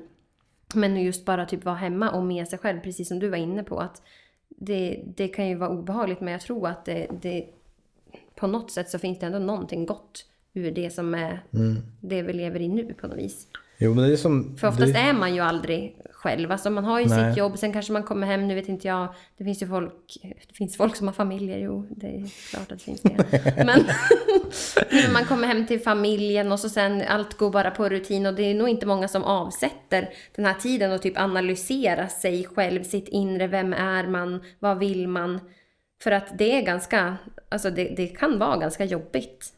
men 0.74 1.02
just 1.02 1.24
bara 1.24 1.46
typ 1.46 1.64
vara 1.64 1.76
hemma 1.76 2.10
och 2.10 2.24
med 2.24 2.48
sig 2.48 2.58
själv, 2.58 2.80
precis 2.80 3.08
som 3.08 3.18
du 3.18 3.28
var 3.28 3.36
inne 3.36 3.62
på, 3.62 3.78
att 3.80 4.02
det, 4.48 5.02
det 5.16 5.28
kan 5.28 5.48
ju 5.48 5.54
vara 5.54 5.70
obehagligt, 5.70 6.20
men 6.20 6.32
jag 6.32 6.40
tror 6.40 6.68
att 6.68 6.84
det, 6.84 7.06
det 7.22 7.46
på 8.34 8.46
något 8.46 8.70
sätt 8.70 8.90
så 8.90 8.98
finns 8.98 9.18
det 9.18 9.26
ändå 9.26 9.38
någonting 9.38 9.86
gott 9.86 10.26
ur 10.52 10.70
det 10.70 10.90
som 10.90 11.14
är 11.14 11.42
det 12.00 12.22
vi 12.22 12.32
lever 12.32 12.60
i 12.60 12.68
nu 12.68 12.94
på 12.94 13.06
något 13.06 13.18
vis. 13.18 13.48
Jo 13.78 13.94
men 13.94 14.04
det 14.04 14.12
är 14.12 14.16
som... 14.16 14.56
För 14.56 14.68
oftast 14.68 14.92
det, 14.92 14.98
är 14.98 15.12
man 15.12 15.34
ju 15.34 15.40
aldrig 15.40 15.96
själv. 16.12 16.52
Alltså 16.52 16.70
man 16.70 16.84
har 16.84 17.00
ju 17.00 17.06
Nej. 17.06 17.28
sitt 17.28 17.38
jobb, 17.38 17.58
sen 17.58 17.72
kanske 17.72 17.92
man 17.92 18.02
kommer 18.02 18.26
hem, 18.26 18.48
nu 18.48 18.54
vet 18.54 18.68
inte 18.68 18.88
jag. 18.88 19.14
Det 19.38 19.44
finns 19.44 19.62
ju 19.62 19.66
folk, 19.66 20.18
det 20.48 20.54
finns 20.54 20.76
folk 20.76 20.96
som 20.96 21.06
har 21.06 21.14
familjer, 21.14 21.58
jo 21.58 21.86
det 21.90 22.06
är 22.06 22.50
klart 22.50 22.72
att 22.72 22.78
det 22.78 22.84
finns 22.84 23.00
det. 23.00 23.54
Men 23.56 23.80
nu 24.90 25.12
man 25.12 25.24
kommer 25.24 25.48
hem 25.48 25.66
till 25.66 25.80
familjen 25.80 26.52
och 26.52 26.60
så 26.60 26.68
sen 26.68 27.02
allt 27.08 27.34
går 27.34 27.50
bara 27.50 27.70
på 27.70 27.88
rutin 27.88 28.26
och 28.26 28.34
det 28.34 28.42
är 28.42 28.54
nog 28.54 28.68
inte 28.68 28.86
många 28.86 29.08
som 29.08 29.24
avsätter 29.24 30.08
den 30.36 30.44
här 30.44 30.54
tiden 30.54 30.92
och 30.92 31.02
typ 31.02 31.18
analysera 31.18 32.08
sig 32.08 32.44
själv, 32.44 32.82
sitt 32.82 33.08
inre, 33.08 33.46
vem 33.46 33.72
är 33.72 34.06
man, 34.06 34.40
vad 34.58 34.78
vill 34.78 35.08
man? 35.08 35.40
För 36.02 36.10
att 36.10 36.38
det 36.38 36.58
är 36.58 36.62
ganska, 36.62 37.16
alltså 37.48 37.70
det, 37.70 37.94
det 37.96 38.06
kan 38.06 38.38
vara 38.38 38.56
ganska 38.56 38.84
jobbigt. 38.84 39.52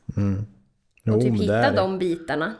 Jo, 1.04 1.14
Och 1.14 1.22
typ 1.22 1.40
hitta 1.40 1.72
de 1.72 1.98
bitarna. 1.98 2.54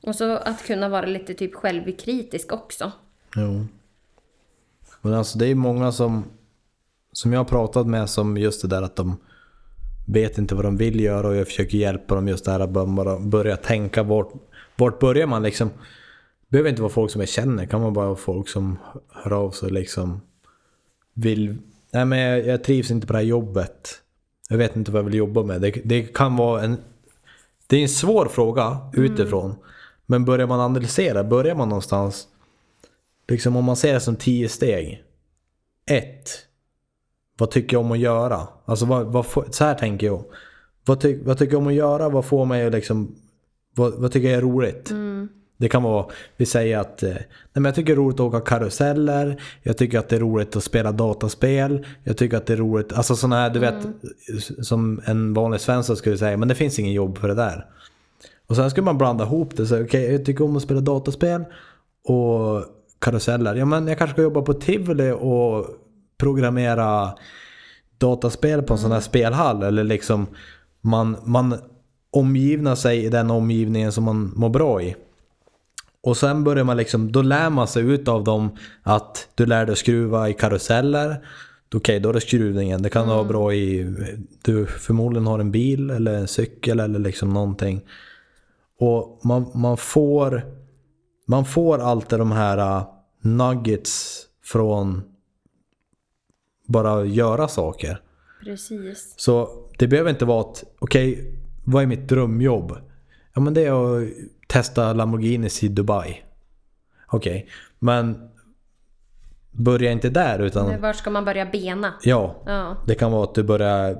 Och 0.00 0.16
så 0.16 0.36
att 0.36 0.66
kunna 0.66 0.88
vara 0.88 1.06
lite 1.06 1.34
typ 1.34 1.54
självkritisk 1.54 2.52
också. 2.52 2.92
Jo. 3.36 3.66
Men 5.00 5.14
alltså 5.14 5.38
det 5.38 5.46
är 5.46 5.54
många 5.54 5.92
som, 5.92 6.24
som 7.12 7.32
jag 7.32 7.40
har 7.40 7.44
pratat 7.44 7.86
med 7.86 8.10
som 8.10 8.36
just 8.36 8.62
det 8.62 8.68
där 8.68 8.82
att 8.82 8.96
de 8.96 9.16
vet 10.06 10.38
inte 10.38 10.54
vad 10.54 10.64
de 10.64 10.76
vill 10.76 11.00
göra 11.00 11.28
och 11.28 11.36
jag 11.36 11.46
försöker 11.46 11.78
hjälpa 11.78 12.14
dem 12.14 12.28
just 12.28 12.44
det 12.44 12.50
här 12.50 12.60
att 12.60 12.70
bara 12.70 13.18
börja 13.18 13.56
tänka 13.56 14.02
vart, 14.02 14.32
vart 14.76 14.98
börjar 14.98 15.26
man 15.26 15.42
liksom. 15.42 15.70
behöver 16.48 16.70
inte 16.70 16.82
vara 16.82 16.92
folk 16.92 17.10
som 17.10 17.20
jag 17.20 17.28
känner, 17.28 17.66
kan 17.66 17.80
man 17.80 17.92
bara 17.92 18.06
vara 18.06 18.16
folk 18.16 18.48
som 18.48 18.78
hör 19.08 19.32
av 19.32 19.50
sig 19.50 19.70
liksom 19.70 20.20
vill, 21.14 21.56
nej 21.90 22.04
men 22.04 22.18
jag, 22.18 22.46
jag 22.46 22.64
trivs 22.64 22.90
inte 22.90 23.06
på 23.06 23.12
det 23.12 23.18
här 23.18 23.26
jobbet. 23.26 24.00
Jag 24.48 24.58
vet 24.58 24.76
inte 24.76 24.90
vad 24.90 24.98
jag 24.98 25.04
vill 25.04 25.14
jobba 25.14 25.42
med. 25.42 25.60
Det, 25.60 25.70
det 25.84 26.02
kan 26.02 26.36
vara 26.36 26.62
en, 26.62 26.76
det 27.66 27.76
är 27.76 27.82
en 27.82 27.88
svår 27.88 28.26
fråga 28.26 28.78
utifrån. 28.92 29.54
Men 30.10 30.24
börjar 30.24 30.46
man 30.46 30.60
analysera, 30.60 31.24
börjar 31.24 31.54
man 31.54 31.68
någonstans 31.68 32.28
Liksom 33.28 33.56
om 33.56 33.64
man 33.64 33.76
ser 33.76 33.94
det 33.94 34.00
som 34.00 34.16
tio 34.16 34.48
steg. 34.48 35.02
Ett. 35.90 36.30
Vad 37.38 37.50
tycker 37.50 37.76
jag 37.76 37.84
om 37.84 37.92
att 37.92 37.98
göra? 37.98 38.48
Alltså 38.64 38.84
vad, 38.84 39.06
vad, 39.06 39.26
så 39.54 39.64
här 39.64 39.74
tänker 39.74 40.06
jag. 40.06 40.24
Vad, 40.84 41.00
ty, 41.00 41.18
vad 41.24 41.38
tycker 41.38 41.52
jag 41.52 41.60
om 41.60 41.66
att 41.66 41.74
göra? 41.74 42.08
Vad 42.08 42.24
får 42.24 42.44
mig 42.44 42.66
att 42.66 42.72
liksom... 42.72 43.14
Vad, 43.74 43.94
vad 43.94 44.12
tycker 44.12 44.28
jag 44.28 44.38
är 44.38 44.42
roligt? 44.42 44.90
Det 45.56 45.68
kan 45.68 45.82
vara, 45.82 46.06
vi 46.36 46.46
säger 46.46 46.78
att 46.78 47.02
eh, 47.02 47.10
nej 47.10 47.26
men 47.52 47.64
jag 47.64 47.74
tycker 47.74 47.86
det 47.86 47.94
är 47.94 48.04
roligt 48.04 48.20
att 48.20 48.20
åka 48.20 48.40
karuseller. 48.40 49.42
Jag 49.62 49.78
tycker 49.78 49.98
att 49.98 50.08
det 50.08 50.16
är 50.16 50.20
roligt 50.20 50.56
att 50.56 50.64
spela 50.64 50.92
dataspel. 50.92 51.86
Jag 52.04 52.16
tycker 52.16 52.36
att 52.36 52.46
det 52.46 52.52
är 52.52 52.56
roligt, 52.56 52.92
alltså 52.92 53.16
sådana 53.16 53.36
här 53.36 53.50
du 53.50 53.58
vet, 53.58 53.86
som 54.62 55.00
en 55.04 55.34
vanlig 55.34 55.60
svensson 55.60 55.96
skulle 55.96 56.18
säga, 56.18 56.36
men 56.36 56.48
det 56.48 56.54
finns 56.54 56.78
ingen 56.78 56.92
jobb 56.92 57.18
för 57.18 57.28
det 57.28 57.34
där. 57.34 57.66
Och 58.50 58.56
sen 58.56 58.70
ska 58.70 58.82
man 58.82 58.98
blanda 58.98 59.24
ihop 59.24 59.56
det. 59.56 59.66
Så, 59.66 59.82
okej, 59.82 60.12
jag 60.12 60.24
tycker 60.24 60.44
om 60.44 60.56
att 60.56 60.62
spela 60.62 60.80
dataspel 60.80 61.44
och 62.04 62.64
karuseller. 62.98 63.54
Ja, 63.54 63.64
men 63.64 63.88
jag 63.88 63.98
kanske 63.98 64.14
ska 64.14 64.22
jobba 64.22 64.42
på 64.42 64.54
Tivoli 64.54 65.10
och 65.20 65.66
programmera 66.18 67.10
dataspel 67.98 68.62
på 68.62 68.74
en 68.74 68.78
sån 68.78 68.92
här 68.92 69.00
spelhall. 69.00 69.62
Eller 69.62 69.84
liksom 69.84 70.26
man, 70.80 71.16
man 71.24 71.54
omgivnar 72.10 72.74
sig 72.74 73.04
i 73.04 73.08
den 73.08 73.30
omgivningen 73.30 73.92
som 73.92 74.04
man 74.04 74.32
mår 74.36 74.48
bra 74.48 74.82
i. 74.82 74.96
Och 76.02 76.16
sen 76.16 76.44
börjar 76.44 76.64
man 76.64 76.76
liksom, 76.76 77.12
då 77.12 77.22
lär 77.22 77.50
man 77.50 77.68
sig 77.68 77.82
ut 77.82 78.08
av 78.08 78.24
dem 78.24 78.50
att 78.82 79.28
du 79.34 79.46
lär 79.46 79.66
dig 79.66 79.76
skruva 79.76 80.28
i 80.28 80.32
karuseller. 80.32 81.24
Okej, 81.74 82.00
då 82.00 82.08
är 82.08 82.12
det 82.12 82.20
skruvningen. 82.20 82.82
Det 82.82 82.90
kan 82.90 83.08
vara 83.08 83.24
bra 83.24 83.54
i, 83.54 83.94
du 84.42 84.66
förmodligen 84.66 85.26
har 85.26 85.38
en 85.38 85.50
bil 85.50 85.90
eller 85.90 86.14
en 86.14 86.28
cykel 86.28 86.80
eller 86.80 86.98
liksom 86.98 87.32
någonting. 87.32 87.82
Och 88.80 89.20
man, 89.24 89.50
man 89.54 89.76
får 89.76 90.42
man 91.26 91.44
får 91.44 91.78
alltid 91.78 92.18
de 92.18 92.32
här 92.32 92.58
uh, 92.78 92.84
nuggets 93.20 94.22
från 94.44 95.02
bara 96.66 97.04
göra 97.04 97.48
saker. 97.48 98.02
Precis. 98.44 99.14
Så 99.16 99.48
det 99.78 99.88
behöver 99.88 100.10
inte 100.10 100.24
vara 100.24 100.40
att, 100.40 100.64
okej, 100.78 101.34
vad 101.64 101.82
är 101.82 101.86
mitt 101.86 102.08
drömjobb? 102.08 102.76
Ja 103.34 103.40
men 103.40 103.54
det 103.54 103.64
är 103.66 103.72
att 104.02 104.08
testa 104.48 104.92
Lamborghinis 104.92 105.62
i 105.64 105.68
Dubai. 105.68 106.22
Okej, 107.08 107.48
men 107.78 108.30
börja 109.50 109.92
inte 109.92 110.10
där 110.10 110.38
utan, 110.38 110.66
Men 110.68 110.80
Var 110.80 110.92
ska 110.92 111.10
man 111.10 111.24
börja 111.24 111.46
bena? 111.46 111.92
ja, 112.02 112.42
Ja. 112.46 112.76
det 112.86 112.94
kan 112.94 113.12
vara 113.12 113.24
att 113.24 113.34
du 113.34 113.42
börjar 113.42 113.98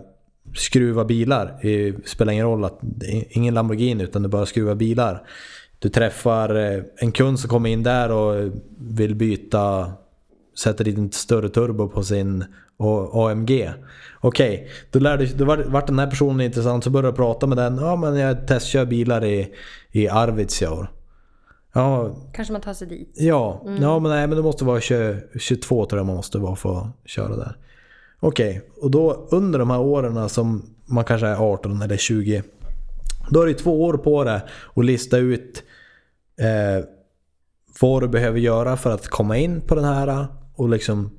skruva 0.54 1.04
bilar. 1.04 1.58
Det 1.62 1.94
spelar 2.08 2.32
ingen 2.32 2.46
roll 2.46 2.64
att 2.64 2.78
det 2.80 3.06
är 3.06 3.24
ingen 3.30 3.54
Lamborghini 3.54 4.04
utan 4.04 4.22
du 4.22 4.28
bara 4.28 4.46
skruva 4.46 4.74
bilar. 4.74 5.22
Du 5.78 5.88
träffar 5.88 6.54
eh, 6.54 6.82
en 6.96 7.12
kund 7.12 7.40
som 7.40 7.50
kommer 7.50 7.70
in 7.70 7.82
där 7.82 8.12
och 8.12 8.52
vill 8.78 9.14
byta, 9.14 9.92
sätter 10.58 10.84
dit 10.84 10.98
en 10.98 11.12
större 11.12 11.48
turbo 11.48 11.88
på 11.88 12.02
sin 12.02 12.44
AMG. 13.12 13.70
Okej, 14.20 14.68
då, 14.90 14.98
lär 14.98 15.18
du, 15.18 15.26
då 15.26 15.44
vart 15.44 15.86
den 15.86 15.98
här 15.98 16.10
personen 16.10 16.40
intressant 16.40 16.84
så 16.84 16.90
börjar 16.90 17.10
du 17.10 17.16
prata 17.16 17.46
med 17.46 17.58
den. 17.58 17.76
Ja 17.76 17.96
men 17.96 18.16
jag 18.16 18.46
testkör 18.46 18.84
bilar 18.84 19.24
i, 19.24 19.54
i 19.90 20.08
Arvidsjaur. 20.08 20.90
Ja, 21.72 22.16
Kanske 22.32 22.52
man 22.52 22.62
tar 22.62 22.74
sig 22.74 22.88
dit. 22.88 23.14
Ja, 23.14 23.62
ja 23.80 23.98
men 23.98 24.10
nej 24.10 24.26
men 24.26 24.36
det 24.36 24.42
måste 24.42 24.64
vara 24.64 24.80
20, 24.80 25.20
22 25.38 25.86
tror 25.86 25.98
jag 25.98 26.06
man 26.06 26.16
måste 26.16 26.38
vara 26.38 26.56
för 26.56 26.78
att 26.78 26.86
köra 27.04 27.36
där. 27.36 27.56
Okej, 28.20 28.62
och 28.80 28.90
då 28.90 29.28
under 29.30 29.58
de 29.58 29.70
här 29.70 29.80
åren 29.80 30.28
som 30.28 30.62
man 30.86 31.04
kanske 31.04 31.26
är 31.26 31.52
18 31.52 31.82
eller 31.82 31.96
20. 31.96 32.42
Då 33.30 33.42
är 33.42 33.46
det 33.46 33.54
två 33.54 33.84
år 33.84 33.94
på 33.94 34.24
det 34.24 34.42
att 34.74 34.84
lista 34.84 35.18
ut 35.18 35.62
eh, 36.40 36.84
vad 37.80 38.02
du 38.02 38.08
behöver 38.08 38.38
göra 38.38 38.76
för 38.76 38.90
att 38.90 39.08
komma 39.08 39.36
in 39.36 39.60
på 39.60 39.74
den 39.74 39.84
här. 39.84 40.26
Och 40.54 40.68
liksom, 40.68 41.10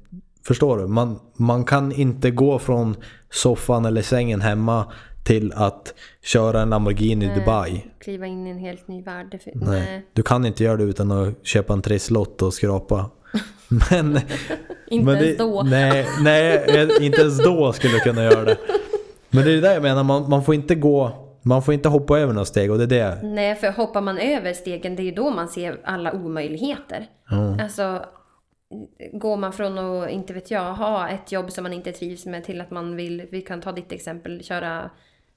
förstår 0.48 0.78
du? 0.78 0.88
Man, 0.88 1.20
man 1.38 1.64
kan 1.66 1.92
inte 1.92 2.32
gå 2.32 2.60
från 2.60 2.96
soffan 3.30 3.86
eller 3.86 4.02
sängen 4.02 4.42
hemma 4.42 4.92
till 5.24 5.54
att 5.54 5.94
köra 6.24 6.62
en 6.62 6.70
Lamborghini 6.70 7.26
i 7.26 7.40
Dubai. 7.40 7.86
Kliva 8.00 8.26
in 8.26 8.48
i 8.48 8.50
en 8.50 8.58
helt 8.58 8.88
ny 8.88 9.04
värld. 9.04 9.40
Nej. 9.46 9.56
Nej. 9.56 10.06
Du 10.14 10.24
kan 10.24 10.46
inte 10.46 10.64
göra 10.64 10.78
det 10.78 10.84
utan 10.84 11.12
att 11.12 11.46
köpa 11.46 11.74
en 11.74 11.82
trisslott 11.82 12.42
och 12.42 12.54
skrapa. 12.54 13.10
Men, 13.92 14.20
Inte 14.88 15.06
men 15.06 15.16
ens 15.16 15.38
det, 15.38 15.44
då. 15.44 15.64
Nej, 15.64 16.06
nej, 16.24 16.90
inte 17.02 17.22
ens 17.22 17.44
då 17.44 17.74
skulle 17.74 17.94
du 17.94 18.00
kunna 18.00 18.24
göra 18.24 18.46
det. 18.46 18.58
Men 19.30 19.44
det 19.44 19.52
är 19.52 19.56
det 19.56 19.62
där 19.62 19.74
jag 19.74 19.84
menar, 19.84 20.04
man, 20.04 20.30
man 20.30 20.44
får 20.44 20.56
inte 20.56 20.76
gå, 20.76 21.12
man 21.42 21.64
får 21.64 21.74
inte 21.74 21.90
hoppa 21.90 22.20
över 22.20 22.34
några 22.34 22.46
steg 22.46 22.72
och 22.72 22.78
det 22.78 22.84
är 22.84 22.88
det. 22.88 23.20
Nej, 23.24 23.56
för 23.56 23.72
hoppar 23.72 24.02
man 24.02 24.18
över 24.18 24.54
stegen, 24.54 24.96
det 24.96 25.02
är 25.02 25.06
ju 25.06 25.12
då 25.12 25.30
man 25.30 25.48
ser 25.48 25.80
alla 25.84 26.14
omöjligheter. 26.14 27.08
Alltså, 27.62 28.06
går 29.14 29.38
man 29.38 29.54
från 29.54 29.78
att, 29.78 30.10
inte 30.10 30.34
vet 30.34 30.52
jag, 30.52 30.74
ha 30.74 31.10
ett 31.10 31.32
jobb 31.32 31.52
som 31.52 31.64
man 31.64 31.74
inte 31.74 31.92
trivs 31.92 32.26
med 32.26 32.44
till 32.44 32.62
att 32.62 32.72
man 32.72 32.96
vill, 32.96 33.28
vi 33.32 33.42
kan 33.42 33.62
ta 33.62 33.72
ditt 33.72 33.92
exempel, 33.92 34.44
köra 34.44 34.90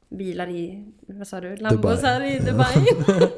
bilar 0.09 0.49
i, 0.49 0.85
vad 1.07 1.27
sa 1.27 1.41
du, 1.41 1.57
Lambos 1.57 2.01
Dubai. 2.01 2.11
här 2.11 2.23
i 2.25 2.39
Dubai. 2.51 2.87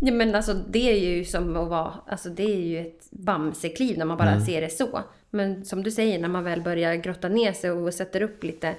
ja, 0.00 0.12
men 0.12 0.34
alltså 0.34 0.54
det 0.54 0.90
är 0.90 0.98
ju 0.98 1.24
som 1.24 1.56
att 1.56 1.68
vara, 1.68 1.94
alltså 2.06 2.28
det 2.28 2.42
är 2.42 2.60
ju 2.60 2.80
ett 2.80 3.03
bamsekliv 3.14 3.98
när 3.98 4.04
man 4.04 4.16
bara 4.16 4.40
ser 4.40 4.60
det 4.60 4.70
så. 4.70 5.02
Men 5.30 5.64
som 5.64 5.82
du 5.82 5.90
säger, 5.90 6.18
när 6.18 6.28
man 6.28 6.44
väl 6.44 6.62
börjar 6.62 6.94
grotta 6.94 7.28
ner 7.28 7.52
sig 7.52 7.70
och 7.70 7.94
sätter 7.94 8.22
upp 8.22 8.44
lite, 8.44 8.74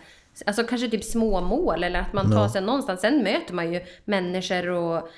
alltså 0.46 0.64
kanske 0.64 0.90
typ 0.90 1.04
små 1.04 1.42
mål 1.42 1.84
eller 1.84 2.00
att 2.00 2.14
man 2.14 2.32
tar 2.32 2.48
sig 2.48 2.62
någonstans. 2.62 3.02
Sen 3.02 3.24
möter 3.24 3.54
man 3.54 3.74
ju 3.74 3.82
människor 4.06 4.70
och 4.70 5.10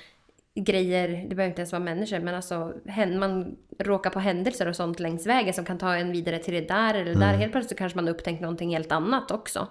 grejer, 0.54 1.08
det 1.08 1.34
behöver 1.34 1.48
inte 1.48 1.60
ens 1.60 1.72
vara 1.72 1.82
människor, 1.82 2.18
men 2.18 2.34
alltså 2.34 2.72
man 3.18 3.56
råkar 3.78 4.10
på 4.10 4.18
händelser 4.18 4.68
och 4.68 4.76
sånt 4.76 5.00
längs 5.00 5.26
vägen 5.26 5.54
som 5.54 5.64
kan 5.64 5.78
ta 5.78 5.94
en 5.94 6.12
vidare 6.12 6.38
till 6.38 6.54
det 6.54 6.68
där 6.68 6.94
eller 6.94 7.14
det 7.14 7.20
där. 7.20 7.34
Helt 7.34 7.52
plötsligt 7.52 7.78
kanske 7.78 7.96
man 7.98 8.08
upptäckt 8.08 8.40
någonting 8.40 8.70
helt 8.70 8.92
annat 8.92 9.30
också. 9.30 9.68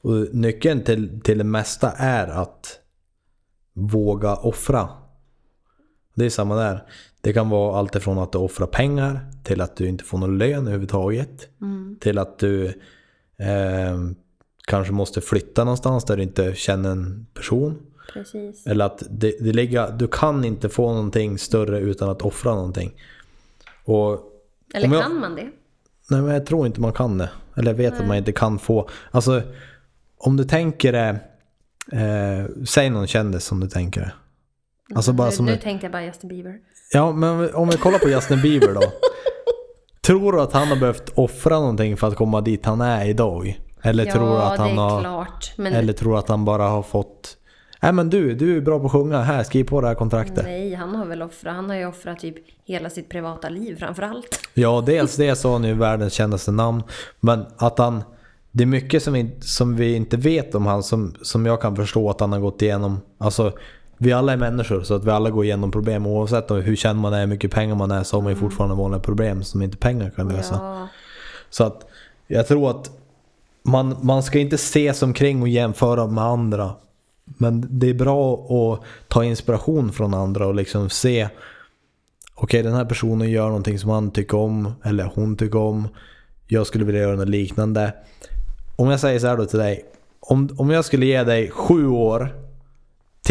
Och 0.00 0.34
nyckeln 0.34 0.84
till, 0.84 1.20
till 1.20 1.38
det 1.38 1.44
mesta 1.44 1.90
är 1.90 2.28
att 2.28 2.78
våga 3.72 4.36
offra. 4.36 4.88
Det 6.14 6.24
är 6.24 6.30
samma 6.30 6.56
där. 6.56 6.84
Det 7.24 7.32
kan 7.32 7.48
vara 7.48 7.78
allt 7.78 7.94
ifrån 7.96 8.18
att 8.18 8.32
du 8.32 8.38
offrar 8.38 8.66
pengar 8.66 9.20
till 9.44 9.60
att 9.60 9.76
du 9.76 9.86
inte 9.88 10.04
får 10.04 10.18
någon 10.18 10.38
lön 10.38 10.62
överhuvudtaget. 10.66 11.48
Till 12.00 12.18
att 12.18 12.38
du 12.38 12.66
eh, 13.36 13.98
kanske 14.66 14.92
måste 14.92 15.20
flytta 15.20 15.64
någonstans 15.64 16.04
där 16.04 16.16
du 16.16 16.22
inte 16.22 16.54
känner 16.54 16.90
en 16.90 17.26
person. 17.34 17.78
Precis. 18.12 18.66
Eller 18.66 18.84
att 18.84 19.02
det, 19.10 19.34
det 19.40 19.52
ligger, 19.52 19.90
du 19.92 20.08
kan 20.08 20.44
inte 20.44 20.68
få 20.68 20.92
någonting 20.92 21.38
större 21.38 21.78
utan 21.78 22.08
att 22.10 22.22
offra 22.22 22.54
någonting. 22.54 22.92
Och 23.84 24.20
Eller 24.74 24.94
jag- 24.94 25.02
kan 25.02 25.20
man 25.20 25.34
det? 25.34 25.50
Nej 26.10 26.20
men 26.22 26.34
jag 26.34 26.46
tror 26.46 26.66
inte 26.66 26.80
man 26.80 26.92
kan 26.92 27.18
det. 27.18 27.30
Eller 27.56 27.70
jag 27.70 27.76
vet 27.78 28.00
att 28.00 28.06
man 28.06 28.16
inte 28.16 28.32
kan 28.32 28.58
få. 28.58 28.88
Alltså 29.10 29.42
om 30.18 30.36
du 30.36 30.44
tänker 30.44 30.92
det. 30.92 31.18
Eh, 31.92 32.64
säg 32.64 32.90
någon 32.90 33.06
kändis 33.06 33.44
som 33.44 33.60
du 33.60 33.68
tänker 33.68 34.00
det. 34.00 34.12
Alltså 34.94 35.12
bara 35.12 35.28
nu, 35.28 35.36
som 35.36 35.46
nu 35.46 35.56
tänkte 35.56 35.84
jag 35.84 35.92
bara 35.92 36.04
Justin 36.04 36.28
Bieber. 36.28 36.58
Ja 36.92 37.12
men 37.12 37.54
om 37.54 37.68
vi 37.68 37.76
kollar 37.76 37.98
på 37.98 38.08
Justin 38.08 38.40
Bieber 38.42 38.74
då. 38.74 38.82
tror 40.06 40.32
du 40.32 40.40
att 40.40 40.52
han 40.52 40.68
har 40.68 40.76
behövt 40.76 41.08
offra 41.14 41.60
någonting 41.60 41.96
för 41.96 42.08
att 42.08 42.16
komma 42.16 42.40
dit 42.40 42.66
han 42.66 42.80
är 42.80 43.06
idag? 43.06 43.58
Eller 43.82 44.06
ja, 44.06 44.12
tror 44.12 44.30
du 44.30 44.42
att 44.42 44.58
han 44.58 44.78
har... 44.78 45.00
klart. 45.00 45.52
Men 45.56 45.72
Eller 45.72 45.92
tror 45.92 46.12
du 46.12 46.18
att 46.18 46.28
han 46.28 46.44
bara 46.44 46.62
har 46.62 46.82
fått... 46.82 47.36
Nej 47.82 47.92
men 47.92 48.10
du, 48.10 48.34
du 48.34 48.56
är 48.56 48.60
bra 48.60 48.78
på 48.78 48.86
att 48.86 48.92
sjunga. 48.92 49.20
Här, 49.22 49.42
skriv 49.42 49.64
på 49.64 49.80
det 49.80 49.86
här 49.86 49.94
kontraktet. 49.94 50.44
nej, 50.44 50.74
han 50.74 50.94
har 50.94 51.06
väl 51.06 51.22
offrat. 51.22 51.54
Han 51.54 51.70
har 51.70 51.76
ju 51.76 51.86
offrat 51.86 52.18
typ 52.18 52.36
hela 52.64 52.90
sitt 52.90 53.08
privata 53.08 53.48
liv 53.48 53.76
framför 53.78 54.02
allt. 54.02 54.40
Ja, 54.54 54.82
dels 54.86 55.16
det 55.16 55.36
så 55.36 55.48
har 55.48 55.52
han 55.52 55.64
ju 55.64 55.74
världens 55.74 56.12
kändaste 56.12 56.50
namn. 56.50 56.82
Men 57.20 57.46
att 57.56 57.78
han... 57.78 58.02
Det 58.54 58.64
är 58.64 58.66
mycket 58.66 59.02
som 59.02 59.12
vi, 59.12 59.30
som 59.40 59.76
vi 59.76 59.94
inte 59.94 60.16
vet 60.16 60.54
om 60.54 60.66
han 60.66 60.82
som, 60.82 61.14
som 61.22 61.46
jag 61.46 61.60
kan 61.60 61.76
förstå 61.76 62.10
att 62.10 62.20
han 62.20 62.32
har 62.32 62.40
gått 62.40 62.62
igenom. 62.62 63.00
Alltså, 63.18 63.52
vi 64.02 64.12
alla 64.12 64.32
är 64.32 64.36
människor 64.36 64.82
så 64.82 64.94
att 64.94 65.04
vi 65.04 65.10
alla 65.10 65.30
går 65.30 65.44
igenom 65.44 65.70
problem. 65.70 66.06
Oavsett 66.06 66.50
om 66.50 66.60
hur 66.60 66.76
känd 66.76 67.00
man 67.00 67.12
är, 67.12 67.20
hur 67.20 67.26
mycket 67.26 67.50
pengar 67.50 67.74
man 67.74 67.90
är 67.90 68.02
så 68.02 68.16
har 68.16 68.22
man 68.22 68.32
ju 68.32 68.38
fortfarande 68.38 68.76
vanliga 68.76 69.00
problem 69.00 69.42
som 69.42 69.62
inte 69.62 69.76
pengar 69.76 70.10
kan 70.10 70.28
lösa. 70.28 70.54
Ja, 70.54 70.88
Så 71.50 71.64
att 71.64 71.86
jag 72.26 72.48
tror 72.48 72.70
att 72.70 72.90
man, 73.62 73.96
man 74.02 74.22
ska 74.22 74.38
inte 74.38 74.58
se 74.58 74.94
sig 74.94 75.06
omkring 75.06 75.42
och 75.42 75.48
jämföra 75.48 76.06
med 76.06 76.24
andra. 76.24 76.70
Men 77.24 77.66
det 77.70 77.90
är 77.90 77.94
bra 77.94 78.34
att 78.34 78.80
ta 79.08 79.24
inspiration 79.24 79.92
från 79.92 80.14
andra 80.14 80.46
och 80.46 80.54
liksom 80.54 80.90
se 80.90 81.28
Okej 82.34 82.62
den 82.62 82.74
här 82.74 82.84
personen 82.84 83.30
gör 83.30 83.46
någonting 83.46 83.78
som 83.78 83.90
han 83.90 84.10
tycker 84.10 84.36
om 84.36 84.74
eller 84.84 85.04
hon 85.14 85.36
tycker 85.36 85.58
om. 85.58 85.88
Jag 86.46 86.66
skulle 86.66 86.84
vilja 86.84 87.00
göra 87.00 87.16
något 87.16 87.28
liknande. 87.28 87.94
Om 88.76 88.90
jag 88.90 89.00
säger 89.00 89.18
så 89.18 89.26
här 89.26 89.36
då 89.36 89.44
till 89.44 89.58
dig. 89.58 89.84
Om, 90.20 90.48
om 90.58 90.70
jag 90.70 90.84
skulle 90.84 91.06
ge 91.06 91.22
dig 91.24 91.50
sju 91.50 91.88
år 91.88 92.41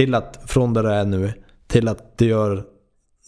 till 0.01 0.15
att, 0.15 0.39
från 0.45 0.73
där 0.73 0.83
du 0.83 0.89
är 0.89 1.05
nu, 1.05 1.33
till 1.67 1.87
att 1.87 2.17
du 2.17 2.25
gör 2.25 2.65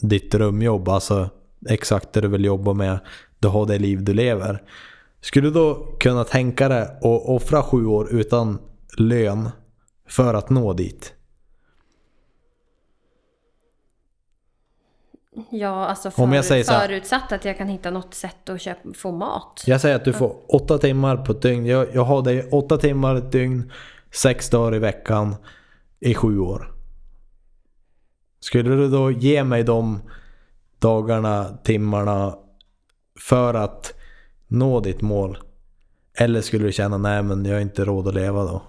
ditt 0.01 0.32
drömjobb, 0.32 0.89
alltså 0.89 1.30
exakt 1.69 2.13
det 2.13 2.21
du 2.21 2.28
vill 2.28 2.45
jobba 2.45 2.74
med, 2.74 2.99
du 3.39 3.47
har 3.47 3.65
det 3.65 3.80
liv 3.80 4.03
du 4.03 4.13
lever. 4.13 4.63
Skulle 5.21 5.47
du 5.47 5.53
då 5.53 5.95
kunna 5.99 6.24
tänka 6.24 6.69
dig 6.69 6.82
att 6.82 7.03
offra 7.03 7.63
sju 7.63 7.86
år 7.86 8.13
utan 8.13 8.59
lön 8.97 9.49
för 10.07 10.34
att 10.34 10.49
nå 10.49 10.74
dit? 10.74 11.13
ja 15.49 15.86
alltså 15.86 16.11
för, 16.11 16.24
Om 16.24 16.34
jag 16.34 16.45
säger 16.45 16.63
så 16.63 16.71
här- 16.71 16.88
förutsatt 16.88 17.32
att 17.32 17.45
jag 17.45 17.57
kan 17.57 17.67
hitta 17.67 17.91
något 17.91 18.13
sätt 18.13 18.49
att 18.49 18.61
köpa, 18.61 18.93
få 18.93 19.11
mat. 19.11 19.63
Jag 19.65 19.82
säger 19.82 19.95
att 19.95 20.05
du 20.05 20.13
får 20.13 20.55
åtta 20.55 20.78
timmar 20.78 21.17
på 21.17 21.32
ett 21.32 21.41
dygn. 21.41 21.65
Jag, 21.65 21.88
jag 21.93 22.03
har 22.03 22.21
dig 22.21 22.49
åtta 22.51 22.78
timmar 22.78 23.15
ett 23.15 23.32
dygn, 23.32 23.71
sex 24.11 24.49
dagar 24.49 24.76
i 24.76 24.80
veckan 24.80 25.36
i 26.04 26.14
sju 26.14 26.39
år. 26.39 26.74
Skulle 28.39 28.76
du 28.76 28.89
då 28.89 29.12
ge 29.12 29.43
mig 29.43 29.64
de 29.64 29.99
dagarna, 30.80 31.58
timmarna 31.64 32.38
för 33.20 33.54
att 33.54 33.93
nå 34.47 34.80
ditt 34.80 35.01
mål? 35.01 35.38
Eller 36.14 36.41
skulle 36.41 36.66
du 36.66 36.72
känna 36.72 36.97
nej 36.97 37.24
men 37.24 37.45
jag 37.45 37.54
har 37.54 37.62
inte 37.62 37.86
råd 37.86 38.08
att 38.08 38.14
leva 38.14 38.43
då? 38.43 38.62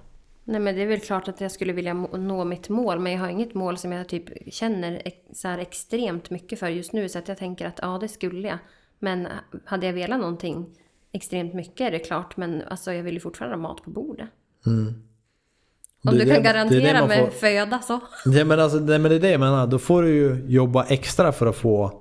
Nej 0.45 0.61
men 0.61 0.74
det 0.74 0.82
är 0.82 0.87
väl 0.87 1.01
klart 1.01 1.28
att 1.28 1.41
jag 1.41 1.51
skulle 1.53 1.72
vilja 1.72 1.95
nå 1.95 2.45
mitt 2.45 2.68
mål 2.68 2.99
men 2.99 3.12
jag 3.12 3.20
har 3.20 3.28
inget 3.28 3.55
mål 3.55 3.78
som 3.78 3.93
jag 3.93 4.09
typ 4.09 4.55
känner 4.55 5.03
så 5.32 5.49
här 5.49 5.59
extremt 5.59 6.30
mycket 6.30 6.59
för 6.59 6.68
just 6.68 6.93
nu 6.93 7.09
så 7.09 7.18
att 7.18 7.28
jag 7.28 7.39
tänker 7.39 7.66
att 7.66 7.78
ja 7.82 7.99
det 8.01 8.09
skulle 8.09 8.49
jag. 8.49 8.59
Men 8.99 9.28
hade 9.64 9.87
jag 9.87 9.93
velat 9.93 10.20
någonting 10.20 10.66
extremt 11.12 11.55
mycket 11.55 11.80
är 11.80 11.91
det 11.91 11.99
klart 11.99 12.37
men 12.37 12.62
alltså 12.62 12.93
jag 12.93 13.03
vill 13.03 13.14
ju 13.14 13.20
fortfarande 13.20 13.57
ha 13.57 13.62
mat 13.62 13.82
på 13.82 13.91
bordet. 13.91 14.28
Om 16.07 16.18
Det 16.18 16.24
du 16.24 16.30
kan 16.30 16.42
det- 16.42 16.48
det 16.48 16.48
det 16.48 16.52
garantera 16.55 16.98
man 17.00 17.09
mig 17.09 17.18
får- 17.24 17.30
föda 17.30 17.78
så. 17.78 18.00
Ja, 18.24 18.44
men, 18.44 18.61
alltså, 18.61 18.78
nej, 18.78 18.98
men 18.98 19.11
det 19.11 19.16
är 19.16 19.20
det 19.20 19.30
jag 19.30 19.40
menar. 19.40 19.66
Då 19.66 19.78
får 19.78 20.02
du 20.02 20.09
ju 20.14 20.44
jobba 20.48 20.84
extra 20.84 21.32
för 21.32 21.46
att 21.46 21.57
få... 21.57 22.00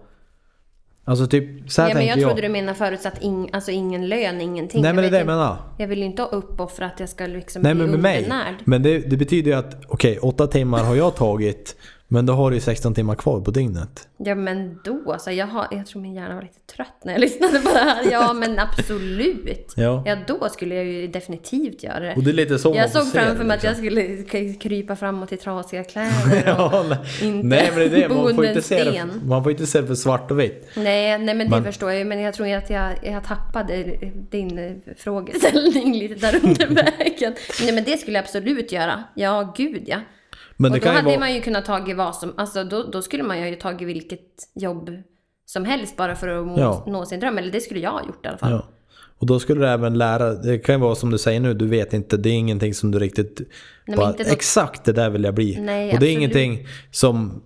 Alltså 1.05 1.27
typ 1.27 1.71
så 1.71 1.81
här 1.81 1.89
Ja, 1.89 1.95
men 1.95 2.05
jag 2.05 2.17
jag. 2.17 2.29
trodde 2.29 2.41
du 2.41 2.49
menade 2.49 2.77
förutsatt 2.77 3.21
ing, 3.21 3.49
alltså 3.53 3.71
ingen 3.71 4.07
lön, 4.09 4.41
ingenting. 4.41 4.81
Nej 4.81 4.89
Jag 4.89 4.95
men 4.95 5.01
det 5.03 5.07
är 5.07 5.11
det 5.11 5.17
jag 5.17 5.23
inte- 5.23 5.31
menar. 5.33 5.57
Jag 5.77 5.87
vill 5.87 5.99
ju 5.99 6.05
inte 6.05 6.21
uppoffra 6.23 6.85
att 6.85 6.99
jag 6.99 7.09
ska 7.09 7.25
liksom 7.25 7.61
Nej 7.61 7.73
bli 7.75 7.81
men 7.87 7.91
med 7.91 7.99
mig. 8.29 8.55
Men 8.65 8.83
det, 8.83 8.99
det 8.99 9.17
betyder 9.17 9.51
ju 9.51 9.57
att 9.57 9.75
okej, 9.87 10.17
åtta 10.19 10.47
timmar 10.47 10.83
har 10.83 10.95
jag 10.95 11.15
tagit. 11.15 11.75
Men 12.07 12.25
då 12.25 12.33
har 12.33 12.49
du 12.51 12.55
ju 12.57 12.61
16 12.61 12.93
timmar 12.93 13.15
kvar 13.15 13.39
på 13.41 13.51
dygnet. 13.51 14.07
Ja 14.17 14.35
men 14.35 14.79
då, 14.83 15.11
alltså 15.13 15.31
jag, 15.31 15.47
har, 15.47 15.67
jag 15.71 15.85
tror 15.87 16.01
min 16.01 16.13
hjärna 16.13 16.35
var 16.35 16.41
lite 16.41 16.59
trött 16.75 17.01
när 17.05 17.13
jag 17.13 17.19
lyssnade 17.21 17.59
på 17.59 17.69
det 17.69 17.79
här. 17.79 18.11
Ja 18.11 18.33
men 18.33 18.59
absolut. 18.59 19.73
Ja. 19.75 20.03
Ja 20.05 20.17
då 20.27 20.49
skulle 20.49 20.75
jag 20.75 20.85
ju 20.85 21.07
definitivt 21.07 21.83
göra 21.83 21.99
det. 21.99 22.13
Och 22.15 22.23
det 22.23 22.31
är 22.31 22.33
lite 22.33 22.59
så 22.59 22.69
man 22.69 22.77
Jag 22.77 22.89
såg 22.89 23.07
framför 23.11 23.43
mig 23.43 23.57
att 23.57 23.63
jag 23.63 23.81
liksom. 23.81 24.25
skulle 24.25 24.53
krypa 24.53 24.95
framåt 24.95 25.31
i 25.31 25.37
trasiga 25.37 25.83
kläder 25.93 26.43
Ja, 26.45 26.85
nej. 26.89 26.97
inte 27.29 27.47
nej 27.47 27.69
men 27.75 27.79
det 27.79 27.85
är 27.85 27.89
det. 27.89 28.09
bo 28.09 28.15
Man 28.15 28.23
får, 28.23 28.29
under 28.29 28.49
inte 28.49 28.61
se 28.61 28.83
det, 28.83 28.91
sten. 28.91 29.21
man 29.25 29.43
får 29.43 29.51
inte 29.51 29.65
se 29.67 29.81
det 29.81 29.87
för 29.87 29.95
svart 29.95 30.31
och 30.31 30.39
vitt. 30.39 30.67
Nej, 30.75 31.17
nej 31.19 31.35
men 31.35 31.37
det 31.37 31.49
Men- 31.49 31.63
förstår 31.63 31.89
jag 31.91 31.99
ju. 31.99 32.05
Men 32.05 32.21
jag 32.21 32.33
tror 32.33 32.53
att 32.53 32.69
jag, 32.69 32.91
jag 33.03 33.23
tappade 33.23 33.83
din 34.29 34.57
eh, 34.57 34.71
frågeställning 34.97 35.93
lite 35.97 36.15
där 36.31 36.39
under 36.43 36.67
vägen. 36.97 37.33
Nej 37.63 37.71
men 37.73 37.83
det 37.83 37.97
skulle 37.97 38.17
jag 38.17 38.23
absolut 38.23 38.71
göra. 38.71 39.03
Ja, 39.15 39.53
gud 39.57 39.83
ja. 39.85 39.97
Men 40.63 40.71
och 40.71 40.77
då 40.77 40.83
kan 40.83 40.91
ju 40.91 40.95
hade 40.97 41.09
vara... 41.09 41.19
man 41.19 41.33
ju 41.33 41.41
kunnat 41.41 41.65
tagit 41.65 41.97
vad 41.97 42.15
som, 42.15 42.33
alltså 42.37 42.63
då, 42.63 42.83
då 42.83 43.01
skulle 43.01 43.23
man 43.23 43.47
ju 43.49 43.55
tagit 43.55 43.87
vilket 43.87 44.19
jobb 44.55 44.89
som 45.45 45.65
helst 45.65 45.97
bara 45.97 46.15
för 46.15 46.27
att 46.27 46.57
Ja. 46.59 46.83
nå 46.87 47.05
sin 47.05 47.19
dröm. 47.19 47.37
Eller 47.37 47.51
det 47.51 47.61
skulle 47.61 47.79
jag 47.79 47.91
ha 47.91 48.01
gjort 48.05 48.25
i 48.25 48.27
alla 48.27 48.37
fall. 48.37 48.51
Ja. 48.51 48.67
Och 49.17 49.27
då 49.27 49.39
skulle 49.39 49.61
du 49.61 49.67
även 49.67 49.97
lära, 49.97 50.33
det 50.33 50.57
kan 50.57 50.75
ju 50.75 50.81
vara 50.81 50.95
som 50.95 51.11
du 51.11 51.17
säger 51.17 51.39
nu, 51.39 51.53
du 51.53 51.67
vet 51.67 51.93
inte, 51.93 52.17
det 52.17 52.29
är 52.29 52.33
ingenting 52.33 52.73
som 52.73 52.91
du 52.91 52.99
riktigt... 52.99 53.41
men 53.85 53.95
bara, 53.97 54.07
något- 54.07 54.19
Exakt 54.19 54.83
det 54.85 54.91
där 54.93 55.09
vill 55.09 55.23
jag 55.23 55.33
bli. 55.33 55.57
Nej, 55.61 55.63
och 55.63 55.65
det 55.65 55.81
är 55.89 55.95
absolut. 55.95 56.17
ingenting 56.17 56.67
som 56.91 57.43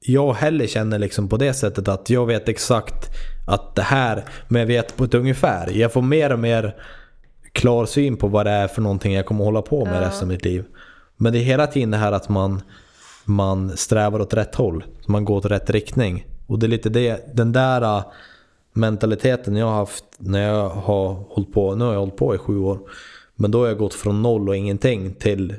jag 0.00 0.32
heller 0.34 0.66
känner 0.66 0.98
liksom 0.98 1.28
på 1.28 1.36
det 1.36 1.54
sättet 1.54 1.88
att 1.88 2.10
jag 2.10 2.26
vet 2.26 2.48
exakt 2.48 3.08
att 3.48 3.74
det 3.76 3.82
här, 3.82 4.24
men 4.48 4.60
jag 4.60 4.66
vet 4.66 4.96
på 4.96 5.04
ett 5.04 5.14
ungefär. 5.14 5.70
Jag 5.70 5.92
får 5.92 6.02
mer 6.02 6.32
och 6.32 6.38
mer 6.38 6.76
klar 7.52 7.86
syn 7.86 8.16
på 8.16 8.28
vad 8.28 8.46
det 8.46 8.50
är 8.52 8.68
för 8.68 8.82
någonting 8.82 9.14
jag 9.14 9.26
kommer 9.26 9.44
hålla 9.44 9.62
på 9.62 9.84
med 9.84 9.96
Ja. 10.02 10.06
resten 10.06 10.22
av 10.28 10.32
mitt 10.32 10.44
liv. 10.44 10.64
Men 11.20 11.32
det 11.32 11.38
är 11.38 11.42
hela 11.42 11.66
tiden 11.66 11.90
det 11.90 11.96
här 11.96 12.12
att 12.12 12.28
man, 12.28 12.60
man 13.24 13.76
strävar 13.76 14.20
åt 14.20 14.34
rätt 14.34 14.54
håll. 14.54 14.84
Man 15.06 15.24
går 15.24 15.36
åt 15.36 15.44
rätt 15.46 15.70
riktning. 15.70 16.26
Och 16.46 16.58
det 16.58 16.66
är 16.66 16.68
lite 16.68 16.88
det, 16.88 17.36
den 17.36 17.52
där 17.52 17.82
äh, 17.82 18.04
mentaliteten 18.72 19.56
jag 19.56 19.66
har 19.66 19.74
haft 19.76 20.04
när 20.18 20.48
jag 20.48 20.68
har 20.68 21.08
hållit 21.28 21.52
på. 21.52 21.74
Nu 21.74 21.84
har 21.84 21.92
jag 21.92 22.00
hållit 22.00 22.16
på 22.16 22.34
i 22.34 22.38
sju 22.38 22.58
år. 22.58 22.78
Men 23.34 23.50
då 23.50 23.60
har 23.60 23.66
jag 23.66 23.78
gått 23.78 23.94
från 23.94 24.22
noll 24.22 24.48
och 24.48 24.56
ingenting 24.56 25.14
till... 25.14 25.54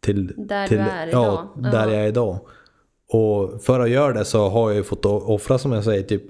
till 0.00 0.32
Där 0.36 0.66
till, 0.68 0.76
du 0.78 0.82
är 0.82 1.06
ja, 1.06 1.08
idag. 1.08 1.48
där 1.72 1.86
Ja. 1.88 1.92
jag 1.94 2.02
är 2.04 2.08
idag. 2.08 2.38
Och 3.08 3.62
för 3.62 3.80
att 3.80 3.90
göra 3.90 4.12
det 4.12 4.24
så 4.24 4.48
har 4.48 4.70
jag 4.70 4.76
ju 4.76 4.82
fått 4.82 5.04
offra 5.04 5.58
som 5.58 5.72
jag 5.72 5.84
säger. 5.84 6.02
Typ, 6.02 6.22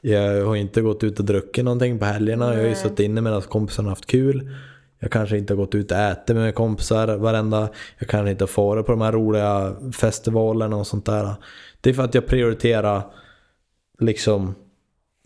jag 0.00 0.46
har 0.46 0.56
inte 0.56 0.80
gått 0.80 1.04
ut 1.04 1.18
och 1.18 1.24
druckit 1.24 1.64
någonting 1.64 1.98
på 1.98 2.04
helgerna. 2.04 2.44
Jag 2.46 2.52
har 2.52 2.60
ju 2.62 2.66
Nej. 2.66 2.76
suttit 2.76 3.00
inne 3.00 3.20
medan 3.20 3.42
kompisarna 3.42 3.88
haft 3.88 4.06
kul. 4.06 4.50
Jag 4.98 5.10
kanske 5.10 5.38
inte 5.38 5.52
har 5.52 5.56
gått 5.58 5.74
ut 5.74 5.90
och 5.90 5.96
ätit 5.96 6.36
med 6.36 6.54
kompisar 6.54 7.16
varenda. 7.16 7.68
Jag 7.98 8.08
kanske 8.08 8.30
inte 8.30 8.44
har 8.44 8.48
farit 8.48 8.86
på 8.86 8.92
de 8.92 9.00
här 9.00 9.12
roliga 9.12 9.76
festivalerna 9.92 10.76
och 10.76 10.86
sånt 10.86 11.06
där. 11.06 11.34
Det 11.80 11.90
är 11.90 11.94
för 11.94 12.02
att 12.02 12.14
jag 12.14 12.26
prioriterar 12.26 13.02
liksom 14.00 14.54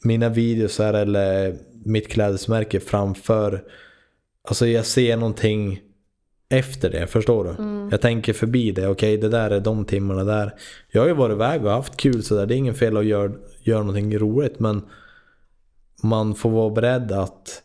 mina 0.05 0.29
videosar 0.29 0.95
eller 0.95 1.57
mitt 1.85 2.09
klädesmärke 2.09 2.81
framför. 2.81 3.62
Alltså 4.49 4.66
jag 4.66 4.87
ser 4.87 5.16
någonting 5.16 5.81
efter 6.49 6.91
det, 6.91 7.07
förstår 7.07 7.45
du? 7.45 7.57
Jag 7.91 8.01
tänker 8.01 8.33
förbi 8.33 8.73
det, 8.73 8.89
okej 8.89 9.16
det 9.16 9.29
där 9.29 9.51
är 9.51 9.61
de 9.61 9.85
timmarna 9.85 10.25
där. 10.25 10.55
Jag 10.91 11.03
har 11.03 11.09
ju 11.09 11.14
varit 11.14 11.35
iväg 11.35 11.64
och 11.64 11.70
haft 11.70 11.97
kul 11.97 12.23
sådär, 12.23 12.47
det 12.47 12.55
är 12.55 12.57
ingen 12.57 12.75
fel 12.75 12.97
att 12.97 13.05
göra 13.05 13.33
gör 13.62 13.79
någonting 13.79 14.18
roligt 14.18 14.61
men 14.61 14.83
man 16.03 16.35
får 16.35 16.51
vara 16.51 16.70
beredd 16.70 17.12
att 17.12 17.62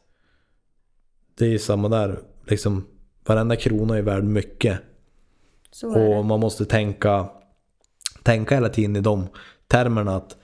det 1.37 1.53
är 1.53 1.57
samma 1.57 1.89
där, 1.89 2.19
liksom 2.47 2.85
varenda 3.25 3.55
krona 3.55 3.97
är 3.97 4.01
värd 4.01 4.23
mycket. 4.23 4.79
Så 5.71 5.99
Och 5.99 6.25
man 6.25 6.39
måste 6.39 6.65
tänka 6.65 7.29
tänka 8.23 8.55
hela 8.55 8.69
tiden 8.69 8.95
i 8.95 9.01
de 9.01 9.27
termerna 9.67 10.15
att 10.15 10.37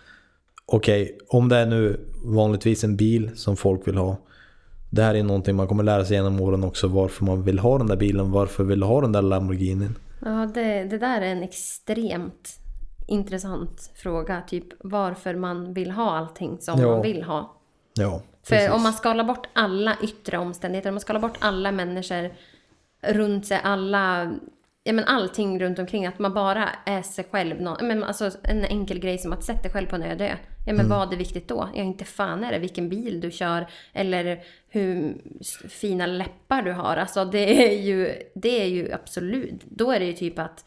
okej, 0.65 1.17
om 1.27 1.49
det 1.49 1.57
är 1.57 1.65
nu 1.65 1.99
vanligtvis 2.25 2.83
en 2.83 2.95
bil 2.95 3.31
som 3.35 3.55
folk 3.57 3.87
vill 3.87 3.97
ha. 3.97 4.17
Det 4.89 5.03
här 5.03 5.15
är 5.15 5.23
någonting 5.23 5.55
man 5.55 5.67
kommer 5.67 5.83
lära 5.83 6.05
sig 6.05 6.15
genom 6.17 6.41
åren 6.41 6.63
också 6.63 6.87
varför 6.87 7.25
man 7.25 7.43
vill 7.43 7.59
ha 7.59 7.77
den 7.77 7.87
där 7.87 7.95
bilen, 7.95 8.31
varför 8.31 8.63
vill 8.63 8.83
ha 8.83 9.01
den 9.01 9.11
där 9.11 9.21
Lamborghinin. 9.21 9.95
Ja, 10.25 10.51
det, 10.53 10.83
det 10.83 10.97
där 10.97 11.21
är 11.21 11.25
en 11.25 11.43
extremt 11.43 12.59
intressant 13.07 13.91
fråga. 13.95 14.41
Typ 14.47 14.65
varför 14.83 15.35
man 15.35 15.73
vill 15.73 15.91
ha 15.91 16.11
allting 16.17 16.57
som 16.59 16.81
Ja. 16.81 16.87
man 16.87 17.01
vill 17.01 17.23
ha. 17.23 17.53
Ja, 17.93 18.21
För 18.43 18.55
precis. 18.55 18.71
om 18.71 18.83
man 18.83 18.93
skalar 18.93 19.23
bort 19.23 19.47
alla 19.53 19.97
yttre 20.03 20.37
omständigheter, 20.37 20.89
om 20.89 20.93
man 20.95 21.01
skalar 21.01 21.19
bort 21.19 21.37
alla 21.39 21.71
människor 21.71 22.31
runt 23.01 23.45
sig, 23.47 23.59
alla, 23.63 24.33
ja 24.83 24.93
men 24.93 25.05
allting 25.05 25.59
runt 25.59 25.79
omkring, 25.79 26.05
att 26.05 26.19
man 26.19 26.33
bara 26.33 26.69
är 26.85 27.01
sig 27.01 27.25
själv. 27.31 27.61
nå- 27.61 27.77
Men 27.81 28.03
alltså 28.03 28.31
en 28.43 28.65
enkel 28.65 28.99
grej 28.99 29.17
som 29.17 29.33
att 29.33 29.43
sätta 29.43 29.61
dig 29.61 29.71
själv 29.71 29.87
på 29.87 29.95
en 29.95 30.03
öde. 30.03 30.37
Ja 30.65 30.73
men 30.73 30.89
vad 30.89 31.13
är 31.13 31.17
viktigt 31.17 31.47
då? 31.47 31.69
Ja 31.75 31.83
inte 31.83 32.05
fan 32.05 32.43
är 32.43 32.51
det 32.51 32.59
vilken 32.59 32.89
bil 32.89 33.21
du 33.21 33.31
kör 33.31 33.67
eller 33.93 34.43
hur 34.69 35.15
fina 35.69 36.05
läppar 36.05 36.61
du 36.61 36.71
har. 36.71 36.97
Alltså 36.97 37.25
det 37.25 37.73
är 37.73 37.81
ju, 37.81 38.13
det 38.35 38.61
är 38.61 38.67
ju 38.67 38.91
absolut, 38.93 39.61
då 39.65 39.91
är 39.91 39.99
det 39.99 40.05
ju 40.05 40.13
typ 40.13 40.39
att 40.39 40.65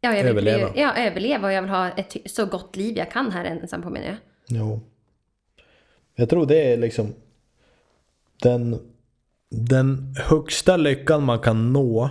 Ja, 0.00 0.08
jag 0.16 0.22
vill 0.24 0.26
Överleva. 0.30 0.70
Bli, 0.70 0.80
ja, 0.82 0.94
överleva 0.96 1.46
och 1.46 1.52
jag 1.52 1.62
vill 1.62 1.70
ha 1.70 1.88
ett 1.88 2.16
så 2.26 2.46
gott 2.46 2.76
liv 2.76 2.96
jag 2.96 3.10
kan 3.10 3.32
här 3.32 3.44
ensam 3.44 3.82
på 3.82 3.90
min 3.90 4.02
ö. 4.02 4.16
Jo. 4.48 4.80
Jag 6.14 6.28
tror 6.28 6.46
det 6.46 6.72
är 6.72 6.76
liksom 6.76 7.14
den, 8.42 8.80
den 9.50 10.14
högsta 10.18 10.76
lyckan 10.76 11.24
man 11.24 11.38
kan 11.38 11.72
nå 11.72 12.10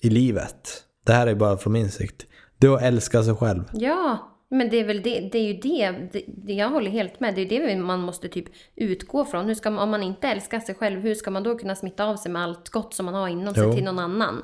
i 0.00 0.10
livet. 0.10 0.84
Det 1.06 1.12
här 1.12 1.26
är 1.26 1.34
bara 1.34 1.56
från 1.56 1.72
min 1.72 1.90
sikt. 1.90 2.26
Det 2.58 2.66
är 2.66 2.74
att 2.74 2.82
älska 2.82 3.22
sig 3.22 3.34
själv. 3.34 3.64
Ja, 3.72 4.30
men 4.48 4.70
det 4.70 4.80
är 4.80 4.84
väl 4.84 5.02
det, 5.02 5.20
det 5.32 5.38
är 5.38 5.42
ju 5.42 5.60
det, 5.60 5.90
det, 6.26 6.52
jag 6.52 6.70
håller 6.70 6.90
helt 6.90 7.20
med, 7.20 7.34
det 7.34 7.40
är 7.40 7.66
det 7.68 7.76
man 7.76 8.00
måste 8.00 8.28
typ 8.28 8.44
utgå 8.76 9.24
från. 9.24 9.46
Hur 9.46 9.54
ska 9.54 9.70
man, 9.70 9.82
om 9.82 9.90
man 9.90 10.02
inte 10.02 10.28
älskar 10.28 10.60
sig 10.60 10.74
själv, 10.74 11.00
hur 11.00 11.14
ska 11.14 11.30
man 11.30 11.42
då 11.42 11.58
kunna 11.58 11.74
smitta 11.74 12.04
av 12.04 12.16
sig 12.16 12.32
med 12.32 12.42
allt 12.42 12.68
gott 12.68 12.94
som 12.94 13.06
man 13.06 13.14
har 13.14 13.28
inom 13.28 13.54
sig 13.54 13.62
Jo. 13.66 13.72
till 13.72 13.84
någon 13.84 13.98
annan? 13.98 14.42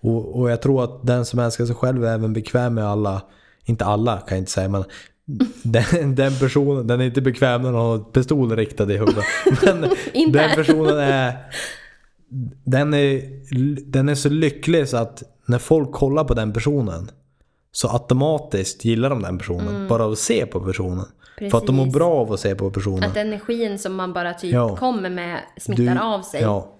Och, 0.00 0.40
och 0.40 0.50
jag 0.50 0.62
tror 0.62 0.84
att 0.84 1.06
den 1.06 1.24
som 1.24 1.38
älskar 1.38 1.66
sig 1.66 1.74
själv 1.76 2.04
är 2.04 2.14
även 2.14 2.32
bekväm 2.32 2.74
med 2.74 2.84
alla, 2.84 3.22
inte 3.64 3.84
alla 3.84 4.16
kan 4.16 4.28
jag 4.28 4.38
inte 4.38 4.50
säga, 4.50 4.68
men 4.68 4.84
den, 5.62 6.14
den 6.14 6.32
personen, 6.38 6.86
den 6.86 7.00
är 7.00 7.04
inte 7.04 7.20
bekväm 7.20 7.62
när 7.62 7.72
har 7.72 7.94
en 7.94 8.04
pistol 8.04 8.56
riktad 8.56 8.92
i 8.92 8.96
huvudet. 8.96 9.24
Men 9.64 9.80
den 10.32 10.50
personen 10.54 10.98
är, 10.98 11.36
den 12.64 12.94
är, 12.94 13.22
den 13.90 14.08
är 14.08 14.14
så 14.14 14.28
lycklig 14.28 14.88
så 14.88 14.96
att 14.96 15.22
när 15.46 15.58
folk 15.58 15.92
kollar 15.92 16.24
på 16.24 16.34
den 16.34 16.52
personen 16.52 17.10
så 17.72 17.88
automatiskt 17.88 18.84
gillar 18.84 19.10
de 19.10 19.22
den 19.22 19.38
personen. 19.38 19.88
Bara 19.88 20.04
av 20.04 20.12
att 20.12 20.18
se 20.18 20.46
på 20.46 20.60
personen. 20.60 21.06
För 21.50 21.58
att 21.58 21.66
de 21.66 21.76
mår 21.76 21.84
Precis. 21.84 21.94
bra 21.94 22.10
av 22.10 22.32
att 22.32 22.40
se 22.40 22.54
på 22.54 22.70
personen. 22.70 23.04
Att 23.10 23.16
energin 23.16 23.78
som 23.78 23.94
man 23.94 24.12
bara 24.12 24.34
typ 24.34 24.52
Ja. 24.52 24.76
kommer 24.76 25.10
med 25.10 25.40
smittar 25.58 26.14
av 26.14 26.22
sig. 26.22 26.42
Ja. 26.42 26.72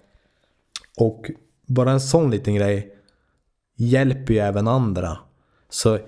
Och 0.99 1.31
bara 1.67 1.91
en 1.91 2.01
sån 2.01 2.31
liten 2.31 2.55
grej 2.55 2.95
hjälper 3.77 4.35
ju 4.35 4.41
även 4.41 4.69
andra. 4.69 5.19
Så 5.71 5.99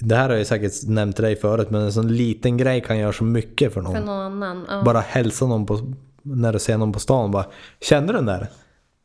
det 0.00 0.14
här 0.16 0.28
har 0.28 0.36
jag 0.36 0.46
säkert 0.46 0.72
nämnt 0.88 1.16
till 1.16 1.24
dig 1.24 1.36
förut, 1.36 1.70
men 1.70 1.80
en 1.82 1.92
sån 1.92 2.16
liten 2.16 2.56
grej 2.56 2.80
kan 2.80 2.98
göra 2.98 3.12
så 3.12 3.24
mycket 3.24 3.74
för 3.74 3.80
någon. 3.82 3.94
För 3.94 4.00
någon 4.04 4.42
annan. 4.42 4.66
Ja. 4.68 4.82
Bara 4.84 5.00
hälsa 5.00 5.46
någon 5.46 5.66
på, 5.66 5.92
när 6.22 6.52
du 6.52 6.58
ser 6.58 6.78
någon 6.78 6.92
på 6.92 6.98
stan. 7.00 7.30
Bara, 7.30 7.46
Kände 7.80 8.12
du 8.12 8.16
den 8.16 8.26
där? 8.26 8.46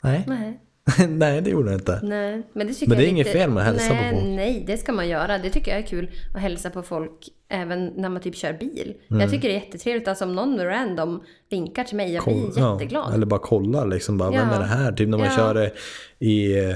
Nej. 0.03 0.23
Nej. 0.27 0.59
Nej, 1.09 1.41
det 1.41 1.49
gjorde 1.49 1.65
den 1.69 1.79
inte. 1.79 1.99
Nej, 2.03 2.43
men 2.53 2.67
det 2.67 2.73
tycker 2.73 2.87
Men 2.89 2.97
det 2.97 3.03
jag 3.03 3.07
är 3.07 3.11
inget 3.11 3.27
fel 3.31 3.49
med 3.49 3.61
att 3.61 3.65
hälsa 3.67 3.93
nej, 3.93 4.11
på 4.13 4.19
folk. 4.19 4.27
Nej, 4.35 4.63
det 4.67 4.77
ska 4.77 4.91
man 4.91 5.09
göra. 5.09 5.37
Det 5.37 5.49
tycker 5.49 5.71
jag 5.71 5.79
är 5.79 5.85
kul 5.87 6.09
att 6.35 6.41
hälsa 6.41 6.69
på 6.69 6.81
folk 6.81 7.11
även 7.49 7.85
när 7.95 8.09
man 8.09 8.21
typ 8.21 8.35
kör 8.35 8.53
bil. 8.53 8.93
Mm. 9.09 9.21
Jag 9.21 9.29
tycker 9.29 9.47
det 9.47 9.53
är 9.55 9.59
jättetrevligt. 9.59 10.07
Alltså 10.07 10.25
om 10.25 10.35
någon 10.35 10.59
random 10.65 11.21
vinkar 11.49 11.83
till 11.83 11.95
mig, 11.97 12.13
jag 12.13 12.23
blir 12.23 12.51
Ja, 12.55 12.73
jätteglad. 12.73 13.13
eller 13.13 13.25
bara 13.25 13.39
kolla 13.39 13.85
liksom. 13.85 14.17
Bara, 14.17 14.29
Vem 14.31 14.49
Ja. 14.49 14.55
är 14.55 14.59
det 14.59 14.65
här? 14.65 14.91
Typ 14.91 15.09
när 15.09 15.17
man 15.17 15.27
Ja. 15.27 15.35
kör 15.35 15.71
i... 16.19 16.59
eh, 16.69 16.75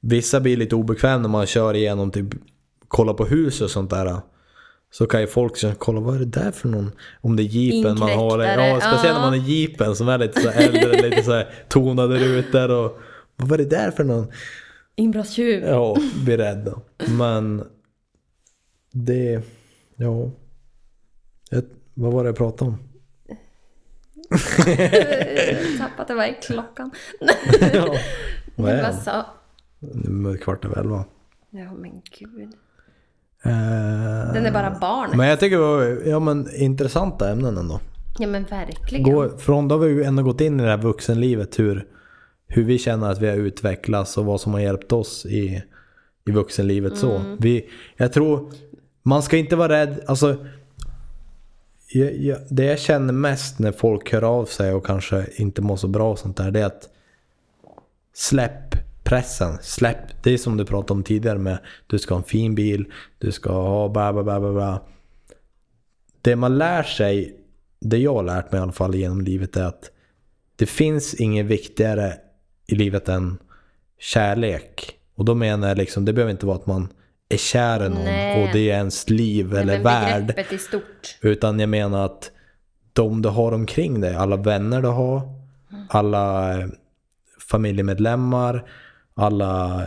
Vissa 0.00 0.40
blir 0.40 0.56
lite 0.56 0.74
obekväma 0.74 1.18
när 1.18 1.28
man 1.28 1.46
kör 1.46 1.74
igenom 1.74 2.10
typ 2.10 2.26
kolla 2.90 3.14
på 3.14 3.24
hus 3.24 3.60
och 3.60 3.70
sånt 3.70 3.90
där. 3.90 4.20
Så 4.90 5.06
kan 5.06 5.20
ju 5.20 5.26
folk 5.26 5.56
säga, 5.56 5.74
kolla 5.78 6.00
vad 6.00 6.14
är 6.14 6.18
det 6.18 6.24
där 6.24 6.50
för 6.50 6.68
någon? 6.68 6.92
Om 7.20 7.36
det 7.36 7.42
är 7.42 7.44
jeepen 7.44 7.98
man 7.98 8.10
har. 8.10 8.38
Ja, 8.38 8.80
speciellt 8.80 9.14
när 9.14 9.20
man 9.20 9.34
är 9.34 9.48
jeepen 9.48 9.96
som 9.96 10.08
är 10.08 10.18
lite 10.18 10.40
så 10.40 10.48
äldre, 10.48 11.02
lite 11.10 11.22
så 11.22 11.42
tonade 11.68 12.18
rutor 12.18 12.70
och 12.70 12.98
vad 13.36 13.48
var 13.48 13.58
det 13.58 13.64
där 13.64 13.90
för 13.90 14.04
någon? 14.04 14.26
Inbrottstjuv. 14.96 15.64
Ja, 15.64 15.96
blir 16.24 16.38
rädd 16.38 16.64
då. 16.64 16.82
Men 17.10 17.64
det, 18.92 19.42
ja. 19.96 20.30
Jag, 21.50 21.64
vad 21.94 22.12
var 22.12 22.22
det 22.22 22.28
jag 22.28 22.36
pratade 22.36 22.70
om? 22.70 22.78
Tappat 25.78 26.08
det, 26.08 26.14
vad 26.14 26.26
är 26.26 26.42
klockan? 26.42 26.90
ja, 27.72 27.96
vad 28.56 28.70
är 28.70 28.76
det? 28.76 29.10
är 30.28 30.32
det 30.32 30.38
kvart 30.38 30.64
över 30.64 30.76
elva. 30.76 31.04
Ja 31.50 31.74
men 31.74 32.02
gud. 32.18 32.54
Den 33.42 34.46
är 34.46 34.52
bara 34.52 34.70
barn. 34.80 35.10
Men 35.14 35.28
jag 35.28 35.40
tycker 35.40 35.56
det 35.56 35.62
var 35.62 36.08
ja, 36.08 36.18
men, 36.18 36.48
intressanta 36.54 37.30
ämnen 37.30 37.56
ändå. 37.56 37.80
Ja 38.18 38.26
men 38.26 38.44
verkligen. 38.44 39.12
Gå, 39.12 39.28
från 39.38 39.68
då 39.68 39.74
har 39.74 39.86
vi 39.86 39.92
ju 39.92 40.04
ändå 40.04 40.22
gått 40.22 40.40
in 40.40 40.60
i 40.60 40.62
det 40.62 40.70
här 40.70 40.76
vuxenlivet. 40.76 41.58
Hur, 41.58 41.86
hur 42.48 42.64
vi 42.64 42.78
känner 42.78 43.10
att 43.10 43.20
vi 43.20 43.28
har 43.28 43.36
utvecklats 43.36 44.18
och 44.18 44.24
vad 44.24 44.40
som 44.40 44.52
har 44.52 44.60
hjälpt 44.60 44.92
oss 44.92 45.26
i, 45.26 45.62
i 46.26 46.30
vuxenlivet. 46.30 46.98
Så. 46.98 47.36
Vi, 47.38 47.68
jag 47.96 48.12
tror, 48.12 48.52
man 49.02 49.22
ska 49.22 49.36
inte 49.36 49.56
vara 49.56 49.72
rädd. 49.72 50.00
Alltså, 50.06 50.36
jag, 51.92 52.16
jag, 52.16 52.38
det 52.50 52.64
jag 52.64 52.78
känner 52.78 53.12
mest 53.12 53.58
när 53.58 53.72
folk 53.72 54.12
hör 54.12 54.22
av 54.22 54.44
sig 54.44 54.72
och 54.72 54.86
kanske 54.86 55.26
inte 55.36 55.62
mår 55.62 55.76
så 55.76 55.88
bra 55.88 56.10
och 56.10 56.18
sånt 56.18 56.36
där. 56.36 56.50
Det 56.50 56.60
är 56.60 56.66
att 56.66 56.88
släpp 58.14 58.74
pressen. 59.10 59.58
Släpp, 59.62 60.22
det 60.22 60.30
är 60.30 60.38
som 60.38 60.56
du 60.56 60.64
pratade 60.64 60.92
om 60.92 61.02
tidigare 61.02 61.38
med 61.38 61.58
du 61.86 61.98
ska 61.98 62.14
ha 62.14 62.18
en 62.18 62.28
fin 62.28 62.54
bil, 62.54 62.92
du 63.18 63.32
ska 63.32 63.52
ha 63.52 63.88
bla 63.88 64.12
bla 64.12 64.22
bla 64.22 64.40
bla. 64.40 64.82
Det 66.22 66.36
man 66.36 66.58
lär 66.58 66.82
sig, 66.82 67.36
det 67.80 67.98
jag 67.98 68.14
har 68.14 68.22
lärt 68.22 68.52
mig 68.52 68.58
i 68.58 68.62
alla 68.62 68.72
fall 68.72 68.94
genom 68.94 69.20
livet 69.20 69.56
är 69.56 69.64
att 69.64 69.90
det 70.56 70.66
finns 70.66 71.14
inget 71.14 71.46
viktigare 71.46 72.14
i 72.66 72.74
livet 72.74 73.08
än 73.08 73.38
kärlek. 73.98 74.96
Och 75.14 75.24
då 75.24 75.34
menar 75.34 75.68
jag 75.68 75.78
liksom, 75.78 76.04
det 76.04 76.12
behöver 76.12 76.32
inte 76.32 76.46
vara 76.46 76.56
att 76.56 76.66
man 76.66 76.88
är 77.28 77.36
kär 77.36 77.86
i 77.86 77.88
någon 77.88 78.04
Nej. 78.04 78.42
och 78.42 78.52
det 78.52 78.70
är 78.70 78.74
ens 78.74 79.10
liv 79.10 79.48
Nej, 79.52 79.62
eller 79.62 79.82
värld. 79.82 80.34
Utan 81.20 81.60
jag 81.60 81.68
menar 81.68 82.04
att 82.04 82.30
de 82.92 83.22
du 83.22 83.28
har 83.28 83.52
omkring 83.52 84.00
dig, 84.00 84.14
alla 84.14 84.36
vänner 84.36 84.82
du 84.82 84.88
har, 84.88 85.22
alla 85.88 86.54
eh, 86.58 86.68
familjemedlemmar, 87.50 88.64
alla 89.14 89.86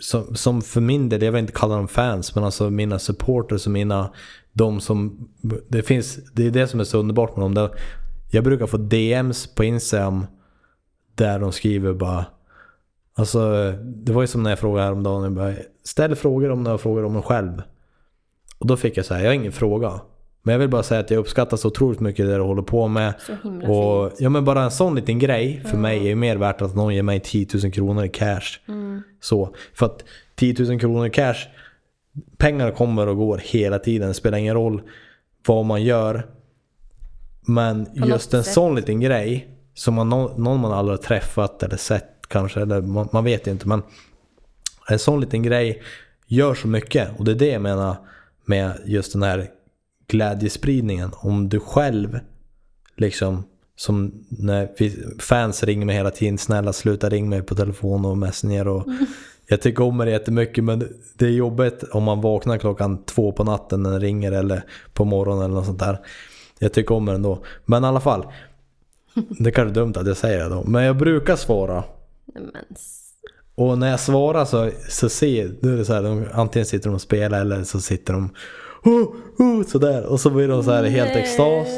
som, 0.00 0.36
som 0.36 0.62
för 0.62 0.80
min 0.80 1.08
del, 1.08 1.22
jag 1.22 1.32
vill 1.32 1.40
inte 1.40 1.52
kalla 1.52 1.76
dem 1.76 1.88
fans, 1.88 2.34
men 2.34 2.44
alltså 2.44 2.70
mina 2.70 2.98
supporters 2.98 3.66
och 3.66 3.72
mina, 3.72 4.12
de 4.52 4.80
som, 4.80 5.28
det 5.68 5.82
finns, 5.82 6.18
det 6.32 6.46
är 6.46 6.50
det 6.50 6.68
som 6.68 6.80
är 6.80 6.84
så 6.84 6.98
underbart 6.98 7.36
med 7.36 7.44
dem. 7.44 7.54
Där 7.54 7.70
jag 8.30 8.44
brukar 8.44 8.66
få 8.66 8.76
DMs 8.76 9.46
på 9.46 9.64
Instagram 9.64 10.26
där 11.14 11.38
de 11.38 11.52
skriver 11.52 11.92
bara 11.92 12.26
Alltså, 13.14 13.72
det 13.82 14.12
var 14.12 14.20
ju 14.22 14.26
som 14.26 14.42
när 14.42 14.50
jag 14.50 14.58
frågade 14.58 14.84
häromdagen, 14.84 15.22
jag 15.22 15.32
bara, 15.32 15.54
ställ 15.84 16.16
frågor 16.16 16.50
om 16.50 16.64
du 16.64 16.70
har 16.70 16.78
frågor 16.78 17.04
om 17.04 17.14
dig 17.14 17.22
själv. 17.22 17.62
Och 18.58 18.66
då 18.66 18.76
fick 18.76 18.96
jag 18.96 19.06
säga, 19.06 19.20
jag 19.20 19.28
har 19.28 19.34
ingen 19.34 19.52
fråga. 19.52 20.00
Men 20.42 20.52
jag 20.52 20.58
vill 20.58 20.68
bara 20.68 20.82
säga 20.82 21.00
att 21.00 21.10
jag 21.10 21.18
uppskattar 21.18 21.56
så 21.56 21.68
otroligt 21.68 22.00
mycket 22.00 22.26
det 22.26 22.34
du 22.34 22.40
håller 22.42 22.62
på 22.62 22.88
med. 22.88 23.14
Så 23.26 23.32
himla 23.42 23.68
Och 23.68 24.08
fint. 24.10 24.20
ja 24.20 24.30
men 24.30 24.44
bara 24.44 24.62
en 24.62 24.70
sån 24.70 24.94
liten 24.94 25.18
grej 25.18 25.62
för 25.66 25.76
mig 25.76 25.98
är 25.98 26.02
ju 26.08 26.14
mer 26.14 26.36
värt 26.36 26.62
att 26.62 26.74
någon 26.74 26.94
ger 26.94 27.02
mig 27.02 27.20
10 27.20 27.46
000 27.62 27.72
kronor 27.72 28.04
i 28.04 28.08
cash. 28.08 28.58
Mm. 28.68 29.02
Så, 29.20 29.54
för 29.74 29.86
att 29.86 30.04
10 30.34 30.54
000 30.64 30.80
kronor 30.80 31.06
i 31.06 31.10
cash, 31.10 31.36
pengar 32.36 32.70
kommer 32.70 33.06
och 33.06 33.16
går 33.16 33.38
hela 33.44 33.78
tiden. 33.78 34.08
Det 34.08 34.14
spelar 34.14 34.38
ingen 34.38 34.54
roll 34.54 34.82
vad 35.46 35.64
man 35.64 35.82
gör. 35.82 36.26
Men 37.46 37.78
något 37.78 38.08
just 38.08 38.34
en 38.34 38.44
sätt. 38.44 38.54
sån 38.54 38.74
liten 38.74 39.00
grej 39.00 39.48
som 39.74 39.94
man, 39.94 40.08
någon 40.08 40.60
man 40.60 40.72
aldrig 40.72 40.98
har 40.98 41.02
träffat 41.02 41.62
eller 41.62 41.76
sett 41.76 42.06
kanske, 42.28 42.60
eller 42.60 42.80
man, 42.80 43.08
man 43.12 43.24
vet 43.24 43.46
inte. 43.46 43.68
Men 43.68 43.82
en 44.88 44.98
sån 44.98 45.20
liten 45.20 45.42
grej 45.42 45.82
gör 46.26 46.54
så 46.54 46.68
mycket. 46.68 47.08
Och 47.18 47.24
det 47.24 47.30
är 47.30 47.34
det 47.36 47.48
jag 47.48 47.62
menar 47.62 47.96
med 48.44 48.72
just 48.84 49.12
den 49.12 49.22
här 49.22 49.48
glädjespridningen. 50.10 51.10
Om 51.16 51.48
du 51.48 51.60
själv 51.60 52.20
liksom 52.96 53.44
som 53.76 54.12
när 54.28 54.68
fans 55.22 55.64
ringer 55.64 55.86
mig 55.86 55.96
hela 55.96 56.10
tiden. 56.10 56.38
Snälla 56.38 56.72
sluta 56.72 57.08
ring 57.08 57.28
mig 57.28 57.42
på 57.42 57.54
telefon 57.54 58.04
och 58.04 58.18
messenger. 58.18 58.68
Och 58.68 58.86
Jag 59.46 59.62
tycker 59.62 59.84
om 59.84 59.98
det 59.98 60.10
jättemycket 60.10 60.64
men 60.64 60.88
det 61.14 61.24
är 61.24 61.30
jobbigt 61.30 61.82
om 61.90 62.02
man 62.02 62.20
vaknar 62.20 62.58
klockan 62.58 63.04
två 63.04 63.32
på 63.32 63.44
natten 63.44 63.82
när 63.82 63.90
den 63.90 64.00
ringer 64.00 64.32
eller 64.32 64.64
på 64.94 65.04
morgonen 65.04 65.44
eller 65.44 65.54
något 65.54 65.66
sånt 65.66 65.78
där. 65.78 65.98
Jag 66.58 66.72
tycker 66.72 66.94
om 66.94 67.06
det 67.06 67.12
ändå. 67.12 67.44
Men 67.64 67.84
i 67.84 67.86
alla 67.86 68.00
fall. 68.00 68.26
Det 69.38 69.50
kanske 69.50 69.72
är 69.72 69.74
dumt 69.74 69.94
att 69.96 70.06
jag 70.06 70.16
säger 70.16 70.38
det 70.38 70.48
då. 70.48 70.64
Men 70.64 70.84
jag 70.84 70.96
brukar 70.96 71.36
svara. 71.36 71.84
Men, 72.34 72.50
Och 73.54 73.78
när 73.78 73.90
jag 73.90 74.00
svarar 74.00 74.44
så, 74.44 74.70
så 74.88 75.08
ser 75.08 75.48
då 75.60 75.68
är 75.68 75.76
det 75.76 75.84
så 75.84 75.92
här, 75.92 76.02
de, 76.02 76.26
antingen 76.32 76.66
sitter 76.66 76.88
de 76.88 76.94
och 76.94 77.00
spelar 77.00 77.40
eller 77.40 77.64
så 77.64 77.80
sitter 77.80 78.12
de 78.12 78.30
oh, 78.84 79.14
oh, 79.38 79.62
sådär. 79.62 80.06
Och 80.06 80.20
så 80.20 80.30
blir 80.30 80.48
de 80.48 80.62
så 80.62 80.70
här 80.70 80.84
helt 80.84 81.16
extas. 81.16 81.68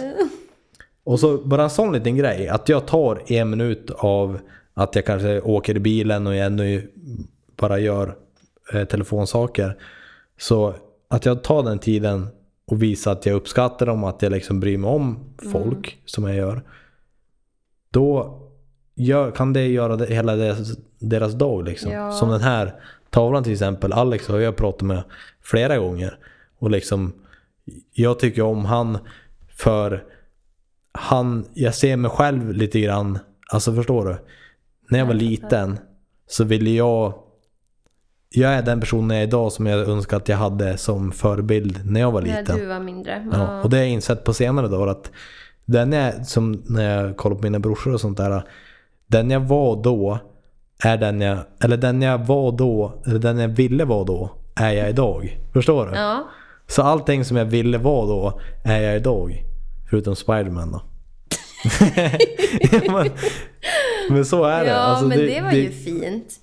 Och 1.05 1.21
så 1.21 1.39
bara 1.39 1.63
en 1.63 1.71
sån 1.71 1.93
liten 1.93 2.17
grej, 2.17 2.49
att 2.49 2.69
jag 2.69 2.87
tar 2.87 3.23
en 3.27 3.51
minut 3.51 3.91
av 3.91 4.39
att 4.75 4.95
jag 4.95 5.07
kanske 5.07 5.41
åker 5.41 5.77
i 5.77 5.81
bilen 5.81 6.27
och 6.27 6.35
jag 6.35 6.47
ändå 6.47 6.65
bara 7.57 7.79
gör 7.79 8.17
eh, 8.73 8.85
telefonsaker. 8.85 9.77
Så 10.39 10.75
att 11.09 11.25
jag 11.25 11.43
tar 11.43 11.63
den 11.63 11.79
tiden 11.79 12.29
och 12.67 12.83
visar 12.83 13.13
att 13.13 13.27
jag 13.27 13.35
uppskattar 13.35 13.87
dem, 13.87 14.05
att 14.05 14.23
jag 14.23 14.33
liksom 14.33 14.61
bryr 14.61 14.79
mig 14.79 14.91
om 14.91 15.35
folk 15.53 15.99
som 16.05 16.25
jag 16.25 16.37
gör. 16.37 16.63
Då 17.91 18.39
gör, 18.95 19.31
kan 19.31 19.53
det 19.53 19.67
göra 19.67 19.97
det, 19.97 20.07
hela 20.07 20.37
deras, 20.37 20.77
deras 20.99 21.33
dag 21.33 21.65
liksom. 21.65 21.93
Ja. 21.93 22.13
Som 22.13 22.29
den 22.29 22.41
här 22.41 22.75
tavlan 23.11 23.45
till 23.45 23.53
exempel. 23.53 23.93
Alex 23.93 24.29
har 24.29 24.39
jag 24.39 24.57
pratat 24.57 24.83
med 24.83 25.03
flera 25.43 25.79
gånger. 25.79 26.19
Och 26.63 26.71
liksom, 26.71 27.13
jag 27.93 28.19
tycker 28.19 28.43
om 28.43 28.65
han 28.65 28.99
för 29.57 30.05
han, 30.93 31.45
jag 31.55 31.75
ser 31.75 31.97
mig 31.97 32.11
själv 32.11 32.53
lite 32.53 32.81
grann, 32.81 33.19
alltså 33.53 33.75
förstår 33.75 34.05
du? 34.05 34.17
När 34.91 34.99
jag 34.99 35.07
var 35.07 35.15
liten 35.15 35.79
så 36.27 36.45
ville 36.45 36.71
jag, 36.71 37.15
jag 38.29 38.53
är 38.53 38.63
den 38.63 38.81
personen 38.81 39.11
jag 39.11 39.23
är 39.23 39.27
idag 39.27 39.53
som 39.53 39.67
jag 39.67 39.89
önskar 39.89 40.17
att 40.17 40.29
jag 40.29 40.37
hade 40.37 40.77
som 40.77 41.13
förebild 41.13 41.81
när 41.91 42.01
jag 42.01 42.13
var 42.13 42.23
När 42.23 42.41
liten. 42.41 42.57
du 42.59 42.67
var 42.67 42.81
mindre. 42.81 43.29
Ja, 43.33 43.63
och 43.63 43.71
det 43.71 43.77
har 43.77 43.83
jag 43.83 43.93
insett 43.93 44.25
på 44.25 44.35
senare 44.35 44.69
dagar 44.69 44.87
att 44.87 45.11
den 45.65 45.93
jag, 45.93 46.27
som 46.27 46.63
när 46.67 46.99
jag 46.99 47.17
kollar 47.17 47.37
på 47.37 47.43
mina 47.43 47.59
brorsor 47.59 47.95
och 47.95 48.01
sånt 48.01 48.19
där. 48.19 48.43
Den 49.07 49.31
jag 49.31 49.41
var 49.41 49.83
då 49.83 50.19
är 50.85 50.97
den 50.97 51.21
jag, 51.21 51.39
eller 51.61 51.77
den 51.77 52.03
jag 52.03 52.19
var 52.19 52.53
då, 52.53 53.03
eller 53.07 53.19
den 53.19 53.39
jag 53.39 53.49
ville 53.49 53.85
vara 53.85 54.05
då, 54.05 54.31
är 54.57 54.73
jag 54.73 54.91
idag. 54.91 55.39
Förstår 55.53 55.87
du? 55.87 55.97
ja. 55.97 56.29
Så 56.73 56.83
allting 56.83 57.25
som 57.25 57.37
jag 57.37 57.45
ville 57.45 57.79
vara 57.79 58.07
då 58.07 58.41
är 58.65 58.81
jag 58.81 58.97
idag. 58.97 59.45
Förutom 59.91 60.17
Spiderman 60.17 60.73
då. 60.73 60.83
men, 62.87 63.11
men 64.11 64.25
så 64.25 64.45
är 64.45 64.65
det. 64.65 64.71
Ja, 64.71 64.77
Alltså, 64.77 65.07
men 65.07 65.19
det, 65.19 65.41
var 65.41 65.53
ju 65.53 65.71
fint. 65.71 66.35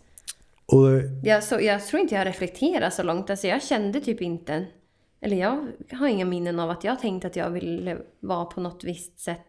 Och, 0.65 0.87
Jag, 1.23 1.43
så, 1.43 1.61
jag 1.61 1.85
tror 1.85 2.01
inte 2.01 2.15
jag 2.15 2.27
reflekterar 2.27 2.89
så 2.89 3.03
långt. 3.03 3.29
Alltså 3.29 3.47
jag 3.47 3.63
kände 3.63 4.01
typ 4.01 4.21
inte... 4.21 4.65
Eller 5.21 5.37
jag 5.37 5.67
har 5.91 6.07
inga 6.07 6.25
minnen 6.25 6.59
av 6.59 6.69
att 6.69 6.83
jag 6.83 6.99
tänkte 6.99 7.27
att 7.27 7.35
jag 7.35 7.49
ville 7.49 7.97
vara 8.19 8.45
på 8.45 8.61
något 8.61 8.83
visst 8.83 9.19
sätt 9.19 9.45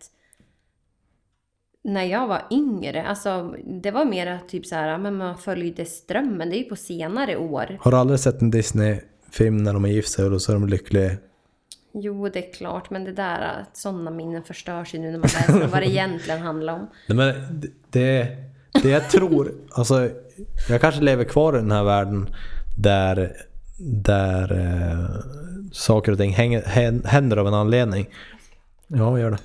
när 1.84 2.04
jag 2.04 2.26
var 2.26 2.42
yngre. 2.50 3.06
Alltså 3.06 3.54
det 3.82 3.90
var 3.90 4.04
mer 4.04 4.38
typ 4.48 4.66
så 4.66 4.74
här, 4.74 4.98
men 4.98 5.16
man 5.16 5.38
följde 5.38 5.84
strömmen. 5.84 6.50
Det 6.50 6.56
är 6.56 6.58
ju 6.58 6.64
på 6.64 6.76
senare 6.76 7.36
år. 7.36 7.78
har 7.80 7.90
du 7.90 7.96
aldrig 7.96 8.20
sett 8.20 8.42
en 8.42 8.50
Disney-film 9.30 9.56
när 9.56 9.72
de 9.72 9.84
är 9.84 9.88
gift 9.88 10.12
sig 10.12 10.24
och 10.24 10.42
så 10.42 10.52
är 10.52 10.54
de 10.54 10.68
lyckliga? 10.68 11.10
Jo, 11.94 12.28
det 12.28 12.48
är 12.48 12.52
klart, 12.52 12.90
men 12.90 13.04
det 13.04 13.12
där, 13.12 13.40
att 13.60 13.76
sådana 13.76 14.10
minnen 14.10 14.42
förstörs 14.42 14.94
ju 14.94 14.98
nu 14.98 15.10
när 15.10 15.18
man 15.18 15.22
läser 15.34 15.66
vad 15.66 15.82
det 15.82 15.86
egentligen 15.90 16.40
handlar 16.40 16.72
om. 16.74 16.86
Nej, 17.08 17.16
men 17.16 17.60
det- 17.90 18.36
det, 18.82 18.88
jag 18.90 19.10
tror, 19.10 19.52
alltså 19.70 20.10
jag 20.68 20.80
kanske 20.80 21.00
lever 21.00 21.24
kvar 21.24 21.52
i 21.56 21.56
den 21.60 21.70
här 21.72 21.84
världen 21.84 22.28
där, 22.78 23.32
där 23.78 24.52
eh, 24.52 25.20
saker 25.72 26.12
och 26.12 26.18
ting 26.18 26.32
hänger, 26.32 26.62
hän- 26.62 27.04
händer 27.04 27.36
av 27.36 27.46
en 27.48 27.54
anledning. 27.54 28.08
Ja, 28.86 29.18
gör 29.18 29.30
det. 29.30 29.38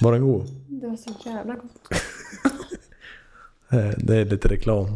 Var 0.00 0.12
den 0.12 0.20
god? 0.22 0.46
Det 0.68 0.86
var 0.86 0.96
så 0.96 1.10
jävla 1.24 1.54
gott. 1.54 1.88
Eh, 3.70 3.90
Det 3.96 4.16
är 4.16 4.24
lite 4.24 4.48
reklam. 4.48 4.86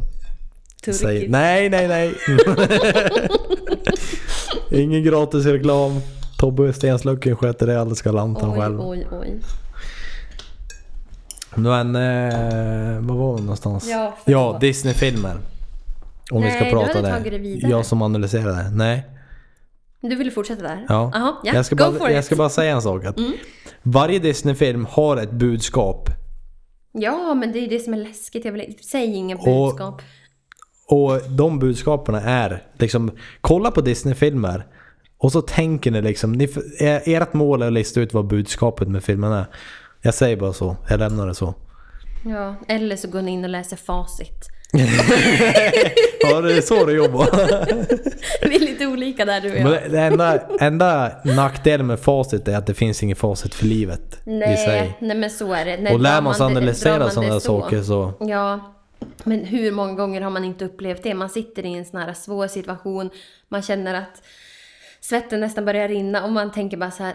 Säg, 0.85 0.93
Turkigt. 0.95 1.31
nej, 1.31 1.68
nej, 1.70 1.89
nej. 1.89 2.14
Ingen 4.83 5.03
gratis 5.05 5.47
reklam. 5.47 6.01
Tobbe 6.39 6.72
Stenslucken 6.72 7.37
sköter 7.37 7.66
det 7.66 7.81
alldeles 7.81 8.03
galant 8.03 8.41
han 8.41 8.51
Oj, 8.53 8.59
själv. 8.61 8.81
oj, 8.81 9.07
oj. 9.11 9.41
Men, 11.55 11.97
eh, 11.97 13.01
vad 13.01 13.16
var 13.16 13.35
vi 13.37 13.41
någonstans? 13.43 13.89
Ja, 13.89 14.16
ja. 14.24 14.59
Disney-filmer. 14.61 15.37
Om 16.31 16.43
vi 16.43 16.49
Nej, 16.49 16.57
ska 16.57 16.64
du 16.64 16.70
prata 16.70 16.87
hade 16.87 17.09
där. 17.09 17.16
tagit 17.16 17.33
det 17.33 17.39
vidare. 17.39 17.70
Jag 17.70 17.87
som 17.87 18.03
analyserade. 18.03 18.70
Nej. 18.70 19.07
Du 20.01 20.16
ville 20.16 20.31
fortsätta 20.31 20.62
där? 20.62 20.87
Ja. 20.89 21.11
Jaha, 21.14 21.35
ja. 21.45 21.55
jag, 21.55 21.66
ska 21.66 21.74
Go 21.74 21.99
bara, 21.99 22.12
jag 22.12 22.24
ska 22.24 22.37
bara 22.37 22.49
säga 22.49 22.72
en 22.74 22.83
sak. 22.83 23.05
Att 23.05 23.18
Mm. 23.18 23.33
Varje 23.83 24.18
Disney-film 24.18 24.87
har 24.91 25.16
ett 25.16 25.31
budskap. 25.31 26.09
Ja, 26.93 27.35
men 27.35 27.53
det 27.53 27.59
är 27.59 27.68
det 27.68 27.78
som 27.78 27.95
är 27.95 27.99
läskigt. 27.99 28.45
Jag 28.45 28.53
vill 28.53 28.74
säg 28.91 29.14
inga 29.14 29.37
budskap. 29.37 30.03
Och 30.91 31.20
de 31.28 31.59
budskapen 31.59 32.14
är 32.14 32.62
liksom, 32.78 33.11
kolla 33.41 33.70
på 33.70 33.80
Disney-filmer. 33.80 34.66
Och 35.18 35.32
så 35.32 35.43
tänker 35.43 35.91
ni 35.91 36.03
liksom, 36.03 36.32
ni, 36.32 36.49
er- 36.78 37.03
ert 37.07 37.32
mål 37.32 37.62
är 37.62 37.66
att 37.66 37.72
lista 37.72 38.01
ut 38.01 38.14
vad 38.14 38.26
budskapet 38.26 38.88
med 38.88 39.05
filmen 39.05 39.32
är. 39.32 39.45
Jag 40.03 40.14
säger 40.14 40.36
bara 40.36 40.53
så, 40.53 40.76
jag 40.88 40.99
lämnar 40.99 41.26
det 41.26 41.34
så. 41.34 41.55
Ja, 42.26 42.55
eller 42.68 42.97
så 42.97 43.09
går 43.09 43.22
ni 43.22 43.30
in 43.30 43.45
och 43.45 43.51
läser 43.51 43.76
facit. 43.76 44.47
Ja, 46.22 46.41
det 46.41 46.53
är 46.57 46.61
så 46.61 46.84
det 46.84 46.93
jobbar. 46.93 47.28
Vi 48.49 48.55
är 48.57 48.61
lite 48.61 48.86
olika 48.86 49.24
där 49.24 49.41
du 49.41 49.49
och 49.57 49.62
Men 49.62 49.72
jag. 49.72 49.91
det 49.91 50.01
enda, 50.01 50.38
enda 50.61 51.12
nackdelen 51.24 51.86
med 51.86 52.01
facit 52.01 52.49
är 52.49 52.57
att 52.57 52.66
det 52.66 52.74
finns 52.74 53.03
inget 53.03 53.18
facit 53.18 53.55
för 53.55 53.66
livet 53.66 54.01
i 54.26 54.30
Nej, 54.30 54.57
sig. 54.57 54.97
nej 55.01 55.16
men 55.16 55.30
så 55.30 55.53
är 55.53 55.64
det. 55.64 55.76
Nej, 55.80 55.95
Och 55.95 56.01
lär 56.01 56.20
man 56.20 56.34
sig 56.34 56.47
analysera 56.47 57.11
sådana 57.11 57.34
det 57.34 57.41
saker 57.41 57.82
så... 57.82 58.12
Ja, 58.20 58.74
men 59.24 59.44
hur 59.44 59.72
många 59.72 59.94
gånger 59.94 60.20
har 60.20 60.30
man 60.30 60.44
inte 60.44 60.64
upplevt 60.64 61.03
det? 61.03 61.14
Man 61.14 61.30
sitter 61.30 61.66
i 61.66 61.74
en 61.74 61.84
sån 61.84 62.01
här 62.01 62.12
svår 62.12 62.48
situation, 62.48 63.11
man 63.48 63.62
känner 63.62 63.94
att 63.94 64.22
svetten 65.01 65.40
nästan 65.40 65.64
börjar 65.64 65.88
rinna 65.88 66.24
och 66.24 66.32
man 66.32 66.53
tänker 66.53 66.76
bara 66.76 66.90
så 66.90 67.03
här, 67.03 67.14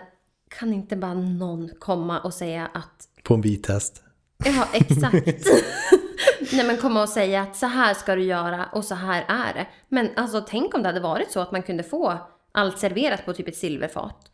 kan 0.49 0.73
inte 0.73 0.95
bara 0.95 1.13
någon 1.13 1.69
komma 1.79 2.19
och 2.19 2.33
säga 2.33 2.69
att 2.73 3.07
På 3.23 3.33
en 3.33 3.41
vit 3.41 3.67
häst. 3.67 4.03
Ja, 4.45 4.67
exakt. 4.73 5.25
Nej 6.53 6.67
men 6.67 6.77
komma 6.77 7.01
och 7.01 7.09
säga 7.09 7.41
att 7.41 7.55
så 7.55 7.65
här 7.65 7.93
ska 7.93 8.15
du 8.15 8.23
göra 8.23 8.65
och 8.71 8.86
så 8.86 8.95
här 8.95 9.25
är 9.27 9.53
det. 9.53 9.67
Men 9.89 10.09
alltså 10.15 10.41
tänk 10.47 10.75
om 10.75 10.83
det 10.83 10.89
hade 10.89 10.99
varit 10.99 11.31
så 11.31 11.39
att 11.39 11.51
man 11.51 11.63
kunde 11.63 11.83
få 11.83 12.17
allt 12.51 12.79
serverat 12.79 13.25
på 13.25 13.33
typ 13.33 13.47
ett 13.47 13.57
silverfat. 13.57 14.31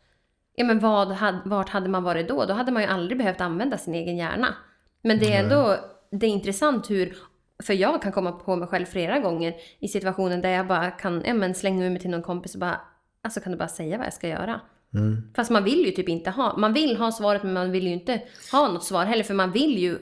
Ja 0.54 0.64
men 0.64 0.78
vad, 0.78 1.16
vart 1.44 1.68
hade 1.68 1.88
man 1.88 2.02
varit 2.02 2.28
då? 2.28 2.44
Då 2.44 2.54
hade 2.54 2.72
man 2.72 2.82
ju 2.82 2.88
aldrig 2.88 3.18
behövt 3.18 3.40
använda 3.40 3.78
sin 3.78 3.94
egen 3.94 4.16
hjärna. 4.16 4.54
Men 5.02 5.18
det 5.18 5.34
är 5.34 5.42
ändå, 5.42 5.76
det 6.10 6.26
är 6.26 6.30
intressant 6.30 6.90
hur, 6.90 7.16
för 7.62 7.74
jag 7.74 8.02
kan 8.02 8.12
komma 8.12 8.32
på 8.32 8.56
mig 8.56 8.68
själv 8.68 8.86
flera 8.86 9.18
gånger 9.18 9.54
i 9.80 9.88
situationen 9.88 10.42
där 10.42 10.50
jag 10.50 10.66
bara 10.66 10.90
kan, 10.90 11.22
ja 11.26 11.34
men 11.34 11.54
slänga 11.54 11.86
ur 11.86 11.90
mig 11.90 12.00
till 12.00 12.10
någon 12.10 12.22
kompis 12.22 12.54
och 12.54 12.60
bara, 12.60 12.80
alltså 13.22 13.40
kan 13.40 13.52
du 13.52 13.58
bara 13.58 13.68
säga 13.68 13.96
vad 13.96 14.06
jag 14.06 14.14
ska 14.14 14.28
göra? 14.28 14.60
Mm. 14.94 15.22
Fast 15.36 15.50
man 15.50 15.64
vill 15.64 15.86
ju 15.86 15.90
typ 15.90 16.08
inte 16.08 16.30
ha, 16.30 16.56
man 16.56 16.72
vill 16.72 16.96
ha 16.96 17.12
svaret 17.12 17.42
men 17.42 17.52
man 17.52 17.70
vill 17.70 17.86
ju 17.86 17.92
inte 17.92 18.22
ha 18.52 18.72
något 18.72 18.84
svar 18.84 19.04
heller 19.04 19.24
för 19.24 19.34
man 19.34 19.52
vill 19.52 19.78
ju 19.78 19.98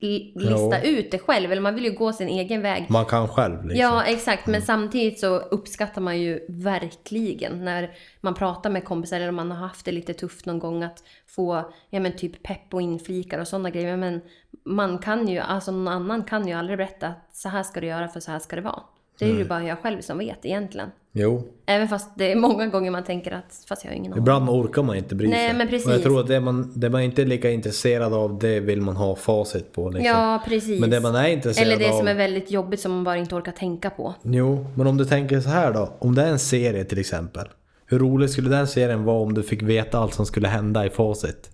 li- 0.00 0.32
lista 0.34 0.82
ut 0.82 1.10
det 1.10 1.18
själv 1.18 1.52
eller 1.52 1.62
man 1.62 1.74
vill 1.74 1.84
ju 1.84 1.92
gå 1.92 2.12
sin 2.12 2.28
egen 2.28 2.62
väg. 2.62 2.86
Man 2.88 3.04
kan 3.04 3.28
själv 3.28 3.64
liksom. 3.64 3.80
Ja, 3.80 4.04
exakt. 4.04 4.46
Men 4.46 4.62
samtidigt 4.62 5.20
så 5.20 5.36
uppskattar 5.38 6.00
man 6.00 6.20
ju 6.20 6.40
verkligen 6.48 7.64
när 7.64 7.90
man 8.20 8.34
pratar 8.34 8.70
med 8.70 8.84
kompisar 8.84 9.16
eller 9.16 9.28
om 9.28 9.34
man 9.34 9.50
har 9.50 9.58
haft 9.68 9.84
det 9.84 9.92
lite 9.92 10.14
tufft 10.14 10.46
någon 10.46 10.58
gång 10.58 10.82
att 10.82 11.04
få 11.26 11.72
ja, 11.90 12.00
men 12.00 12.16
typ 12.16 12.42
pepp 12.42 12.74
och 12.74 12.82
inflikar 12.82 13.38
och 13.38 13.48
sådana 13.48 13.70
grejer. 13.70 13.96
Men 13.96 14.20
man 14.64 14.98
kan 14.98 15.28
ju, 15.28 15.38
alltså 15.38 15.72
någon 15.72 15.88
annan 15.88 16.24
kan 16.24 16.48
ju 16.48 16.54
aldrig 16.54 16.78
berätta 16.78 17.06
att 17.06 17.36
så 17.36 17.48
här 17.48 17.62
ska 17.62 17.80
du 17.80 17.86
göra 17.86 18.08
för 18.08 18.20
så 18.20 18.30
här 18.30 18.38
ska 18.38 18.56
det 18.56 18.62
vara. 18.62 18.82
Det 19.18 19.24
är 19.24 19.34
ju 19.34 19.44
bara 19.44 19.62
jag 19.64 19.78
själv 19.78 20.00
som 20.00 20.18
vet 20.18 20.46
egentligen. 20.46 20.90
Jo. 21.12 21.42
Även 21.66 21.88
fast 21.88 22.10
det 22.16 22.32
är 22.32 22.36
många 22.36 22.66
gånger 22.66 22.90
man 22.90 23.04
tänker 23.04 23.32
att 23.32 23.64
fast 23.68 23.84
jag 23.84 23.90
har 23.90 23.96
ingen 23.96 24.12
aning. 24.12 24.22
Ibland 24.22 24.50
orkar 24.50 24.82
man 24.82 24.96
inte 24.96 25.14
bry 25.14 25.26
sig. 25.26 25.36
Nej, 25.36 25.54
men 25.54 25.68
precis. 25.68 25.86
Och 25.86 25.92
jag 25.92 26.02
tror 26.02 26.20
att 26.20 26.26
det 26.26 26.40
man, 26.40 26.72
det 26.76 26.90
man 26.90 27.02
inte 27.02 27.22
är 27.22 27.26
lika 27.26 27.50
intresserad 27.50 28.14
av, 28.14 28.38
det 28.38 28.60
vill 28.60 28.80
man 28.80 28.96
ha 28.96 29.16
facit 29.16 29.72
på. 29.72 29.90
Liksom. 29.90 30.06
Ja, 30.06 30.42
precis. 30.46 30.80
Men 30.80 30.90
det 30.90 31.00
man 31.00 31.14
är 31.14 31.28
intresserad 31.28 31.66
Eller 31.66 31.78
det 31.78 31.90
av... 31.90 31.98
som 31.98 32.08
är 32.08 32.14
väldigt 32.14 32.50
jobbigt 32.50 32.80
som 32.80 32.92
man 32.92 33.04
bara 33.04 33.16
inte 33.16 33.34
orkar 33.34 33.52
tänka 33.52 33.90
på. 33.90 34.14
Jo, 34.22 34.66
men 34.74 34.86
om 34.86 34.96
du 34.96 35.04
tänker 35.04 35.40
så 35.40 35.48
här 35.48 35.72
då. 35.72 35.92
Om 35.98 36.14
det 36.14 36.22
är 36.22 36.28
en 36.30 36.38
serie 36.38 36.84
till 36.84 36.98
exempel. 36.98 37.48
Hur 37.86 37.98
rolig 37.98 38.30
skulle 38.30 38.50
den 38.50 38.66
serien 38.68 39.04
vara 39.04 39.22
om 39.22 39.34
du 39.34 39.42
fick 39.42 39.62
veta 39.62 39.98
allt 39.98 40.14
som 40.14 40.26
skulle 40.26 40.48
hända 40.48 40.86
i 40.86 40.90
facit? 40.90 41.50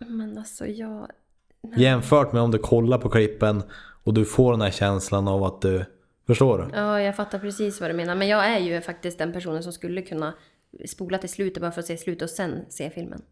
Men 0.00 0.38
alltså 0.38 0.66
jag... 0.66 1.06
Jämfört 1.76 2.32
med 2.32 2.42
om 2.42 2.50
du 2.50 2.58
kollar 2.58 2.98
på 2.98 3.08
klippen 3.08 3.62
och 4.04 4.14
du 4.14 4.24
får 4.24 4.52
den 4.52 4.60
här 4.60 4.70
känslan 4.70 5.28
av 5.28 5.44
att 5.44 5.60
du... 5.60 5.84
Förstår 6.26 6.58
du? 6.58 6.78
Ja, 6.78 7.00
jag 7.02 7.16
fattar 7.16 7.38
precis 7.38 7.80
vad 7.80 7.90
du 7.90 7.94
menar. 7.94 8.14
Men 8.14 8.28
jag 8.28 8.46
är 8.46 8.58
ju 8.58 8.80
faktiskt 8.80 9.18
den 9.18 9.32
personen 9.32 9.62
som 9.62 9.72
skulle 9.72 10.02
kunna 10.02 10.34
spola 10.86 11.18
till 11.18 11.28
slutet 11.28 11.60
bara 11.60 11.70
för 11.70 11.80
att 11.80 11.86
se 11.86 11.96
slutet 11.96 12.22
och 12.22 12.30
sen 12.30 12.64
se 12.68 12.90
filmen. 12.90 13.22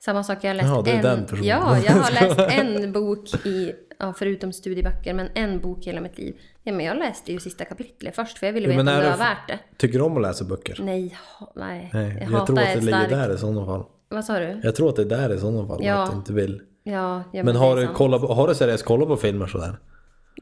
Samma 0.00 0.24
sak, 0.24 0.38
jag 0.42 0.50
har 0.50 0.54
läst 0.54 0.68
Ja, 0.68 0.82
du 0.82 0.90
är 0.90 0.94
en... 0.96 1.02
den 1.02 1.22
personen. 1.26 1.44
Ja, 1.44 1.78
jag 1.78 1.92
har 1.92 2.10
läst 2.28 2.38
en 2.58 2.92
bok 2.92 3.46
i... 3.46 3.72
Ja, 3.98 4.14
förutom 4.18 4.52
studieböcker, 4.52 5.14
men 5.14 5.28
en 5.34 5.60
bok 5.60 5.84
hela 5.86 6.00
mitt 6.00 6.18
liv. 6.18 6.36
Ja, 6.62 6.72
men 6.72 6.86
jag 6.86 6.96
läste 6.98 7.32
ju 7.32 7.40
sista 7.40 7.64
kapitlet 7.64 8.14
först 8.16 8.38
för 8.38 8.46
jag 8.46 8.52
ville 8.52 8.66
Ja, 8.66 8.70
veta 8.70 8.84
men 8.84 8.94
om 8.94 9.00
det 9.00 9.04
det 9.06 9.10
var 9.10 9.18
värt 9.18 9.48
det. 9.48 9.58
Tycker 9.76 9.98
du 9.98 10.04
om 10.04 10.16
att 10.16 10.22
läsa 10.22 10.44
böcker? 10.44 10.78
Nej, 10.82 11.18
nej. 11.54 11.90
Nej, 11.92 12.18
jag, 12.20 12.26
hatar 12.26 12.46
tror 12.46 12.58
att 12.58 12.74
det 12.74 12.80
ligger 12.80 13.08
där 13.08 13.34
i 13.34 13.38
sådana 13.38 13.66
fall. 13.66 13.84
Vad 14.08 14.24
sa 14.24 14.38
du? 14.38 14.60
Jag 14.62 14.74
tror 14.76 14.88
att 14.88 14.96
det 14.96 15.02
är 15.02 15.06
där 15.06 15.34
i 15.34 15.38
sådana 15.40 15.66
fall, 15.68 15.78
Ja. 15.84 16.02
att 16.02 16.10
du 16.10 16.16
inte 16.16 16.32
vill. 16.32 16.62
Ja, 16.82 17.22
ja 17.32 17.44
Men 17.44 17.54
det 17.54 17.60
har 17.60 17.76
du, 17.76 17.86
kollat 17.88 18.22
har 18.22 18.48
du 18.48 18.54
seriöst 18.54 18.84
kollat 18.84 19.08
på 19.08 19.16
filmer 19.16 19.46
sådär? 19.46 19.76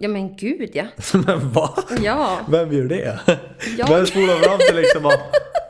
Ja 0.01 0.09
men 0.09 0.37
gud 0.37 0.71
ja. 0.75 0.85
Men 1.27 1.51
va? 1.53 1.71
Ja. 2.03 2.39
Vem 2.49 2.73
gör 2.73 2.85
det? 2.85 3.19
Jag. 3.79 3.89
Vem 3.89 4.07
spolar 4.07 4.35
fram 4.43 4.59
till 4.69 4.77
liksom 4.77 5.03
bara 5.03 5.15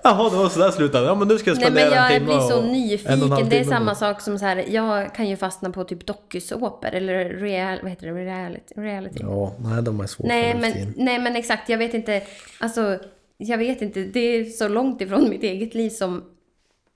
Jaha, 0.02 0.30
det 0.30 0.36
var 0.36 0.48
sådär 0.48 0.70
slutade. 0.70 1.06
Ja 1.06 1.14
men 1.14 1.28
nu 1.28 1.38
ska 1.38 1.50
jag 1.50 1.56
Nej 1.56 1.64
spendera 1.66 1.90
men 1.90 1.94
jag 1.98 2.12
en 2.14 2.20
timme 2.20 2.26
blir 2.26 2.40
så 2.48 2.56
och- 2.58 2.62
en 2.62 2.64
och 2.64 2.64
en 2.64 2.72
nyfiken. 2.72 3.48
Det 3.48 3.58
är 3.58 3.64
samma 3.64 3.84
med- 3.84 3.96
sak 3.96 4.20
som 4.20 4.38
så 4.38 4.44
här. 4.44 4.64
Jag 4.68 5.14
kan 5.14 5.28
ju 5.28 5.36
fastna 5.36 5.70
på 5.70 5.84
typ 5.84 6.06
dokusåpor 6.06 6.88
eller 6.94 7.24
real, 7.24 7.78
vad 7.82 7.90
heter 7.90 8.06
det? 8.06 8.12
reality. 8.12 8.74
reality. 8.76 9.18
Ja, 9.22 9.52
nej 9.58 9.82
de 9.82 10.00
är 10.00 10.06
svåra 10.06 10.28
Nej 10.28 10.56
men, 10.60 10.72
nej 10.96 11.18
men 11.18 11.36
exakt, 11.36 11.68
jag 11.68 11.78
vet 11.78 11.94
inte. 11.94 12.22
Alltså, 12.60 12.98
jag 13.36 13.58
vet 13.58 13.82
inte. 13.82 14.00
Det 14.00 14.20
är 14.20 14.44
så 14.44 14.68
långt 14.68 15.00
ifrån 15.00 15.28
mitt 15.30 15.42
eget 15.42 15.74
liv 15.74 15.90
som 15.90 16.24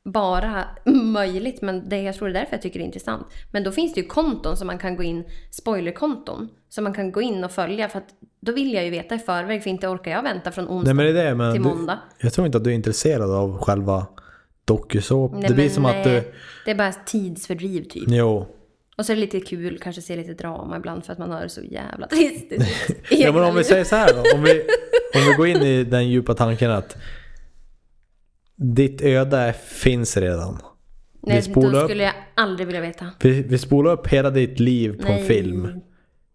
bara 0.05 0.64
möjligt. 1.12 1.62
Men 1.62 1.88
det, 1.88 2.03
jag 2.03 2.14
tror 2.14 2.28
det 2.28 2.32
är 2.32 2.40
därför 2.40 2.55
jag 2.55 2.62
tycker 2.62 2.78
det 2.78 2.82
är 2.82 2.86
intressant. 2.86 3.26
Men 3.51 3.64
då 3.64 3.72
finns 3.72 3.94
det 3.94 4.01
ju 4.01 4.07
konton 4.07 4.57
som 4.57 4.66
man 4.66 4.78
kan 4.78 4.96
gå 4.96 5.03
in, 5.03 5.24
spoilerkonton. 5.51 6.48
Som 6.68 6.84
man 6.84 6.94
kan 6.94 7.12
gå 7.12 7.22
in 7.22 7.44
och 7.44 7.51
följa. 7.51 7.88
För 7.88 7.98
att 7.98 8.09
då 8.40 8.53
vill 8.53 8.72
jag 8.74 8.84
ju 8.84 8.90
veta 8.90 9.14
i 9.14 9.18
förväg. 9.18 9.62
För 9.62 9.70
inte 9.70 9.88
orkar 9.88 10.11
jag 10.11 10.22
vänta 10.22 10.53
från 10.53 10.68
onsdag 10.68 10.94
Nej 10.94 11.07
men 11.07 11.14
det 11.14 11.20
är 11.20 11.24
det, 11.24 11.34
men 11.34 11.53
till 11.53 11.62
du, 11.62 11.68
måndag. 11.68 11.98
jag 12.18 12.32
tror 12.32 12.46
inte 12.46 12.59
att 12.59 12.64
du 12.64 12.70
är 12.70 12.74
intresserad 12.74 13.30
av 13.30 13.59
själva 13.59 14.07
dokusåp. 14.64 15.32
Nej, 15.32 15.44
Det 15.48 15.55
blir 15.55 15.68
som 15.68 15.84
att 15.84 15.94
nej, 15.94 16.05
du... 16.05 16.32
Det 16.64 16.70
är 16.70 16.74
bara 16.74 16.92
tidsfördriv 16.92 17.82
typ. 17.84 18.05
Jo. 18.07 18.46
Och 18.96 19.07
så 19.07 19.12
är 19.12 19.16
det 19.16 19.20
lite 19.20 19.40
kul, 19.40 19.78
kanske 19.82 20.03
se 20.03 20.16
lite 20.16 20.34
drama 20.34 20.76
ibland 20.76 21.05
för 21.05 21.12
att 21.12 21.18
man 21.18 21.30
har 21.30 21.42
det 21.42 21.48
så 21.48 21.62
jävla 21.62 22.07
trist. 22.07 22.53
Ja 23.11 23.32
men 23.32 23.44
om 23.44 23.55
vi 23.55 23.64
säger 23.64 23.84
så 23.84 23.96
här 23.96 24.14
då. 24.14 24.36
Om 24.36 24.42
vi, 24.42 24.51
om 25.14 25.20
vi 25.30 25.34
går 25.36 25.46
in 25.46 25.57
i 25.62 25.84
den 25.84 26.09
djupa 26.09 26.34
tanken 26.34 26.70
att 26.70 26.96
ditt 28.62 29.00
öde 29.02 29.54
finns 29.66 30.16
redan. 30.16 30.58
Nej, 31.22 31.36
vi 31.36 31.42
spolar 31.42 31.80
då 31.80 31.88
skulle 31.88 32.02
jag 32.02 32.12
aldrig 32.34 32.66
vilja 32.66 32.80
veta. 32.80 33.06
Vi, 33.22 33.42
vi 33.42 33.58
spolar 33.58 33.92
upp 33.92 34.06
hela 34.06 34.30
ditt 34.30 34.61
liv 34.61 34.92
på 35.02 35.08
en 35.08 35.14
Nej. 35.14 35.24
film. 35.24 35.80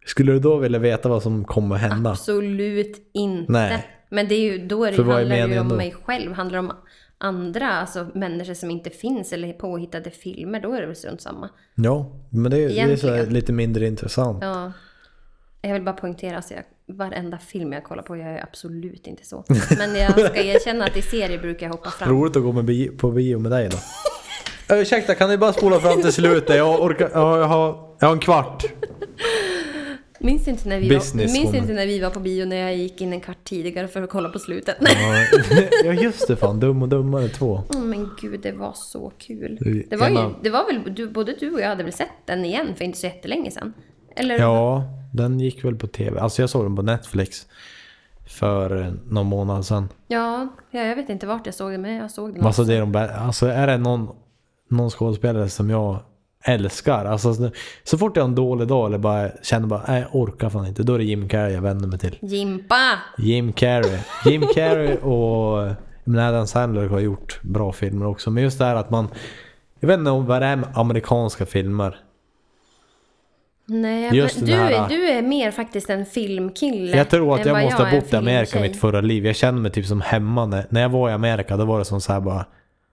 Skulle 0.06 0.32
du 0.32 0.38
då 0.38 0.56
vilja 0.56 0.78
veta 0.78 1.08
vad 1.08 1.22
som 1.22 1.44
kommer 1.44 1.76
hända? 1.76 2.10
Absolut 2.10 3.10
inte. 3.14 3.52
Nej. 3.52 3.86
Men 4.10 4.28
det 4.28 4.34
är 4.34 4.40
ju, 4.52 4.66
då 4.66 4.84
är 4.84 4.90
det, 4.90 4.96
För 4.96 5.02
handlar 5.02 5.36
det 5.48 5.54
ju 5.54 5.60
om 5.60 5.68
då? 5.68 5.76
mig 5.76 5.94
själv. 6.04 6.32
Handlar 6.32 6.58
om 6.58 6.72
andra, 7.18 7.72
alltså 7.72 8.06
människor 8.14 8.54
som 8.54 8.70
inte 8.70 8.90
finns 8.90 9.32
eller 9.32 9.52
påhittade 9.52 10.10
filmer, 10.10 10.60
då 10.60 10.72
är 10.72 10.80
det 10.80 10.86
väl 10.86 10.96
strunt 10.96 11.20
samma. 11.20 11.48
Ja, 11.74 12.12
men 12.30 12.50
det, 12.50 12.58
är- 12.58 12.68
det 12.68 13.04
är 13.18 13.30
lite 13.30 13.52
mindre 13.52 13.86
intressant. 13.86 14.38
Ja. 14.42 14.72
Jag 15.66 15.72
vill 15.72 15.82
bara 15.82 15.94
poängtera, 15.94 16.36
alltså 16.36 16.54
jag, 16.54 16.62
varenda 16.96 17.38
film 17.38 17.72
jag 17.72 17.84
kollar 17.84 18.02
på, 18.02 18.16
jag 18.16 18.28
är 18.28 18.42
absolut 18.42 19.06
inte 19.06 19.26
så. 19.26 19.44
Men 19.78 19.96
jag 19.96 20.12
ska 20.12 20.42
erkänna 20.42 20.84
att 20.84 20.96
i 20.96 21.02
serier 21.02 21.38
brukar 21.38 21.66
jag 21.66 21.72
hoppa 21.72 21.90
fram. 21.90 22.08
Roligt 22.08 22.36
att 22.36 22.42
gå 22.42 22.52
med 22.52 22.64
bi, 22.64 22.88
på 22.88 23.10
bio 23.10 23.38
med 23.38 23.52
dig 23.52 23.68
då. 23.68 23.76
Ö, 24.74 24.80
Ursäkta, 24.80 25.14
kan 25.14 25.30
ni 25.30 25.38
bara 25.38 25.52
spola 25.52 25.80
fram 25.80 26.02
till 26.02 26.12
slutet? 26.12 26.56
Jag, 26.56 26.82
orkar, 26.82 27.10
ja, 27.14 27.38
jag, 27.38 27.46
har, 27.46 27.94
jag 27.98 28.08
har 28.08 28.12
en 28.14 28.20
kvart. 28.20 28.64
Minns 30.18 30.48
inte, 30.48 30.68
när 30.68 30.80
vi 30.80 30.88
var, 30.88 31.16
minns 31.16 31.54
inte 31.54 31.72
när 31.72 31.86
vi 31.86 32.00
var 32.00 32.10
på 32.10 32.20
bio 32.20 32.44
när 32.44 32.56
jag 32.56 32.76
gick 32.76 33.00
in 33.00 33.12
en 33.12 33.20
kvart 33.20 33.44
tidigare 33.44 33.88
för 33.88 34.02
att 34.02 34.10
kolla 34.10 34.28
på 34.28 34.38
slutet? 34.38 34.76
Ja, 35.84 35.92
just 36.02 36.28
det 36.28 36.36
fan, 36.36 36.60
Dum 36.60 36.82
och 36.82 36.88
Dummare 36.88 37.28
2. 37.28 37.62
Åh 37.68 37.80
men 37.80 38.10
gud, 38.20 38.40
det 38.40 38.52
var 38.52 38.72
så 38.74 39.12
kul. 39.18 39.84
Det 39.90 39.96
var, 39.96 40.08
ju, 40.08 40.34
det 40.42 40.50
var 40.50 40.72
väl, 40.72 40.94
du, 40.94 41.08
både 41.08 41.34
du 41.40 41.50
och 41.50 41.60
jag 41.60 41.68
hade 41.68 41.82
väl 41.84 41.92
sett 41.92 42.08
den 42.24 42.44
igen 42.44 42.74
för 42.76 42.84
inte 42.84 42.98
så 42.98 43.06
jättelänge 43.06 43.50
sedan? 43.50 43.72
Eller? 44.16 44.38
Ja, 44.38 44.84
den 45.12 45.40
gick 45.40 45.64
väl 45.64 45.76
på 45.76 45.86
tv. 45.86 46.20
Alltså 46.20 46.42
jag 46.42 46.50
såg 46.50 46.64
den 46.64 46.76
på 46.76 46.82
Netflix. 46.82 47.46
För 48.28 48.94
någon 49.08 49.26
månad 49.26 49.66
sedan. 49.66 49.88
Ja, 50.06 50.48
ja, 50.70 50.80
jag 50.80 50.96
vet 50.96 51.08
inte 51.08 51.26
vart 51.26 51.46
jag 51.46 51.54
såg 51.54 51.72
den, 51.72 51.82
men 51.82 51.94
jag 51.94 52.10
såg 52.10 52.34
den. 52.34 52.46
Alltså, 52.46 52.64
det 52.64 52.74
är, 52.74 52.80
de, 52.80 53.08
alltså 53.18 53.46
är 53.46 53.66
det 53.66 53.78
någon, 53.78 54.08
någon 54.70 54.90
skådespelare 54.90 55.48
som 55.48 55.70
jag 55.70 55.98
älskar. 56.44 57.04
Alltså, 57.04 57.50
så- 57.84 57.98
fort 57.98 58.16
jag 58.16 58.22
har 58.22 58.28
en 58.28 58.34
dålig 58.34 58.68
dag 58.68 58.86
eller 58.86 58.98
bara 58.98 59.28
känner 59.42 59.66
bara 59.66 59.82
nej, 59.88 60.00
jag 60.00 60.20
orkar 60.22 60.50
fan 60.50 60.66
inte. 60.66 60.82
Då 60.82 60.94
är 60.94 60.98
det 60.98 61.04
Jim 61.04 61.28
Carrey 61.28 61.54
jag 61.54 61.62
vänder 61.62 61.88
mig 61.88 61.98
till. 61.98 62.18
Jimpa! 62.20 62.92
Jim 63.18 63.52
Carrey. 63.52 63.98
Jim 64.24 64.42
Carrey 64.54 64.96
och 64.96 65.74
men 66.04 66.18
Adam 66.28 66.46
Sandler 66.46 66.88
har 66.88 67.00
gjort 67.00 67.42
bra 67.42 67.72
filmer 67.72 68.06
också. 68.06 68.30
Men 68.30 68.42
just 68.42 68.58
det 68.58 68.64
här 68.64 68.74
att 68.76 68.90
man... 68.90 69.08
Jag 69.80 69.88
vet 69.88 69.98
inte 69.98 70.10
vad 70.10 70.42
det 70.42 70.46
är 70.46 70.56
med 70.56 70.68
amerikanska 70.74 71.46
filmer. 71.46 71.96
Nej, 73.68 74.10
Just 74.16 74.36
men 74.36 74.46
du, 74.46 74.52
här- 74.54 74.72
är, 74.84 74.88
du 74.88 75.08
är 75.08 75.22
mer 75.22 75.50
faktiskt 75.50 75.90
en 75.90 76.06
filmkille. 76.06 76.96
Jag 76.96 77.10
tror 77.10 77.34
att 77.40 77.46
jag 77.46 77.62
måste 77.62 77.82
ha 77.82 77.90
bott 78.00 78.12
i 78.12 78.16
Amerika 78.16 78.46
filmtjej. 78.50 78.70
mitt 78.70 78.80
förra 78.80 79.00
liv. 79.00 79.26
Jag 79.26 79.36
kände 79.36 79.60
mig 79.60 79.72
typ 79.72 79.86
som 79.86 80.00
hemma. 80.00 80.46
När, 80.46 80.66
när 80.70 80.80
jag 80.82 80.88
var 80.88 81.10
i 81.10 81.12
Amerika 81.12 81.56
då 81.56 81.64
var 81.64 81.78
det 81.78 81.84
som 81.84 82.00
så 82.00 82.12
här 82.12 82.20
bara... 82.20 82.46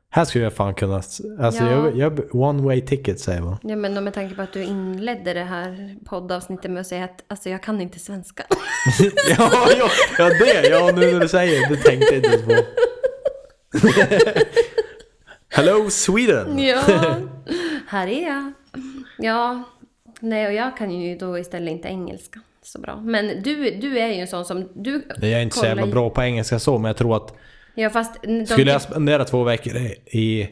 Här 0.10 0.26
skulle 0.26 0.44
jag 0.44 0.54
fan 0.54 0.74
kunna... 0.74 0.96
Alltså 0.96 1.24
Ja. 1.64 1.72
jag, 1.72 1.98
jag... 1.98 2.36
One 2.36 2.64
way 2.64 2.82
ticket 2.82 3.20
säger 3.20 3.42
man. 3.42 3.58
Ja, 3.64 3.76
men 3.76 4.04
med 4.04 4.14
tanke 4.14 4.36
på 4.36 4.42
att 4.42 4.54
du 4.54 4.64
inledde 4.64 5.34
det 5.34 5.44
här 5.44 5.96
poddavsnittet 6.06 6.72
med 6.72 6.82
att 6.82 6.88
säga 6.88 7.04
att 7.04 7.24
alltså, 7.28 7.50
jag 7.50 7.64
kan 7.64 7.82
inte 7.82 8.00
svenska. 8.00 8.44
ja, 9.38 9.52
ja, 9.80 9.90
ja, 10.18 10.26
det! 10.30 10.68
Ja, 10.70 10.92
nu 10.96 11.12
när 11.14 11.20
du 11.20 11.28
säger 11.28 11.70
det, 11.70 11.76
det 11.76 11.82
tänkte 11.82 12.16
jag 12.16 12.26
inte 12.26 12.46
på. 12.46 12.54
Hello 15.50 15.90
Sweden! 15.90 16.60
ja, 16.60 16.82
här 17.88 18.08
är 18.08 18.28
jag. 18.28 18.54
Ja, 19.18 19.64
nej 20.24 20.48
och 20.48 20.54
jag 20.54 20.78
kan 20.78 20.92
ju 20.92 21.18
då 21.18 21.38
istället 21.38 21.72
inte 21.72 21.88
engelska 21.88 22.40
så 22.62 22.80
bra. 22.80 23.02
Men 23.02 23.42
du, 23.44 23.72
du 23.72 24.00
är 24.00 24.08
ju 24.08 24.22
en 24.22 24.28
sån 24.28 24.46
som... 24.46 24.70
Du 24.74 25.06
Jag 25.22 25.30
är 25.32 25.42
inte 25.42 25.58
så 25.58 25.66
jävla 25.66 25.88
bra 25.88 26.10
på 26.10 26.22
engelska 26.22 26.60
så, 26.60 26.78
men 26.78 26.90
jag 26.90 26.98
tror 26.98 27.16
att 27.16 27.34
Ja, 27.76 27.90
fast... 27.90 28.22
De, 28.24 28.46
skulle 28.46 28.72
jag 28.72 28.82
spendera 28.82 29.26
två 29.26 29.44
veckor 29.44 29.76
i, 30.06 30.50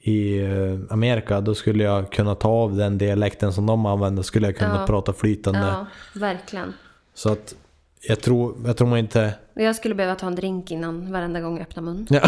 i 0.00 0.38
eh, 0.38 0.78
Amerika 0.90 1.40
då 1.40 1.54
skulle 1.54 1.84
jag 1.84 2.12
kunna 2.12 2.34
ta 2.34 2.48
av 2.48 2.76
den 2.76 2.98
dialekten 2.98 3.52
som 3.52 3.66
de 3.66 3.86
använder. 3.86 4.22
Skulle 4.22 4.46
jag 4.46 4.56
kunna 4.56 4.80
Ja. 4.80 4.86
prata 4.86 5.12
flytande. 5.12 5.58
Ja, 5.60 5.86
verkligen. 6.14 6.72
Så 7.14 7.32
att 7.32 7.54
jag 8.00 8.20
tror, 8.20 8.56
jag 8.66 8.76
tror 8.76 8.88
man 8.88 8.98
inte... 8.98 9.34
Jag 9.54 9.76
skulle 9.76 9.94
behöva 9.94 10.14
ta 10.14 10.26
en 10.26 10.34
drink 10.34 10.70
innan 10.70 11.12
varenda 11.12 11.40
gång 11.40 11.52
jag 11.56 11.62
öppnar 11.62 11.82
mun. 11.82 12.06
Ja. 12.10 12.20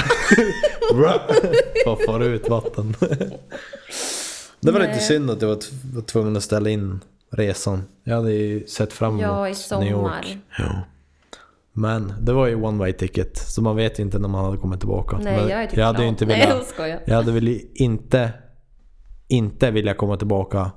Bara 1.84 1.96
fara 2.06 2.24
ut 2.24 2.48
vatten. 2.48 2.94
Det 4.61 4.70
var 4.72 4.80
lite 4.80 4.92
Nej. 4.92 5.00
synd 5.00 5.30
att 5.30 5.42
jag 5.42 5.48
var, 5.48 5.58
var 5.94 6.02
tvungen 6.02 6.36
att 6.36 6.42
ställa 6.42 6.70
in 6.70 7.00
resan. 7.30 7.82
Jag 8.04 8.16
hade 8.16 8.32
ju 8.32 8.66
sett 8.66 8.92
fram 8.92 9.11
emot 9.11 9.22
Ja, 9.22 9.46
i 9.46 9.50
New 9.50 9.54
sommar. 9.54 9.86
York. 9.90 10.38
Ja. 10.58 10.80
Men 11.72 12.12
det 12.20 12.32
var 12.32 12.46
ju 12.46 12.54
one 12.54 12.78
way 12.78 12.92
ticket. 12.92 13.36
Så 13.38 13.62
man 13.62 13.76
vet 13.76 13.98
inte 13.98 14.18
när 14.18 14.28
man 14.28 14.44
hade 14.44 14.56
kommit 14.56 14.80
tillbaka. 14.80 15.18
Nej, 15.18 15.36
Men 15.40 15.48
jag 15.48 15.62
är 15.62 15.66
typ 15.66 15.78
jag 15.78 15.86
hade 15.86 16.02
ju 16.02 16.08
inte 16.08 16.26
Nej, 16.26 16.40
velat... 16.40 16.56
jag 16.56 16.66
skojar. 16.66 17.00
Jag 17.04 17.14
hade 17.16 17.32
väl 17.32 17.61
inte... 17.74 18.32
Inte 19.28 19.70
vilja 19.70 19.94
komma 19.94 20.16
tillbaka 20.16 20.70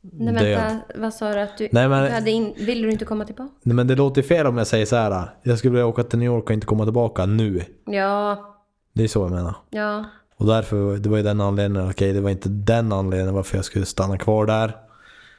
Nej, 0.00 0.34
död. 0.34 0.58
vänta. 0.58 0.84
Vad 0.96 1.14
sa 1.14 1.32
du 1.34 1.40
att 1.40 1.58
du... 1.58 1.68
Nej, 1.72 1.88
men- 1.88 2.04
du 2.04 2.10
hade 2.10 2.30
in, 2.30 2.54
vill 2.56 2.82
du 2.82 2.90
inte 2.90 3.04
komma 3.04 3.24
tillbaka? 3.24 3.50
Nej 3.62 3.74
men 3.76 3.86
det 3.86 3.94
låter 3.94 4.22
fel 4.22 4.46
om 4.46 4.58
jag 4.58 4.66
säger 4.66 4.86
så 4.86 4.96
här. 4.96 5.30
Jag 5.42 5.58
skulle 5.58 5.70
vilja 5.72 5.86
åka 5.86 6.02
till 6.02 6.18
New 6.18 6.26
York 6.26 6.44
och 6.44 6.50
inte 6.50 6.66
komma 6.66 6.84
tillbaka 6.84 7.26
nu. 7.26 7.62
Ja, 7.86 8.44
Det 8.92 9.04
är 9.04 9.08
så 9.08 9.20
jag 9.20 9.30
menar. 9.30 9.54
ja. 9.70 10.04
Och 10.36 10.46
därför, 10.46 10.96
det 10.96 11.08
var 11.08 11.16
ju 11.16 11.22
den 11.22 11.40
anledningen, 11.40 11.90
okej 11.90 12.12
det 12.12 12.20
var 12.20 12.30
inte 12.30 12.48
den 12.48 12.92
anledningen 12.92 13.34
varför 13.34 13.56
jag 13.58 13.64
skulle 13.64 13.86
stanna 13.86 14.18
kvar 14.18 14.46
där 14.46 14.76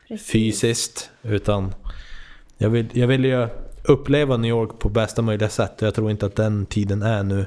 Precis. 0.08 0.32
fysiskt. 0.32 1.10
Utan 1.22 1.74
jag 2.58 2.70
vill, 2.70 2.88
jag 2.94 3.08
vill 3.08 3.26
ju 3.26 3.48
uppleva 3.84 4.38
New 4.38 4.50
York 4.50 4.80
på 4.80 4.90
bästa 4.90 5.22
möjliga 5.22 5.50
sätt 5.50 5.82
och 5.82 5.88
jag 5.88 5.96
tror 5.96 6.12
inte 6.12 6.26
att 6.26 6.36
den 6.36 6.66
tiden 6.66 7.02
är 7.02 7.24
nu. 7.24 7.46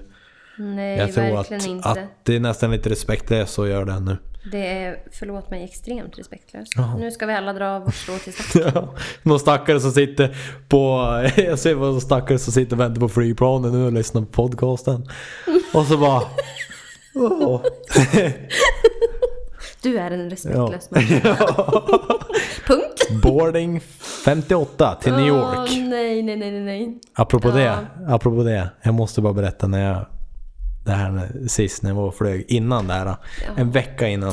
Nej, 0.59 0.99
jag 0.99 1.15
tror 1.15 1.41
att, 1.41 1.67
inte. 1.67 1.89
att 1.89 1.99
det 2.23 2.37
är 2.37 2.41
nästan 2.41 2.71
lite 2.71 2.91
respektlöst 2.91 3.59
att 3.59 3.69
göra 3.69 3.85
det 3.85 4.01
nu. 4.01 4.17
Det 4.51 4.67
är, 4.67 4.99
förlåt 5.13 5.51
mig, 5.51 5.65
extremt 5.65 6.19
respektlöst. 6.19 6.73
Ja. 6.77 6.97
Nu 6.99 7.11
ska 7.11 7.27
vi 7.27 7.33
alla 7.33 7.53
dra 7.53 7.79
vårt 7.79 7.95
strå 7.95 8.19
till 8.19 8.33
stacken. 8.33 8.73
Ja, 8.75 8.95
Någon 9.23 9.41
stackare 9.41 9.81
som 9.81 9.93
sitter 9.93 10.37
på... 10.69 11.01
Jag 11.37 11.59
ser 11.59 11.75
vad 11.75 11.93
någon 11.93 12.01
stackare 12.01 12.39
som 12.39 12.53
sitter 12.53 12.77
och 12.77 12.81
väntar 12.81 13.01
på 13.01 13.09
flygplanen 13.09 13.73
nu 13.73 13.87
och 13.87 13.93
lyssnar 13.93 14.21
på 14.23 14.27
podcasten. 14.27 15.09
Och 15.75 15.87
så 15.87 15.97
bara... 15.97 16.23
Åh. 17.15 17.61
Du 19.83 19.99
är 19.99 20.11
en 20.11 20.31
respektlös 20.31 20.91
människa. 20.91 21.37
Punkt. 22.67 23.23
Boarding 23.23 23.81
58 24.25 24.95
till 25.03 25.13
New 25.13 25.27
York. 25.27 25.71
Nej, 25.71 26.23
nej, 26.23 26.37
nej, 26.37 26.61
nej. 26.61 27.01
Apropå 27.15 27.49
Ja. 27.49 27.55
det, 27.55 27.87
apropå 28.09 28.43
det. 28.43 28.71
Jag 28.83 28.95
måste 28.95 29.21
bara 29.21 29.33
berätta 29.33 29.67
när 29.67 29.89
jag... 29.93 30.07
Det 30.85 30.91
här 30.93 31.31
sist 31.49 31.83
när 31.83 31.91
jag 31.91 31.95
var 31.97 32.07
och 32.07 32.15
flög. 32.15 32.45
Innan 32.49 32.87
det 32.87 32.95
här. 32.95 33.17
En 33.57 33.71
vecka 33.71 34.09
innan. 34.09 34.33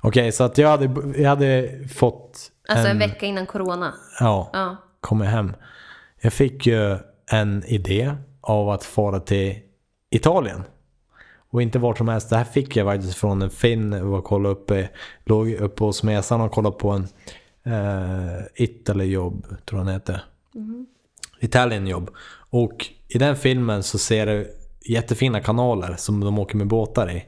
Okej, 0.00 0.32
så 0.32 0.44
att 0.44 0.58
jag 0.58 0.68
hade, 0.68 0.90
jag 1.22 1.28
hade 1.28 1.70
fått... 1.94 2.50
Alltså 2.68 2.88
en 2.88 2.98
vecka 2.98 3.26
innan 3.26 3.46
corona. 3.46 3.94
Ja, 4.20 4.50
Ja. 4.52 4.76
kom 5.00 5.20
jag 5.20 5.30
hem. 5.30 5.52
Jag 6.20 6.32
fick 6.32 6.66
ju 6.66 6.98
en 7.30 7.64
idé 7.66 8.14
av 8.40 8.68
att 8.70 8.84
fara 8.84 9.20
till 9.20 9.58
Italien. 10.10 10.64
Och 11.52 11.62
inte 11.62 11.78
vart 11.78 11.98
som 11.98 12.08
helst. 12.08 12.30
Det 12.30 12.36
här 12.36 12.44
fick 12.44 12.76
jag 12.76 12.86
faktiskt 12.86 13.14
från 13.14 13.42
en 13.42 13.50
fin. 13.50 13.92
Jag 13.92 14.04
var 14.04 14.18
och 14.18 14.24
kollade 14.24 14.54
uppe, 14.54 14.88
låg 15.24 15.50
uppe 15.50 15.84
hos 15.84 16.02
Mesan 16.02 16.40
och 16.40 16.52
kollade 16.52 16.76
på 16.76 16.90
en 16.90 17.08
uh, 17.72 18.42
Italy 18.54 19.04
jobb, 19.04 19.46
tror 19.64 19.80
jag 19.80 19.86
den 19.86 19.94
heter. 19.94 20.22
Italian 21.40 21.86
jobb. 21.86 22.10
Och 22.50 22.86
i 23.08 23.18
den 23.18 23.36
filmen 23.36 23.82
så 23.82 23.98
ser 23.98 24.26
du 24.26 24.54
jättefina 24.84 25.40
kanaler 25.40 25.94
som 25.98 26.20
de 26.20 26.38
åker 26.38 26.56
med 26.56 26.66
båtar 26.66 27.10
i. 27.10 27.24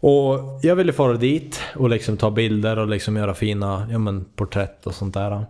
Och 0.00 0.60
jag 0.62 0.76
ville 0.76 0.92
fara 0.92 1.16
dit 1.16 1.60
och 1.76 1.90
liksom 1.90 2.16
ta 2.16 2.30
bilder 2.30 2.78
och 2.78 2.88
liksom 2.88 3.16
göra 3.16 3.34
fina 3.34 3.88
ja, 3.90 3.98
men, 3.98 4.24
porträtt 4.24 4.86
och 4.86 4.94
sånt 4.94 5.14
där. 5.14 5.46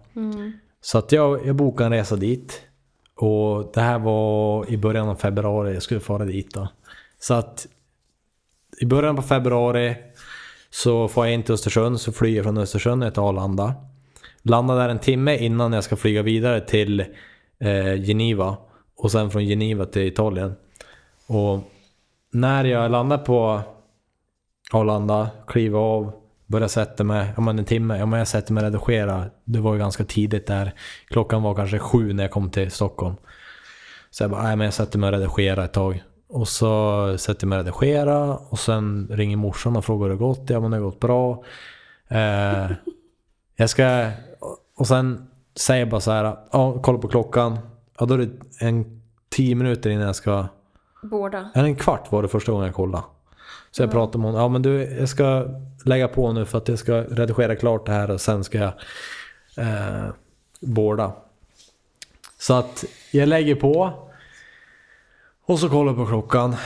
Så 0.80 0.98
att 0.98 1.12
jag, 1.12 1.46
jag 1.46 1.56
bokade 1.56 1.86
en 1.86 1.92
resa 1.92 2.16
dit. 2.16 2.62
Och 3.16 3.70
det 3.74 3.80
här 3.80 3.98
var 3.98 4.70
i 4.70 4.76
början 4.76 5.08
av 5.08 5.14
februari 5.14 5.74
jag 5.74 5.82
skulle 5.82 6.00
fara 6.00 6.24
dit 6.24 6.54
då. 6.54 6.68
Så 7.20 7.34
att 7.34 7.66
i 8.80 8.86
början 8.86 9.16
på 9.16 9.22
februari 9.22 9.96
så 10.70 11.08
får 11.08 11.26
jag 11.26 11.34
in 11.34 11.42
till 11.42 11.54
Östersund, 11.54 12.00
så 12.00 12.12
flyger 12.12 12.36
jag 12.36 12.44
från 12.44 12.58
Östersund 12.58 13.00
ner 13.00 13.10
till 13.10 13.22
Arlanda. 13.22 13.74
Landar 14.42 14.76
där 14.76 14.88
en 14.88 14.98
timme 14.98 15.36
innan 15.36 15.72
jag 15.72 15.84
ska 15.84 15.96
flyga 15.96 16.22
vidare 16.22 16.60
till 16.60 17.00
eh, 17.58 17.94
Geneva. 17.94 18.56
Och 18.96 19.12
sen 19.12 19.30
från 19.30 19.44
Geneva 19.44 19.86
till 19.86 20.02
Italien. 20.02 20.56
Och 21.26 21.60
när 22.32 22.64
jag 22.64 22.90
landar 22.90 23.18
på 23.18 23.62
Arlanda, 24.72 25.30
kliver 25.46 25.78
av, 25.78 26.12
börjar 26.46 26.68
sätta 26.68 27.04
mig, 27.04 27.32
ja 27.36 27.42
men 27.42 27.58
en 27.58 27.64
timme, 27.64 27.98
ja 27.98 28.06
men 28.06 28.18
jag 28.18 28.28
sätter 28.28 28.52
mig 28.52 28.60
och 28.60 28.72
redigerar. 28.72 29.30
Det 29.44 29.60
var 29.60 29.72
ju 29.72 29.78
ganska 29.78 30.04
tidigt 30.04 30.46
där. 30.46 30.74
Klockan 31.08 31.42
var 31.42 31.54
kanske 31.54 31.78
sju 31.78 32.12
när 32.12 32.24
jag 32.24 32.30
kom 32.30 32.50
till 32.50 32.70
Stockholm. 32.70 33.14
Så 34.10 34.24
jag 34.24 34.30
bara, 34.30 34.42
nej 34.42 34.56
men 34.56 34.64
jag 34.64 34.74
sätter 34.74 34.98
mig 34.98 35.08
och 35.08 35.12
redigerar 35.12 35.64
ett 35.64 35.72
tag. 35.72 36.02
Och 36.28 36.48
så 36.48 37.18
sätter 37.18 37.46
jag 37.46 37.48
mig 37.48 37.58
och 37.58 37.64
redigerar 37.64 38.38
och 38.52 38.58
sen 38.58 39.08
ringer 39.10 39.36
morsan 39.36 39.76
och 39.76 39.84
frågar 39.84 40.02
hur 40.02 40.16
det 40.16 40.24
har 40.24 40.28
gått. 40.28 40.50
Ja 40.50 40.60
men 40.60 40.70
det 40.70 40.76
har 40.76 40.84
gått 40.84 41.00
bra. 41.00 41.44
Eh, 42.08 42.70
jag 43.56 43.70
ska, 43.70 44.10
och 44.76 44.86
sen 44.86 45.28
säger 45.54 45.80
jag 45.80 45.88
bara 45.88 46.00
så 46.00 46.10
här, 46.10 46.36
ja 46.52 46.82
kolla 46.82 46.98
på 46.98 47.08
klockan. 47.08 47.58
Ja 47.98 48.06
då 48.06 48.14
är 48.14 48.18
det 48.18 48.30
en 48.60 49.02
tio 49.28 49.54
minuter 49.54 49.90
innan 49.90 50.06
jag 50.06 50.16
ska 50.16 50.46
Båda. 51.02 51.50
eller 51.54 51.64
en 51.64 51.76
kvart 51.76 52.12
var 52.12 52.22
det 52.22 52.28
första 52.28 52.52
gången 52.52 52.66
jag 52.66 52.74
kollade. 52.74 53.04
Så 53.70 53.82
jag 53.82 53.90
pratade 53.90 54.18
med 54.18 54.26
honom. 54.26 54.40
Ja 54.40 54.48
men 54.48 54.62
du, 54.62 54.82
jag 54.82 55.08
ska 55.08 55.46
lägga 55.84 56.08
på 56.08 56.32
nu 56.32 56.44
för 56.44 56.58
att 56.58 56.68
jag 56.68 56.78
ska 56.78 56.94
redigera 57.02 57.56
klart 57.56 57.86
det 57.86 57.92
här 57.92 58.10
och 58.10 58.20
sen 58.20 58.44
ska 58.44 58.58
jag 58.58 58.72
eh, 59.56 60.08
borda. 60.60 61.12
Så 62.38 62.54
att 62.54 62.84
jag 63.10 63.28
lägger 63.28 63.54
på. 63.54 63.92
Och 65.46 65.58
så 65.58 65.68
kollar 65.68 65.90
jag 65.92 65.96
på 65.96 66.06
klockan. 66.06 66.56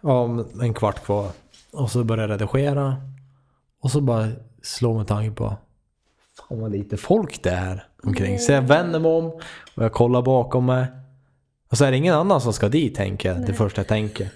Om 0.00 0.46
en 0.62 0.74
kvart 0.74 1.04
kvar. 1.04 1.30
Och 1.72 1.90
så 1.90 2.04
börjar 2.04 2.28
jag 2.28 2.30
redigera. 2.40 2.96
Och 3.80 3.90
så 3.90 4.00
bara 4.00 4.28
slår 4.62 4.96
mig 4.96 5.06
tanken 5.06 5.34
på. 5.34 5.56
Fan 6.48 6.60
vad 6.60 6.70
lite 6.72 6.96
folk 6.96 7.42
det 7.42 7.50
är 7.50 7.86
omkring. 8.02 8.38
Så 8.38 8.52
jag 8.52 8.62
vänder 8.62 8.98
mig 9.00 9.10
om 9.12 9.24
och 9.74 9.84
jag 9.84 9.92
kollar 9.92 10.22
bakom 10.22 10.66
mig. 10.66 10.86
Och 11.70 11.78
så 11.78 11.84
är 11.84 11.90
det 11.90 11.96
ingen 11.96 12.14
annan 12.14 12.40
som 12.40 12.52
ska 12.52 12.68
dit 12.68 12.94
tänker 12.94 13.28
jag. 13.34 13.46
Det 13.46 13.54
första 13.54 13.80
jag 13.80 13.88
tänker. 13.88 14.28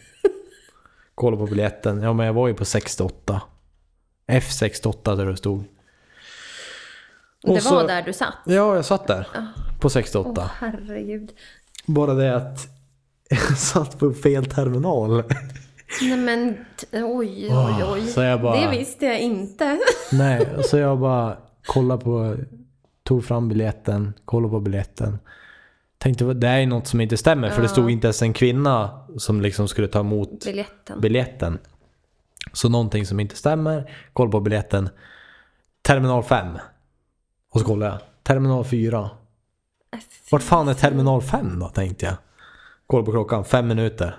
Kolla 1.14 1.36
på 1.36 1.46
biljetten. 1.46 2.02
Ja 2.02 2.12
men 2.12 2.26
jag 2.26 2.32
var 2.32 2.48
ju 2.48 2.54
på 2.54 2.64
68. 2.64 3.42
F68 4.26 5.16
där 5.16 5.26
det 5.26 5.36
stod. 5.36 5.64
Och 7.44 7.54
Det 7.54 7.60
så- 7.60 7.74
var 7.74 7.86
där 7.86 8.02
du 8.02 8.12
satt? 8.12 8.34
Ja, 8.46 8.74
jag 8.74 8.84
satt 8.84 9.06
där. 9.06 9.26
Ja. 9.34 9.46
På 9.80 9.90
68. 9.90 10.30
Åh 10.36 10.48
herregud. 10.58 11.30
Bara 11.86 12.14
det 12.14 12.36
att 12.36 12.66
jag 13.34 13.58
satt 13.58 13.98
på 13.98 14.12
fel 14.12 14.46
terminal. 14.46 15.22
Nej 16.02 16.16
men 16.16 16.56
oj 16.92 17.02
oj 17.02 17.48
Åh, 17.50 17.92
oj. 17.92 18.38
bara- 18.42 18.60
Det 18.60 18.78
visste 18.78 19.06
jag 19.06 19.20
inte. 19.20 19.78
Nej, 20.12 20.46
så 20.64 20.78
jag 20.78 20.98
bara 20.98 21.36
kollade 21.66 22.04
på, 22.04 22.36
tog 23.02 23.24
fram 23.24 23.48
biljetten, 23.48 24.12
kollade 24.24 24.50
på 24.50 24.60
biljetten. 24.60 25.18
Tänkte 25.98 26.24
det 26.34 26.48
är 26.48 26.66
något 26.66 26.86
som 26.86 27.00
inte 27.00 27.16
stämmer 27.16 27.50
för 27.50 27.62
det 27.62 27.68
stod 27.68 27.90
inte 27.90 28.06
ens 28.06 28.22
en 28.22 28.32
kvinna 28.32 29.00
som 29.18 29.40
liksom 29.40 29.68
skulle 29.68 29.88
ta 29.88 30.00
emot 30.00 30.44
Biljetten. 30.44 31.00
biljetten. 31.00 31.58
Så 32.52 32.68
någonting 32.68 33.06
som 33.06 33.20
inte 33.20 33.36
stämmer, 33.36 33.92
kolla 34.12 34.30
på 34.30 34.40
biljetten. 34.40 34.88
Terminal 35.82 36.22
5. 36.22 36.46
Och 37.52 37.60
så 37.60 37.66
kollar 37.66 37.86
jag. 37.86 37.98
Terminal 38.22 38.64
4. 38.64 39.10
Äh, 39.92 39.98
Vart 40.30 40.42
fan 40.42 40.68
är 40.68 40.74
terminal 40.74 41.22
5 41.22 41.58
då 41.58 41.68
tänkte 41.68 42.06
jag. 42.06 42.14
Kolla 42.92 43.04
på 43.04 43.10
klockan, 43.12 43.44
fem 43.44 43.68
minuter. 43.68 44.16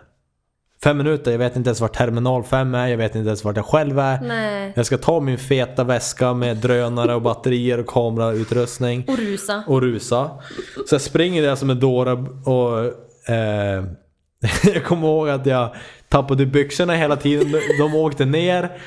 Fem 0.84 0.98
minuter, 0.98 1.32
jag 1.32 1.38
vet 1.40 1.56
inte 1.56 1.70
ens 1.70 1.82
vart 1.82 1.98
terminal 1.98 2.44
5 2.44 2.76
är, 2.76 2.88
jag 2.88 2.98
vet 2.98 3.16
inte 3.16 3.28
ens 3.28 3.44
vart 3.44 3.56
jag 3.56 3.66
själv 3.66 4.00
är. 4.00 4.22
Nej. 4.22 4.74
Jag 4.76 4.86
ska 4.86 4.98
ta 4.98 5.20
min 5.20 5.38
feta 5.38 5.84
väska 5.84 6.34
med 6.34 6.58
drönare 6.58 7.16
och 7.16 7.22
batterier 7.22 7.80
och 7.80 7.88
kamerautrustning 7.88 9.06
Och 9.08 9.18
rusa. 9.18 9.64
och 9.68 9.82
rusa. 9.82 10.30
Så 10.90 10.96
jag 10.96 11.02
springer 11.02 11.42
där 11.42 11.56
som 11.56 11.70
en 11.70 11.80
dåre 11.80 12.12
och 12.46 12.86
eh, 13.34 13.84
jag 14.74 14.84
kommer 14.86 15.08
ihåg 15.08 15.30
att 15.30 15.46
jag 15.46 15.76
tappade 16.10 16.46
byxorna 16.46 16.94
hela 16.94 17.16
tiden. 17.16 17.62
De, 17.80 17.96
åkte 17.96 18.26
ner. 18.26 18.78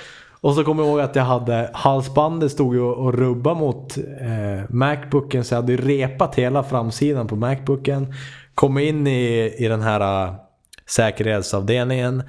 Och 0.40 0.54
så 0.54 0.64
kommer 0.64 0.82
jag 0.82 0.90
ihåg 0.90 1.00
att 1.00 1.16
jag 1.16 1.24
hade 1.24 1.70
halsbandet 1.74 2.52
stod 2.52 2.74
ju 2.74 2.80
och 2.80 3.14
rubbade 3.14 3.60
mot 3.60 3.98
eh, 3.98 4.70
Macbooken 4.70 5.44
så 5.44 5.54
jag 5.54 5.62
hade 5.62 5.76
repat 5.76 6.34
hela 6.34 6.62
framsidan 6.62 7.26
på 7.26 7.36
Macbooken. 7.36 8.14
Kom 8.56 8.78
in 8.78 9.06
i, 9.06 9.54
i 9.58 9.68
den 9.68 9.82
här 9.82 10.24
eh, 10.26 10.34
säkerhetsavdelningen 10.86 12.22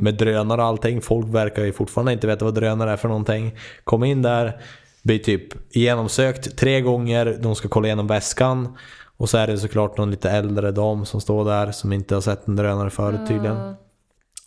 med 0.00 0.14
drönare 0.14 0.60
och 0.60 0.66
allting. 0.66 1.00
Folk 1.00 1.34
verkar 1.34 1.64
ju 1.64 1.72
fortfarande 1.72 2.12
inte 2.12 2.26
veta 2.26 2.44
vad 2.44 2.54
drönare 2.54 2.90
är 2.90 2.96
för 2.96 3.08
någonting. 3.08 3.58
Kom 3.84 4.04
in 4.04 4.22
där, 4.22 4.60
blir 5.02 5.18
typ 5.18 5.74
genomsökt 5.76 6.56
tre 6.56 6.80
gånger. 6.80 7.38
De 7.40 7.54
ska 7.54 7.68
kolla 7.68 7.86
igenom 7.86 8.06
väskan. 8.06 8.76
Och 9.16 9.30
så 9.30 9.38
är 9.38 9.46
det 9.46 9.58
såklart 9.58 9.98
någon 9.98 10.10
lite 10.10 10.30
äldre 10.30 10.70
dam 10.70 11.06
som 11.06 11.20
står 11.20 11.44
där 11.44 11.72
som 11.72 11.92
inte 11.92 12.14
har 12.14 12.22
sett 12.22 12.48
en 12.48 12.56
drönare 12.56 12.90
förut 12.90 13.28
tydligen. 13.28 13.74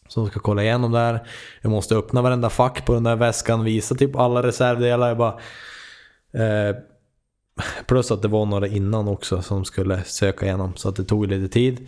Som 0.08 0.28
ska 0.28 0.40
kolla 0.40 0.64
igenom 0.64 0.92
där. 0.92 1.28
Jag 1.62 1.70
måste 1.70 1.96
öppna 1.96 2.22
varenda 2.22 2.50
fack 2.50 2.86
på 2.86 2.94
den 2.94 3.04
där 3.04 3.16
väskan, 3.16 3.64
visa 3.64 3.96
typ 3.96 4.16
alla 4.16 4.44
reservdelar. 4.44 5.08
Jag 5.08 5.18
bara, 5.18 5.40
eh, 6.34 6.76
plus 7.88 8.12
att 8.12 8.22
det 8.22 8.28
var 8.28 8.46
några 8.46 8.68
innan 8.68 9.08
också 9.08 9.42
som 9.42 9.66
skulle 9.66 10.04
söka 10.04 10.46
igenom 10.46 10.74
så 10.76 10.90
att 10.90 10.96
det 10.96 11.04
tog 11.04 11.28
lite 11.28 11.54
tid. 11.54 11.88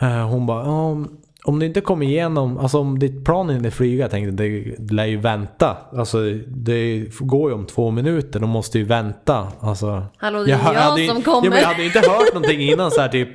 Eh, 0.00 0.28
hon 0.28 0.46
bara, 0.46 0.64
ja, 0.64 0.70
om, 0.82 1.18
om 1.44 1.58
du 1.58 1.66
inte 1.66 1.80
kommer 1.80 2.06
igenom, 2.06 2.58
alltså 2.58 2.78
om 2.78 2.98
ditt 2.98 3.24
plan 3.24 3.50
inte 3.50 3.70
flyga, 3.70 4.04
jag 4.04 4.10
tänkte 4.10 4.42
det, 4.44 4.74
lär 4.92 5.04
ju 5.04 5.16
vänta. 5.16 5.76
Alltså 5.92 6.18
det 6.46 7.04
går 7.20 7.50
ju 7.50 7.54
om 7.56 7.66
två 7.66 7.90
minuter, 7.90 8.40
de 8.40 8.50
måste 8.50 8.78
ju 8.78 8.84
vänta. 8.84 9.48
Alltså, 9.60 10.04
Hallå, 10.16 10.44
det 10.44 10.52
är 10.52 10.56
hör- 10.56 10.74
jag 10.74 10.80
hade 10.80 11.06
som 11.06 11.16
Ja, 11.16 11.22
kommer. 11.32 11.48
men 11.50 11.58
jag 11.58 11.66
hade 11.66 11.80
ju 11.80 11.86
inte 11.86 11.98
hört 12.10 12.34
någonting 12.34 12.60
innan 12.60 12.90
så 12.90 13.00
här 13.00 13.08
typ 13.08 13.28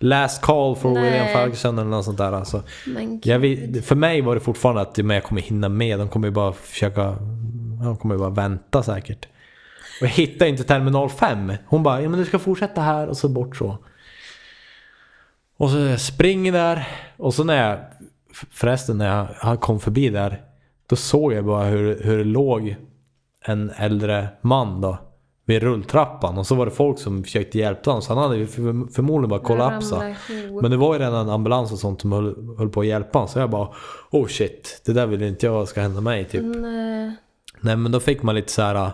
Last 0.00 0.42
call 0.42 0.76
for 0.76 0.90
Nej. 0.90 1.02
William 1.04 1.26
Ferguson 1.26 1.78
eller 1.78 1.90
något 1.90 2.04
sånt 2.04 2.18
där. 2.18 2.32
Alltså. 2.32 2.62
Jag 3.22 3.40
för 3.84 3.94
mig 3.94 4.20
var 4.20 4.34
det 4.34 4.40
fortfarande 4.40 4.80
att 4.82 4.96
men 4.96 5.10
jag 5.14 5.24
kommer 5.24 5.40
hinna 5.42 5.68
med. 5.68 5.98
De 5.98 6.08
kommer 6.08 6.28
ju 6.28 6.32
bara 6.32 6.52
försöka... 6.52 7.16
De 7.84 7.96
kommer 7.96 8.14
ju 8.14 8.18
bara 8.18 8.30
vänta 8.30 8.82
säkert. 8.82 9.28
Och 10.00 10.06
jag 10.06 10.08
hittade 10.08 10.50
inte 10.50 10.64
terminal 10.64 11.10
5. 11.10 11.52
Hon 11.66 11.82
bara, 11.82 12.02
ja 12.02 12.08
men 12.08 12.18
du 12.18 12.26
ska 12.26 12.38
fortsätta 12.38 12.80
här 12.80 13.06
och 13.06 13.16
så 13.16 13.28
bort 13.28 13.56
så. 13.56 13.78
Och 15.56 15.70
så 15.70 15.96
springer 15.96 16.52
där. 16.52 16.88
Och 17.16 17.34
så 17.34 17.44
när 17.44 17.68
jag... 17.68 17.78
Förresten 18.50 18.98
när 18.98 19.36
jag 19.42 19.60
kom 19.60 19.80
förbi 19.80 20.08
där. 20.08 20.42
Då 20.86 20.96
såg 20.96 21.32
jag 21.32 21.44
bara 21.44 21.64
hur, 21.64 22.02
hur 22.02 22.18
det 22.18 22.24
låg 22.24 22.76
en 23.44 23.70
äldre 23.76 24.28
man 24.40 24.80
då. 24.80 24.98
Vid 25.44 25.62
rulltrappan. 25.62 26.38
Och 26.38 26.46
så 26.46 26.54
var 26.54 26.64
det 26.64 26.70
folk 26.70 26.98
som 26.98 27.24
försökte 27.24 27.58
hjälpa 27.58 27.90
honom. 27.90 28.02
Så 28.02 28.14
han 28.14 28.22
hade 28.22 28.46
förmodligen 28.46 29.28
bara 29.28 29.40
kollapsat. 29.40 30.02
Men 30.62 30.70
det 30.70 30.76
var 30.76 30.94
ju 30.94 31.00
redan 31.00 31.14
en 31.26 31.30
ambulans 31.30 31.72
och 31.72 31.78
sånt 31.78 32.00
som 32.00 32.12
höll, 32.12 32.56
höll 32.58 32.68
på 32.68 32.80
att 32.80 32.86
hjälpa 32.86 33.18
honom. 33.18 33.28
Så 33.28 33.38
jag 33.38 33.50
bara 33.50 33.68
Oh 34.10 34.26
shit, 34.26 34.82
det 34.86 34.92
där 34.92 35.06
vill 35.06 35.22
inte 35.22 35.46
jag 35.46 35.68
ska 35.68 35.80
hända 35.80 36.00
mig 36.00 36.24
typ. 36.24 36.42
Nej. 36.56 37.12
Nej 37.60 37.76
men 37.76 37.92
då 37.92 38.00
fick 38.00 38.22
man 38.22 38.34
lite 38.34 38.52
så 38.52 38.62
här. 38.62 38.92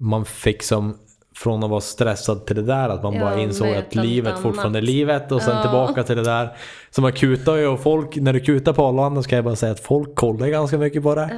Man 0.00 0.24
fick 0.24 0.62
som 0.62 0.96
från 1.36 1.64
att 1.64 1.70
vara 1.70 1.80
stressad 1.80 2.46
till 2.46 2.56
det 2.56 2.62
där 2.62 2.88
att 2.88 3.02
man 3.02 3.14
Ja, 3.14 3.20
bara 3.20 3.40
insåg 3.40 3.74
att 3.74 3.94
livet 3.94 4.30
annat. 4.32 4.42
fortfarande 4.42 4.78
är 4.78 4.82
livet 4.82 5.32
och 5.32 5.42
sen 5.42 5.56
Ja. 5.56 5.62
tillbaka 5.62 6.02
till 6.02 6.16
det 6.16 6.22
där. 6.24 6.56
Så 6.90 7.00
man 7.02 7.12
kutar 7.12 7.54
ju 7.56 7.66
och 7.66 7.80
folk, 7.80 8.16
när 8.16 8.32
du 8.32 8.40
kutar 8.40 8.72
på 8.72 8.84
Arlanda 8.84 9.22
ska 9.22 9.36
jag 9.36 9.44
bara 9.44 9.56
säga 9.56 9.72
att 9.72 9.80
folk 9.80 10.14
kollar 10.14 10.46
ganska 10.48 10.78
mycket 10.78 11.02
på 11.02 11.14
det. 11.14 11.30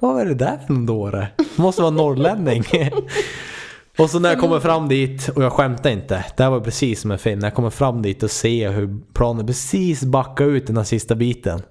Vad 0.00 0.20
är 0.20 0.24
det 0.26 0.34
där 0.34 0.58
för 0.66 0.74
en 0.74 0.86
dåre? 0.86 1.28
Det 1.36 1.62
måste 1.62 1.82
vara 1.82 1.90
norrlänning. 1.90 2.62
och 3.98 4.10
så 4.10 4.18
när 4.18 4.28
jag 4.28 4.40
kommer 4.40 4.60
fram 4.60 4.88
dit, 4.88 5.28
och 5.28 5.42
jag 5.42 5.52
skämtar 5.52 5.90
inte, 5.90 6.24
det 6.36 6.42
här 6.42 6.50
var 6.50 6.60
precis 6.60 7.00
som 7.00 7.10
en 7.10 7.18
film. 7.18 7.38
När 7.38 7.46
jag 7.46 7.54
kommer 7.54 7.70
fram 7.70 8.02
dit 8.02 8.22
och 8.22 8.30
ser 8.30 8.70
hur 8.72 8.98
planen 9.12 9.46
precis 9.46 10.02
backar 10.04 10.44
ut 10.44 10.66
den 10.66 10.76
här 10.76 10.84
sista 10.84 11.14
biten. 11.14 11.62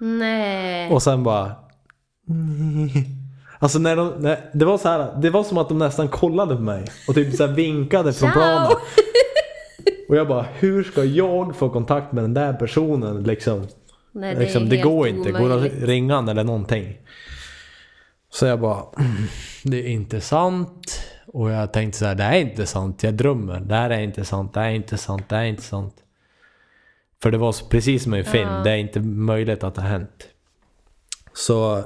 Nej. 0.00 0.90
Och 0.92 1.02
sen 1.02 1.22
bara... 1.22 1.52
Alltså 3.58 3.78
när 3.78 3.96
de, 3.96 4.08
när, 4.18 4.50
det 4.52 4.64
var 4.64 4.78
så 4.78 4.88
här, 4.88 5.16
det 5.20 5.30
var 5.30 5.44
som 5.44 5.58
att 5.58 5.68
de 5.68 5.78
nästan 5.78 6.08
kollade 6.08 6.56
på 6.56 6.62
mig 6.62 6.84
och 7.08 7.14
typ 7.14 7.34
så 7.36 7.46
här 7.46 7.52
vinkade 7.54 8.12
från 8.12 8.32
planen. 8.32 8.72
Och 10.08 10.16
jag 10.16 10.28
bara, 10.28 10.42
hur 10.54 10.84
ska 10.84 11.04
jag 11.04 11.56
få 11.56 11.68
kontakt 11.70 12.12
med 12.12 12.24
den 12.24 12.34
där 12.34 12.52
personen 12.52 13.22
liksom? 13.22 13.66
Nej, 14.12 14.34
det, 14.34 14.40
liksom, 14.40 14.68
det 14.68 14.76
går 14.76 15.08
inte, 15.08 15.30
går 15.32 15.50
att 15.50 15.56
omöjligt. 15.56 15.82
ringa 15.82 16.14
han 16.14 16.28
eller 16.28 16.44
någonting. 16.44 16.98
Så 18.30 18.46
jag 18.46 18.60
bara, 18.60 18.82
"Mm, 18.98 19.12
det 19.64 19.76
är 19.76 19.88
inte 19.88 20.20
sant. 20.20 21.00
Och 21.26 21.50
jag 21.50 21.72
tänkte 21.72 21.98
så 21.98 22.04
här, 22.04 22.14
det 22.14 22.24
är 22.24 22.34
inte 22.40 22.66
sant, 22.66 23.02
jag 23.02 23.14
drömmer. 23.14 23.60
Det 23.60 23.74
här 23.74 23.90
är 23.90 24.00
inte 24.00 24.24
sant, 24.24 24.54
det 24.54 24.60
är 24.60 24.70
inte 24.70 24.96
sant, 24.96 25.28
det 25.28 25.36
är 25.36 25.44
inte 25.44 25.62
sant. 25.62 25.94
För 27.22 27.30
det 27.30 27.38
var 27.38 27.54
precis 27.70 28.02
som 28.02 28.14
i 28.14 28.18
en 28.18 28.24
film, 28.24 28.48
Ja. 28.48 28.62
det 28.64 28.70
är 28.70 28.76
inte 28.76 29.00
möjligt 29.00 29.64
att 29.64 29.74
det 29.74 29.80
har 29.80 29.88
hänt. 29.88 30.28
Så 31.34 31.84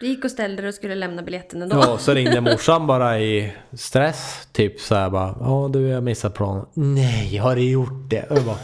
Du 0.00 0.06
gick 0.06 0.24
och 0.24 0.30
ställde 0.30 0.62
dig 0.62 0.68
och 0.68 0.74
skulle 0.74 0.94
lämna 0.94 1.22
biljetten 1.22 1.62
ändå. 1.62 1.76
Ja, 1.76 1.98
så 1.98 2.14
ringde 2.14 2.40
morsan 2.40 2.86
bara 2.86 3.20
i 3.20 3.52
stress. 3.72 4.48
Typ 4.52 4.80
så 4.80 4.94
här 4.94 5.10
bara. 5.10 5.36
Ja 5.40 5.70
du, 5.72 5.88
jag 5.88 6.02
missat 6.02 6.34
planen. 6.34 6.66
Nej, 6.74 7.36
har 7.36 7.56
du 7.56 7.70
gjort 7.70 8.10
det? 8.10 8.26
Jag 8.30 8.42
bara. 8.44 8.56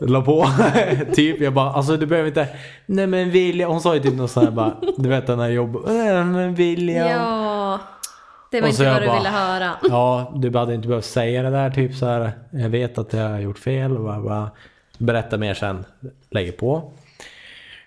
La 0.00 0.22
på. 0.22 0.46
typ, 1.14 1.40
jag 1.40 1.52
bara, 1.54 1.70
alltså 1.72 1.96
du 1.96 2.06
behöver 2.06 2.28
inte. 2.28 2.48
Nej 2.86 3.06
men 3.06 3.30
William. 3.30 3.70
Hon 3.70 3.80
sa 3.80 3.94
ju 3.94 4.00
typ 4.00 4.14
något 4.14 4.30
så 4.30 4.40
här 4.40 4.50
bara. 4.50 4.76
Du 4.96 5.08
vet 5.08 5.26
den 5.26 5.40
här 5.40 5.48
jobb. 5.48 5.76
Nej 5.86 6.24
men 6.24 6.54
William. 6.54 7.08
Ja, 7.08 7.78
det 8.50 8.60
var 8.60 8.68
inte 8.68 8.84
vad 8.92 9.02
du 9.02 9.06
bara- 9.06 9.16
ville 9.18 9.28
höra. 9.28 9.70
Ja, 9.88 10.32
du 10.36 10.58
hade 10.58 10.74
inte 10.74 10.88
behövt 10.88 11.04
säga 11.04 11.42
det 11.42 11.50
där 11.50 11.70
typ 11.70 11.94
så 11.94 12.06
här. 12.06 12.32
Jag 12.50 12.68
vet 12.68 12.98
att 12.98 13.12
jag 13.12 13.28
har 13.28 13.38
gjort 13.38 13.58
fel 13.58 13.96
och 13.96 14.04
bara, 14.04 14.20
bara 14.20 14.50
berätta 14.98 15.36
mer 15.36 15.54
sen. 15.54 15.84
Lägger 16.30 16.52
på. 16.52 16.92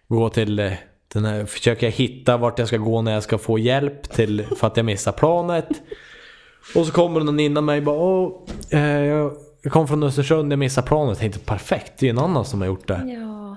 Gå 0.08 0.30
till 0.30 0.60
eh, 0.60 0.72
den 1.14 1.26
här, 1.26 1.46
försöker 1.46 1.90
hitta 1.90 2.38
vart 2.38 2.60
jag 2.60 2.68
ska 2.68 2.78
gå 2.78 3.02
när 3.02 3.14
jag 3.14 3.24
ska 3.24 3.38
få 3.38 3.60
hjälp 3.60 4.12
till 4.12 4.46
för 4.58 4.68
att 4.68 4.78
jag 4.78 4.86
missar 4.86 5.12
planet. 5.12 5.68
Och 6.76 6.86
så 6.86 6.92
kommer 6.92 7.20
någon 7.20 7.40
innan 7.40 7.66
mig 7.66 7.78
och 7.78 7.84
bara 7.84 7.96
Åh, 7.96 8.42
eh, 8.70 9.04
jag, 9.04 9.34
jag 9.62 9.74
kom 9.74 9.88
från 9.88 10.04
Östersund, 10.04 10.52
jag 10.52 10.60
missar 10.60 10.82
planet. 10.82 11.10
Jag 11.10 11.18
tänkte 11.18 11.40
perfekt, 11.40 11.94
det 11.98 12.06
är 12.06 12.08
ju 12.08 12.18
en 12.18 12.24
annan 12.24 12.46
som 12.46 12.62
har 12.62 12.68
gjort 12.68 12.88
det. 12.88 13.02
Ja. 13.08 13.56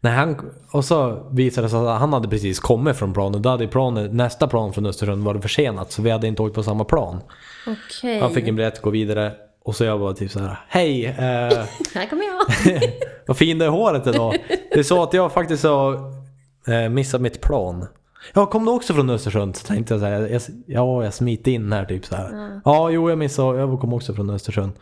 Nej, 0.00 0.12
han, 0.12 0.50
och 0.70 0.84
så 0.84 1.26
visade 1.30 1.66
det 1.66 1.70
sig 1.70 1.78
att 1.78 2.00
han 2.00 2.12
hade 2.12 2.28
precis 2.28 2.60
kommit 2.60 2.96
från 2.96 3.12
planet. 3.12 3.42
Då 3.42 3.48
hade 3.48 3.68
planet, 3.68 4.12
nästa 4.12 4.48
plan 4.48 4.72
från 4.72 4.86
Östersund 4.86 5.24
varit 5.24 5.42
försenat 5.42 5.92
så 5.92 6.02
vi 6.02 6.10
hade 6.10 6.26
inte 6.26 6.42
åkt 6.42 6.54
på 6.54 6.62
samma 6.62 6.84
plan. 6.84 7.20
Okej. 7.66 8.20
Han 8.20 8.34
fick 8.34 8.48
en 8.48 8.56
biljett, 8.56 8.82
gå 8.82 8.90
vidare. 8.90 9.32
Och 9.64 9.76
så 9.76 9.84
jag 9.84 10.00
bara 10.00 10.14
typ 10.14 10.30
så 10.30 10.40
här. 10.40 10.60
Hej! 10.68 11.04
Eh, 11.04 11.14
Här 11.94 12.10
kommer 12.10 12.24
jag. 12.24 12.80
vad 13.26 13.36
fin 13.36 13.58
du 13.58 13.64
är 13.64 13.68
i 13.68 13.70
håret 13.70 14.06
idag. 14.06 14.36
Det 14.72 14.78
är 14.78 14.82
så 14.82 15.02
att 15.02 15.12
jag 15.12 15.32
faktiskt 15.32 15.64
har 15.64 16.21
eh, 16.66 16.88
missat 16.88 17.20
mitt 17.20 17.40
plan. 17.40 17.86
Ja, 18.34 18.46
kom 18.46 18.64
du 18.64 18.70
också 18.70 18.94
från 18.94 19.10
Östersund? 19.10 19.56
Så 19.56 19.66
tänkte 19.66 19.94
jag 19.94 20.00
så 20.00 20.06
här. 20.06 20.28
Jag, 20.28 20.42
ja, 20.66 21.04
jag 21.04 21.14
smiter 21.14 21.50
in 21.50 21.72
här 21.72 21.84
typ 21.84 22.04
så 22.04 22.16
här. 22.16 22.60
Ja, 22.64 22.90
jo 22.90 23.08
jag 23.08 23.18
missade. 23.18 23.58
Jag 23.58 23.80
kom 23.80 23.92
också 23.92 24.14
från 24.14 24.30
Östersund. 24.30 24.72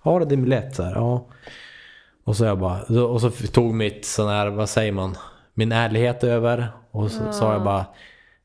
Har 0.00 0.20
du 0.20 0.26
din 0.26 0.42
biljett? 0.42 0.74
Så 0.74 0.82
här, 0.82 0.94
ja. 0.94 1.26
Och 2.24 2.36
så 2.36 2.44
jag 2.44 2.58
bara. 2.58 3.04
Och 3.04 3.20
så 3.20 3.30
tog 3.30 3.74
mitt 3.74 4.04
sån 4.04 4.28
här, 4.28 4.50
vad 4.50 4.68
säger 4.68 4.92
man? 4.92 5.16
Min 5.54 5.72
ärlighet 5.72 6.24
över. 6.24 6.68
Och 6.90 7.10
så 7.10 7.32
sa 7.32 7.52
jag 7.52 7.64
bara. 7.64 7.86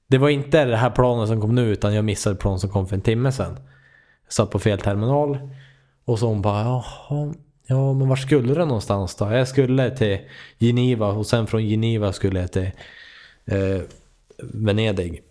Det 0.08 0.18
var 0.18 0.30
inte 0.30 0.66
det 0.66 0.78
här 0.78 0.90
planet 0.90 1.28
som 1.28 1.42
kom 1.42 1.56
nu 1.56 1.72
utan 1.72 1.94
jag 1.94 2.06
missade 2.06 2.36
plan 2.36 2.60
som 2.60 2.70
kom 2.70 2.88
för 2.88 2.96
en 2.96 3.02
timme 3.02 3.32
sedan. 3.32 3.60
Jag 4.26 4.34
satt 4.34 4.52
på 4.52 4.60
fel 4.60 4.80
terminal. 4.80 5.38
Och 6.06 6.20
så 6.20 6.28
hon 6.28 6.42
bara, 6.42 6.62
jaha, 6.62 7.34
ja 7.70 7.94
men 7.94 8.08
var 8.10 8.16
skulle 8.16 8.54
du 8.54 8.66
någonstans 8.66 9.16
då? 9.16 9.32
Jag 9.32 9.48
skulle 9.48 9.98
till 9.98 10.18
Geneva 10.58 11.08
och 11.08 11.26
sen 11.26 11.48
från 11.48 11.66
Geneva 11.68 12.14
skulle 12.14 12.40
jag 12.40 12.52
till 12.52 12.70
eh, 13.46 13.82
Venedig. 14.54 15.24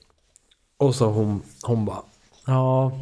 Och 0.76 0.94
så 0.94 1.06
hon, 1.06 1.42
hon 1.62 1.84
bara, 1.84 2.02
ja. 2.46 2.92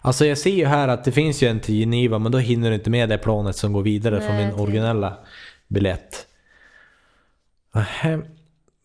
Alltså 0.00 0.26
jag 0.26 0.38
ser 0.38 0.50
ju 0.50 0.64
här 0.66 0.88
att 0.88 1.04
det 1.04 1.12
finns 1.12 1.42
ju 1.42 1.48
en 1.48 1.60
till 1.60 1.74
Geneva 1.74 2.18
men 2.18 2.32
då 2.32 2.38
hinner 2.38 2.68
du 2.70 2.74
inte 2.74 2.90
med 2.90 3.08
det 3.08 3.18
planet 3.18 3.56
som 3.56 3.72
går 3.72 3.82
vidare 3.82 4.20
från 4.20 4.36
Nej, 4.36 4.46
min 4.46 4.56
det- 4.56 4.62
originella 4.62 5.16
biljett. 5.68 6.26
Nähä, 7.74 8.20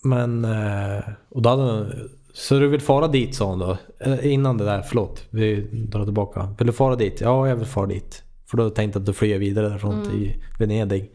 Men, 0.04 0.46
eh, 0.46 1.04
och 1.30 1.42
då 1.42 1.50
hade 1.50 1.62
hon, 1.64 2.10
så 2.34 2.60
du 2.60 2.68
vill 2.68 2.82
fara 2.82 3.08
dit 3.08 3.36
sa 3.36 3.46
hon 3.46 3.60
då? 3.60 3.78
Eh, 4.00 4.34
Innan 4.34 4.58
det 4.58 4.66
där, 4.66 4.82
förlåt, 4.82 5.24
vi 5.30 5.62
drar 5.72 6.04
tillbaka. 6.04 6.56
Vill 6.58 6.68
du 6.68 6.74
fara 6.74 6.96
dit? 6.96 7.22
Ja, 7.22 7.48
jag 7.48 7.56
vill 7.56 7.66
fara 7.68 7.86
dit. 7.88 8.24
För 8.54 8.58
då 8.58 8.70
tänkte 8.70 8.98
jag 8.98 9.02
att 9.02 9.06
du 9.06 9.14
flyger 9.14 9.38
vidare 9.40 9.70
därifrån 9.70 10.04
till 10.04 10.34
Venedig. 10.60 11.12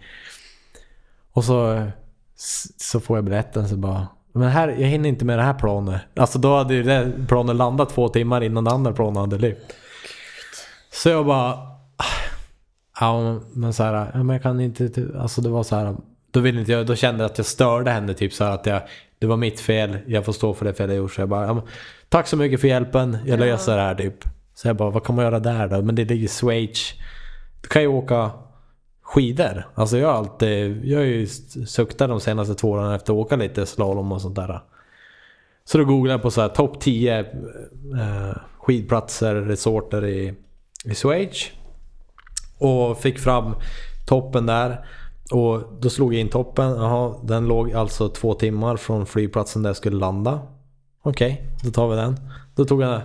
Och 1.32 1.44
så, 1.44 1.86
så 2.76 3.00
får 3.00 3.16
jag 3.16 3.24
biljetten 3.24 3.68
så 3.68 3.76
bara 3.76 4.08
men 4.32 4.48
här, 4.48 4.68
jag 4.68 4.88
hinner 4.88 5.08
inte 5.08 5.24
med 5.24 5.38
det 5.38 5.42
här 5.42 5.54
planet. 5.54 6.00
Alltså 6.16 6.38
då 6.38 6.56
hade 6.56 6.74
ju 6.74 6.82
det 6.82 7.12
planet 7.28 7.56
landat 7.56 7.90
två 7.90 8.08
timmar 8.08 8.40
innan 8.42 8.64
det 8.64 8.70
andra 8.70 8.92
planet 8.92 9.18
hade 9.20 9.38
lyft. 9.38 9.60
Så 10.92 11.08
jag 11.08 11.26
bara... 11.26 11.52
"Ah, 11.96 12.04
Ja 13.00 13.40
men 13.52 13.72
så 13.72 13.82
här, 13.82 14.10
ja, 14.14 14.22
men 14.22 14.28
jag 14.28 14.42
kan 14.42 14.60
inte... 14.60 14.90
Alltså 15.18 15.40
det 15.40 15.48
var 15.48 15.62
så 15.62 15.76
här. 15.76 15.96
Då 16.30 16.40
ville 16.40 16.60
inte 16.60 16.72
jag, 16.72 16.86
då 16.86 16.94
kände 16.94 17.24
jag 17.24 17.30
att 17.30 17.38
jag 17.38 17.46
störde 17.46 17.90
henne 17.90 18.14
typ 18.14 18.32
så 18.32 18.44
här 18.44 18.50
att 18.54 18.66
jag... 18.66 18.82
Det 19.18 19.26
var 19.26 19.36
mitt 19.36 19.60
fel, 19.60 19.98
jag 20.06 20.24
får 20.24 20.32
stå 20.32 20.54
för 20.54 20.64
det 20.64 20.74
fel 20.74 20.88
jag 20.88 20.96
gjort. 20.98 21.12
Så 21.12 21.20
jag 21.20 21.28
bara, 21.28 21.46
ja, 21.46 21.54
men, 21.54 21.62
tack 22.08 22.26
så 22.26 22.36
mycket 22.36 22.60
för 22.60 22.68
hjälpen, 22.68 23.18
jag 23.26 23.40
Ja. 23.40 23.44
löser 23.44 23.76
det 23.76 23.82
här 23.82 23.94
typ. 23.94 24.24
Så 24.54 24.68
jag 24.68 24.76
bara, 24.76 24.90
vad 24.90 25.04
kan 25.04 25.16
man 25.16 25.24
göra 25.24 25.40
där 25.40 25.68
då? 25.68 25.82
Men 25.82 25.94
det 25.94 26.04
ligger 26.04 26.24
i 26.24 26.28
Schweiz. 26.28 26.92
Du 27.68 27.72
kan 27.72 27.82
ju 27.82 27.88
åka 27.88 28.30
skidor. 29.02 29.66
Alltså 29.74 29.98
jag 29.98 30.08
har 30.08 30.14
alltid, 30.14 30.84
jag 30.84 30.98
har 30.98 31.04
ju 31.04 31.26
suktat 31.66 32.08
de 32.08 32.20
senaste 32.20 32.54
två 32.54 32.70
åren 32.70 32.92
efter 32.92 33.12
att 33.12 33.18
åka 33.18 33.36
lite 33.36 33.66
slalom 33.66 34.12
och 34.12 34.20
sånt 34.20 34.36
där. 34.36 34.60
Så 35.64 35.78
då 35.78 35.84
googlade 35.84 36.14
jag 36.14 36.22
på 36.22 36.30
så 36.30 36.40
här 36.40 36.48
topp 36.48 36.80
10 36.80 37.18
eh, 37.20 37.26
skidplatser, 38.58 39.34
resorter 39.34 40.06
i, 40.06 40.34
i 40.84 40.94
Schweiz. 40.94 41.50
Och 42.58 42.98
fick 42.98 43.18
fram 43.18 43.54
toppen 44.06 44.46
där. 44.46 44.86
Och 45.30 45.62
då 45.80 45.90
slog 45.90 46.14
jag 46.14 46.20
in 46.20 46.28
toppen. 46.28 46.70
Jaha, 46.70 47.14
den 47.22 47.48
låg 47.48 47.72
alltså 47.72 48.08
två 48.08 48.34
timmar 48.34 48.76
från 48.76 49.06
flygplatsen 49.06 49.62
där 49.62 49.70
jag 49.70 49.76
skulle 49.76 49.96
landa. 49.96 50.40
Okej, 51.02 51.42
då 51.64 51.70
tar 51.70 51.88
vi 51.88 51.96
den. 51.96 52.20
Då 52.54 52.64
tog 52.64 52.82
jag 52.82 53.00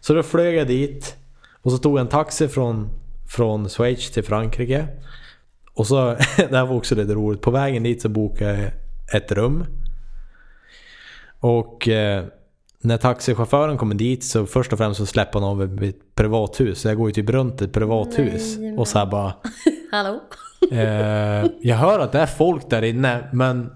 Så 0.00 0.14
då 0.14 0.22
flög 0.22 0.56
jag 0.56 0.66
dit. 0.66 1.16
Och 1.62 1.72
så 1.72 1.78
tog 1.78 1.92
jag 1.92 2.00
en 2.00 2.08
taxi 2.08 2.48
från, 2.48 2.88
från 3.28 3.68
Schweiz 3.68 4.10
till 4.10 4.24
Frankrike. 4.24 4.86
Och 5.74 5.86
så, 5.86 6.04
det 6.36 6.56
här 6.56 6.66
var 6.66 6.76
också 6.76 6.94
lite 6.94 7.14
roligt. 7.14 7.40
På 7.40 7.50
vägen 7.50 7.82
dit 7.82 8.02
så 8.02 8.08
bokade 8.08 8.60
jag 8.60 9.22
ett 9.22 9.32
rum. 9.32 9.64
Och 11.40 11.88
eh, 11.88 12.24
när 12.80 12.96
taxichauffören 12.96 13.78
kommer 13.78 13.94
dit 13.94 14.24
så 14.24 14.46
först 14.46 14.72
och 14.72 14.78
främst 14.78 14.98
så 14.98 15.06
släpper 15.06 15.40
han 15.40 15.48
av 15.48 15.82
ett 15.84 16.14
privathus. 16.14 16.80
Så 16.80 16.88
jag 16.88 16.96
går 16.96 17.08
ju 17.08 17.12
typ 17.12 17.30
runt 17.30 17.62
ett 17.62 17.72
privathus. 17.72 18.58
Nej, 18.58 18.78
och 18.78 18.88
så 18.88 18.98
här 18.98 19.06
bara... 19.06 19.32
Hallå? 19.90 20.20
Eh, 20.70 21.46
jag 21.60 21.76
hör 21.76 21.98
att 21.98 22.12
det 22.12 22.18
är 22.18 22.26
folk 22.26 22.70
där 22.70 22.82
inne 22.82 23.28
men 23.32 23.70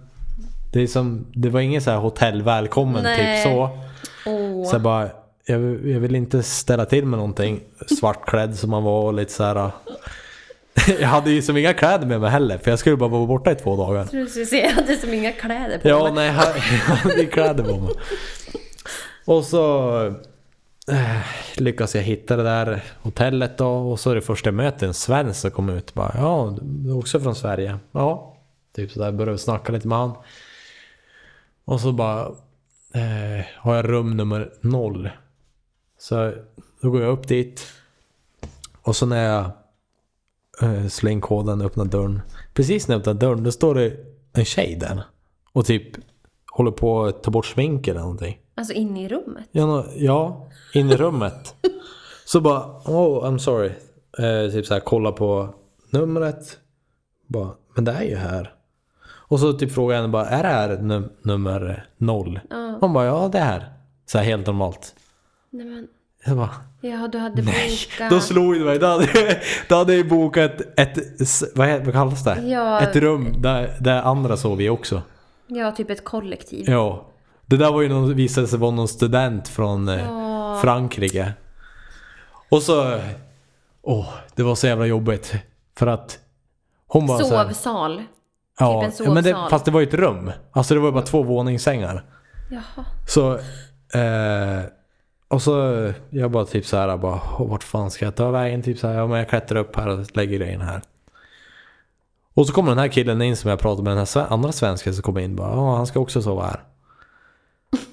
det, 0.73 0.81
är 0.81 0.87
som, 0.87 1.27
det 1.35 1.49
var 1.49 1.61
ingen 1.61 1.83
så 1.83 1.91
här 1.91 1.99
hotell 1.99 2.43
välkommen 2.43 3.03
Nej. 3.03 3.45
typ 3.45 3.53
så. 3.53 3.79
Åh. 4.27 4.65
Så 4.65 4.75
jag 4.75 4.83
bara, 4.83 5.11
jag, 5.47 5.61
jag 5.87 6.01
vill 6.01 6.15
inte 6.17 6.43
ställa 6.43 6.85
till 6.85 7.07
med 7.07 7.19
någonting 7.19 7.61
svartklädd 7.99 8.57
som 8.59 8.71
man 8.71 8.83
var 8.83 9.03
och 9.03 9.15
lite 9.15 9.33
så 9.33 9.45
här. 9.45 9.71
Jag 11.01 11.09
hade 11.09 11.31
ju 11.31 11.43
som 11.43 11.57
inga 11.57 11.75
kläder 11.75 12.07
med 12.07 12.21
mig 12.21 12.31
heller 12.31 12.59
för 12.59 12.71
jag 12.71 12.79
skulle 12.79 12.97
bara 12.97 13.09
vara 13.11 13.27
borta 13.27 13.53
i 13.53 13.55
två 13.55 13.77
dagar. 13.77 13.99
Jag 13.99 14.11
tror 14.11 14.21
du 14.21 14.27
skulle 14.27 14.47
säga 14.47 14.69
att 14.69 14.77
jag 14.77 14.83
hade 14.83 14.97
som 14.97 15.15
inga 15.15 15.33
kläder 15.33 15.79
på 15.79 15.89
Ja, 15.89 16.03
mig. 16.05 16.13
nej, 16.13 16.27
jag 16.27 16.97
hade 16.97 17.27
kläder 17.27 17.65
på 17.65 17.77
mig. 17.81 17.95
Och 19.25 19.45
så 19.45 19.97
eh, 20.91 21.19
lyckas 21.57 21.95
jag 21.95 22.03
hitta 22.03 22.37
det 22.37 22.43
där 22.43 22.85
hotellet 23.03 23.59
då. 23.59 23.69
Och 23.69 24.01
så 24.01 24.11
är 24.11 24.15
det 24.15 24.21
första 24.21 24.49
jag 24.49 24.55
möter 24.55 24.87
en 24.87 24.95
svensk 24.95 25.41
som 25.41 25.51
kommer 25.51 25.77
ut. 25.77 25.95
Bara, 25.95 26.13
ja, 26.19 26.57
du 26.63 26.91
är 26.91 26.99
också 26.99 27.21
från 27.21 27.35
Sverige? 27.35 27.79
Ja. 27.93 28.37
Typ 28.77 28.91
sådär, 28.91 29.13
började 29.13 29.39
snacka 29.39 29.73
lite 29.73 29.89
med 29.89 29.99
han. 29.99 30.13
Och 31.65 31.81
så 31.81 31.93
bara 31.93 32.21
eh, 32.95 33.45
har 33.57 33.75
jag 33.77 33.89
rum 33.89 34.17
nummer 34.17 34.51
noll. 34.61 35.11
Så 36.03 36.33
då 36.81 36.91
går 36.91 37.03
jag 37.03 37.13
upp 37.13 37.29
dit. 37.29 37.67
Och 38.83 38.97
så 38.97 39.07
när 39.07 39.25
jag 39.25 39.45
eh, 40.63 40.87
slår 40.87 41.13
in 41.13 41.21
koden 41.21 41.63
öppnar 41.63 41.85
dörren. 41.85 42.23
Precis 42.55 42.89
när 42.89 42.95
jag 42.95 43.01
öppnar 43.01 43.15
dörren, 43.15 43.45
då 43.45 43.53
står 43.53 43.75
det 43.75 43.97
en 44.33 44.45
tjej 44.45 44.77
där. 44.77 45.03
Och 45.53 45.67
typ 45.67 45.87
håller 46.53 46.71
på 46.71 47.05
att 47.05 47.23
ta 47.23 47.31
bort 47.31 47.47
smink 47.47 47.89
eller 47.89 48.01
någonting. 48.01 48.39
Alltså 48.55 48.73
inne 48.75 49.05
i 49.05 49.09
rummet? 49.09 49.45
Ja, 49.53 49.85
ja 49.97 50.49
in 50.75 50.91
i 50.91 50.97
rummet. 50.97 51.55
Så 52.25 52.41
bara, 52.41 52.61
oh 52.85 53.25
I'm 53.25 53.39
sorry. 53.39 53.71
Eh, 54.19 54.53
typ 54.53 54.67
så 54.67 54.75
här, 54.75 54.81
kolla 54.81 55.13
på 55.13 55.55
numret. 55.91 56.59
Bara, 57.27 57.51
men 57.75 57.85
det 57.85 57.93
är 57.93 58.03
ju 58.03 58.17
här. 58.17 58.55
Och 59.05 59.41
så 59.41 59.53
typ 59.53 59.73
frågar 59.73 59.95
jag 59.97 60.03
henne 60.03 60.13
bara, 60.13 60.27
är 60.27 60.43
det 60.43 60.49
här 60.49 60.77
num- 60.77 61.11
nummer 61.23 61.87
noll? 61.97 62.41
Ja. 62.51 62.79
Hon 62.81 62.93
bara, 62.93 63.05
ja 63.05 63.29
det 63.33 63.39
är 63.39 63.45
här. 63.45 63.73
Så 64.07 64.19
här 64.19 64.25
helt 64.25 64.47
normalt. 64.47 64.95
Nej 65.51 65.67
men, 65.67 65.89
Jag 66.25 66.37
bara, 66.37 66.51
ja 66.81 67.09
du 67.13 67.19
hade 67.19 67.43
nej. 67.43 67.71
bokat... 67.91 68.11
Då 68.11 68.21
slog 68.21 68.55
det 68.55 68.65
mig. 68.65 68.79
Då 68.79 68.87
hade, 68.87 69.09
då 69.69 69.75
hade 69.75 69.95
jag 69.95 70.09
bokat 70.09 70.53
ett, 70.77 71.21
s- 71.21 71.45
vad, 71.55 71.69
heter, 71.69 71.85
vad 71.85 71.95
kallas 71.95 72.25
det? 72.25 72.41
Ja. 72.43 72.81
Ett 72.81 72.97
rum 72.97 73.35
där, 73.39 73.77
där 73.81 74.03
andra 74.03 74.37
sov 74.37 74.61
i 74.61 74.69
också. 74.69 75.03
Ja, 75.47 75.73
typ 75.73 75.91
ett 75.91 76.05
kollektiv. 76.05 76.71
Ja. 76.71 77.07
Det 77.47 77.57
där 77.57 77.73
var 77.73 77.83
ju 77.83 77.89
någon, 77.89 78.15
visade 78.15 78.47
sig 78.47 78.59
vara 78.59 78.71
någon 78.71 78.89
student 78.89 79.49
från 79.49 79.89
eh, 79.89 80.05
Ja. 80.05 80.59
Frankrike. 80.63 81.33
Och 82.51 82.63
så... 82.63 82.99
Åh, 83.83 84.09
det 84.35 84.43
var 84.43 84.55
så 84.55 84.67
jävla 84.67 84.87
jobbigt. 84.87 85.35
För 85.77 85.87
att 85.87 86.19
hon 86.87 87.07
bara 87.07 87.19
så 87.19 87.37
här, 87.37 87.45
Sovsal. 87.45 88.03
ja, 88.59 88.91
typ 88.91 89.01
en 89.01 89.07
ja, 89.07 89.15
men 89.15 89.25
det, 89.25 89.31
sovsal. 89.31 89.51
Fast 89.51 89.65
det 89.65 89.71
var 89.71 89.81
ju 89.81 89.87
ett 89.87 89.95
rum. 89.95 90.33
Alltså 90.53 90.75
det 90.75 90.81
var 90.81 90.89
ju 90.89 90.93
bara 90.93 91.05
två 91.05 91.23
våningssängar. 91.23 92.05
Jaha. 92.51 92.85
Så... 93.09 93.33
Eh, 93.99 94.63
och 95.33 95.43
så 95.43 95.93
jag 96.11 96.31
bara 96.31 96.45
typ 96.45 96.67
så 96.67 96.77
här 96.77 96.97
bara, 96.97 97.21
"Åh, 97.39 97.49
vart 97.51 97.63
fan 97.65 97.91
ska 97.91 98.05
jag 98.05 98.15
ta 98.15 98.31
vägen? 98.31 98.63
Typ 98.63 98.79
så 98.79 98.89
här, 98.89 98.95
ja 98.95 99.07
men 99.07 99.19
jag 99.19 99.29
klättrar 99.29 99.59
upp 99.59 99.77
här 99.77 99.89
och 99.89 100.17
lägger 100.17 100.39
grejerna 100.39 100.65
här. 100.65 100.83
Och 102.35 102.47
så 102.47 102.53
kommer 102.53 102.69
den 102.69 102.79
här 102.79 102.89
killen 102.89 103.23
in 103.23 103.37
som 103.37 103.51
jag 103.51 103.59
pratade 103.59 103.83
med, 103.83 103.91
den 103.91 103.99
här 103.99 104.05
sve- 104.05 104.27
andra 104.29 104.53
svensken 104.53 104.95
som 104.95 105.03
kommer 105.03 105.21
in 105.21 105.37
bara, 105.37 105.51
ja 105.51 105.77
han 105.77 105.87
ska 105.87 106.01
också 106.01 106.23
sova 106.23 106.43
här. 106.45 106.61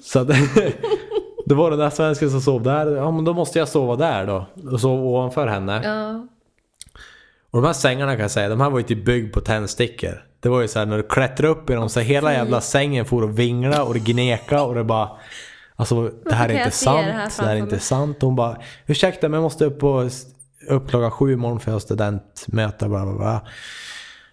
Så 0.02 0.18
att, 0.18 0.28
det 1.46 1.54
var 1.54 1.70
den 1.70 1.78
där 1.78 1.90
svensken 1.90 2.30
som 2.30 2.40
sov 2.40 2.62
där. 2.62 2.86
Ja 2.96 3.10
men 3.10 3.24
då 3.24 3.32
måste 3.32 3.58
jag 3.58 3.68
sova 3.68 3.96
där 3.96 4.26
då. 4.26 4.46
Och 4.72 4.80
sova 4.80 5.02
ovanför 5.02 5.46
henne. 5.46 5.80
Ja. 5.84 6.26
Och 7.50 7.60
de 7.62 7.66
här 7.66 7.72
sängarna 7.72 8.12
kan 8.12 8.20
jag 8.20 8.30
säga, 8.30 8.48
de 8.48 8.60
här 8.60 8.70
var 8.70 8.78
ju 8.78 8.84
typ 8.84 9.04
byggd 9.04 9.34
på 9.34 9.40
tändstickor. 9.40 10.24
Det 10.40 10.48
var 10.48 10.60
ju 10.60 10.68
så 10.68 10.78
här 10.78 10.86
när 10.86 10.96
du 10.96 11.02
klättrade 11.02 11.48
upp 11.52 11.70
i 11.70 11.74
dem 11.74 11.88
så 11.88 12.00
hela 12.00 12.32
jävla 12.32 12.60
sängen 12.60 13.04
for 13.04 13.22
och 13.22 13.38
vingla 13.38 13.84
och 13.84 13.94
det 13.94 14.00
gneka 14.00 14.62
och 14.62 14.74
det 14.74 14.84
bara... 14.84 15.08
Alltså 15.80 16.10
det 16.24 16.34
här 16.34 16.48
är 16.48 16.58
inte 16.58 16.70
se 16.70 16.90
det 16.90 16.94
sant, 16.94 17.06
här 17.06 17.30
det 17.38 17.44
här 17.44 17.56
är 17.56 17.58
inte 17.58 17.78
sant. 17.78 18.16
Hon 18.20 18.36
bara 18.36 18.56
ursäkta 18.86 19.28
men 19.28 19.34
jag 19.34 19.42
måste 19.42 19.64
upp, 19.64 19.78
på, 19.80 20.08
upp 20.68 20.88
klockan 20.88 21.10
sju 21.10 21.32
imorgon 21.32 21.60
för 21.60 21.70
jag 21.70 21.74
har 21.74 21.80
studentmöte. 21.80 22.88
Bla, 22.88 23.04
bla, 23.04 23.14
bla. 23.14 23.42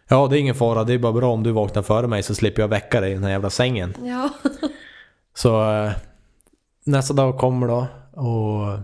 Ja 0.08 0.28
det 0.28 0.38
är 0.38 0.40
ingen 0.40 0.56
fara, 0.56 0.84
det 0.84 0.94
är 0.94 0.98
bara 0.98 1.14
bra 1.14 1.34
om 1.34 1.44
du 1.44 1.52
vaknar 1.52 1.82
före 1.82 2.08
mig 2.08 2.24
så 2.24 2.36
slipper 2.36 2.62
jag 2.62 2.68
väcka 2.68 3.02
dig 3.02 3.12
i 3.12 3.14
den 3.14 3.24
här 3.24 3.32
jävla 3.32 3.50
sängen. 3.50 3.94
Ja. 4.04 4.30
Så 5.36 5.72
eh, 5.72 5.92
nästa 6.84 7.14
dag 7.14 7.38
kommer 7.38 7.68
då 7.68 7.88
och 8.22 8.80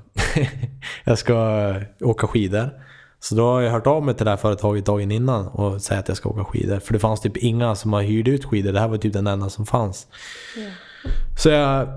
jag 1.04 1.18
ska 1.18 1.76
åka 2.02 2.28
skidor. 2.28 2.70
Så 3.20 3.36
då 3.36 3.46
har 3.46 3.62
jag 3.62 3.72
hört 3.72 3.88
av 3.88 4.04
mig 4.04 4.16
till 4.16 4.26
det 4.26 4.32
här 4.32 4.38
företaget 4.38 4.86
dagen 4.86 5.12
innan 5.12 5.48
och 5.48 5.82
säger 5.82 6.02
att 6.02 6.08
jag 6.08 6.18
ska 6.18 6.30
åka 6.30 6.44
skidor. 6.44 6.80
För 6.80 6.94
det 6.94 7.00
fanns 7.00 7.22
typ 7.22 7.38
inga 7.38 7.76
som 7.76 7.94
har 7.94 8.02
hyrt 8.02 8.28
ut 8.28 8.46
skidor. 8.46 8.72
Det 8.72 8.80
här 8.80 8.88
var 8.88 8.98
typ 8.98 9.14
den 9.14 9.28
enda 9.28 9.50
som 9.50 9.66
fanns. 9.66 10.08
Så 11.38 11.50
jag 11.50 11.88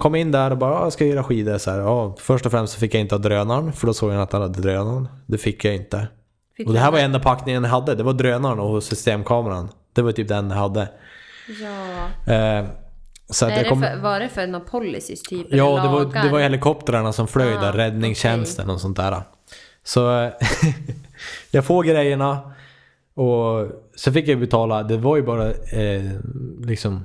kom 0.00 0.14
in 0.14 0.32
där 0.32 0.50
och 0.50 0.58
bara, 0.58 0.72
ja, 0.72 0.82
jag 0.82 0.92
ska 0.92 1.04
hyra 1.04 1.24
skidor. 1.24 1.58
Så 1.58 1.70
här, 1.70 1.78
ja, 1.78 2.16
först 2.18 2.46
och 2.46 2.52
främst 2.52 2.72
så 2.72 2.80
fick 2.80 2.94
jag 2.94 3.00
inte 3.00 3.14
ha 3.14 3.22
drönaren. 3.22 3.72
För 3.72 3.86
då 3.86 3.94
såg 3.94 4.12
jag 4.12 4.22
att 4.22 4.32
han 4.32 4.42
hade 4.42 4.60
drönaren. 4.60 5.08
Det 5.26 5.38
fick 5.38 5.64
jag 5.64 5.74
inte. 5.74 6.08
Fick 6.56 6.66
Och 6.66 6.74
det 6.74 6.80
här 6.80 6.90
var 6.90 6.98
enda 6.98 7.20
packningen 7.20 7.64
jag 7.64 7.70
hade. 7.70 7.94
Det 7.94 8.02
var 8.02 8.12
drönaren 8.12 8.58
och 8.58 8.82
systemkameran. 8.82 9.68
Det 9.92 10.02
var 10.02 10.12
typ 10.12 10.28
den 10.28 10.50
jag 10.50 10.56
hade. 10.56 10.88
Ja. 12.26 12.32
Eh, 12.34 12.66
så 13.30 13.46
det 13.46 13.68
kom... 13.68 13.82
för, 13.82 13.96
var 13.96 14.20
det 14.20 14.28
för 14.28 14.46
några 14.46 14.64
policies 14.64 15.22
typ? 15.22 15.46
Ja, 15.50 15.82
det 15.82 15.88
var, 15.88 16.22
det 16.22 16.28
var 16.28 16.40
helikoptrarna 16.40 17.12
som 17.12 17.28
flög 17.28 17.56
Ah, 17.56 17.60
där, 17.60 17.72
räddningstjänsten 17.72 18.70
och 18.70 18.80
sånt 18.80 18.96
där. 18.96 19.22
Så 19.84 20.30
jag 21.50 21.64
får 21.64 21.84
grejerna 21.84 22.52
och 23.14 23.68
så 23.96 24.12
fick 24.12 24.28
jag 24.28 24.40
betala, 24.40 24.82
det 24.82 24.96
var 24.96 25.16
ju 25.16 25.22
bara 25.22 25.50
eh, 25.50 26.12
liksom 26.60 27.04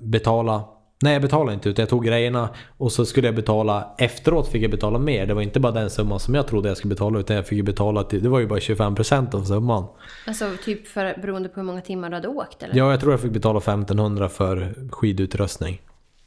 betala 0.00 0.64
Nej 1.04 1.12
jag 1.12 1.22
betalade 1.22 1.54
inte 1.54 1.68
utan 1.68 1.82
jag 1.82 1.88
tog 1.88 2.04
grejerna 2.04 2.48
och 2.76 2.92
så 2.92 3.06
skulle 3.06 3.28
jag 3.28 3.34
betala 3.34 3.94
efteråt 3.98 4.48
fick 4.48 4.62
jag 4.62 4.70
betala 4.70 4.98
mer. 4.98 5.26
Det 5.26 5.34
var 5.34 5.42
inte 5.42 5.60
bara 5.60 5.72
den 5.72 5.90
summan 5.90 6.20
som 6.20 6.34
jag 6.34 6.48
trodde 6.48 6.68
jag 6.68 6.76
skulle 6.76 6.94
betala 6.94 7.18
utan 7.18 7.36
jag 7.36 7.46
fick 7.46 7.56
ju 7.56 7.62
betala 7.62 8.04
till, 8.04 8.22
det 8.22 8.28
var 8.28 8.40
ju 8.40 8.46
bara 8.46 8.58
25% 8.58 9.34
av 9.34 9.44
summan. 9.44 9.84
Alltså 10.26 10.50
typ 10.64 10.88
för, 10.88 11.20
beroende 11.22 11.48
på 11.48 11.60
hur 11.60 11.66
många 11.66 11.80
timmar 11.80 12.10
du 12.10 12.14
hade 12.14 12.28
åkt 12.28 12.62
eller? 12.62 12.76
Ja, 12.76 12.90
jag 12.90 13.00
tror 13.00 13.12
jag 13.12 13.20
fick 13.20 13.32
betala 13.32 13.58
1500 13.58 14.28
för 14.28 14.74
skidutrustning. 14.90 15.80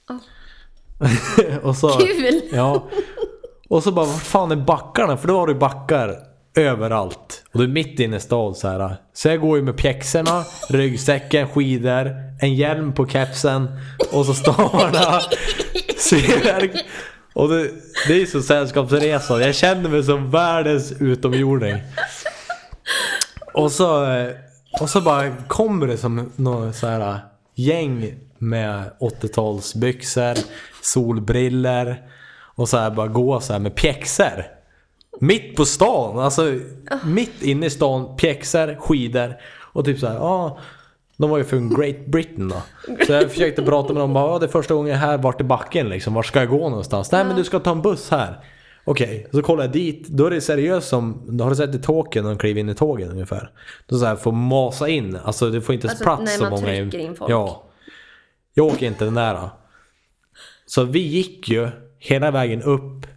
Oh. 0.09 0.17
och 1.67 1.75
så, 1.75 1.89
Kul! 1.89 2.41
Ja. 2.51 2.87
Och 3.69 3.83
så 3.83 3.91
bara, 3.91 4.05
vad 4.05 4.21
fan 4.21 4.51
är 4.51 4.55
backarna? 4.55 5.17
För 5.17 5.27
då 5.27 5.39
har 5.39 5.47
du 5.47 5.55
backar 5.55 6.15
överallt. 6.61 7.43
Och 7.51 7.59
du 7.59 7.65
är 7.65 7.69
mitt 7.69 7.99
inne 7.99 8.17
i 8.17 8.19
stan 8.19 8.55
så 8.55 8.67
här. 8.67 8.95
Så 9.13 9.27
jag 9.27 9.41
går 9.41 9.57
ju 9.57 9.63
med 9.63 9.77
pjäxorna, 9.77 10.43
ryggsäcken, 10.69 11.47
skidor, 11.47 12.15
en 12.41 12.55
hjälm 12.55 12.93
på 12.93 13.07
kepsen 13.07 13.67
och 14.11 14.25
så 14.25 14.33
stavarna. 14.33 15.21
Och 17.33 17.49
det, 17.49 17.69
det 18.07 18.13
är 18.13 18.19
ju 18.19 18.27
så 18.27 18.41
sällskapsresa. 18.41 19.41
Jag 19.41 19.55
känner 19.55 19.89
mig 19.89 20.03
som 20.03 20.31
världens 20.31 20.91
utomjording. 20.99 21.75
Och 23.53 23.71
så, 23.71 24.07
och 24.81 24.89
så 24.89 25.01
bara 25.01 25.35
kommer 25.47 25.87
det 25.87 25.97
som 25.97 26.31
någon 26.35 26.73
så 26.73 26.87
här 26.87 27.19
gäng 27.55 28.15
med 28.37 28.91
80-talsbyxor, 28.99 30.37
solbriller 30.81 32.01
och 32.55 32.69
så 32.69 32.77
här 32.77 32.91
bara 32.91 33.07
gå 33.07 33.39
så 33.39 33.53
här 33.53 33.59
med 33.59 33.75
pjäxor. 33.75 34.56
Mitt 35.19 35.55
på 35.55 35.65
stan, 35.65 36.19
alltså 36.19 36.59
mitt 37.05 37.41
inne 37.43 37.65
i 37.65 37.69
stan, 37.69 38.15
pjäxor, 38.17 38.75
skidor 38.79 39.35
och 39.73 39.85
typ 39.85 39.99
så 39.99 40.07
här, 40.07 40.15
ja. 40.15 40.59
De 41.17 41.29
var 41.29 41.37
ju 41.37 41.43
från 41.43 41.75
Great 41.75 42.05
Britain 42.05 42.49
då. 42.49 42.61
Så 43.05 43.11
jag 43.13 43.31
försökte 43.31 43.63
prata 43.63 43.93
med 43.93 44.01
dem, 44.01 44.13
bara, 44.13 44.39
det 44.39 44.45
är 44.45 44.47
första 44.47 44.73
gången 44.73 44.89
jag 44.93 45.01
är 45.03 45.07
här, 45.07 45.17
vart 45.17 45.39
är 45.41 45.45
backen 45.45 45.89
liksom? 45.89 46.13
Var 46.13 46.23
ska 46.23 46.39
jag 46.39 46.49
gå 46.49 46.69
någonstans? 46.69 47.11
Nej 47.11 47.25
men 47.25 47.35
du 47.35 47.43
ska 47.43 47.59
ta 47.59 47.71
en 47.71 47.81
buss 47.81 48.09
här. 48.11 48.39
Okej, 48.83 49.27
så 49.31 49.41
kollar 49.41 49.63
jag 49.63 49.71
dit. 49.71 50.07
Då 50.07 50.25
är 50.25 50.29
det 50.29 50.41
seriöst 50.41 50.87
som, 50.87 51.39
har 51.41 51.49
du 51.49 51.55
sett 51.55 51.75
i 51.75 51.79
tågen 51.79 52.23
när 52.23 52.31
de 52.31 52.37
kliver 52.37 52.59
in 52.59 52.69
i 52.69 52.75
tågen 52.75 53.09
ungefär? 53.11 53.51
Då 53.87 53.97
så 53.97 54.05
här 54.05 54.15
får 54.15 54.31
masa 54.31 54.87
in, 54.89 55.17
alltså 55.23 55.49
det 55.49 55.61
får 55.61 55.75
inte 55.75 55.89
Alltså, 55.89 56.03
plats 56.03 56.35
så 56.37 56.43
man 56.43 56.51
många 56.51 56.65
trycker 56.65 56.99
in 56.99 57.15
folk. 57.15 57.31
Ja. 57.31 57.63
Jag 58.53 58.65
åker 58.65 58.87
inte 58.87 59.05
den 59.05 59.13
där. 59.13 59.33
då. 59.33 59.49
Så 60.65 60.83
vi 60.83 60.99
gick 60.99 61.49
ju 61.49 61.69
hela 61.99 62.31
vägen 62.31 62.61
upp 62.61 63.07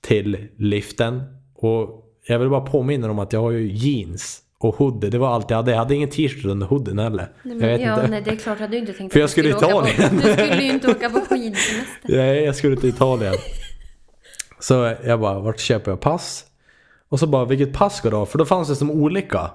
till 0.00 0.48
liften. 0.56 1.22
Och 1.64 2.04
jag 2.26 2.38
vill 2.38 2.48
bara 2.48 2.60
påminna 2.60 3.10
om 3.10 3.18
att 3.18 3.32
jag 3.32 3.40
har 3.40 3.50
ju 3.50 3.72
jeans 3.72 4.40
och 4.58 4.74
hoodie. 4.76 5.10
Det 5.10 5.18
var 5.18 5.28
allt 5.28 5.50
jag 5.50 5.56
hade. 5.56 5.70
Jag 5.70 5.78
hade 5.78 5.94
ingen 5.94 6.10
t-shirt 6.10 6.44
under 6.44 6.66
hoodien 6.66 6.98
heller. 6.98 7.32
Nej, 7.42 7.52
jag 7.54 7.60
men, 7.60 7.68
vet 7.68 7.80
ja, 7.80 7.94
inte. 7.94 8.06
nej, 8.10 8.22
det 8.24 8.30
är 8.30 8.36
klart 8.36 8.60
att 8.60 8.70
du 8.70 8.78
inte 8.78 8.92
tänkte 8.92 9.12
För 9.12 9.20
jag 9.20 9.30
skulle 9.30 9.52
på- 9.52 9.58
Italien. 9.58 10.16
Du 10.22 10.32
skulle 10.32 10.62
ju 10.62 10.70
inte 10.70 10.90
åka 10.90 11.10
på 11.10 11.20
skidsemester. 11.28 12.16
Jag, 12.26 12.42
jag 12.42 12.56
skulle 12.56 12.76
till 12.76 12.88
Italien. 12.88 13.34
Så 14.60 14.94
jag 15.04 15.20
bara, 15.20 15.40
vart 15.40 15.58
köper 15.60 15.90
jag 15.90 16.00
pass? 16.00 16.44
Och 17.08 17.20
så 17.20 17.26
bara, 17.26 17.44
vilket 17.44 17.72
pass 17.72 17.96
ska 17.96 18.10
du 18.10 18.16
ha? 18.16 18.26
För 18.26 18.38
då 18.38 18.44
fanns 18.44 18.68
det 18.68 18.76
som 18.76 18.90
olika. 18.90 19.50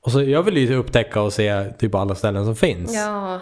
Och 0.00 0.12
så 0.12 0.22
jag 0.22 0.42
ville 0.42 0.60
ju 0.60 0.74
upptäcka 0.76 1.22
och 1.22 1.32
se 1.32 1.64
typ 1.78 1.94
alla 1.94 2.14
ställen 2.14 2.44
som 2.44 2.56
finns. 2.56 2.94
Ja, 2.94 3.40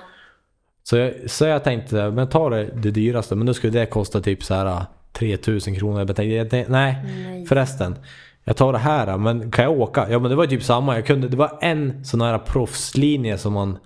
Så, 0.82 0.97
jag, 0.97 1.14
så 1.26 1.44
jag 1.44 1.64
tänkte, 1.64 2.10
men 2.10 2.28
ta 2.28 2.51
det, 2.51 2.64
det 2.64 2.90
dyraste. 2.90 3.35
Men 3.35 3.47
då 3.47 3.55
skulle 3.55 3.78
det 3.81 3.86
kosta 3.86 4.20
typ 4.20 4.43
så 4.44 4.55
här 4.55 4.85
3000 5.19 5.74
kronor. 5.78 5.99
Jag 5.99 6.07
tänkte, 6.07 6.24
jag 6.24 6.51
tänkte, 6.51 6.73
nej, 6.73 6.97
Nej. 7.05 7.47
förresten. 7.47 7.99
Jag 8.45 8.57
tar 8.57 8.73
det 8.73 8.78
här, 8.78 9.19
men 9.19 9.51
kan 9.51 9.65
jag 9.65 9.81
åka? 9.81 10.07
Ja 10.11 10.19
men 10.19 10.31
det 10.31 10.36
var 10.36 10.47
typ 10.47 10.62
samma. 10.62 10.95
Jag 10.95 11.07
kunde, 11.07 11.28
det 11.28 11.36
var 11.36 11.59
en 11.61 12.05
sån 12.05 12.20
här 12.20 12.39
proffslinje 12.39 13.39
som 13.39 13.53
man... 13.53 13.78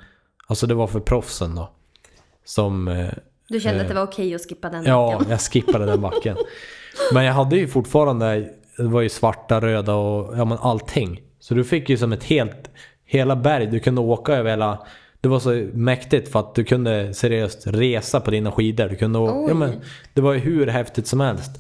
Alltså 0.47 0.67
det 0.67 0.75
var 0.75 0.87
för 0.87 1.01
proffsen 1.01 1.55
då. 1.55 1.71
Som... 2.45 2.89
eh, 2.89 3.09
du 3.49 3.61
kände 3.61 3.81
att 3.83 3.89
det 3.89 3.95
var 3.95 4.03
okej 4.03 4.35
att 4.35 4.49
skippa 4.49 4.69
den 4.71 4.85
Ja, 4.85 5.13
backen. 5.13 5.31
jag 5.31 5.41
skippade 5.41 5.87
den 5.87 6.01
backen. 6.01 6.37
Men 7.13 7.25
jag 7.25 7.33
hade 7.33 7.57
ju 7.57 7.69
fortfarande, 7.69 8.49
det 8.77 8.83
var 8.83 9.01
ju 9.01 9.09
svarta, 9.09 9.61
röda 9.61 9.95
och 9.95 10.39
ja 10.39 10.45
men 10.45 10.59
allting. 10.59 11.21
Så 11.41 11.55
du 11.55 11.65
fick 11.65 11.89
ju 11.89 11.97
som 11.97 12.13
ett 12.13 12.25
helt, 12.25 12.71
hela 13.05 13.37
berg 13.37 13.67
du 13.67 13.81
kunde 13.81 14.01
åka 14.01 14.33
över 14.33 14.51
hela. 14.51 14.87
Det 15.21 15.29
var 15.29 15.41
så 15.41 15.51
mäktigt 15.73 16.33
för 16.33 16.41
att 16.41 16.55
du 16.55 16.65
kunde 16.65 17.15
seriöst 17.15 17.67
resa 17.67 18.21
på 18.21 18.31
dina 18.31 18.53
skidor. 18.53 18.89
Du 18.89 18.97
kunde 18.97 19.19
åka, 19.19 19.33
ja, 19.33 19.47
Oj. 19.47 19.55
men, 19.55 19.81
det 20.15 20.21
var 20.21 20.33
ju 20.33 20.39
hur 20.39 20.67
häftigt 20.67 21.07
som 21.07 21.21
helst. 21.21 21.51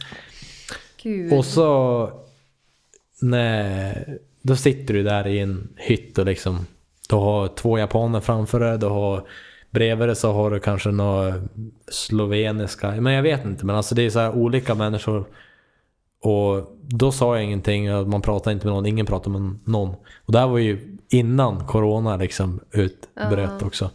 Gud. 1.02 1.32
Och 1.32 1.44
så... 1.44 2.10
Nej, 3.20 4.18
då 4.42 4.56
sitter 4.56 4.94
du 4.94 5.02
där 5.02 5.26
i 5.26 5.38
en 5.38 5.68
hytt 5.76 6.18
och 6.18 6.26
liksom... 6.26 6.66
Du 7.08 7.16
har 7.16 7.48
två 7.48 7.78
japaner 7.78 8.20
framför 8.20 8.60
dig, 8.60 8.78
du 8.78 8.86
har... 8.86 9.24
Bredvid 9.70 10.08
dig 10.08 10.16
så 10.16 10.32
har 10.32 10.50
du 10.50 10.60
kanske 10.60 10.90
några 10.90 11.34
sloveniska, 11.88 12.90
men 12.90 13.12
jag 13.12 13.22
vet 13.22 13.44
inte. 13.44 13.66
Men 13.66 13.76
alltså 13.76 13.94
det 13.94 14.02
är 14.02 14.10
så 14.10 14.18
här 14.18 14.36
olika 14.36 14.74
människor. 14.74 15.24
Och 16.22 16.78
då 16.82 17.12
sa 17.12 17.36
jag 17.36 17.44
ingenting, 17.44 18.10
man 18.10 18.22
pratade 18.22 18.54
inte 18.54 18.66
med 18.66 18.74
någon, 18.74 18.86
ingen 18.86 19.06
pratade 19.06 19.38
med 19.38 19.58
någon. 19.64 19.88
Och 20.24 20.32
det 20.32 20.38
här 20.38 20.46
var 20.46 20.58
ju 20.58 20.97
innan 21.10 21.66
corona 21.66 22.16
liksom 22.16 22.60
utbröt 22.72 23.50
Ja. 23.60 23.66
också. 23.66 23.90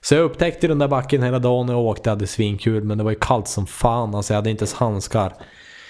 Så 0.00 0.14
jag 0.14 0.22
upptäckte 0.24 0.68
den 0.68 0.78
där 0.78 0.88
backen 0.88 1.22
hela 1.22 1.38
dagen 1.38 1.68
och 1.70 1.84
åkte, 1.84 2.10
hade 2.10 2.26
svinkul. 2.26 2.84
Men 2.84 2.98
det 2.98 3.04
var 3.04 3.10
ju 3.10 3.18
kallt 3.20 3.48
som 3.48 3.66
fan, 3.66 4.14
alltså 4.14 4.32
jag 4.32 4.38
hade 4.38 4.50
inte 4.50 4.62
ens 4.62 4.74
handskar. 4.74 5.32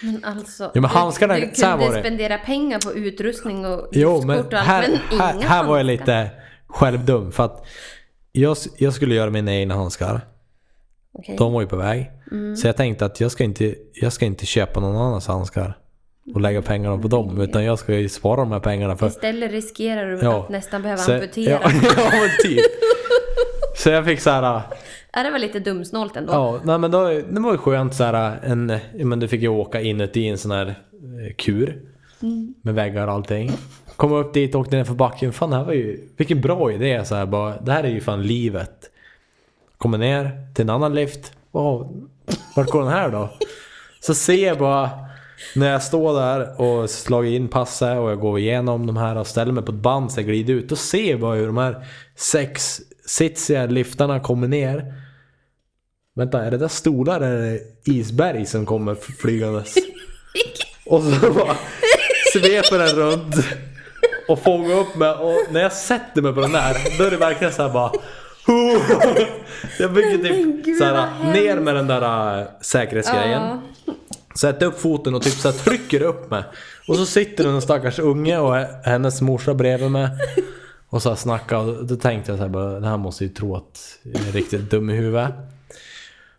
Men 0.03 0.25
alltså, 0.25 0.71
Ja, 0.75 0.81
men 0.81 0.91
handskarna- 0.91 1.35
du, 1.35 1.41
du 1.41 1.63
kunde 1.63 1.95
det. 1.95 2.01
spendera 2.01 2.39
pengar 2.39 2.79
på 2.81 2.93
utrustning 2.95 3.67
och 3.67 3.89
Jo, 3.93 4.23
men 4.25 4.39
och 4.39 4.53
allt, 4.55 4.67
här, 4.67 4.89
men 5.11 5.21
här, 5.21 5.41
här 5.43 5.65
var 5.65 5.77
jag 5.77 5.87
lite 5.87 6.31
självdum. 6.67 7.33
För 7.33 7.45
att 7.45 7.67
jag, 8.33 8.57
jag 8.79 8.93
skulle 8.95 9.15
göra 9.15 9.31
mina 9.31 9.55
egna 9.55 9.75
handskar. 9.75 10.21
Okej. 11.13 11.37
De 11.39 11.53
var 11.53 11.61
ju 11.61 11.67
på 11.67 11.77
väg. 11.77 12.11
Mm. 12.33 12.57
Så 12.57 12.67
jag 12.67 12.77
tänkte 12.77 13.05
att 13.07 13.21
jag 13.21 13.31
ska, 13.31 13.45
inte, 13.45 13.75
jag 13.93 14.13
ska 14.13 14.25
inte 14.27 14.47
köpa 14.47 14.81
någon 14.81 14.97
annans 14.97 15.27
handskar. 15.27 15.79
Och 16.35 16.41
lägga 16.41 16.63
pengarna 16.63 16.99
på 16.99 17.09
dem. 17.09 17.41
Utan 17.41 17.65
jag 17.65 17.79
ska 17.79 17.95
ju 17.95 18.09
spara 18.09 18.37
de 18.41 18.53
här 18.53 18.61
pengarna 18.61 18.97
för... 18.97 19.07
Istället 19.07 19.51
riskerar 19.51 20.11
du 20.11 20.19
Ja. 20.23 20.41
att 20.41 20.49
nästan 20.49 20.83
behöva 20.83 21.03
Så- 21.03 21.13
amputera. 21.15 21.61
Ja, 21.65 21.71
ja 21.97 22.11
typ. 22.43 22.61
Så 23.77 23.91
jag 23.91 24.05
fick 24.05 24.21
så 24.21 24.31
här... 24.31 24.61
Ja, 25.13 25.23
det 25.23 25.31
var 25.31 25.39
lite 25.39 25.61
dumsnålt 25.61 26.17
ändå. 26.17 26.33
Ja, 26.33 26.61
nej 26.65 26.79
men 26.79 26.91
då, 26.91 27.09
det 27.09 27.41
var 27.41 27.53
ju 27.53 27.59
skönt 27.59 27.95
så 27.95 28.05
här 28.05 28.39
en, 28.45 28.79
ja, 28.95 29.07
men 29.07 29.21
du 29.21 29.29
fick 29.29 29.43
ju 29.43 29.49
åka 29.49 29.81
inuti 29.81 30.29
en 30.29 30.39
sån 30.39 30.51
här 30.51 30.67
eh, 30.67 31.35
kur. 31.37 31.83
Med 32.63 32.75
väggar 32.75 33.07
och 33.07 33.13
allting. 33.15 33.53
Kom 33.97 34.13
upp 34.13 34.35
dit 34.35 34.55
och 34.55 34.61
åkte 34.61 34.77
ner 34.77 34.85
för 34.85 34.95
backen. 34.95 35.33
Fan 35.33 35.51
det 35.51 35.57
här 35.57 35.65
var 35.65 35.73
ju, 35.73 36.09
vilken 36.17 36.41
bra 36.41 36.73
idé 36.73 37.05
så 37.05 37.15
här 37.15 37.27
bara. 37.27 37.57
Det 37.61 37.73
här 37.73 37.85
är 37.85 37.89
ju 37.89 38.01
fan 38.01 38.23
livet. 38.23 38.91
Kommer 39.79 39.99
ner 39.99 40.31
till 40.55 40.63
en 40.63 40.71
annan 40.71 40.95
lift. 40.95 41.33
Wow, 41.51 42.07
vart 42.57 42.71
går 42.71 42.81
den 42.83 42.91
här 42.91 43.11
då? 43.11 43.31
Så 44.01 44.15
ser 44.15 44.47
jag 44.47 44.59
bara 44.59 44.91
när 45.55 45.73
jag 45.73 45.83
står 45.83 46.21
där 46.21 46.61
och 46.61 46.91
slagit 46.91 47.33
in 47.33 47.49
passet 47.49 47.99
och 47.99 48.11
jag 48.11 48.21
går 48.21 48.39
igenom 48.39 48.87
de 48.87 48.97
här 48.97 49.17
och 49.17 49.27
ställer 49.27 49.53
mig 49.53 49.65
på 49.65 49.73
ett 49.73 49.79
band 49.79 50.13
så 50.13 50.21
jag 50.21 50.27
glider 50.27 50.55
ut. 50.55 50.69
Då 50.69 50.77
ser 50.77 51.11
jag 51.11 51.21
bara 51.21 51.35
hur 51.35 51.47
de 51.47 51.57
här 51.57 51.87
sex 52.17 52.81
sitsiga 53.07 53.67
liftarna 53.67 54.21
kommer 54.21 54.49
ner. 54.49 54.95
vänta 56.15 56.45
är 56.45 56.51
det 56.51 56.59
där 56.59 56.69
stolar 56.69 57.21
eller 57.21 57.61
isberg 57.85 58.47
som 58.47 58.67
kommer 58.67 58.95
flygandes? 58.95 59.75
Och 60.87 61.03
så 61.03 61.33
bara 61.33 61.57
sveper 62.33 62.79
den 62.79 62.89
runt 62.89 63.35
och 64.29 64.43
fångar 64.43 64.79
upp 64.79 64.97
mig 64.97 65.11
och 65.11 65.53
när 65.53 65.61
jag 65.61 65.73
sätter 65.73 66.23
mig 66.23 66.33
på 66.33 66.41
den 66.41 66.53
där 66.53 66.77
då 66.99 67.05
är 67.05 67.11
det 67.11 67.17
verkligen 67.17 67.53
så 67.53 67.63
här 67.63 67.71
bara 67.71 67.93
Jag 69.79 69.93
Men 69.93 70.23
typ 70.23 70.65
gud, 70.65 70.77
så 70.77 70.85
vad 70.85 70.95
här, 70.95 71.09
hemskt. 71.09 71.41
ner 71.41 71.57
med 71.57 71.75
den 71.75 71.87
där 71.87 72.39
äh, 72.41 72.47
säkerhetsgrejen. 72.61 73.61
Sätter 74.37 74.67
upp 74.67 74.81
foten 74.81 75.15
och 75.15 75.23
typ 75.23 75.33
så 75.33 75.51
här 75.51 75.59
trycker 75.59 76.03
upp 76.03 76.31
mig. 76.31 76.43
Och 76.89 76.97
så 76.97 77.07
sitter 77.07 77.45
den 77.45 77.63
stackars 77.63 77.99
unge 77.99 78.39
och 78.39 78.55
hennes 78.85 79.21
morsa 79.21 79.55
bredvid 79.55 79.91
mig. 79.91 80.09
Och 80.89 81.03
så 81.03 81.09
här 81.09 81.17
snackar 81.17 81.57
och 81.57 81.87
då 81.87 81.97
tänkte 81.97 82.33
jag 82.33 82.39
så 82.39 82.45
här 82.45 82.51
bara, 82.51 82.73
den 82.73 82.85
här 82.85 82.97
måste 82.97 83.25
ju 83.25 83.31
tro 83.31 83.57
att 83.57 83.99
jag 84.03 84.29
är 84.29 84.33
riktigt 84.33 84.71
dum 84.71 84.91
i 84.91 84.93
huvudet. 84.93 85.33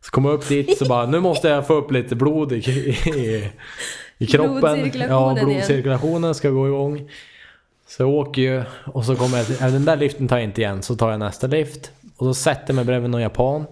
Så 0.01 0.11
kommer 0.11 0.29
jag 0.29 0.37
upp 0.37 0.47
dit 0.47 0.77
så 0.77 0.85
bara, 0.85 1.05
nu 1.05 1.19
måste 1.19 1.47
jag 1.47 1.67
få 1.67 1.73
upp 1.73 1.91
lite 1.91 2.15
blod 2.15 2.51
i, 2.51 2.55
i, 2.55 3.51
i 4.17 4.27
kroppen. 4.27 4.59
Blodcirkulationen 4.59 5.37
Ja, 5.37 5.43
blodcirkulationen 5.43 6.35
ska 6.35 6.49
gå 6.49 6.67
igång. 6.67 7.11
Så 7.87 8.01
jag 8.01 8.09
åker 8.09 8.41
ju 8.41 8.63
och 8.85 9.05
så 9.05 9.15
kommer 9.15 9.37
jag 9.37 9.47
till, 9.47 9.57
den 9.59 9.85
där 9.85 9.95
liften 9.95 10.27
tar 10.27 10.37
jag 10.37 10.43
inte 10.43 10.61
igen, 10.61 10.81
så 10.81 10.95
tar 10.95 11.11
jag 11.11 11.19
nästa 11.19 11.47
lift. 11.47 11.91
Och 12.17 12.25
så 12.25 12.33
sätter 12.33 12.63
jag 12.67 12.75
mig 12.75 12.85
bredvid 12.85 13.09
någon 13.09 13.21
japan. 13.21 13.65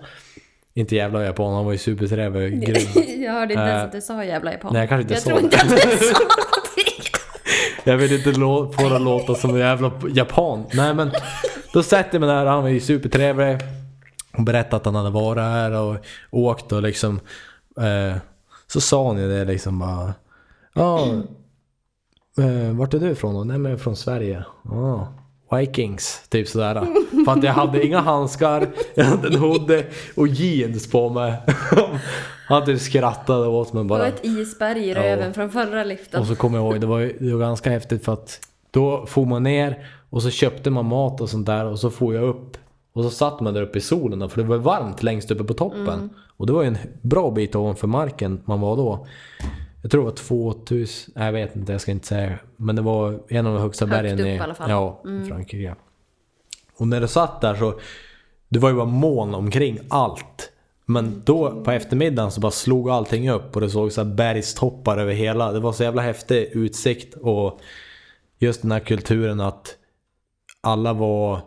Inte 0.78 0.96
jävla 0.96 1.24
japan, 1.26 1.54
han 1.54 1.66
var 1.66 1.72
ju 1.72 1.78
supertrevlig 1.78 2.54
och 2.54 2.60
grym. 2.60 3.22
Jag 3.24 3.34
hörde 3.34 3.54
inte 3.54 3.64
ens 3.64 3.80
Eh, 3.82 3.84
att 3.86 3.92
du 3.92 4.02
sa 4.02 4.24
jävla 4.24 4.52
japan. 4.52 4.74
nej, 4.74 4.82
jag 4.82 4.90
kanske 4.90 5.02
inte 5.02 5.14
jag 5.14 5.24
sa 5.24 5.30
tror 5.30 5.40
inte 5.42 5.58
att 5.58 5.70
du 5.70 5.76
sa 6.06 6.20
det. 7.84 7.92
Jag 7.92 7.98
vill 7.98 8.14
inte 8.14 8.32
lå- 8.32 8.72
få 8.72 8.90
det 8.90 9.00
låta 9.00 9.36
som 9.36 9.50
en 9.50 9.58
jävla 9.58 9.92
japan. 10.14 10.66
Nej 10.74 10.94
men, 10.94 11.12
då 11.74 11.84
sätter 11.84 12.10
jag 12.14 12.20
mig 12.20 12.30
där, 12.30 12.46
han 12.46 12.62
var 12.64 12.70
ju 12.70 12.80
supertrevlig. 12.80 13.58
Och 14.38 14.44
berättade 14.44 14.76
att 14.76 14.86
han 14.86 14.96
hade 14.96 15.10
varit 15.10 15.42
här 15.44 15.72
och 15.72 15.96
åkt 16.32 16.72
och 16.72 16.82
liksom... 16.82 17.20
Eh, 17.78 18.18
så 18.68 18.82
sa 18.82 19.08
han 19.08 19.18
ju 19.22 19.28
det 19.30 19.46
liksom 19.46 19.80
bara... 19.80 20.14
Ja, 20.74 21.06
eh, 22.38 22.72
vart 22.78 22.94
är 22.94 23.00
du 23.00 23.10
ifrån 23.10 23.34
då? 23.36 23.44
Nej 23.44 23.58
men 23.58 23.72
jag 23.72 23.80
är 23.80 23.84
från 23.84 23.96
Sverige. 23.96 24.46
Ja, 24.64 25.14
Vikings, 25.52 26.22
typ 26.30 26.48
sådär. 26.48 26.74
För 27.26 27.32
att 27.32 27.44
jag 27.44 27.54
hade 27.54 27.86
inga 27.86 28.00
handskar, 28.00 28.68
jag 28.96 29.06
hade 29.06 29.28
en 29.28 29.36
hoodie 29.36 29.86
och 30.16 30.28
jeans 30.28 30.92
på 30.92 31.10
mig. 31.10 31.34
Han 32.48 32.66
typ 32.66 32.80
skrattade 32.82 33.48
åt 33.48 33.74
mig 33.74 33.84
Det 33.84 33.88
bara. 33.88 34.00
var 34.00 34.08
ett 34.08 34.26
isberg 34.26 34.80
i 34.80 34.90
Ja. 34.94 35.04
röven 35.04 35.34
från 35.34 35.50
förra 35.50 35.84
liften. 35.84 36.22
Och 36.22 36.28
så 36.28 36.36
kommer 36.36 36.58
jag 36.58 36.66
ihåg, 36.72 36.82
det 36.82 36.88
var, 36.88 37.12
det 37.20 37.34
var 37.34 37.40
ganska 37.40 37.70
häftigt 37.70 38.06
för 38.06 38.14
att 38.14 38.40
då 38.72 39.06
får 39.06 39.26
man 39.26 39.44
ner 39.44 39.88
och 40.10 40.22
så 40.24 40.30
köpte 40.30 40.70
man 40.70 40.86
mat 40.86 41.22
och 41.22 41.30
sånt 41.30 41.46
där 41.46 41.66
och 41.66 41.80
så 41.80 41.90
får 41.90 42.16
jag 42.16 42.24
upp. 42.24 42.58
Och 42.94 43.04
så 43.04 43.10
satt 43.10 43.40
man 43.40 43.54
där 43.54 43.62
uppe 43.62 43.78
i 43.78 43.82
solen 43.82 44.30
för 44.30 44.42
det 44.42 44.48
var 44.48 44.58
varmt 44.58 45.04
längst 45.04 45.32
uppe 45.32 45.44
på 45.44 45.54
toppen. 45.54 46.10
Och 46.38 46.48
det 46.48 46.54
var 46.54 46.62
ju 46.62 46.68
en 46.68 46.78
bra 47.02 47.32
bit 47.32 47.56
ovanför 47.56 47.88
marken 47.88 48.42
man 48.46 48.62
var 48.62 48.78
då. 48.78 49.08
Jag 49.86 49.92
tror 49.92 50.02
det 50.02 50.06
var 50.06 50.18
2000, 50.18 51.14
nej, 51.16 51.26
jag 51.26 51.34
vet 51.34 51.56
inte, 51.56 51.72
jag 51.72 51.82
ska 51.82 51.92
inte 51.92 52.08
säga. 52.08 52.40
Men 52.58 52.76
det 52.76 52.82
var 52.82 53.20
en 53.28 53.48
av 53.48 53.54
de 53.54 53.62
högsta 53.62 53.86
Högt 53.86 54.02
bergen 54.02 54.20
upp 54.20 54.26
i, 54.26 54.30
i 54.30 54.40
alla 54.40 54.54
fall. 54.54 54.70
Ja, 54.70 55.02
i 55.06 55.28
Frankrike. 55.28 55.76
Och 56.76 56.88
när 56.88 57.02
du 57.02 57.08
satt 57.08 57.42
där 57.42 57.56
så, 57.56 57.80
det 58.50 58.60
var 58.60 58.70
ju 58.70 58.76
bara 58.76 58.86
moln 58.86 59.36
omkring 59.36 59.80
allt. 59.90 60.52
Men 60.86 61.22
då 61.26 61.64
på 61.64 61.72
eftermiddagen 61.72 62.32
så 62.32 62.42
bara 62.42 62.52
slog 62.52 62.90
allting 62.90 63.30
upp 63.30 63.56
och 63.56 63.62
det 63.62 63.70
såg 63.70 63.92
så 63.92 64.04
här 64.04 64.14
bergstoppar 64.16 64.98
över 64.98 65.14
hela. 65.14 65.52
Det 65.52 65.60
var 65.60 65.72
så 65.72 65.84
jävla 65.84 66.02
häftig 66.02 66.50
utsikt 66.54 67.14
och 67.14 67.60
just 68.40 68.62
den 68.62 68.72
här 68.72 68.80
kulturen 68.80 69.40
att 69.40 69.76
alla 70.62 70.94
var 70.94 71.42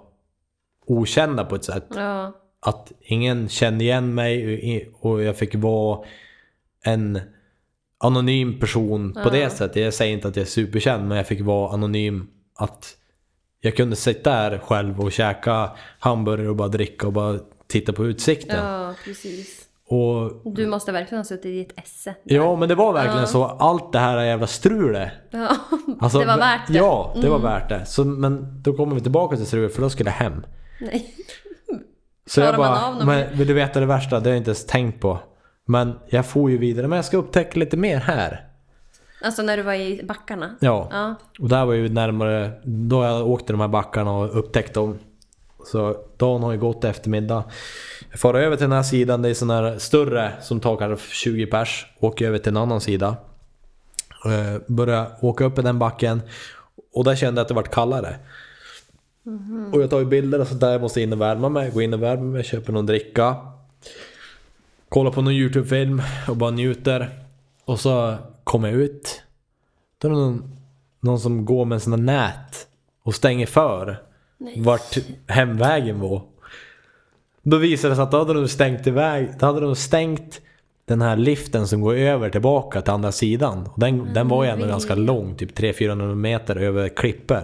okända 0.87 1.45
på 1.45 1.55
ett 1.55 1.65
sätt. 1.65 1.87
Ja. 1.95 2.33
Att 2.61 2.93
ingen 3.01 3.49
kände 3.49 3.85
igen 3.85 4.15
mig 4.15 4.91
och 5.01 5.23
jag 5.23 5.37
fick 5.37 5.55
vara 5.55 6.05
en 6.85 7.21
anonym 7.99 8.61
person 8.61 9.19
på 9.23 9.31
det 9.31 9.51
sättet. 9.51 9.77
Jag 9.83 9.95
säger 9.95 10.15
inte 10.15 10.29
att 10.29 10.37
jag 10.37 10.43
är 10.43 10.47
superkänd 10.51 11.09
men 11.09 11.17
jag 11.17 11.27
fick 11.27 11.41
vara 11.41 11.73
anonym. 11.73 12.27
Att 12.57 12.95
jag 13.61 13.77
kunde 13.77 13.97
sitta 13.97 14.31
där 14.51 14.59
själv 14.59 15.01
och 15.01 15.13
käka 15.13 15.71
hamburgare 15.99 16.49
och 16.49 16.57
bara 16.57 16.69
dricka 16.69 17.07
och 17.07 17.13
bara 17.13 17.39
titta 17.67 17.93
på 17.93 18.07
utsikten. 18.07 18.65
ja, 18.65 18.95
precis. 19.05 19.65
Och 19.91 20.53
Du 20.55 20.67
måste 20.67 20.93
verkligen 20.93 21.19
ha 21.19 21.25
suttit 21.25 21.47
i 21.47 21.61
ett 21.61 21.85
esse. 21.85 22.15
ja, 22.25 22.57
men 22.57 22.69
det 22.69 22.75
var 22.75 22.93
verkligen 22.93 23.27
så. 23.27 23.45
Allt 23.45 23.93
det 23.93 23.99
här 23.99 24.25
jävla 24.25 24.47
strulet. 24.47 25.13
Ja, 25.31 25.57
Alltså, 26.01 26.19
det 26.19 26.27
var 26.27 26.39
värt 26.39 26.67
det. 26.69 26.75
Ja, 26.79 27.15
det 27.23 27.29
var 27.29 27.39
värt 27.39 27.69
det. 27.69 27.87
Så, 27.87 28.05
men 28.05 28.63
då 28.63 28.73
kommer 28.73 28.95
vi 28.95 29.01
tillbaka 29.01 29.37
till 29.37 29.47
strulet 29.47 29.75
för 29.75 29.83
då 29.83 29.91
skulle 29.91 30.11
jag 30.11 30.15
hem. 30.17 30.43
Nej. 30.81 31.15
Så 32.27 32.41
jag 32.41 32.55
Klarar 32.55 32.71
man 32.71 32.81
bara, 32.81 32.89
av 32.89 32.95
något 32.95 33.07
men 33.07 33.39
vill 33.39 33.47
du 33.49 33.55
veta 33.55 33.81
det 33.81 33.87
värsta? 33.87 34.21
Det 34.21 34.25
har 34.29 34.35
jag 34.35 34.37
inte 34.41 34.51
ens 34.51 34.67
tänkt 34.67 35.01
på. 35.01 35.19
Men 35.71 35.93
jag 36.07 36.27
får 36.27 36.51
ju 36.51 36.59
vidare, 36.59 36.89
men 36.89 36.97
jag 36.97 37.05
ska 37.05 37.17
upptäcka 37.17 37.59
lite 37.59 37.77
mer 37.77 37.99
här. 38.01 38.45
Alltså 39.23 39.43
när 39.43 39.57
du 39.57 39.63
var 39.63 39.75
i 39.75 40.03
backarna? 40.05 40.57
Ja, 40.61 40.89
Ja. 40.91 41.15
och 41.41 41.49
där 41.49 41.65
var 41.65 41.73
ju 41.75 41.89
närmare, 41.89 42.53
då 42.65 43.05
jag 43.05 43.27
åkte 43.29 43.53
de 43.53 43.61
här 43.61 43.69
backarna 43.69 44.13
och 44.13 44.39
upptäckte 44.39 44.81
dem. 44.81 44.99
Så 45.67 45.97
dagen 46.17 46.43
har 46.43 46.53
ju 46.53 46.59
gått 46.59 46.85
eftermiddag. 46.85 47.45
Jag 48.11 48.21
far 48.21 48.35
över 48.35 48.57
till 48.57 48.65
den 48.65 48.73
här 48.77 48.83
sidan, 48.83 49.23
det 49.23 49.29
är 49.29 49.35
sån 49.35 49.51
här 49.51 49.79
större 49.79 50.33
som 50.41 50.61
tar 50.61 50.77
kanske 50.77 51.15
20 51.15 51.47
pers. 51.47 51.87
Åker 52.01 52.27
över 52.29 52.39
till 52.39 52.49
en 52.49 52.57
annan 52.57 52.81
sida. 52.81 53.17
Eh, 54.27 54.61
Börjar 54.67 55.07
åka 55.21 55.45
upp 55.45 55.59
i 55.59 55.63
den 55.63 55.79
backen. 55.79 56.23
Och 56.95 57.05
där 57.05 57.17
kände 57.17 57.39
jag 57.39 57.43
att 57.45 57.49
det 57.49 57.55
vart 57.55 57.71
kallare. 57.71 58.17
Och 59.73 59.83
jag 59.83 59.91
tar 59.91 59.99
ju 59.99 60.05
bilder 60.05 60.41
och 60.41 60.47
sånt 60.49 60.61
där, 60.61 60.73
jag 60.73 60.81
måste 60.81 61.01
in 61.01 61.13
och 61.13 61.21
värma 61.21 61.49
mig. 61.49 61.71
Går 61.71 61.83
in 61.83 61.95
och 61.95 62.03
värmer 62.03 62.23
mig, 62.25 62.45
köper 62.45 62.73
någon 62.73 62.87
dricka. 62.87 63.37
Kollar 64.89 65.11
på 65.11 65.23
någon 65.23 65.33
YouTube-film 65.33 66.03
och 66.29 66.37
bara 66.37 66.51
njuter. 66.51 67.11
Och 67.65 67.81
så 67.81 68.17
kommer 68.45 68.69
jag 68.69 68.81
ut. 68.81 69.23
Då 69.99 70.09
är 70.09 70.13
det 70.13 70.19
någon, 70.19 70.57
någon 71.01 71.21
som 71.21 71.45
går 71.45 71.65
med 71.65 71.83
här 71.83 71.97
nät 71.97 72.67
och 73.03 73.15
stänger 73.15 73.47
för 73.47 74.03
vart 74.57 74.99
hemvägen 75.27 76.01
var. 76.01 76.23
Då 77.43 77.57
visade 77.57 77.93
det 77.93 77.97
sig 77.97 78.03
att 78.03 78.11
då 78.11 78.19
hade 78.19 78.35
de 78.35 78.49
stängt 78.49 78.87
iväg, 78.87 79.29
då 79.39 79.47
hade 79.47 79.61
de 79.61 79.77
stängt 79.77 80.41
den 80.85 81.03
här 81.03 81.17
liften 81.17 81.69
som 81.69 81.81
går 81.81 81.95
över 81.95 82.31
tillbaka 82.31 82.81
till 82.81 82.93
andra 82.93 83.13
sidan. 83.13 83.67
Och 83.67 83.81
den, 83.81 84.15
den 84.15 84.29
var 84.29 84.45
ju 84.45 84.51
ändå 84.51 84.67
ganska 84.67 84.95
lång, 84.95 85.37
typ 85.37 85.59
300-400 85.59 86.15
meter 86.15 86.57
över 86.57 86.89
klippor. 86.89 87.43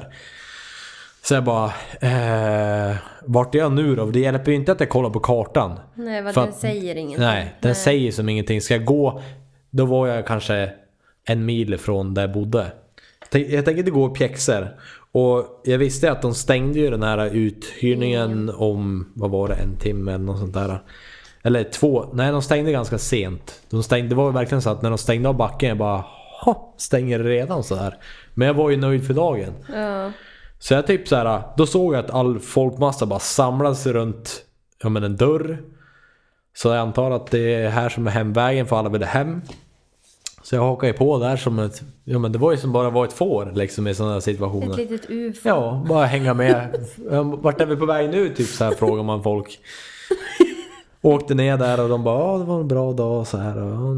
Så 1.24 1.34
jag 1.34 1.44
bara, 1.44 1.66
eh, 2.00 2.96
vart 3.24 3.54
är 3.54 3.58
jag 3.58 3.72
nu 3.72 3.96
då? 3.96 4.06
Det 4.06 4.20
hjälper 4.20 4.50
ju 4.50 4.56
inte 4.56 4.72
att 4.72 4.80
jag 4.80 4.88
kollar 4.88 5.10
på 5.10 5.20
kartan. 5.20 5.78
Nej, 5.94 6.22
vad 6.22 6.34
den 6.34 6.48
att- 6.48 6.54
säger 6.54 6.96
ingenting. 6.96 7.24
Nej, 7.26 7.54
den 7.60 7.74
säger 7.74 8.12
som 8.12 8.28
ingenting. 8.28 8.60
Ska 8.60 8.74
jag 8.74 8.84
gå, 8.84 9.22
då 9.70 9.84
var 9.86 10.06
jag 10.06 10.26
kanske 10.26 10.70
en 11.24 11.44
mil 11.44 11.74
ifrån 11.74 12.14
där 12.14 12.22
jag 12.22 12.32
bodde. 12.32 12.72
Jag 13.32 13.64
tänkte 13.64 13.90
gå 13.90 14.06
i 14.06 14.10
pjäxor. 14.10 14.68
Och 15.12 15.60
jag 15.64 15.78
visste 15.78 16.10
att 16.12 16.22
de 16.22 16.34
stängde 16.34 16.78
ju 16.78 16.90
den 16.90 17.02
här 17.02 17.26
uthyrningen 17.34 18.50
om, 18.56 19.12
vad 19.14 19.30
var 19.30 19.48
det, 19.48 19.54
en 19.54 19.76
timme 19.76 20.12
eller 20.12 20.24
något 20.24 20.38
sånt 20.38 20.54
där. 20.54 20.82
Eller 21.42 21.64
två, 21.64 22.06
nej 22.12 22.32
de 22.32 22.42
stängde 22.42 22.72
ganska 22.72 22.98
sent. 22.98 23.62
De 23.70 23.82
stängde, 23.82 24.08
det 24.08 24.14
var 24.14 24.30
verkligen 24.32 24.62
så 24.62 24.70
att 24.70 24.82
när 24.82 24.90
de 24.90 24.98
stängde 24.98 25.28
av 25.28 25.36
backen, 25.36 25.68
jag 25.68 25.78
bara 25.78 26.04
ha, 26.44 26.74
stänger 26.76 27.18
det 27.18 27.30
redan 27.30 27.64
så 27.64 27.74
här. 27.74 27.96
Men 28.34 28.48
jag 28.48 28.54
var 28.54 28.70
ju 28.70 28.76
nöjd 28.76 29.06
för 29.06 29.14
dagen. 29.14 29.52
Ja. 29.74 30.10
Så 30.64 30.74
jag 30.74 30.86
typ 30.86 31.08
så 31.08 31.16
här, 31.16 31.42
då 31.56 31.66
såg 31.66 31.94
jag 31.94 32.04
att 32.04 32.10
all 32.10 32.38
folkmassa 32.38 33.06
bara 33.06 33.18
samlades 33.18 33.86
runt 33.86 34.44
ja, 34.82 34.88
men 34.88 35.04
en 35.04 35.16
dörr. 35.16 35.62
Så 36.56 36.68
jag 36.68 36.76
antar 36.78 37.10
att 37.10 37.26
det 37.30 37.54
är 37.54 37.68
här 37.68 37.88
som 37.88 38.06
är 38.06 38.10
hemvägen 38.10 38.66
för 38.66 38.76
alla 38.76 38.88
ville 38.88 39.06
hem. 39.06 39.40
Så 40.42 40.54
jag 40.54 40.62
hakade 40.62 40.86
ju 40.92 40.92
på 40.98 41.18
där 41.18 41.36
som 41.36 41.58
ett, 41.58 41.82
ja 42.04 42.18
men 42.18 42.32
det 42.32 42.38
var 42.38 42.50
ju 42.52 42.56
som 42.58 42.72
bara 42.72 42.90
var 42.90 43.04
ett 43.04 43.12
får 43.12 43.52
liksom 43.54 43.86
i 43.86 43.94
sådana 43.94 44.12
här 44.12 44.18
Ett 44.18 44.24
situationer. 44.24 44.76
litet 44.76 45.10
ufo. 45.10 45.48
Ja, 45.48 45.84
bara 45.88 46.06
hänga 46.06 46.34
med. 46.34 46.86
Vart 47.42 47.60
är 47.60 47.66
vi 47.66 47.76
på 47.76 47.86
väg 47.86 48.10
nu? 48.10 48.28
Typ 48.28 48.48
så 48.48 48.64
här 48.64 48.72
frågar 48.72 49.02
man 49.02 49.22
folk. 49.22 49.58
Åkte 51.02 51.34
ner 51.34 51.56
där 51.56 51.80
och 51.82 51.88
de 51.88 52.04
bara 52.04 52.18
ja 52.32 52.38
det 52.38 52.44
var 52.44 52.60
en 52.60 52.68
bra 52.68 52.92
dag 52.92 53.18
och 53.20 53.26
så 53.28 53.36
här. 53.38 53.56
Och, 53.62 53.96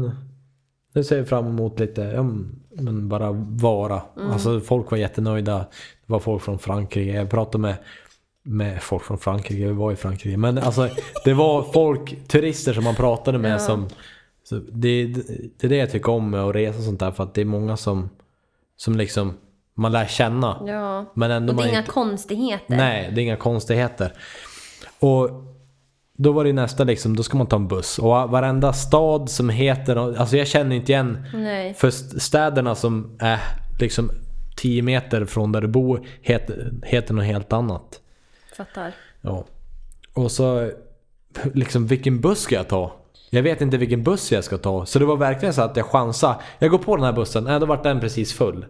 nu- 0.93 1.03
ser 1.03 1.19
vi 1.19 1.25
fram 1.25 1.47
emot 1.47 1.79
lite, 1.79 2.01
ja, 2.01 2.23
men 2.71 3.09
bara 3.09 3.31
vara. 3.49 4.01
Alltså 4.31 4.59
folk 4.59 4.91
var 4.91 4.97
jättenöjda. 4.97 5.65
Det 6.07 6.13
var 6.13 6.19
folk 6.19 6.43
från 6.43 6.59
Frankrike. 6.59 7.11
Jag 7.17 7.29
pratade 7.29 7.61
med, 7.61 7.75
med 8.43 8.83
folk 8.83 9.03
från 9.03 9.17
Frankrike, 9.17 9.65
vi 9.65 9.71
var 9.71 9.91
i 9.91 9.95
Frankrike. 9.95 10.37
Men 10.37 10.57
alltså 10.57 10.89
det 11.25 11.33
var 11.33 11.63
folk, 11.63 12.27
turister 12.27 12.73
som 12.73 12.83
man 12.83 12.95
pratade 12.95 13.37
med 13.37 13.51
Ja. 13.53 13.59
som... 13.59 13.87
Så 14.43 14.55
det, 14.55 15.05
det 15.57 15.63
är 15.63 15.69
det 15.69 15.75
jag 15.77 15.91
tycker 15.91 16.11
om 16.11 16.29
med 16.29 16.41
att 16.41 16.55
resa 16.55 16.77
och 16.77 16.83
sånt 16.83 16.99
där. 16.99 17.11
För 17.11 17.23
att 17.23 17.33
det 17.33 17.41
är 17.41 17.45
många 17.45 17.77
som, 17.77 18.09
som 18.77 18.95
liksom 18.97 19.33
man 19.73 19.91
lär 19.91 20.05
känna. 20.05 20.61
Ja. 20.67 21.05
Men 21.13 21.31
ändå 21.31 21.53
Och 21.53 21.57
det 21.59 21.65
är 21.65 21.69
inga 21.69 21.79
inte- 21.79 21.91
konstigheter. 21.91 22.77
Nej, 22.77 23.11
det 23.15 23.21
är 23.21 23.23
inga 23.23 23.35
konstigheter. 23.35 24.13
Och 24.99 25.29
då 26.17 26.31
var 26.31 26.43
det 26.43 26.53
nästa 26.53 26.83
liksom, 26.83 27.15
då 27.15 27.23
ska 27.23 27.37
man 27.37 27.47
ta 27.47 27.55
en 27.55 27.67
buss. 27.67 27.99
Och 27.99 28.07
varenda 28.09 28.73
stad 28.73 29.29
som 29.29 29.49
heter, 29.49 29.95
alltså 30.19 30.37
jag 30.37 30.47
känner 30.47 30.75
inte 30.75 30.91
igen. 30.91 31.25
Nej. 31.33 31.73
För 31.73 31.87
st- 31.87 32.19
städerna 32.19 32.75
som 32.75 33.17
är 33.19 33.39
liksom 33.79 34.11
10 34.57 34.81
meter 34.81 35.25
från 35.25 35.51
där 35.51 35.61
du 35.61 35.67
bor 35.67 36.05
heter, 36.21 36.73
heter 36.83 37.13
något 37.13 37.25
helt 37.25 37.53
annat. 37.53 38.01
Fattar. 38.57 38.91
Ja. 39.21 39.45
Och 40.13 40.31
så 40.31 40.71
liksom 41.53 41.87
vilken 41.87 42.21
buss 42.21 42.39
ska 42.39 42.55
jag 42.55 42.67
ta? 42.67 42.91
Jag 43.29 43.43
vet 43.43 43.61
inte 43.61 43.77
vilken 43.77 44.03
buss 44.03 44.31
jag 44.31 44.43
ska 44.43 44.57
ta. 44.57 44.85
Så 44.85 44.99
det 44.99 45.05
var 45.05 45.17
verkligen 45.17 45.53
så 45.53 45.61
att 45.61 45.77
jag 45.77 45.85
chansade. 45.85 46.35
Jag 46.59 46.71
går 46.71 46.77
på 46.77 46.95
den 46.95 47.05
här 47.05 47.13
bussen, 47.13 47.43
nej 47.43 47.59
då 47.59 47.65
vart 47.65 47.83
den 47.83 47.99
precis 47.99 48.33
full. 48.33 48.65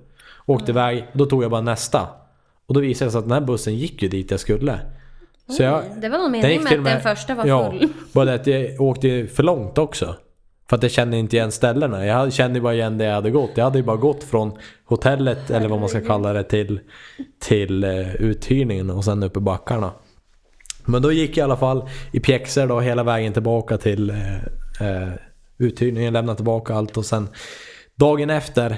Åkte 0.46 0.72
iväg, 0.72 1.06
då 1.14 1.26
tog 1.26 1.44
jag 1.44 1.52
bara 1.52 1.62
nästa. 1.62 2.08
Och 2.66 2.74
då 2.74 2.80
visade 2.80 3.08
det 3.08 3.12
sig 3.12 3.20
att 3.20 3.26
den 3.26 3.32
här 3.32 3.42
bussen 3.42 3.76
gick 3.76 4.04
ju 4.04 4.10
dit 4.10 4.32
jag 4.32 4.40
skulle. 4.40 4.80
Så 5.58 5.64
jag, 5.64 5.84
Det 6.02 6.10
var 6.10 6.18
någon 6.18 6.32
den 6.32 6.42
mening 6.42 6.60
gick 6.60 6.70
med 6.70 6.80
att 6.80 6.86
den 6.86 7.16
första 7.16 7.36
var 7.36 7.46
ja, 7.46 7.72
full. 7.72 7.90
bara 8.14 8.26
det 8.26 8.34
att 8.34 8.48
jag 8.48 8.82
åkte 8.82 9.28
för 9.28 9.44
långt 9.44 9.78
också. 9.78 10.16
För 10.70 10.76
att 10.76 10.84
jag 10.84 10.92
kände 10.92 11.18
inte 11.18 11.36
igen 11.36 11.52
ställena. 11.52 12.06
Jag 12.06 12.34
kände 12.34 12.62
bara 12.62 12.74
igen 12.74 12.98
det 12.98 13.04
jag 13.04 13.14
hade 13.14 13.32
gått. 13.32 13.52
Jag 13.56 13.64
hade 13.64 13.78
ju 13.78 13.84
bara 13.84 13.98
gått 13.98 14.24
från 14.24 14.58
hotellet, 14.86 15.50
eller 15.50 15.68
vad 15.68 15.80
man 15.80 15.90
ska 15.90 16.02
kalla 16.02 16.34
det, 16.34 16.44
till, 16.44 16.80
till 17.40 17.84
eh, 17.84 18.16
uthyrningen 18.16 18.90
och 18.90 19.06
sen 19.06 19.24
upp 19.24 19.38
i 19.38 19.40
backarna. 19.40 19.92
Men 20.86 21.02
då 21.02 21.12
gick 21.12 21.30
jag 21.30 21.38
i 21.38 21.42
alla 21.42 21.58
fall 21.58 21.90
i 22.12 22.20
pjäxor 22.20 22.68
då 22.68 22.80
hela 22.80 23.04
vägen 23.04 23.34
tillbaka 23.34 23.78
till 23.78 24.10
eh, 24.10 24.36
eh, 24.80 25.14
uthyrningen, 25.58 26.14
lämnade 26.14 26.36
tillbaka 26.36 26.76
allt 26.76 26.98
och 26.98 27.06
sen 27.06 27.30
dagen 27.96 28.30
efter 28.30 28.72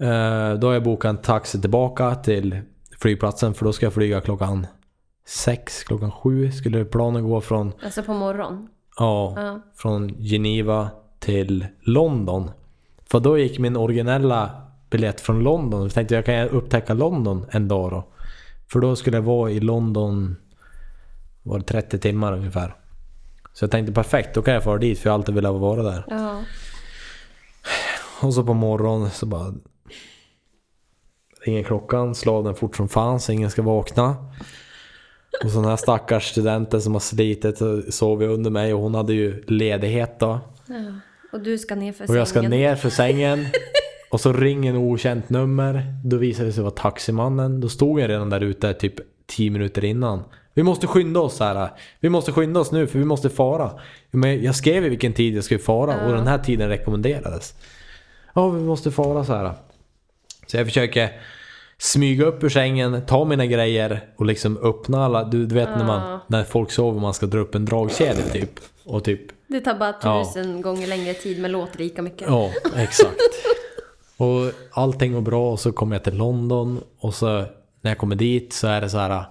eh, 0.00 0.58
då 0.58 0.66
har 0.66 0.72
jag 0.72 0.82
bokat 0.82 1.08
en 1.08 1.22
taxi 1.22 1.60
tillbaka 1.60 2.14
till 2.14 2.60
flygplatsen 3.00 3.54
för 3.54 3.64
då 3.64 3.72
ska 3.72 3.86
jag 3.86 3.92
flyga 3.92 4.20
klockan 4.20 4.66
sex, 5.26 5.84
klockan 5.84 6.10
sju 6.12 6.52
skulle 6.52 6.84
planen 6.84 7.28
gå 7.28 7.40
från 7.40 7.72
Alltså 7.82 8.02
på 8.02 8.14
morgonen? 8.14 8.68
Ja, 8.98 9.32
Ja. 9.36 9.60
från 9.74 10.14
Geneva 10.18 10.90
till 11.18 11.66
London. 11.80 12.50
För 13.10 13.20
då 13.20 13.38
gick 13.38 13.58
min 13.58 13.76
originella 13.76 14.50
biljett 14.90 15.20
från 15.20 15.40
London. 15.42 15.82
Jag 15.82 15.92
tänkte 15.92 16.14
jag 16.14 16.24
kan 16.24 16.48
upptäcka 16.48 16.94
London 16.94 17.46
en 17.50 17.68
dag 17.68 17.90
då. 17.90 18.04
För 18.72 18.80
då 18.80 18.96
skulle 18.96 19.16
jag 19.16 19.22
vara 19.22 19.50
i 19.50 19.60
London 19.60 20.36
var 21.42 21.58
det 21.58 21.64
30 21.64 21.98
timmar 21.98 22.32
ungefär. 22.32 22.74
Så 23.52 23.64
jag 23.64 23.70
tänkte 23.70 23.92
perfekt, 23.92 24.34
då 24.34 24.42
kan 24.42 24.54
jag 24.54 24.64
fara 24.64 24.78
dit 24.78 24.98
för 24.98 25.08
jag 25.08 25.12
har 25.12 25.18
alltid 25.18 25.34
velat 25.34 25.60
vara 25.60 25.82
där. 25.82 26.04
Ja. 26.08 26.40
Och 28.22 28.34
så 28.34 28.44
på 28.44 28.54
morgonen 28.54 29.10
så 29.10 29.26
bara 29.26 29.54
ringer 31.44 31.62
klockan, 31.62 32.14
slår 32.14 32.42
den 32.42 32.54
fort 32.54 32.76
som 32.76 32.88
fan 32.88 33.20
så 33.20 33.32
ingen 33.32 33.50
ska 33.50 33.62
vakna. 33.62 34.16
Och 35.44 35.50
så 35.50 35.60
den 35.60 35.70
här 35.70 35.76
stackars 35.76 36.30
studenten 36.30 36.82
som 36.82 36.92
har 36.92 37.00
slitit 37.00 37.60
och 37.60 37.94
sovit 37.94 38.28
under 38.28 38.50
mig 38.50 38.74
och 38.74 38.80
hon 38.80 38.94
hade 38.94 39.14
ju 39.14 39.44
ledighet 39.46 40.20
då. 40.20 40.40
ja. 40.66 40.74
Och 41.32 41.40
du 41.40 41.58
ska 41.58 41.74
ner 41.74 41.92
för 41.92 42.10
Och 42.10 42.16
jag 42.16 42.28
ska 42.28 42.38
sängen. 42.38 42.50
ner 42.50 42.76
för 42.76 42.90
sängen. 42.90 43.46
Och 44.10 44.20
så 44.20 44.32
ringer 44.32 44.70
en 44.70 44.76
okänt 44.76 45.28
nummer. 45.30 45.94
Då 46.04 46.16
visade 46.16 46.48
det 46.48 46.52
sig 46.52 46.62
vara 46.62 46.74
taximannen. 46.74 47.60
Då 47.60 47.68
stod 47.68 48.00
jag 48.00 48.10
redan 48.10 48.30
där 48.30 48.40
ute 48.40 48.74
typ 48.74 48.94
10 49.26 49.50
minuter 49.50 49.84
innan. 49.84 50.24
Vi 50.54 50.62
måste 50.62 50.86
skynda 50.86 51.20
oss 51.20 51.40
här. 51.40 51.70
Vi 52.00 52.08
måste 52.08 52.32
skynda 52.32 52.60
oss 52.60 52.72
nu 52.72 52.86
för 52.86 52.98
vi 52.98 53.04
måste 53.04 53.30
fara. 53.30 53.70
Men 54.10 54.42
jag 54.42 54.54
skrev 54.54 54.86
i 54.86 54.88
vilken 54.88 55.12
tid 55.12 55.36
jag 55.36 55.44
skulle 55.44 55.60
fara 55.60 56.06
och 56.06 56.12
den 56.12 56.26
här 56.26 56.38
tiden 56.38 56.68
rekommenderades. 56.68 57.54
Ja, 58.34 58.48
vi 58.48 58.60
måste 58.60 58.90
fara 58.90 59.24
så 59.24 59.34
här. 59.34 59.52
Så 60.46 60.56
jag 60.56 60.66
försöker 60.66 61.12
smyga 61.78 62.24
upp 62.24 62.44
ur 62.44 62.48
sängen, 62.48 63.02
ta 63.06 63.24
mina 63.24 63.46
grejer 63.46 64.00
och 64.16 64.26
liksom 64.26 64.56
öppna 64.62 65.04
alla. 65.04 65.24
Du, 65.24 65.46
du 65.46 65.54
vet 65.54 65.68
när, 65.76 65.84
man, 65.84 66.20
när 66.26 66.44
folk 66.44 66.70
sover 66.70 67.00
man 67.00 67.14
ska 67.14 67.26
dra 67.26 67.38
upp 67.38 67.54
en 67.54 67.64
dragkedja 67.64 68.24
typ. 68.32 68.50
Och 68.84 69.04
typ 69.04 69.20
Det 69.46 69.60
tar 69.60 69.74
bara 69.74 69.94
Ja. 70.02 70.24
tusen 70.24 70.62
gånger 70.62 70.86
längre 70.86 71.14
tid 71.14 71.40
men 71.40 71.52
låter 71.52 71.78
lika 71.78 72.02
mycket. 72.02 72.28
Ja, 72.28 72.50
exakt. 72.76 73.16
och 74.16 74.52
allting 74.70 75.12
går 75.12 75.20
bra 75.20 75.52
och 75.52 75.60
så 75.60 75.72
kommer 75.72 75.96
jag 75.96 76.04
till 76.04 76.16
London 76.16 76.80
och 77.00 77.14
så 77.14 77.26
när 77.80 77.90
jag 77.90 77.98
kommer 77.98 78.16
dit 78.16 78.52
så 78.52 78.66
är 78.66 78.80
det 78.80 78.88
så 78.90 78.98
här. 78.98 79.24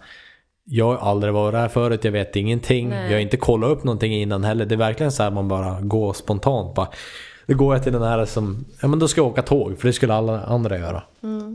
Jag 0.67 0.85
har 0.85 0.97
aldrig 1.09 1.34
varit 1.34 1.53
där 1.53 1.67
förut, 1.67 2.03
jag 2.03 2.11
vet 2.11 2.35
ingenting. 2.35 2.89
Nej. 2.89 3.05
Jag 3.05 3.11
har 3.13 3.19
inte 3.19 3.38
kollat 3.38 3.69
upp 3.69 3.84
någonting 3.84 4.13
innan 4.13 4.43
heller. 4.43 4.65
Det 4.65 4.76
är 4.76 4.77
verkligen 4.77 5.11
så 5.11 5.23
här 5.23 5.31
man 5.31 5.47
bara 5.47 5.81
går 5.81 6.13
spontant. 6.13 6.76
Bara, 6.76 6.88
då 7.47 7.55
går 7.55 7.76
jag 7.76 7.84
till 7.84 7.93
den 7.93 8.01
här 8.03 8.26
som, 8.26 8.65
ja 8.81 8.88
men 8.88 8.99
då 8.99 9.07
ska 9.07 9.22
jag 9.22 9.27
åka 9.27 9.41
tåg 9.41 9.77
för 9.80 9.88
det 9.88 9.93
skulle 9.93 10.13
alla 10.13 10.41
andra 10.43 10.77
göra. 10.77 11.03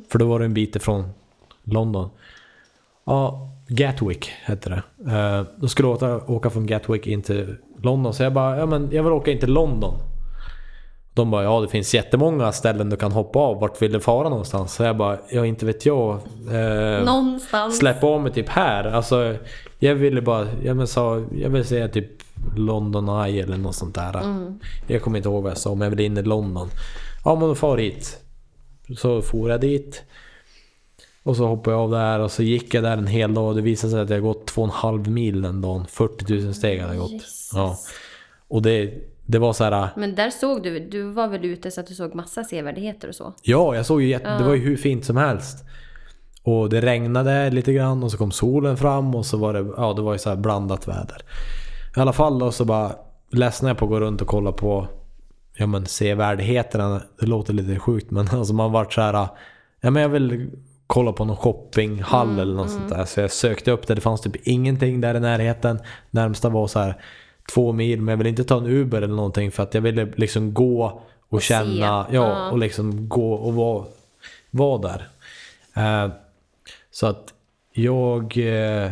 För 0.09 0.19
då 0.19 0.27
var 0.27 0.39
det 0.39 0.45
en 0.45 0.55
bit 0.55 0.77
ifrån 0.77 1.05
London. 1.65 2.11
Ja, 3.07 3.49
Gatwick 3.69 4.31
hette 4.43 4.69
det. 4.71 4.83
Eh, 5.17 5.43
då 5.57 5.69
skulle 5.69 5.89
jag 5.89 5.97
åka, 5.97 6.17
åka 6.33 6.51
från 6.51 6.67
Gatwick 6.67 7.07
in 7.07 7.23
till 7.23 7.57
London. 7.83 8.15
Så 8.15 8.23
jag 8.23 8.33
bara, 8.33 8.59
ja 8.59 8.67
men 8.67 8.89
jag 8.93 9.03
vill 9.03 9.12
åka 9.12 9.31
in 9.31 9.39
till 9.39 9.53
London. 9.53 9.95
De 11.15 11.31
bara, 11.31 11.43
ja 11.43 11.61
det 11.61 11.69
finns 11.69 11.95
jättemånga 11.95 12.53
ställen 12.53 12.91
du 12.91 12.97
kan 12.97 13.12
hoppa 13.12 13.39
av. 13.39 13.61
Vart 13.61 13.83
vill 13.83 13.93
du 13.93 14.01
fara 14.01 14.29
någonstans? 14.29 14.75
Så 14.75 14.83
jag 14.83 14.97
bara, 14.97 15.19
ja 15.31 15.47
inte 15.47 15.67
vet 15.67 15.87
jag. 15.87 16.15
Eh, 16.51 17.05
Någonstans. 17.05 17.79
släppa 17.79 18.07
av 18.07 18.21
mig 18.21 18.33
typ 18.33 18.49
här. 18.49 18.85
Alltså, 18.85 19.35
jag 19.79 19.95
ville 19.95 20.23
bara, 20.23 20.47
jag 20.65 20.77
men 20.77 20.87
sa, 20.87 21.25
jag 21.35 21.51
vill 21.51 21.65
säga 21.65 21.89
typ 21.89 22.11
London 22.57 23.25
Eye 23.25 23.43
eller 23.43 23.57
något 23.57 23.75
sånt 23.75 23.95
där. 23.95 24.23
Jag 24.87 25.03
kommer 25.03 25.17
inte 25.19 25.29
ihåg 25.29 25.43
vad 25.43 25.51
jag 25.51 25.59
sa, 25.59 25.75
men 25.75 25.81
jag 25.81 25.91
vill 25.91 26.01
in 26.01 26.19
i 26.19 26.23
London. 26.23 26.69
Ja 27.25 27.35
men 27.35 27.49
då 27.49 27.55
far 27.55 27.79
hit. 27.79 28.19
Så 28.97 29.23
for 29.23 29.51
jag 29.51 29.61
dit. 29.61 30.03
Och 31.23 31.37
så 31.37 31.47
hoppade 31.47 31.77
jag 31.77 31.83
av 31.83 31.91
där 31.91 32.19
och 32.19 32.31
så 32.31 32.43
gick 32.43 32.75
jag 32.75 32.83
där 32.83 32.97
en 32.97 33.07
hel 33.07 33.35
dag 33.35 33.49
och 33.49 33.55
det 33.55 33.62
visade 33.62 33.91
sig 33.91 34.01
att 34.01 34.11
jag 34.11 34.23
gått 34.23 34.47
två 34.47 34.62
och 34.62 34.69
en 34.69 34.75
halv 34.75 35.11
mil 35.11 35.43
den 35.43 35.61
dagen. 35.61 35.87
40 35.87 36.45
000 36.45 36.55
steg 36.55 36.81
hade 36.81 36.95
jag 36.95 37.03
gått. 37.03 37.12
Jesus. 37.12 37.51
Ja. 37.55 37.79
Och 38.49 38.62
det, 38.62 38.95
det 39.27 39.39
var 39.39 39.53
så 39.53 39.65
här. 39.65 39.89
Men 39.97 40.15
där 40.15 40.31
såg 40.31 40.62
du, 40.62 40.79
du 40.79 41.03
var 41.03 41.29
väl 41.29 41.45
ute 41.45 41.71
så 41.71 41.81
att 41.81 41.87
du 41.87 41.95
såg 41.95 42.15
massa 42.15 42.45
sevärdheter 42.45 43.09
och 43.09 43.15
så? 43.15 43.35
Ja, 43.43 43.77
jag 43.77 43.87
såg 43.87 44.03
ju 44.03 44.09
jätte, 44.09 44.39
det 44.39 44.45
var 44.45 44.55
ju 44.55 44.61
hur 44.61 44.77
fint 44.77 45.05
som 45.05 45.17
helst. 45.17 45.65
Och 46.43 46.69
det 46.69 46.81
regnade 46.81 47.51
lite 47.51 47.73
grann 47.73 48.03
och 48.03 48.11
så 48.11 48.17
kom 48.17 48.31
solen 48.31 48.77
fram 48.77 49.15
och 49.15 49.27
så 49.27 49.37
var 49.37 49.53
det, 49.53 49.73
ja 49.77 49.93
det 49.93 50.03
var 50.03 50.12
ju 50.12 50.19
så 50.19 50.37
blandat 50.37 50.89
väder. 50.89 51.23
I 51.97 52.01
alla 52.01 52.12
fall 52.12 52.39
då 52.39 52.53
så 52.53 52.65
bara 52.65 52.93
ledsnade 53.31 53.71
jag 53.71 53.79
på 53.79 53.85
att 53.85 53.91
gå 53.91 54.01
runt 54.01 54.23
och 54.23 54.29
kolla 54.29 54.53
på 54.53 54.89
ja 55.57 55.67
men 55.67 55.87
sevärdheterna. 55.87 57.03
Det 57.21 57.27
låter 57.27 57.53
lite 57.53 57.79
sjukt 57.81 58.11
men 58.11 58.29
alltså 58.33 58.55
man 58.55 58.73
vart 58.73 58.93
så 58.93 59.01
här, 59.01 59.29
ja 59.81 59.91
men 59.91 60.03
jag 60.03 60.09
vill 60.09 60.51
kolla 60.87 61.12
på 61.12 61.25
någon 61.25 61.37
shoppinghall 61.37 62.39
eller 62.39 62.55
något 62.55 62.71
sånt 62.71 62.89
där. 62.89 63.05
Så 63.05 63.21
jag 63.21 63.31
sökte 63.31 63.71
upp 63.71 63.87
det, 63.87 63.95
det 63.95 64.01
fanns 64.01 64.21
typ 64.21 64.37
ingenting 64.49 65.01
där 65.01 65.15
i 65.15 65.21
närheten. 65.21 65.81
Närmsta 66.11 66.49
var 66.49 66.67
så 66.67 66.79
här 66.79 66.95
två 67.55 67.73
mil 67.73 68.01
men 68.01 68.12
jag 68.12 68.17
ville 68.17 68.31
inte 68.31 68.45
ta 68.45 68.59
en 68.59 68.67
Uber 68.67 69.03
eller 69.03 69.15
någonting 69.15 69.51
för 69.53 69.62
att 69.62 69.75
jag 69.75 69.81
ville 69.83 70.05
liksom 70.17 70.55
gå 70.55 71.03
och, 71.29 71.43
se. 71.43 71.55
känna, 71.55 71.87
ja, 71.87 72.07
Ja. 72.11 72.51
och 72.51 72.59
liksom 72.59 73.09
gå 73.09 73.33
och 73.33 73.55
vara, 73.55 73.85
vara 74.51 74.79
där. 74.79 75.09
Eh, 75.77 76.11
så 76.91 77.07
att 77.07 77.35
jag 77.73 78.37
eh, 78.39 78.91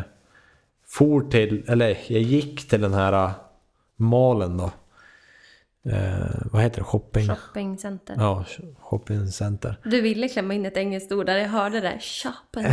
for 0.98 1.20
till, 1.20 1.64
eller 1.68 1.98
jag 2.06 2.22
gick 2.22 2.68
till 2.68 2.80
den 2.80 2.94
här 2.94 3.12
eh, 3.12 3.30
malen 3.96 4.56
då. 4.56 4.70
Eh, 5.90 6.46
vad 6.52 6.62
heter 6.62 6.78
det? 6.78 6.84
Shopping? 6.84 7.28
Shoppingcenter. 7.28 8.14
Ja, 8.18 8.44
shoppingcenter. 8.78 9.76
Du 9.84 10.00
ville 10.00 10.28
klämma 10.28 10.54
in 10.54 10.66
ett 10.66 10.76
engelskt 10.76 11.12
ord 11.12 11.26
där, 11.26 11.36
jag 11.36 11.48
hörde 11.48 11.80
det. 11.80 11.98
Shopping 12.00 12.64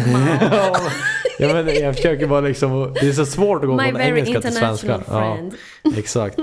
ja, 1.39 1.53
men 1.53 1.67
jag 1.67 1.95
försöker 1.95 2.27
bara 2.27 2.41
liksom, 2.41 2.93
det 3.01 3.07
är 3.07 3.13
så 3.13 3.25
svårt 3.25 3.63
att 3.63 3.69
gå 3.69 3.75
My 3.75 3.91
från 3.91 4.01
engelska 4.01 4.41
till 4.41 4.53
svenska. 4.53 4.99
friend. 4.99 5.53
Ja, 5.83 5.91
exakt. 5.97 6.39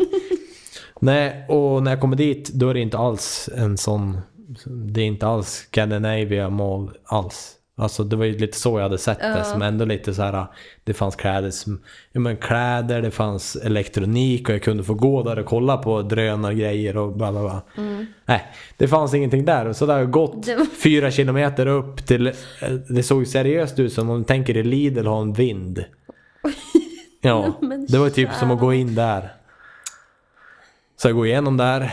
Nej, 1.00 1.46
och 1.48 1.82
när 1.82 1.90
jag 1.90 2.00
kommer 2.00 2.16
dit 2.16 2.50
då 2.52 2.68
är 2.68 2.74
det 2.74 2.80
inte 2.80 2.98
alls 2.98 3.48
en 3.56 3.78
sån, 3.78 4.20
det 4.66 5.00
är 5.00 5.06
inte 5.06 5.26
alls 5.26 5.48
Scandinavia 5.48 6.50
Mall 6.50 6.90
alls. 7.04 7.58
Alltså 7.76 8.04
det 8.04 8.16
var 8.16 8.24
ju 8.24 8.38
lite 8.38 8.58
så 8.58 8.78
jag 8.78 8.82
hade 8.82 8.98
sett 8.98 9.18
det, 9.18 9.44
som 9.44 9.62
ändå 9.62 9.84
lite 9.84 10.14
så 10.14 10.22
här. 10.22 10.46
det 10.84 10.94
fanns 10.94 11.16
kläder, 11.16 11.50
som, 11.50 11.82
ja, 12.12 12.20
men 12.20 12.36
kläder, 12.36 13.02
det 13.02 13.10
fanns 13.10 13.56
elektronik 13.56 14.48
och 14.48 14.54
jag 14.54 14.62
kunde 14.62 14.84
få 14.84 14.94
gå 14.94 15.22
där 15.22 15.38
och 15.38 15.46
kolla 15.46 15.76
på 15.76 16.02
drönargrejer 16.02 16.96
och 16.96 17.16
bla 17.16 17.32
bla 17.32 17.40
bla. 17.40 17.62
Nej, 18.26 18.44
det 18.76 18.88
fanns 18.88 19.14
ingenting 19.14 19.44
där. 19.44 19.72
Så 19.72 19.86
där 19.86 19.94
har 19.94 20.00
jag 20.00 20.10
gått 20.10 20.46
Det 20.46 20.66
fyra 20.82 21.10
kilometer 21.10 21.66
upp 21.66 22.06
till, 22.06 22.26
eh, 22.26 22.32
det 22.88 23.02
såg 23.02 23.26
seriöst 23.26 23.78
ut 23.78 23.92
som 23.92 24.10
om 24.10 24.18
du 24.18 24.24
tänker 24.24 24.56
i 24.56 24.62
Lidl 24.62 25.06
har 25.06 25.22
en 25.22 25.32
vind. 25.32 25.84
Ja, 27.24 27.52
det 27.88 27.98
var 27.98 28.10
typ 28.10 28.32
som 28.32 28.50
att 28.50 28.60
gå 28.60 28.72
in 28.72 28.94
där. 28.94 29.32
Så 30.96 31.08
jag 31.08 31.16
går 31.16 31.26
igenom 31.26 31.56
där 31.56 31.92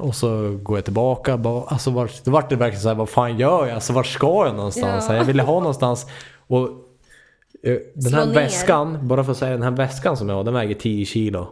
och 0.00 0.14
så 0.14 0.58
går 0.62 0.76
jag 0.76 0.84
tillbaka. 0.84 1.36
Bara, 1.36 1.64
alltså 1.64 1.90
vart, 1.90 2.24
då 2.24 2.30
vart 2.30 2.50
det 2.50 2.56
verkligen 2.56 2.82
så 2.82 2.88
här, 2.88 2.94
vad 2.94 3.08
fan 3.08 3.38
gör 3.38 3.66
jag? 3.66 3.74
Alltså 3.74 3.92
vart 3.92 4.06
ska 4.06 4.46
jag 4.46 4.56
någonstans? 4.56 5.06
Ja. 5.08 5.16
Jag 5.16 5.24
ville 5.24 5.42
ha 5.42 5.54
någonstans. 5.60 6.06
Och 6.46 6.68
eh, 7.62 7.76
den 7.94 8.02
Slå 8.02 8.18
här 8.18 8.26
ner. 8.26 8.34
väskan, 8.34 9.08
bara 9.08 9.24
för 9.24 9.32
att 9.32 9.38
säga 9.38 9.52
den 9.52 9.62
här 9.62 9.70
väskan 9.70 10.16
som 10.16 10.28
jag 10.28 10.36
har, 10.36 10.44
den 10.44 10.54
väger 10.54 10.74
10 10.74 11.06
kilo. 11.06 11.46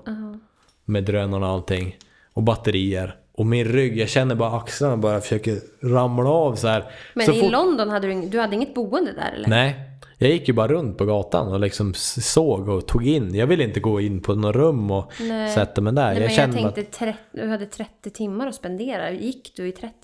Med 0.84 1.04
drönarna 1.04 1.46
och 1.46 1.52
allting. 1.52 1.96
Och 2.32 2.42
batterier. 2.42 3.16
Och 3.32 3.46
min 3.46 3.64
rygg, 3.64 3.98
jag 3.98 4.08
känner 4.08 4.34
bara 4.34 4.56
axlarna 4.56 4.96
bara 4.96 5.20
försöker 5.20 5.58
ramla 5.82 6.30
av 6.30 6.54
så 6.54 6.68
här. 6.68 6.84
Men 7.14 7.26
så 7.26 7.32
i 7.32 7.48
London 7.50 7.90
hade 7.90 8.06
du, 8.06 8.20
du 8.28 8.40
hade 8.40 8.54
inget 8.54 8.74
boende 8.74 9.12
där 9.12 9.32
eller? 9.36 9.48
Nej, 9.48 9.87
jag 10.18 10.30
gick 10.30 10.48
ju 10.48 10.54
bara 10.54 10.68
runt 10.68 10.98
på 10.98 11.04
gatan 11.04 11.48
och 11.52 11.60
liksom 11.60 11.94
såg 11.94 12.68
och 12.68 12.86
tog 12.86 13.06
in. 13.06 13.34
Jag 13.34 13.46
ville 13.46 13.64
inte 13.64 13.80
gå 13.80 14.00
in 14.00 14.22
på 14.22 14.34
något 14.34 14.56
rum 14.56 14.90
och 14.90 15.12
Nej. 15.20 15.50
sätta 15.54 15.80
mig 15.80 15.92
där. 15.92 16.02
Nej, 16.02 16.12
jag 16.14 16.14
men 16.14 16.22
jag 16.22 16.32
kände 16.32 16.56
tänkte 16.56 16.80
att, 16.80 16.92
30, 16.92 17.18
du 17.32 17.48
hade 17.48 17.66
30 17.66 18.10
timmar 18.10 18.46
att 18.46 18.54
spendera. 18.54 19.10
Gick 19.10 19.52
du 19.56 19.68
i 19.68 19.72
30 19.72 19.82
timmar? 19.84 19.94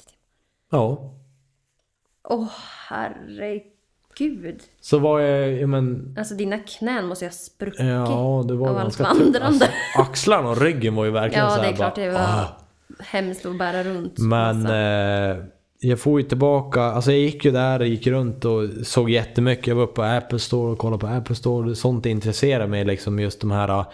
ja. 0.71 1.15
Åh 2.29 2.49
herregud. 2.89 3.63
gud. 4.19 4.61
Så 4.81 4.99
var 4.99 5.21
jag, 5.21 5.53
ja 5.53 5.67
men... 5.67 6.15
Alltså 6.19 6.35
dina 6.35 6.59
knän 6.59 7.07
måste 7.07 7.25
ju 7.25 7.29
ha 7.29 7.33
spruckit. 7.35 7.81
Ja, 7.81 8.45
det 8.49 8.55
var 8.55 8.69
Av 8.69 8.77
ganska 8.77 9.05
allt. 9.05 9.37
Alltså, 9.37 9.67
axlarna 9.99 10.49
och 10.51 10.61
ryggen 10.61 10.95
var 10.95 11.05
ju 11.05 11.11
verkligen 11.11 11.45
Ja, 11.45 11.51
så 11.51 11.57
det 11.57 11.63
här 11.63 11.73
är 11.73 11.77
klart 11.77 11.95
bara, 11.95 12.05
det 12.05 12.11
var 12.11 12.21
"Ah." 12.21 12.45
hemskt 13.01 13.47
att 13.47 13.59
bära 13.59 13.85
runt. 13.85 14.19
Men 14.19 14.67
eh, 14.67 15.45
jag 15.85 16.01
får 16.01 16.21
ju 16.21 16.29
tillbaka, 16.29 16.83
alltså 16.83 17.13
jag 17.13 17.21
gick 17.21 17.45
ju 17.45 17.51
där 17.51 17.81
och 17.81 17.87
gick 17.87 18.07
runt 18.07 18.45
och 18.45 18.69
såg 18.83 19.11
jättemycket. 19.11 19.67
Jag 19.67 19.75
var 19.75 19.83
uppe 19.83 19.95
på 19.95 20.03
Apple 20.03 20.39
Store 20.39 20.73
och 20.73 20.79
kollade 20.79 21.01
på 21.01 21.07
Apple 21.07 21.35
Store. 21.35 21.75
Sånt 21.75 22.07
intresserar 22.07 22.67
mig 22.67 22.85
liksom 22.85 23.19
just 23.19 23.41
de 23.41 23.51
här, 23.51 23.85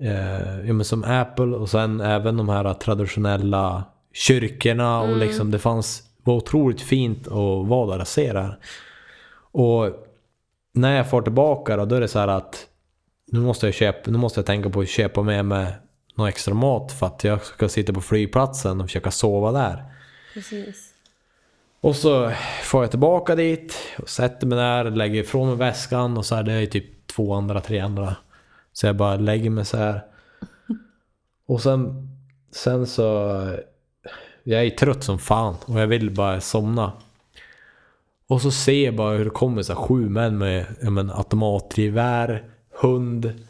eh, 0.00 0.66
ja, 0.66 0.72
men 0.72 0.84
som 0.84 1.04
Apple 1.04 1.44
och 1.44 1.70
sen 1.70 2.00
även 2.00 2.36
de 2.36 2.48
här 2.48 2.74
traditionella 2.74 3.84
kyrkorna 4.12 5.00
och 5.00 5.16
liksom 5.16 5.50
det 5.50 5.58
fanns, 5.58 6.02
var 6.22 6.34
otroligt 6.34 6.80
fint 6.80 7.26
att 7.26 7.68
vara 7.68 7.90
där 7.90 8.00
och 8.00 8.08
se 8.08 8.32
det 8.32 8.40
här. 8.40 8.58
Och 9.52 10.06
när 10.74 10.96
jag 10.96 11.10
får 11.10 11.22
tillbaka 11.22 11.76
då, 11.76 11.84
då 11.84 11.94
är 11.94 12.00
det 12.00 12.08
så 12.08 12.18
här 12.18 12.28
att 12.28 12.66
nu 13.32 13.40
måste 13.40 13.66
jag 13.66 13.74
köpa, 13.74 14.10
nu 14.10 14.18
måste 14.18 14.40
jag 14.40 14.46
tänka 14.46 14.70
på 14.70 14.80
att 14.80 14.88
köpa 14.88 15.22
med 15.22 15.44
mig 15.44 15.66
någon 16.14 16.28
extra 16.28 16.54
mat 16.54 16.92
för 16.92 17.06
att 17.06 17.24
jag 17.24 17.44
ska 17.44 17.68
sitta 17.68 17.92
på 17.92 18.00
flygplatsen 18.00 18.80
och 18.80 18.86
försöka 18.86 19.10
sova 19.10 19.52
där. 19.52 19.84
Precis. 20.34 20.95
Och 21.86 21.96
så 21.96 22.32
får 22.62 22.82
jag 22.82 22.90
tillbaka 22.90 23.34
dit 23.34 23.74
och 23.98 24.08
sätter 24.08 24.46
mig 24.46 24.58
där, 24.58 24.90
lägger 24.90 25.20
ifrån 25.20 25.48
mig 25.48 25.56
väskan 25.56 26.18
och 26.18 26.26
så 26.26 26.34
här, 26.34 26.42
det 26.42 26.52
är 26.52 26.66
typ 26.66 27.06
två 27.06 27.34
andra, 27.34 27.60
tre 27.60 27.78
andra. 27.78 28.16
Så 28.72 28.86
jag 28.86 28.96
bara 28.96 29.16
lägger 29.16 29.50
mig 29.50 29.64
så 29.64 29.76
här. 29.76 30.00
Och 31.46 31.62
sen, 31.62 32.08
sen 32.50 32.86
så, 32.86 33.02
jag 34.42 34.64
är 34.64 34.70
trött 34.70 35.04
som 35.04 35.18
fan 35.18 35.54
och 35.64 35.80
jag 35.80 35.86
vill 35.86 36.10
bara 36.10 36.40
somna. 36.40 36.92
Och 38.26 38.42
så 38.42 38.50
ser 38.50 38.84
jag 38.84 38.96
bara 38.96 39.16
hur 39.16 39.24
det 39.24 39.30
kommer 39.30 39.62
så 39.62 39.72
här 39.72 39.80
sju 39.80 40.08
män 40.08 40.38
med 40.38 40.66
ja, 40.82 40.90
men, 40.90 41.10
automatgevär, 41.10 42.44
hund. 42.80 43.46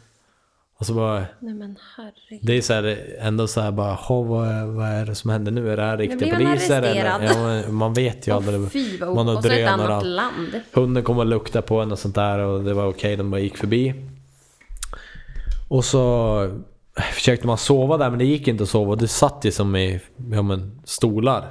Och 0.79 0.85
så 0.85 0.93
bara, 0.93 1.25
Nej 1.39 1.53
men 1.53 1.77
herregud. 1.97 2.39
det 2.43 2.53
är 2.57 2.61
så 2.61 2.73
här, 2.73 2.97
ändå 3.19 3.47
så 3.47 3.61
här 3.61 3.71
bara, 3.71 3.93
"Ha, 3.93 4.21
vad, 4.21 4.67
vad 4.67 4.87
är 4.87 5.05
det 5.05 5.15
som 5.15 5.29
händer 5.29 5.51
nu? 5.51 5.71
Är 5.71 5.77
det 5.77 5.83
här 5.83 5.97
riktiga 5.97 6.35
poliser? 6.35 6.81
Eller? 6.81 7.63
Ja, 7.63 7.71
man 7.71 7.93
vet 7.93 8.27
ju 8.27 8.31
aldrig. 8.31 8.71
fy 8.71 8.97
vad 8.97 9.15
man 9.15 9.27
har 9.27 9.35
och 9.35 9.43
så 9.43 9.51
ett 9.51 9.69
annat 9.69 10.05
land. 10.05 10.61
Hunden 10.73 11.03
kom 11.03 11.17
och 11.17 11.25
luktade 11.25 11.67
på 11.67 11.79
en 11.79 11.91
och 11.91 11.99
sånt 11.99 12.15
där 12.15 12.39
och 12.39 12.63
det 12.63 12.73
var 12.73 12.87
okej, 12.87 13.15
de 13.15 13.31
bara 13.31 13.41
gick 13.41 13.57
förbi. 13.57 13.93
Och 15.67 15.85
så 15.85 16.61
försökte 17.13 17.47
man 17.47 17.57
sova 17.57 17.97
där 17.97 18.09
men 18.09 18.19
det 18.19 18.25
gick 18.25 18.47
inte 18.47 18.63
att 18.63 18.69
sova. 18.69 18.95
Det 18.95 19.07
satt 19.07 19.45
ju 19.45 19.51
som 19.51 19.75
i 19.75 19.99
ja, 20.31 20.41
men, 20.41 20.81
stolar, 20.83 21.45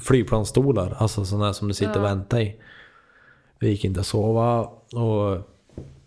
flygplansstolar. 0.00 0.96
Alltså 0.98 1.24
sådana 1.24 1.52
som 1.54 1.68
du 1.68 1.74
sitter 1.74 1.98
och 1.98 2.04
väntar 2.04 2.40
i. 2.40 2.56
Det 3.60 3.68
gick 3.68 3.84
inte 3.84 4.00
att 4.00 4.06
sova. 4.06 4.60
Och 4.92 5.55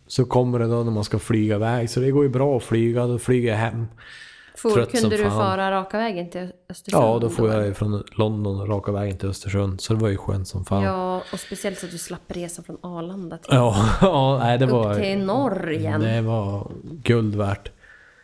så 0.10 0.26
kommer 0.26 0.60
det 0.60 0.68
då 0.68 0.84
när 0.84 0.92
man 0.92 1.04
ska 1.04 1.20
flyga 1.20 1.56
iväg. 1.56 1.90
Så 1.90 2.00
det 2.00 2.12
går 2.12 2.24
ju 2.24 2.30
bra 2.30 2.58
att 2.58 2.64
flyga. 2.64 3.08
Då 3.08 3.20
flyger 3.20 3.50
jag 3.50 3.58
hem. 3.58 3.88
For, 4.56 4.70
Trött 4.70 4.92
som 4.92 5.00
kunde 5.00 5.18
du 5.18 5.24
fan. 5.24 5.32
fara 5.32 5.72
raka 5.72 5.98
vägen 5.98 6.30
till 6.30 6.52
Östersund? 6.70 7.04
Ja, 7.04 7.20
då 7.22 7.30
får 7.30 7.50
jag 7.50 7.78
från 7.78 8.04
London 8.12 8.68
raka 8.68 8.92
vägen 8.92 9.18
till 9.18 9.30
Östersund. 9.30 9.82
Så 9.82 9.94
det 9.94 10.00
var 10.00 10.10
ju 10.10 10.18
skönt 10.18 10.48
som 10.48 10.66
fan. 10.66 10.84
Ja, 10.84 11.22
och 11.34 11.40
speciellt 11.40 11.80
så 11.80 11.86
att 11.86 11.92
du 11.92 11.98
slapp 11.98 12.22
resa 12.28 12.64
från 12.64 12.78
Arlanda 12.82 13.38
till, 13.38 13.54
Ja, 13.54 13.90
ja 14.02 14.38
nej, 14.40 14.58
det 14.58 14.66
var... 14.66 14.92
upp 14.92 15.02
till 15.02 15.26
norr 15.26 15.72
igen. 15.72 16.02
Det 16.02 16.22
var 16.22 16.72
guld 16.84 17.36
värt. 17.36 17.72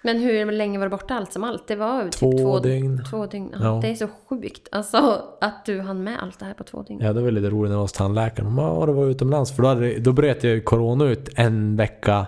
Men 0.06 0.20
hur 0.20 0.52
länge 0.52 0.80
var 0.80 0.86
du 0.86 0.90
borta 0.90 1.16
allt 1.16 1.34
som 1.34 1.44
allt? 1.44 1.68
Det 1.68 1.76
var 1.76 2.04
typ 2.04 2.12
Två 2.20 2.32
två 2.38 2.60
dygn. 2.60 3.04
Två 3.10 3.26
dygn. 3.26 3.50
Ja, 3.54 3.60
Ja. 3.64 3.80
Det 3.82 3.88
är 3.88 3.96
så 3.96 4.08
sjukt. 4.30 4.68
Alltså 4.72 5.22
att 5.42 5.66
du 5.66 5.82
hann 5.82 6.04
med 6.04 6.20
allt 6.24 6.40
det 6.40 6.46
här 6.46 6.54
på 6.54 6.64
två 6.64 6.84
dygn. 6.84 7.02
Ja, 7.02 7.14
det 7.14 7.22
var 7.22 7.32
lite 7.32 7.50
roligt 7.50 7.70
när 7.70 7.74
jag 7.74 7.78
var 7.78 7.84
hos 7.84 7.94
tandläkaren. 7.94 8.58
Ja, 8.58 8.86
det 8.86 8.92
var 8.92 9.06
utomlands. 9.06 9.56
För 9.56 9.64
då, 9.64 9.70
hade, 9.70 10.00
då 10.00 10.12
bröt 10.14 10.44
jag 10.44 10.66
corona 10.66 11.06
ut 11.06 11.30
en 11.36 11.76
vecka 11.76 12.26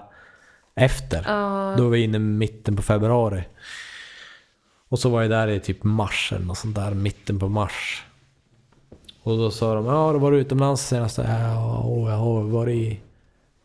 efter. 0.75 1.23
Ja, 1.27 1.73
Då 1.77 1.83
var 1.83 1.89
vi 1.89 2.03
inne 2.03 2.17
i 2.17 2.19
mitten 2.19 2.75
på 2.75 2.81
februari. 2.81 3.43
Och 4.89 4.99
så 4.99 5.09
var 5.09 5.21
jag 5.21 5.31
där 5.31 5.47
i 5.47 5.59
typ 5.59 5.83
mars 5.83 6.33
eller 6.35 6.45
något 6.45 6.57
sånt 6.57 6.75
där. 6.75 6.93
Mitten 6.93 7.39
på 7.39 7.47
mars. 7.49 8.05
Och 9.23 9.37
då 9.37 9.51
sa 9.51 9.75
de, 9.75 9.85
ja 9.85 10.13
du 10.13 10.19
var 10.19 10.31
utomlands 10.31 10.87
senast. 10.87 11.17
Ja, 11.17 11.25
jag 12.09 12.17
har 12.17 12.43
varit 12.43 12.75
i 12.75 12.99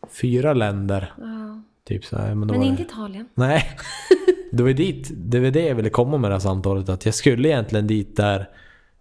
fyra 0.09 0.53
länder. 0.53 1.13
ja. 1.17 1.61
Typ 1.87 2.05
så 2.05 2.17
här. 2.17 2.35
Men, 2.35 2.47
Men 2.47 2.63
inte 2.63 2.83
det... 2.83 2.87
Italien. 2.87 3.27
Nej. 3.35 3.69
Det 4.51 4.63
var 4.63 4.69
dit, 4.69 5.11
det 5.15 5.39
var 5.39 5.51
det 5.51 5.65
jag 5.65 5.75
ville 5.75 5.89
komma 5.89 6.17
med 6.17 6.31
det 6.31 6.35
här 6.35 6.39
samtalet. 6.39 6.89
Att 6.89 7.05
jag 7.05 7.13
skulle 7.13 7.49
egentligen 7.49 7.87
dit 7.87 8.15
där 8.17 8.49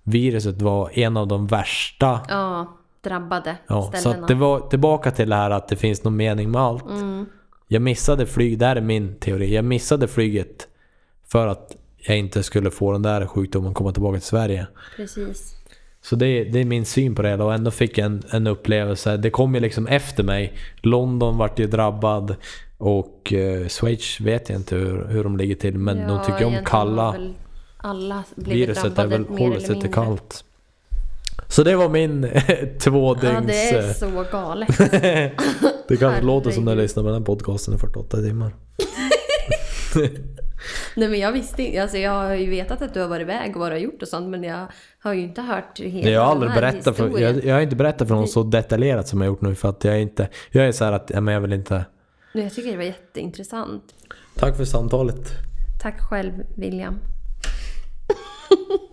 viruset 0.02 0.62
var 0.62 0.98
en 0.98 1.16
av 1.16 1.28
de 1.28 1.46
värsta. 1.46 2.20
Ja, 2.28 2.76
drabbade 3.00 3.56
Ja, 3.66 3.90
så 3.94 3.98
ställena. 3.98 4.22
att 4.22 4.28
det 4.28 4.34
var 4.34 4.60
tillbaka 4.60 5.10
till 5.10 5.28
det 5.28 5.36
här 5.36 5.50
att 5.50 5.68
det 5.68 5.76
finns 5.76 6.04
någon 6.04 6.16
mening 6.16 6.50
med 6.50 6.60
allt. 6.60 6.90
Mm. 6.90 7.26
Jag 7.68 7.82
missade 7.82 8.26
flyg, 8.26 8.62
här 8.62 8.76
är 8.76 8.80
min 8.80 9.14
teori. 9.14 9.54
Jag 9.54 9.64
missade 9.64 10.09
flyget 10.09 10.68
för 11.28 11.46
att 11.46 11.76
jag 11.96 12.18
inte 12.18 12.42
skulle 12.42 12.70
få 12.70 12.92
den 12.92 13.02
där 13.02 13.26
sjukdomen 13.26 13.74
komma 13.74 13.92
tillbaka 13.92 14.18
till 14.18 14.26
Sverige. 14.28 14.66
Precis. 14.96 15.56
Så 16.03 16.16
det, 16.16 16.45
det 16.45 16.61
är 16.61 16.65
min 16.65 16.85
syn 16.85 17.15
på 17.15 17.23
det 17.23 17.29
hela 17.29 17.45
och 17.45 17.55
ändå 17.55 17.70
fick 17.70 17.99
jag 17.99 18.07
en, 18.07 18.23
en 18.31 18.47
upplevelse. 18.47 19.16
Det 19.16 19.31
kom 19.31 19.55
ju 19.55 19.61
liksom 19.61 19.87
efter 19.87 20.23
mig. 20.23 20.53
London 20.81 21.37
vart 21.37 21.59
ju 21.59 21.66
drabbad 21.66 22.37
och 22.79 23.33
eh, 23.33 23.69
Schweiz 23.69 24.20
vet 24.20 24.49
jag 24.49 24.59
inte 24.59 24.77
hur, 24.77 25.07
hur 25.09 25.24
de 25.24 25.37
ligger 25.37 25.55
till 25.55 25.79
men 25.79 26.09
de 26.09 26.24
tycker 26.27 26.45
om 26.45 26.57
kalla. 26.65 27.16
Alla 27.77 28.24
Viruset 28.35 28.99
är 28.99 29.07
väl 29.07 29.24
håller 29.24 29.61
sig 29.61 29.81
till 29.81 29.93
kallt. 29.93 30.45
Så 31.49 31.62
det 31.62 31.77
var 31.77 31.89
min 31.89 32.23
två 32.81 33.16
Ja, 33.23 33.31
dygns... 33.31 33.47
det 33.47 33.70
är 33.70 33.89
eh, 33.89 33.95
så 33.95 34.24
galet. 34.33 34.79
det 35.89 35.97
kanske 35.99 36.23
låter 36.23 36.51
som 36.51 36.65
när 36.65 36.73
jag 36.73 36.79
lyssnar 36.79 37.03
på 37.03 37.09
den 37.09 37.19
här 37.19 37.24
podcasten 37.24 37.74
i 37.74 37.79
48 37.79 38.16
timmar. 38.16 38.53
Nej 40.97 41.09
men 41.09 41.20
jag 41.20 41.32
visste 41.32 41.62
inte, 41.62 41.82
alltså 41.82 41.98
jag 41.98 42.12
har 42.12 42.35
ju 42.35 42.51
vetat 42.51 42.82
att 42.82 42.94
du 42.94 43.01
har 43.01 43.09
varit 43.09 43.23
iväg 43.23 43.56
och 43.56 43.60
vad 43.60 43.70
du 43.70 43.74
har 43.74 43.81
gjort 43.81 44.02
och 44.02 44.09
sånt 44.09 44.28
men 44.28 44.43
jag 44.43 44.66
har 44.98 45.12
ju 45.12 45.20
inte 45.20 45.43
hört 45.43 45.81
hela 45.81 46.10
Jag 46.10 46.20
har 46.20 46.31
aldrig 46.31 46.52
berättat 46.52 46.97
för, 46.97 47.20
jag, 47.20 47.44
jag 47.44 47.55
har 47.55 47.60
inte 47.60 47.77
berättat 47.77 48.09
för 48.09 48.14
någon 48.14 48.28
så 48.28 48.43
detaljerat 48.43 49.09
som 49.09 49.20
jag 49.20 49.27
gjort 49.27 49.40
nu 49.40 49.55
för 49.55 49.69
att 49.69 49.85
jag 49.85 49.94
är 49.94 49.98
inte... 49.98 50.28
Jag 50.51 50.66
är 50.66 50.73
så 50.73 50.85
att, 50.85 51.10
ja, 51.14 51.20
men 51.20 51.35
jag 51.35 51.40
vill 51.40 51.52
inte... 51.52 51.85
Men 52.32 52.43
Jag 52.43 52.52
tycker 52.52 52.70
det 52.70 52.77
var 52.77 52.85
jätteintressant. 52.85 53.82
Tack 54.36 54.56
för 54.56 54.64
samtalet. 54.64 55.31
Tack 55.82 56.01
själv 56.01 56.32
William. 56.55 56.98